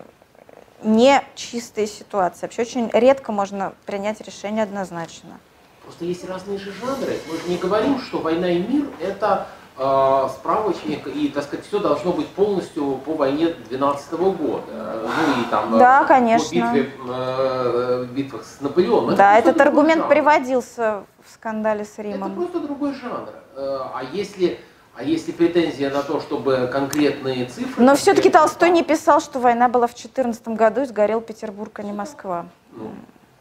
не 0.84 1.24
чистые 1.36 1.88
ситуации. 1.88 2.41
Вообще 2.44 2.64
очень 2.64 2.90
редко 2.91 3.32
можно 3.32 3.74
принять 3.86 4.22
решение 4.22 4.64
однозначно. 4.64 5.40
Просто 5.84 6.06
есть 6.06 6.28
разные 6.28 6.58
же 6.58 6.72
жанры. 6.72 7.20
Мы 7.30 7.38
же 7.38 7.49
не 7.49 7.58
говорим, 7.58 7.99
что 7.99 8.20
«Война 8.20 8.49
и 8.49 8.60
мир»— 8.60 8.86
это 8.99 9.48
э, 9.78 10.28
справочник, 10.30 11.08
и, 11.08 11.28
так 11.30 11.44
сказать, 11.44 11.66
все 11.66 11.80
должно 11.80 12.14
быть 12.14 12.28
полностью 12.28 12.98
по 12.98 13.14
войне 13.14 13.53
12 13.70 14.14
года. 14.14 14.64
Ну 15.03 15.41
и 15.41 15.45
там 15.49 15.78
да, 15.78 16.03
конечно. 16.06 16.48
по 16.48 16.74
битве, 16.74 16.91
э, 17.10 18.08
битвах 18.12 18.44
с 18.45 18.62
Наполеоном. 18.62 19.16
Да, 19.16 19.38
это 19.38 19.49
этот 19.49 19.62
аргумент 19.62 20.02
жанр. 20.02 20.10
приводился 20.10 21.03
в 21.26 21.34
скандале 21.34 21.84
с 21.84 21.98
Римом. 21.98 22.32
Это 22.32 22.41
просто 22.41 22.60
другой 22.60 22.94
жанр. 22.94 23.30
Э, 23.56 23.80
а 23.94 24.03
если 24.11 24.60
а 24.94 25.03
если 25.03 25.32
претензия 25.32 25.90
на 25.90 26.03
то, 26.03 26.19
чтобы 26.19 26.69
конкретные 26.72 27.45
цифры... 27.45 27.82
Но 27.82 27.95
все-таки 27.95 28.30
Толстой 28.30 28.69
не 28.72 28.84
писал, 28.84 29.22
что 29.22 29.40
война 29.40 29.69
была 29.69 29.88
в 29.88 29.91
2014 29.91 30.49
году 30.49 30.82
и 30.82 30.86
сгорел 30.86 31.22
Петербург, 31.22 31.72
а 31.80 31.84
не 31.84 31.94
Москва. 31.94 32.48
Ну. 32.73 32.91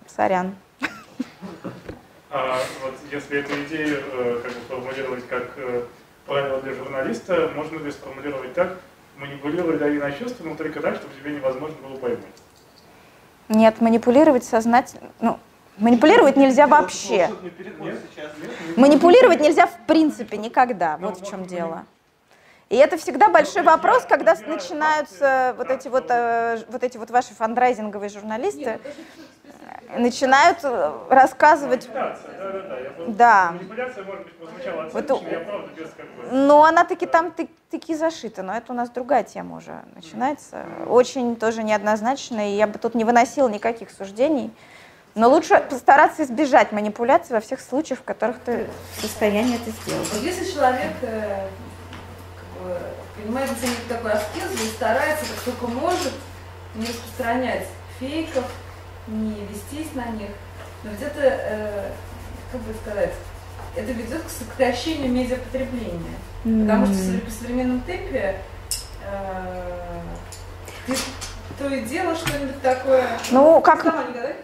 Сорян. 0.06 0.54
А 2.30 2.58
вот 2.84 2.94
если 3.10 3.40
эту 3.40 3.52
идею 3.64 3.98
э, 4.12 4.40
как 4.44 4.52
бы 4.52 4.60
формулировать 4.68 5.26
как 5.28 5.50
э, 5.56 5.82
правило 6.26 6.60
для 6.60 6.74
журналиста, 6.74 7.50
можно 7.56 7.78
ли 7.78 7.90
сформулировать 7.90 8.54
так, 8.54 8.78
манипулировать 9.16 9.78
дави 9.78 10.00
чувства, 10.16 10.44
но 10.44 10.54
только 10.54 10.80
так, 10.80 10.94
чтобы 10.94 11.12
тебе 11.20 11.32
невозможно 11.32 11.76
было 11.82 11.96
поймать? 11.96 12.24
Нет, 13.48 13.80
манипулировать 13.80 14.44
сознательно, 14.44 15.10
ну, 15.20 15.40
Манипулировать 15.80 16.36
нельзя 16.36 16.66
вообще. 16.66 17.30
Манипулировать 18.76 19.40
нельзя 19.40 19.66
в 19.66 19.86
принципе 19.86 20.36
никогда. 20.36 20.96
Вот 20.98 21.20
в 21.20 21.28
чем 21.28 21.46
дело. 21.46 21.84
И 22.68 22.76
это 22.76 22.96
всегда 22.96 23.28
большой 23.28 23.62
вопрос, 23.62 24.04
когда 24.08 24.36
начинаются 24.46 25.56
вот 25.58 25.70
эти 25.70 25.88
вот, 25.88 26.06
э, 26.08 26.62
вот 26.68 26.84
эти 26.84 26.98
вот 26.98 27.10
ваши 27.10 27.34
фандрайзинговые 27.34 28.10
журналисты. 28.10 28.78
начинают 29.96 30.58
э, 30.62 30.92
рассказывать... 31.08 31.88
Манипуляция, 31.88 32.30
да, 33.08 33.54
Вот. 34.92 35.22
Но 36.30 36.64
она 36.64 36.84
таки 36.84 37.06
там 37.06 37.34
таки 37.70 37.94
зашита, 37.96 38.44
но 38.44 38.54
это 38.54 38.72
у 38.72 38.76
нас 38.76 38.88
другая 38.90 39.24
тема 39.24 39.56
уже 39.56 39.82
начинается. 39.96 40.64
Очень 40.88 41.34
тоже 41.34 41.64
неоднозначно, 41.64 42.52
и 42.52 42.56
я 42.56 42.68
бы 42.68 42.78
тут 42.78 42.94
не 42.94 43.02
выносила 43.04 43.48
никаких 43.48 43.90
суждений. 43.90 44.52
Но 45.14 45.28
лучше 45.28 45.60
постараться 45.68 46.22
избежать 46.24 46.72
манипуляций 46.72 47.34
во 47.34 47.40
всех 47.40 47.60
случаях, 47.60 48.00
в 48.00 48.04
которых 48.04 48.38
ты 48.44 48.66
в 48.96 49.00
состоянии 49.00 49.56
это 49.56 49.70
сделать. 49.70 50.08
Если 50.22 50.50
человек 50.52 50.92
э, 51.02 51.48
как 52.36 52.62
бы, 52.62 52.78
принимает 53.16 53.50
на 53.50 53.56
себя 53.56 53.72
такой 53.88 54.12
аскез 54.12 54.52
и 54.52 54.68
старается, 54.68 55.24
как 55.34 55.44
только 55.54 55.66
может, 55.66 56.12
не 56.76 56.86
распространять 56.86 57.66
фейков, 57.98 58.44
не 59.08 59.46
вестись 59.46 59.92
на 59.94 60.06
них, 60.10 60.30
но 60.84 60.90
ведь 60.90 61.02
это, 61.02 61.20
э, 61.20 61.90
как 62.52 62.60
бы 62.60 62.72
сказать, 62.82 63.12
это 63.76 63.92
ведет 63.92 64.22
к 64.22 64.30
сокращению 64.30 65.10
медиапотребления. 65.12 66.14
Потому 66.44 66.86
что 66.86 67.18
по 67.24 67.30
современном 67.30 67.80
темпе 67.82 68.36
э, 69.04 70.00
ты 70.86 70.94
то 71.58 71.68
и 71.68 71.82
дело 71.82 72.14
что-нибудь 72.14 72.62
такое. 72.62 73.06
Ну, 73.30 73.60
как- 73.60 73.82
Сама 73.82 74.04
никогда 74.04 74.28
не? 74.28 74.34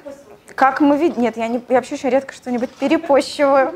Как 0.56 0.80
мы 0.80 0.96
видим, 0.96 1.20
нет, 1.20 1.36
я, 1.36 1.48
не, 1.48 1.62
я 1.68 1.76
вообще 1.76 1.94
очень 1.94 2.08
редко 2.08 2.32
что-нибудь 2.32 2.70
перепощиваю. 2.70 3.74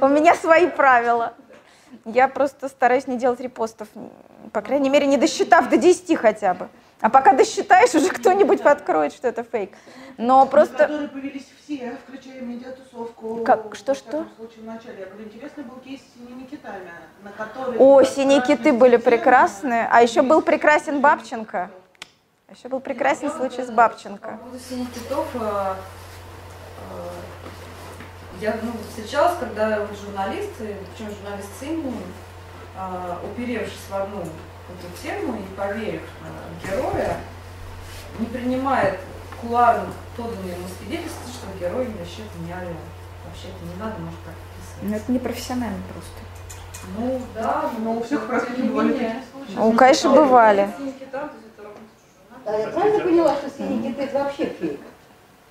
У 0.00 0.08
меня 0.08 0.34
свои 0.34 0.66
правила. 0.66 1.32
Я 2.04 2.28
просто 2.28 2.68
стараюсь 2.68 3.06
не 3.06 3.16
делать 3.16 3.40
репостов, 3.40 3.88
по 4.52 4.60
крайней 4.60 4.90
мере, 4.90 5.06
не 5.06 5.16
досчитав 5.16 5.70
до 5.70 5.78
10 5.78 6.18
хотя 6.18 6.52
бы. 6.52 6.68
А 7.00 7.08
пока 7.08 7.32
досчитаешь, 7.32 7.94
уже 7.94 8.10
кто-нибудь 8.10 8.60
откроет, 8.60 9.14
что 9.14 9.26
это 9.26 9.42
фейк. 9.42 9.76
Но 10.18 10.44
просто... 10.46 10.76
Которые 10.76 11.08
повелись 11.08 11.46
все, 11.62 11.96
включая 12.06 12.42
медиатусовку. 12.42 13.42
Как? 13.44 13.74
Что, 13.74 13.94
что? 13.94 14.26
случае, 14.36 14.62
в 14.62 14.64
начале. 14.64 15.00
Я 15.00 15.06
говорю, 15.06 15.24
интересный 15.24 15.64
был 15.64 15.76
кейс 15.76 16.00
с 16.00 16.14
синими 16.14 16.44
китами, 16.44 16.90
на. 17.22 17.78
О, 17.78 18.02
синие 18.04 18.42
киты 18.42 18.72
были 18.72 18.96
системы 18.96 19.16
прекрасные. 19.16 19.88
А 19.90 20.02
еще 20.02 20.20
был 20.20 20.42
прекрасен 20.42 21.00
Бабченко. 21.00 21.70
Еще 22.50 22.68
был 22.68 22.80
прекрасен 22.80 23.30
случай 23.30 23.62
с 23.62 23.66
По 23.66 23.72
Бабченко. 23.72 24.38
поводу 24.42 24.58
синих 24.58 24.92
китов, 24.92 25.26
э, 25.34 25.74
э, 26.90 27.10
я 28.40 28.54
ну, 28.62 28.72
встречалась, 28.88 29.38
когда 29.40 29.80
вот 29.80 29.98
журналисты, 29.98 30.76
причем 30.94 31.10
журналист 31.14 31.48
с 31.58 31.62
именем, 31.62 32.02
э, 32.76 33.16
уперевшись 33.24 33.88
в 33.90 33.94
одну 33.94 34.20
эту 34.20 35.02
тему 35.02 35.36
и 35.40 35.54
поверив 35.56 36.02
э, 36.02 36.66
героя, 36.66 37.16
не 38.18 38.26
принимает 38.26 39.00
кулуарно 39.40 39.86
поданные 40.16 40.52
ему 40.54 40.68
свидетельства, 40.78 41.22
что 41.32 41.58
герой 41.58 41.88
вообще-то 41.98 42.38
не 42.46 42.52
орел. 42.52 42.76
Вообще-то 43.26 43.64
не 43.64 43.74
надо, 43.82 43.98
может, 44.00 44.18
так 44.24 44.34
писать. 44.84 45.02
это 45.02 45.12
непрофессионально 45.12 45.82
просто. 45.92 46.12
Ну 46.98 47.20
да, 47.34 47.70
Но 47.78 47.94
у 47.94 48.02
всех 48.02 48.26
практически 48.26 48.60
бывали 48.68 48.92
такие 48.92 49.22
случаи. 49.32 49.54
Ну, 49.56 49.72
конечно, 49.72 50.10
бывали. 50.10 50.70
Синий 50.76 50.92
кита, 50.92 51.30
Да, 52.44 52.56
я 52.58 52.68
правильно 52.68 53.00
поняла, 53.04 53.34
что 53.36 53.50
синий 53.50 53.82
кит 53.82 53.98
это 53.98 54.18
вообще 54.24 54.46
фейк? 54.46 54.80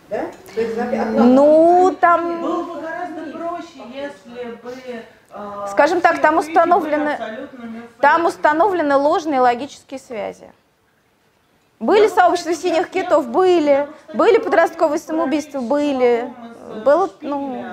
Да? 0.09 0.25
То 0.53 0.61
есть 0.61 0.77
вообще 0.77 0.97
одна- 0.99 1.23
Ну, 1.23 1.97
там... 1.99 2.41
Было 2.41 2.63
бы 2.63 2.81
гораздо 2.81 3.37
проще, 3.37 3.83
если 3.93 4.51
бы... 4.55 4.73
э, 5.31 5.67
Скажем 5.71 6.01
так, 6.01 6.19
там 6.21 6.37
установлены- 6.37 7.17
Там 7.99 8.25
установлены 8.25 8.95
ложные 8.95 9.39
логические 9.39 9.99
связи. 9.99 10.51
Были 11.79 12.07
сообщества 12.07 12.53
синих 12.53 12.89
китов? 12.89 13.27
Были. 13.27 13.87
Были 14.13 14.37
подростковые 14.37 14.99
самоубийства? 14.99 15.59
Были. 15.59 16.31
Было, 16.85 17.09
ну... 17.21 17.65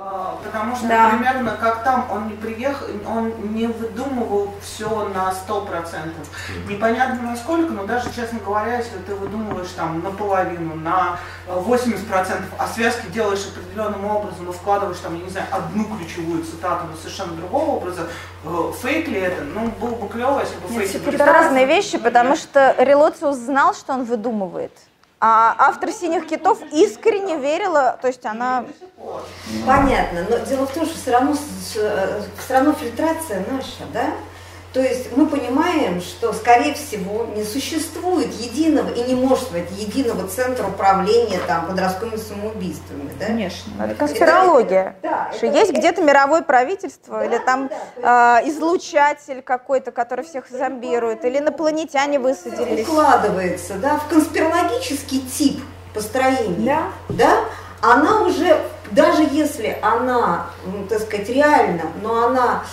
А, 0.00 0.38
Потому 0.44 0.76
что 0.76 0.86
Да. 0.86 1.10
примерно 1.10 1.56
как 1.60 1.82
там 1.82 2.06
он 2.08 2.28
не 2.28 2.34
приехал, 2.34 2.86
он 3.04 3.32
не 3.52 3.66
выдумывал 3.66 4.54
все 4.62 5.08
на 5.08 5.32
сто 5.32 5.62
процентов. 5.62 6.28
Непонятно 6.68 7.20
насколько, 7.22 7.72
но 7.72 7.84
даже, 7.84 8.08
честно 8.14 8.38
говоря, 8.38 8.76
если 8.76 8.96
ты 8.98 9.16
выдумываешь 9.16 9.70
там 9.70 10.00
наполовину, 10.00 10.76
на 10.76 11.18
80 11.48 12.06
процентов, 12.06 12.48
а 12.58 12.68
связки 12.68 13.06
делаешь 13.08 13.44
определенным 13.52 14.04
образом, 14.04 14.46
но 14.46 14.52
вкладываешь 14.52 14.98
там, 15.00 15.16
я 15.16 15.24
не 15.24 15.30
знаю, 15.30 15.48
одну 15.50 15.84
ключевую 15.96 16.44
цитату, 16.44 16.84
но 16.88 16.96
совершенно 16.96 17.32
другого 17.32 17.70
образа, 17.78 18.06
э, 18.44 18.72
фейк 18.80 19.08
ли 19.08 19.18
это? 19.18 19.42
Ну, 19.42 19.66
было 19.80 19.96
бы 19.96 20.08
клево, 20.08 20.38
если 20.38 20.56
бы 20.58 20.68
фейки 20.68 20.98
были 21.04 21.16
Это 21.16 21.24
разные 21.26 21.66
вещи, 21.66 21.98
потому 21.98 22.30
нет. 22.30 22.38
что 22.38 22.72
Релоциус 22.78 23.36
знал, 23.36 23.74
что 23.74 23.94
он 23.94 24.04
выдумывает. 24.04 24.72
А 25.20 25.56
автор 25.58 25.90
«Синих 25.90 26.28
китов» 26.28 26.60
искренне 26.70 27.38
верила, 27.38 27.98
то 28.00 28.06
есть 28.06 28.24
она... 28.24 28.66
Понятно, 29.66 30.26
но 30.30 30.38
дело 30.38 30.66
в 30.66 30.72
том, 30.72 30.86
что 30.86 30.96
все 30.96 31.10
равно, 31.10 31.34
э, 31.74 32.22
все 32.44 32.54
равно 32.54 32.72
фильтрация 32.72 33.44
наша, 33.50 33.84
да? 33.92 34.10
То 34.72 34.80
есть 34.80 35.16
мы 35.16 35.26
понимаем, 35.26 36.02
что, 36.02 36.32
скорее 36.34 36.74
всего, 36.74 37.24
не 37.34 37.42
существует 37.42 38.30
единого 38.34 38.90
и 38.90 39.02
не 39.02 39.14
может 39.14 39.50
быть 39.50 39.64
единого 39.70 40.28
центра 40.28 40.66
управления 40.66 41.38
там, 41.46 41.66
подростковыми 41.68 42.16
самоубийствами, 42.16 43.10
да? 43.18 43.26
Конечно. 43.26 43.72
Это 43.82 43.94
конспирология. 43.94 44.96
Да, 45.02 45.30
Что 45.34 45.46
это- 45.46 45.56
есть 45.56 45.70
это- 45.70 45.80
где-то 45.80 46.02
мировое 46.02 46.42
правительство, 46.42 47.20
Да, 47.20 47.24
или 47.24 47.38
там 47.38 47.68
да, 47.68 47.74
то 48.02 48.40
есть- 48.42 48.46
э, 48.46 48.50
излучатель 48.50 49.40
какой-то, 49.42 49.90
который 49.90 50.24
всех 50.26 50.50
зомбирует, 50.50 51.24
или 51.24 51.38
инопланетяне 51.38 52.18
высадились. 52.18 52.86
укладывается 52.86 53.74
да, 53.74 53.96
в 53.96 54.06
конспирологический 54.08 55.20
тип 55.20 55.62
построения, 55.94 56.82
Да. 57.08 57.14
да, 57.14 57.40
она 57.80 58.20
уже, 58.22 58.58
даже 58.90 59.22
если 59.22 59.78
она, 59.80 60.50
ну, 60.66 60.86
так 60.86 61.00
сказать, 61.00 61.28
реально, 61.30 61.84
но 62.02 62.26
она 62.26 62.64
э, 62.64 62.66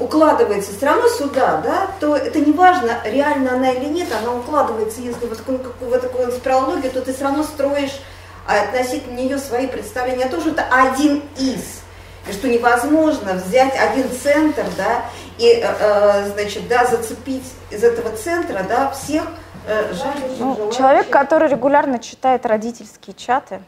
укладывается 0.00 0.76
все 0.76 0.86
равно 0.86 1.08
сюда, 1.08 1.60
да, 1.62 1.88
то 2.00 2.16
это 2.16 2.38
не 2.40 2.52
важно, 2.52 2.98
реально 3.04 3.54
она 3.54 3.70
или 3.70 3.86
нет, 3.86 4.08
она 4.20 4.34
укладывается, 4.34 5.00
если 5.00 5.26
вот 5.26 5.38
такую, 5.38 5.58
какую, 5.58 5.90
в 5.90 5.98
такую 5.98 6.24
конспирологию, 6.26 6.92
то 6.92 7.00
ты 7.00 7.14
все 7.14 7.24
равно 7.24 7.42
строишь 7.42 8.00
а, 8.46 8.62
относительно 8.62 9.16
нее 9.16 9.38
свои 9.38 9.66
представления 9.66 10.24
о 10.24 10.28
том, 10.28 10.40
что 10.40 10.50
это 10.50 10.64
один 10.70 11.22
из. 11.38 11.80
И 12.28 12.32
что 12.32 12.48
невозможно 12.48 13.34
взять 13.34 13.74
один 13.78 14.06
центр, 14.10 14.64
да, 14.76 15.04
и, 15.38 15.46
э, 15.46 15.60
э, 15.62 16.30
значит, 16.32 16.68
да, 16.68 16.84
зацепить 16.84 17.50
из 17.70 17.82
этого 17.82 18.14
центра, 18.16 18.62
да, 18.68 18.90
всех 18.90 19.24
э, 19.66 19.92
жаждущих, 19.94 20.38
Ну, 20.38 20.54
желающих. 20.54 20.78
человек, 20.78 21.08
который 21.10 21.48
регулярно 21.48 21.98
читает 21.98 22.44
родительские 22.44 23.14
чаты, 23.14 23.60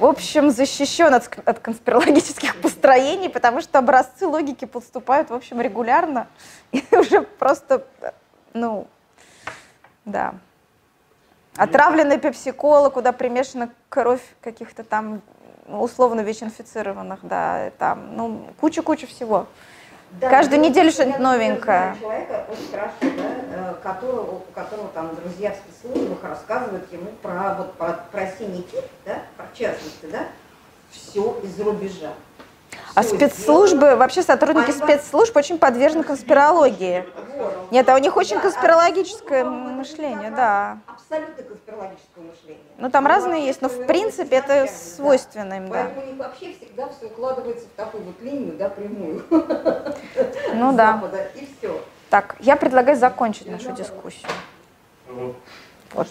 в 0.00 0.06
общем, 0.06 0.50
защищен 0.50 1.12
от, 1.12 1.38
от 1.44 1.58
конспирологических 1.58 2.56
построений, 2.62 3.28
потому 3.28 3.60
что 3.60 3.78
образцы 3.78 4.26
логики 4.26 4.64
подступают, 4.64 5.28
в 5.28 5.34
общем, 5.34 5.60
регулярно. 5.60 6.26
И 6.72 6.82
уже 6.90 7.20
просто, 7.20 7.86
ну, 8.54 8.88
да. 10.06 10.34
Отравленная 11.54 12.16
пепси-кола, 12.16 12.88
куда 12.88 13.12
примешана 13.12 13.70
кровь 13.90 14.22
каких-то 14.40 14.84
там 14.84 15.20
ну, 15.66 15.82
условно 15.82 16.22
ВИЧ-инфицированных, 16.22 17.20
да, 17.22 17.70
там, 17.78 18.16
ну, 18.16 18.46
куча-куча 18.58 19.06
всего. 19.06 19.46
Да, 20.12 20.28
Каждую 20.28 20.60
неделю 20.60 20.90
что-нибудь 20.90 21.20
новенькое. 21.20 21.96
Человека 22.00 22.44
очень 22.50 22.70
хорошо, 22.70 22.94
да, 23.00 23.30
э, 23.54 23.74
которого, 23.80 24.42
у 24.48 24.52
которого 24.52 24.88
там 24.88 25.14
друзья 25.14 25.52
в 25.52 25.56
спецслужбах 25.56 26.24
рассказывают 26.24 26.92
ему 26.92 27.12
про, 27.22 27.54
вот, 27.54 27.74
про, 27.74 27.92
про 28.10 28.26
синий 28.26 28.62
кит, 28.62 28.84
да, 29.04 29.22
про 29.36 29.46
частности, 29.54 30.06
да, 30.10 30.26
все 30.90 31.38
из 31.44 31.60
рубежа. 31.60 32.12
А 32.94 33.02
спецслужбы, 33.02 33.96
вообще 33.96 34.22
сотрудники 34.22 34.70
спецслужб 34.70 35.36
очень 35.36 35.58
подвержены 35.58 36.04
конспирологии. 36.04 37.06
Нет, 37.70 37.88
а 37.88 37.94
у 37.94 37.98
них 37.98 38.16
очень 38.16 38.40
конспирологическое 38.40 39.44
а 39.44 39.48
мышление, 39.48 40.30
да. 40.30 40.78
Абсолютно 40.86 41.42
конспирологическое 41.42 42.24
мышление. 42.24 42.64
Ну, 42.78 42.90
там 42.90 43.06
разные 43.06 43.46
есть, 43.46 43.62
но 43.62 43.68
в 43.68 43.86
принципе 43.86 44.36
это 44.36 44.66
свойственно 44.66 45.54
им, 45.54 45.68
да. 45.68 45.84
Поэтому 45.84 46.02
у 46.02 46.06
них 46.06 46.16
вообще 46.18 46.54
всегда 46.54 46.88
все 46.88 47.06
укладывается 47.06 47.66
в 47.66 47.76
такую 47.76 48.04
вот 48.04 48.20
линию, 48.20 48.56
да, 48.56 48.68
прямую. 48.68 49.24
Ну 50.54 50.72
да. 50.72 51.00
И 51.34 51.48
все. 51.58 51.80
Так, 52.10 52.36
я 52.40 52.56
предлагаю 52.56 52.96
закончить 52.96 53.48
нашу 53.48 53.70
дискуссию. 53.72 54.28
Вот. 55.92 56.08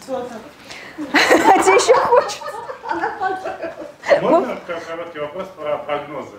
Хотя 0.97 1.73
еще 1.73 1.95
хочется. 1.95 2.45
Можно 4.21 4.57
короткий 4.87 5.19
вопрос 5.19 5.47
про 5.55 5.77
прогнозы? 5.79 6.37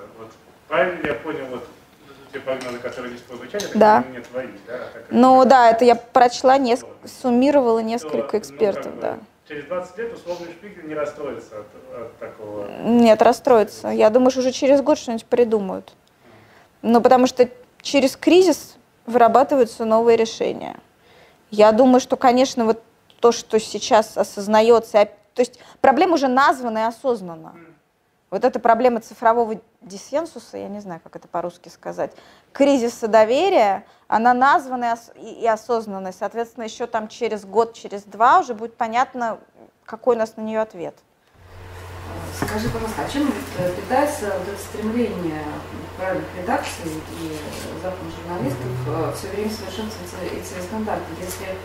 Правильно 0.71 1.05
я 1.05 1.15
понял 1.15 1.47
вот 1.51 1.67
те 2.33 2.39
прогнозы, 2.39 2.79
которые 2.79 3.11
здесь 3.11 3.25
прозвучали, 3.27 3.65
Да. 3.75 4.05
не 4.13 4.21
твои, 4.21 4.47
да? 4.69 4.75
а 4.75 5.05
Ну 5.11 5.45
да, 5.45 5.69
это 5.69 5.85
я 5.85 5.97
прочла, 5.97 6.59
неск- 6.59 6.87
суммировала 7.05 7.81
несколько 7.81 8.37
ну, 8.37 8.39
экспертов, 8.39 8.95
бы, 8.95 9.01
да. 9.01 9.19
Через 9.49 9.65
20 9.65 9.99
лет 9.99 10.13
условный 10.15 10.47
Шпигель 10.53 10.87
не 10.87 10.95
расстроится 10.95 11.59
от, 11.59 12.01
от 12.01 12.19
такого. 12.21 12.69
Нет, 12.85 13.21
расстроится. 13.21 13.89
Я 13.89 14.11
думаю, 14.11 14.31
что 14.31 14.41
уже 14.41 14.53
через 14.53 14.81
год 14.81 14.97
что-нибудь 14.97 15.27
придумают. 15.27 15.93
Ну, 16.83 17.01
потому 17.01 17.27
что 17.27 17.49
через 17.83 18.15
кризис 18.17 18.77
вырабатываются 19.07 19.85
новые 19.85 20.17
решения. 20.17 20.77
Я 21.51 21.73
думаю, 21.73 21.99
что, 21.99 22.17
конечно, 22.17 22.65
вот 22.65 22.81
то, 23.19 23.33
что 23.33 23.59
сейчас 23.59 24.17
осознается, 24.17 25.07
то 25.35 25.41
есть 25.43 25.59
проблема 25.81 26.15
уже 26.15 26.29
названа 26.29 26.79
и 26.79 26.83
осознанна. 26.83 27.55
Вот 28.31 28.45
эта 28.45 28.61
проблема 28.61 29.01
цифрового 29.01 29.61
диссенсуса, 29.81 30.57
я 30.57 30.69
не 30.69 30.81
знаю, 30.81 31.01
как 31.03 31.17
это 31.17 31.27
по-русски 31.27 31.69
сказать, 31.69 32.13
кризиса 32.53 33.09
доверия, 33.09 33.85
она 34.07 34.35
названа 34.35 34.97
и 35.17 35.47
осознанная. 35.47 36.13
Соответственно, 36.13 36.65
еще 36.65 36.87
там 36.87 37.09
через 37.09 37.45
год, 37.45 37.75
через 37.75 38.05
два 38.05 38.39
уже 38.39 38.55
будет 38.55 38.77
понятно, 38.77 39.41
какой 39.85 40.15
у 40.15 40.19
нас 40.19 40.37
на 40.37 40.43
нее 40.43 40.61
ответ. 40.61 40.95
Скажи, 42.37 42.69
пожалуйста, 42.71 43.03
а 43.05 43.09
чем 43.11 43.33
э, 43.59 43.73
питается 43.75 44.33
вот 44.39 44.49
это 44.49 44.59
стремление 44.59 45.45
правильных 45.97 46.29
редакций 46.37 46.91
и 47.21 47.37
западных 47.83 48.15
журналистов 48.17 48.67
э, 48.87 49.13
все 49.17 49.29
время 49.29 49.51
совершенствовать 49.51 50.33
эти 50.33 50.63
стандарты, 50.63 51.05
если 51.21 51.57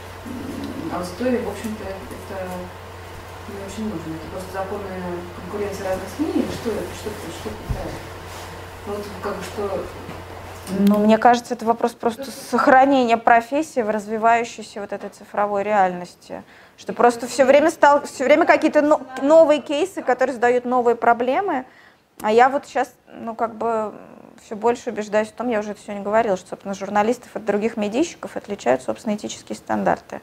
аудитории, 0.92 1.46
в 1.46 1.50
общем-то, 1.50 1.84
это 1.86 2.50
не 3.54 3.66
очень 3.66 3.90
нужно. 3.90 4.16
Это 4.16 4.32
просто 4.32 4.52
законы 4.54 4.90
конкуренции 5.40 5.84
разных 5.84 6.10
СМИ 6.18 6.32
или 6.32 6.52
что 6.52 6.70
это? 6.72 6.96
Что 6.96 7.10
это? 7.10 7.20
Что 7.40 7.50
это? 7.50 7.90
Ну, 8.88 8.94
вот 8.94 9.06
как 9.22 9.36
бы 9.36 9.44
что... 9.44 9.86
Ну, 10.80 10.98
мне 10.98 11.18
кажется, 11.20 11.54
это 11.54 11.66
вопрос 11.66 11.94
просто 11.94 12.26
сохранения 12.32 13.18
профессии 13.18 13.82
в 13.82 13.90
развивающейся 13.90 14.82
вот 14.82 14.94
этой 14.94 15.10
цифровой 15.10 15.64
реальности. 15.64 16.44
Что 16.78 16.94
просто 16.94 17.28
все 17.28 17.46
время, 17.46 17.70
стал, 17.70 18.04
все 18.04 18.24
время 18.24 18.46
какие-то 18.46 18.82
но, 18.82 19.02
новые 19.22 19.62
кейсы, 19.62 20.02
которые 20.02 20.34
задают 20.34 20.66
новые 20.66 20.96
проблемы. 20.96 21.66
А 22.22 22.32
я 22.32 22.50
вот 22.50 22.66
сейчас, 22.66 22.92
ну, 23.08 23.36
как 23.36 23.56
бы 23.56 23.94
все 24.44 24.56
больше 24.56 24.90
убеждаюсь 24.90 25.30
в 25.30 25.34
том, 25.34 25.50
я 25.50 25.60
уже 25.60 25.72
это 25.72 25.82
сегодня 25.82 26.04
говорила, 26.04 26.36
что, 26.36 26.50
собственно, 26.50 26.74
журналистов 26.74 27.30
от 27.36 27.46
других 27.46 27.78
медийщиков 27.78 28.36
отличают, 28.36 28.82
собственно, 28.82 29.16
этические 29.16 29.56
стандарты. 29.56 30.22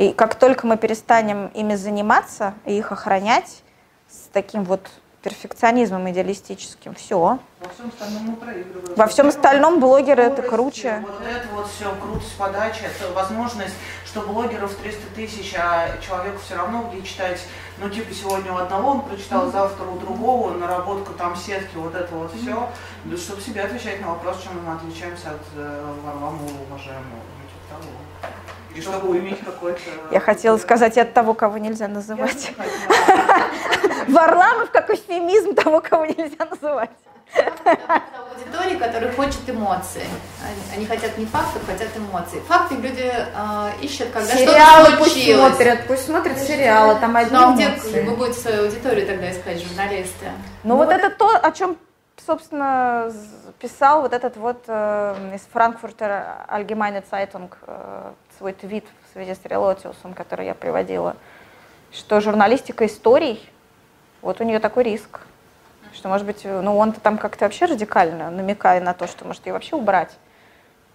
И 0.00 0.14
как 0.14 0.34
только 0.34 0.66
мы 0.66 0.78
перестанем 0.78 1.48
ими 1.48 1.74
заниматься 1.74 2.54
и 2.64 2.78
их 2.78 2.90
охранять 2.90 3.62
с 4.08 4.30
таким 4.32 4.64
вот 4.64 4.88
перфекционизмом 5.20 6.10
идеалистическим, 6.10 6.94
все. 6.94 7.38
Во 7.60 7.68
всем 7.68 7.88
остальном 7.88 8.22
мы 8.22 8.36
проигрываем. 8.36 8.94
Во 8.96 9.06
всем 9.06 9.28
остальном 9.28 9.78
блогеры 9.78 10.22
это 10.22 10.40
круче. 10.40 11.04
Вот 11.06 11.20
это 11.20 11.46
вот 11.52 11.66
все, 11.68 11.94
крутость 12.00 12.34
подачи, 12.38 12.84
это 12.84 13.12
возможность, 13.12 13.74
что 14.06 14.22
блогеров 14.22 14.74
300 14.74 15.14
тысяч, 15.14 15.54
а 15.54 15.90
человеку 16.00 16.38
все 16.42 16.56
равно 16.56 16.90
где 16.90 17.02
читать, 17.02 17.42
ну 17.76 17.90
типа 17.90 18.14
сегодня 18.14 18.54
у 18.54 18.56
одного 18.56 18.92
он 18.92 19.02
прочитал, 19.02 19.48
mm-hmm. 19.48 19.52
завтра 19.52 19.84
у 19.84 19.98
другого, 19.98 20.54
наработка 20.54 21.12
там 21.12 21.36
сетки, 21.36 21.76
вот 21.76 21.94
это 21.94 22.14
вот 22.14 22.32
mm-hmm. 22.32 22.40
все, 22.40 22.68
да, 23.04 23.16
чтобы 23.18 23.42
себе 23.42 23.60
отвечать 23.64 24.00
на 24.00 24.12
вопрос, 24.12 24.42
чем 24.42 24.64
мы 24.64 24.72
отличаемся 24.72 25.32
от 25.32 25.42
э, 25.56 25.94
Варламова 26.06 26.62
уважаемого, 26.70 27.20
ну 27.36 27.44
типа 27.44 27.82
того. 27.82 28.09
И 28.80 28.82
чтобы 28.82 29.18
иметь 29.18 29.40
какой-то... 29.44 29.78
Я 30.10 30.20
хотела 30.20 30.56
сказать 30.56 30.96
от 30.96 31.12
того, 31.12 31.34
кого 31.34 31.58
нельзя 31.58 31.86
называть. 31.86 32.50
Варламов 34.08 34.70
как 34.70 34.88
эфемизм 34.88 35.54
того, 35.54 35.82
кого 35.82 36.06
нельзя 36.06 36.46
называть. 36.50 36.90
Аудитория, 37.34 38.76
которая 38.76 39.12
хочет 39.12 39.48
эмоции. 39.48 40.02
Они, 40.74 40.86
хотят 40.86 41.18
не 41.18 41.26
фактов, 41.26 41.62
хотят 41.66 41.88
эмоций. 41.94 42.40
Факты 42.48 42.76
люди 42.76 43.12
э, 43.12 43.70
ищут, 43.82 44.08
когда 44.12 44.34
сериалы 44.34 44.86
что-то 44.86 45.04
пусть 45.04 45.34
смотрят, 45.34 45.86
пусть 45.86 46.06
смотрят 46.06 46.38
сериалы, 46.38 46.98
там 46.98 47.16
одни 47.16 47.36
Ну 47.36 47.50
а 47.50 47.52
где 47.52 48.02
вы 48.02 48.16
будете 48.16 48.40
свою 48.40 48.64
аудиторию 48.64 49.06
тогда 49.06 49.30
искать, 49.30 49.62
журналисты? 49.62 50.26
Ну, 50.64 50.70
ну 50.70 50.76
вот, 50.76 50.86
вот 50.86 50.94
это 50.94 51.10
то, 51.10 51.36
о 51.36 51.52
чем 51.52 51.76
собственно, 52.26 53.12
писал 53.58 54.02
вот 54.02 54.12
этот 54.12 54.36
вот 54.36 54.64
э, 54.66 55.34
из 55.34 55.40
Франкфурта 55.52 56.46
Allgemeine 56.48 57.04
Zeitung 57.10 57.50
э, 57.66 58.12
свой 58.40 58.54
твит 58.54 58.86
в 59.04 59.12
связи 59.12 59.34
с 59.34 59.44
Релотиусом, 59.44 60.14
который 60.14 60.46
я 60.46 60.54
приводила, 60.54 61.14
что 61.92 62.22
журналистика 62.22 62.86
историй, 62.86 63.46
вот 64.22 64.40
у 64.40 64.44
нее 64.44 64.60
такой 64.60 64.84
риск, 64.84 65.20
что, 65.92 66.08
может 66.08 66.26
быть, 66.26 66.46
ну, 66.46 66.78
он-то 66.78 67.00
там 67.00 67.18
как-то 67.18 67.44
вообще 67.44 67.66
радикально 67.66 68.30
намекая 68.30 68.80
на 68.80 68.94
то, 68.94 69.06
что, 69.06 69.26
может, 69.26 69.44
ее 69.44 69.52
вообще 69.52 69.76
убрать, 69.76 70.16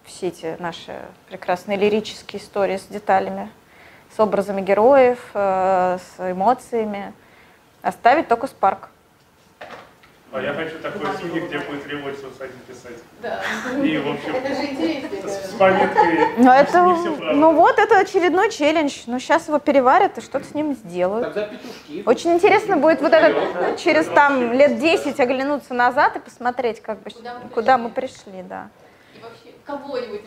все 0.06 0.30
эти 0.30 0.56
наши 0.58 1.00
прекрасные 1.30 1.78
лирические 1.78 2.42
истории 2.42 2.78
с 2.78 2.86
деталями, 2.86 3.52
с 4.16 4.20
образами 4.20 4.62
героев, 4.62 5.20
э, 5.36 6.00
с 6.00 6.32
эмоциями, 6.32 7.14
оставить 7.84 8.28
только 8.28 8.48
Спарк. 8.48 8.90
А 10.36 10.42
я 10.42 10.54
хочу 10.54 10.78
такой 10.80 11.08
СМИ, 11.18 11.40
где 11.48 11.60
будет 11.60 11.88
револьцию 11.88 12.30
один 12.38 12.60
писать. 12.68 12.98
Да. 13.22 13.42
И, 13.82 13.98
в 13.98 14.10
общем, 14.10 14.36
это 14.36 14.54
же 14.54 14.66
интересно. 14.66 15.30
С, 15.30 15.52
с 15.52 15.54
пометкой 15.54 16.36
ну, 16.38 16.52
это, 16.52 16.84
ну 17.34 17.54
вот, 17.54 17.80
это 17.80 18.00
очередной 18.00 18.52
челлендж. 18.52 19.04
Ну, 19.08 19.18
сейчас 19.20 19.48
его 19.48 19.60
переварят 19.60 20.18
и 20.18 20.22
что-то 20.22 20.44
с 20.44 20.54
ним 20.54 20.74
сделают. 20.74 21.34
Тогда 21.34 21.48
петушки. 21.48 22.04
Очень 22.06 22.34
интересно 22.34 22.76
будет 22.76 23.00
вот 23.00 23.14
этот, 23.14 23.78
через 23.78 24.08
там 24.08 24.52
лет 24.52 24.78
10 24.78 25.18
оглянуться 25.22 25.74
назад 25.74 26.18
и 26.18 26.20
посмотреть, 26.20 26.82
как 26.82 27.02
бы, 27.02 27.12
куда 27.12 27.40
мы, 27.40 27.50
куда 27.50 27.78
мы 27.78 27.90
пришли, 27.90 28.44
да. 28.44 28.68
И 29.16 29.22
вообще, 29.24 29.54
кого-нибудь 29.66 30.22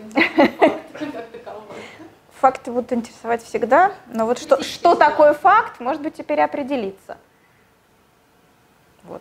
Факты 2.41 2.71
будут 2.71 2.95
интересовать 2.95 3.43
всегда, 3.43 3.93
но 4.07 4.25
вот 4.25 4.39
что, 4.39 4.63
что 4.63 4.95
такое 4.95 5.35
факт, 5.35 5.81
может 5.81 6.01
быть, 6.01 6.15
теперь 6.15 6.41
определиться. 6.41 7.19
Вот 9.05 9.21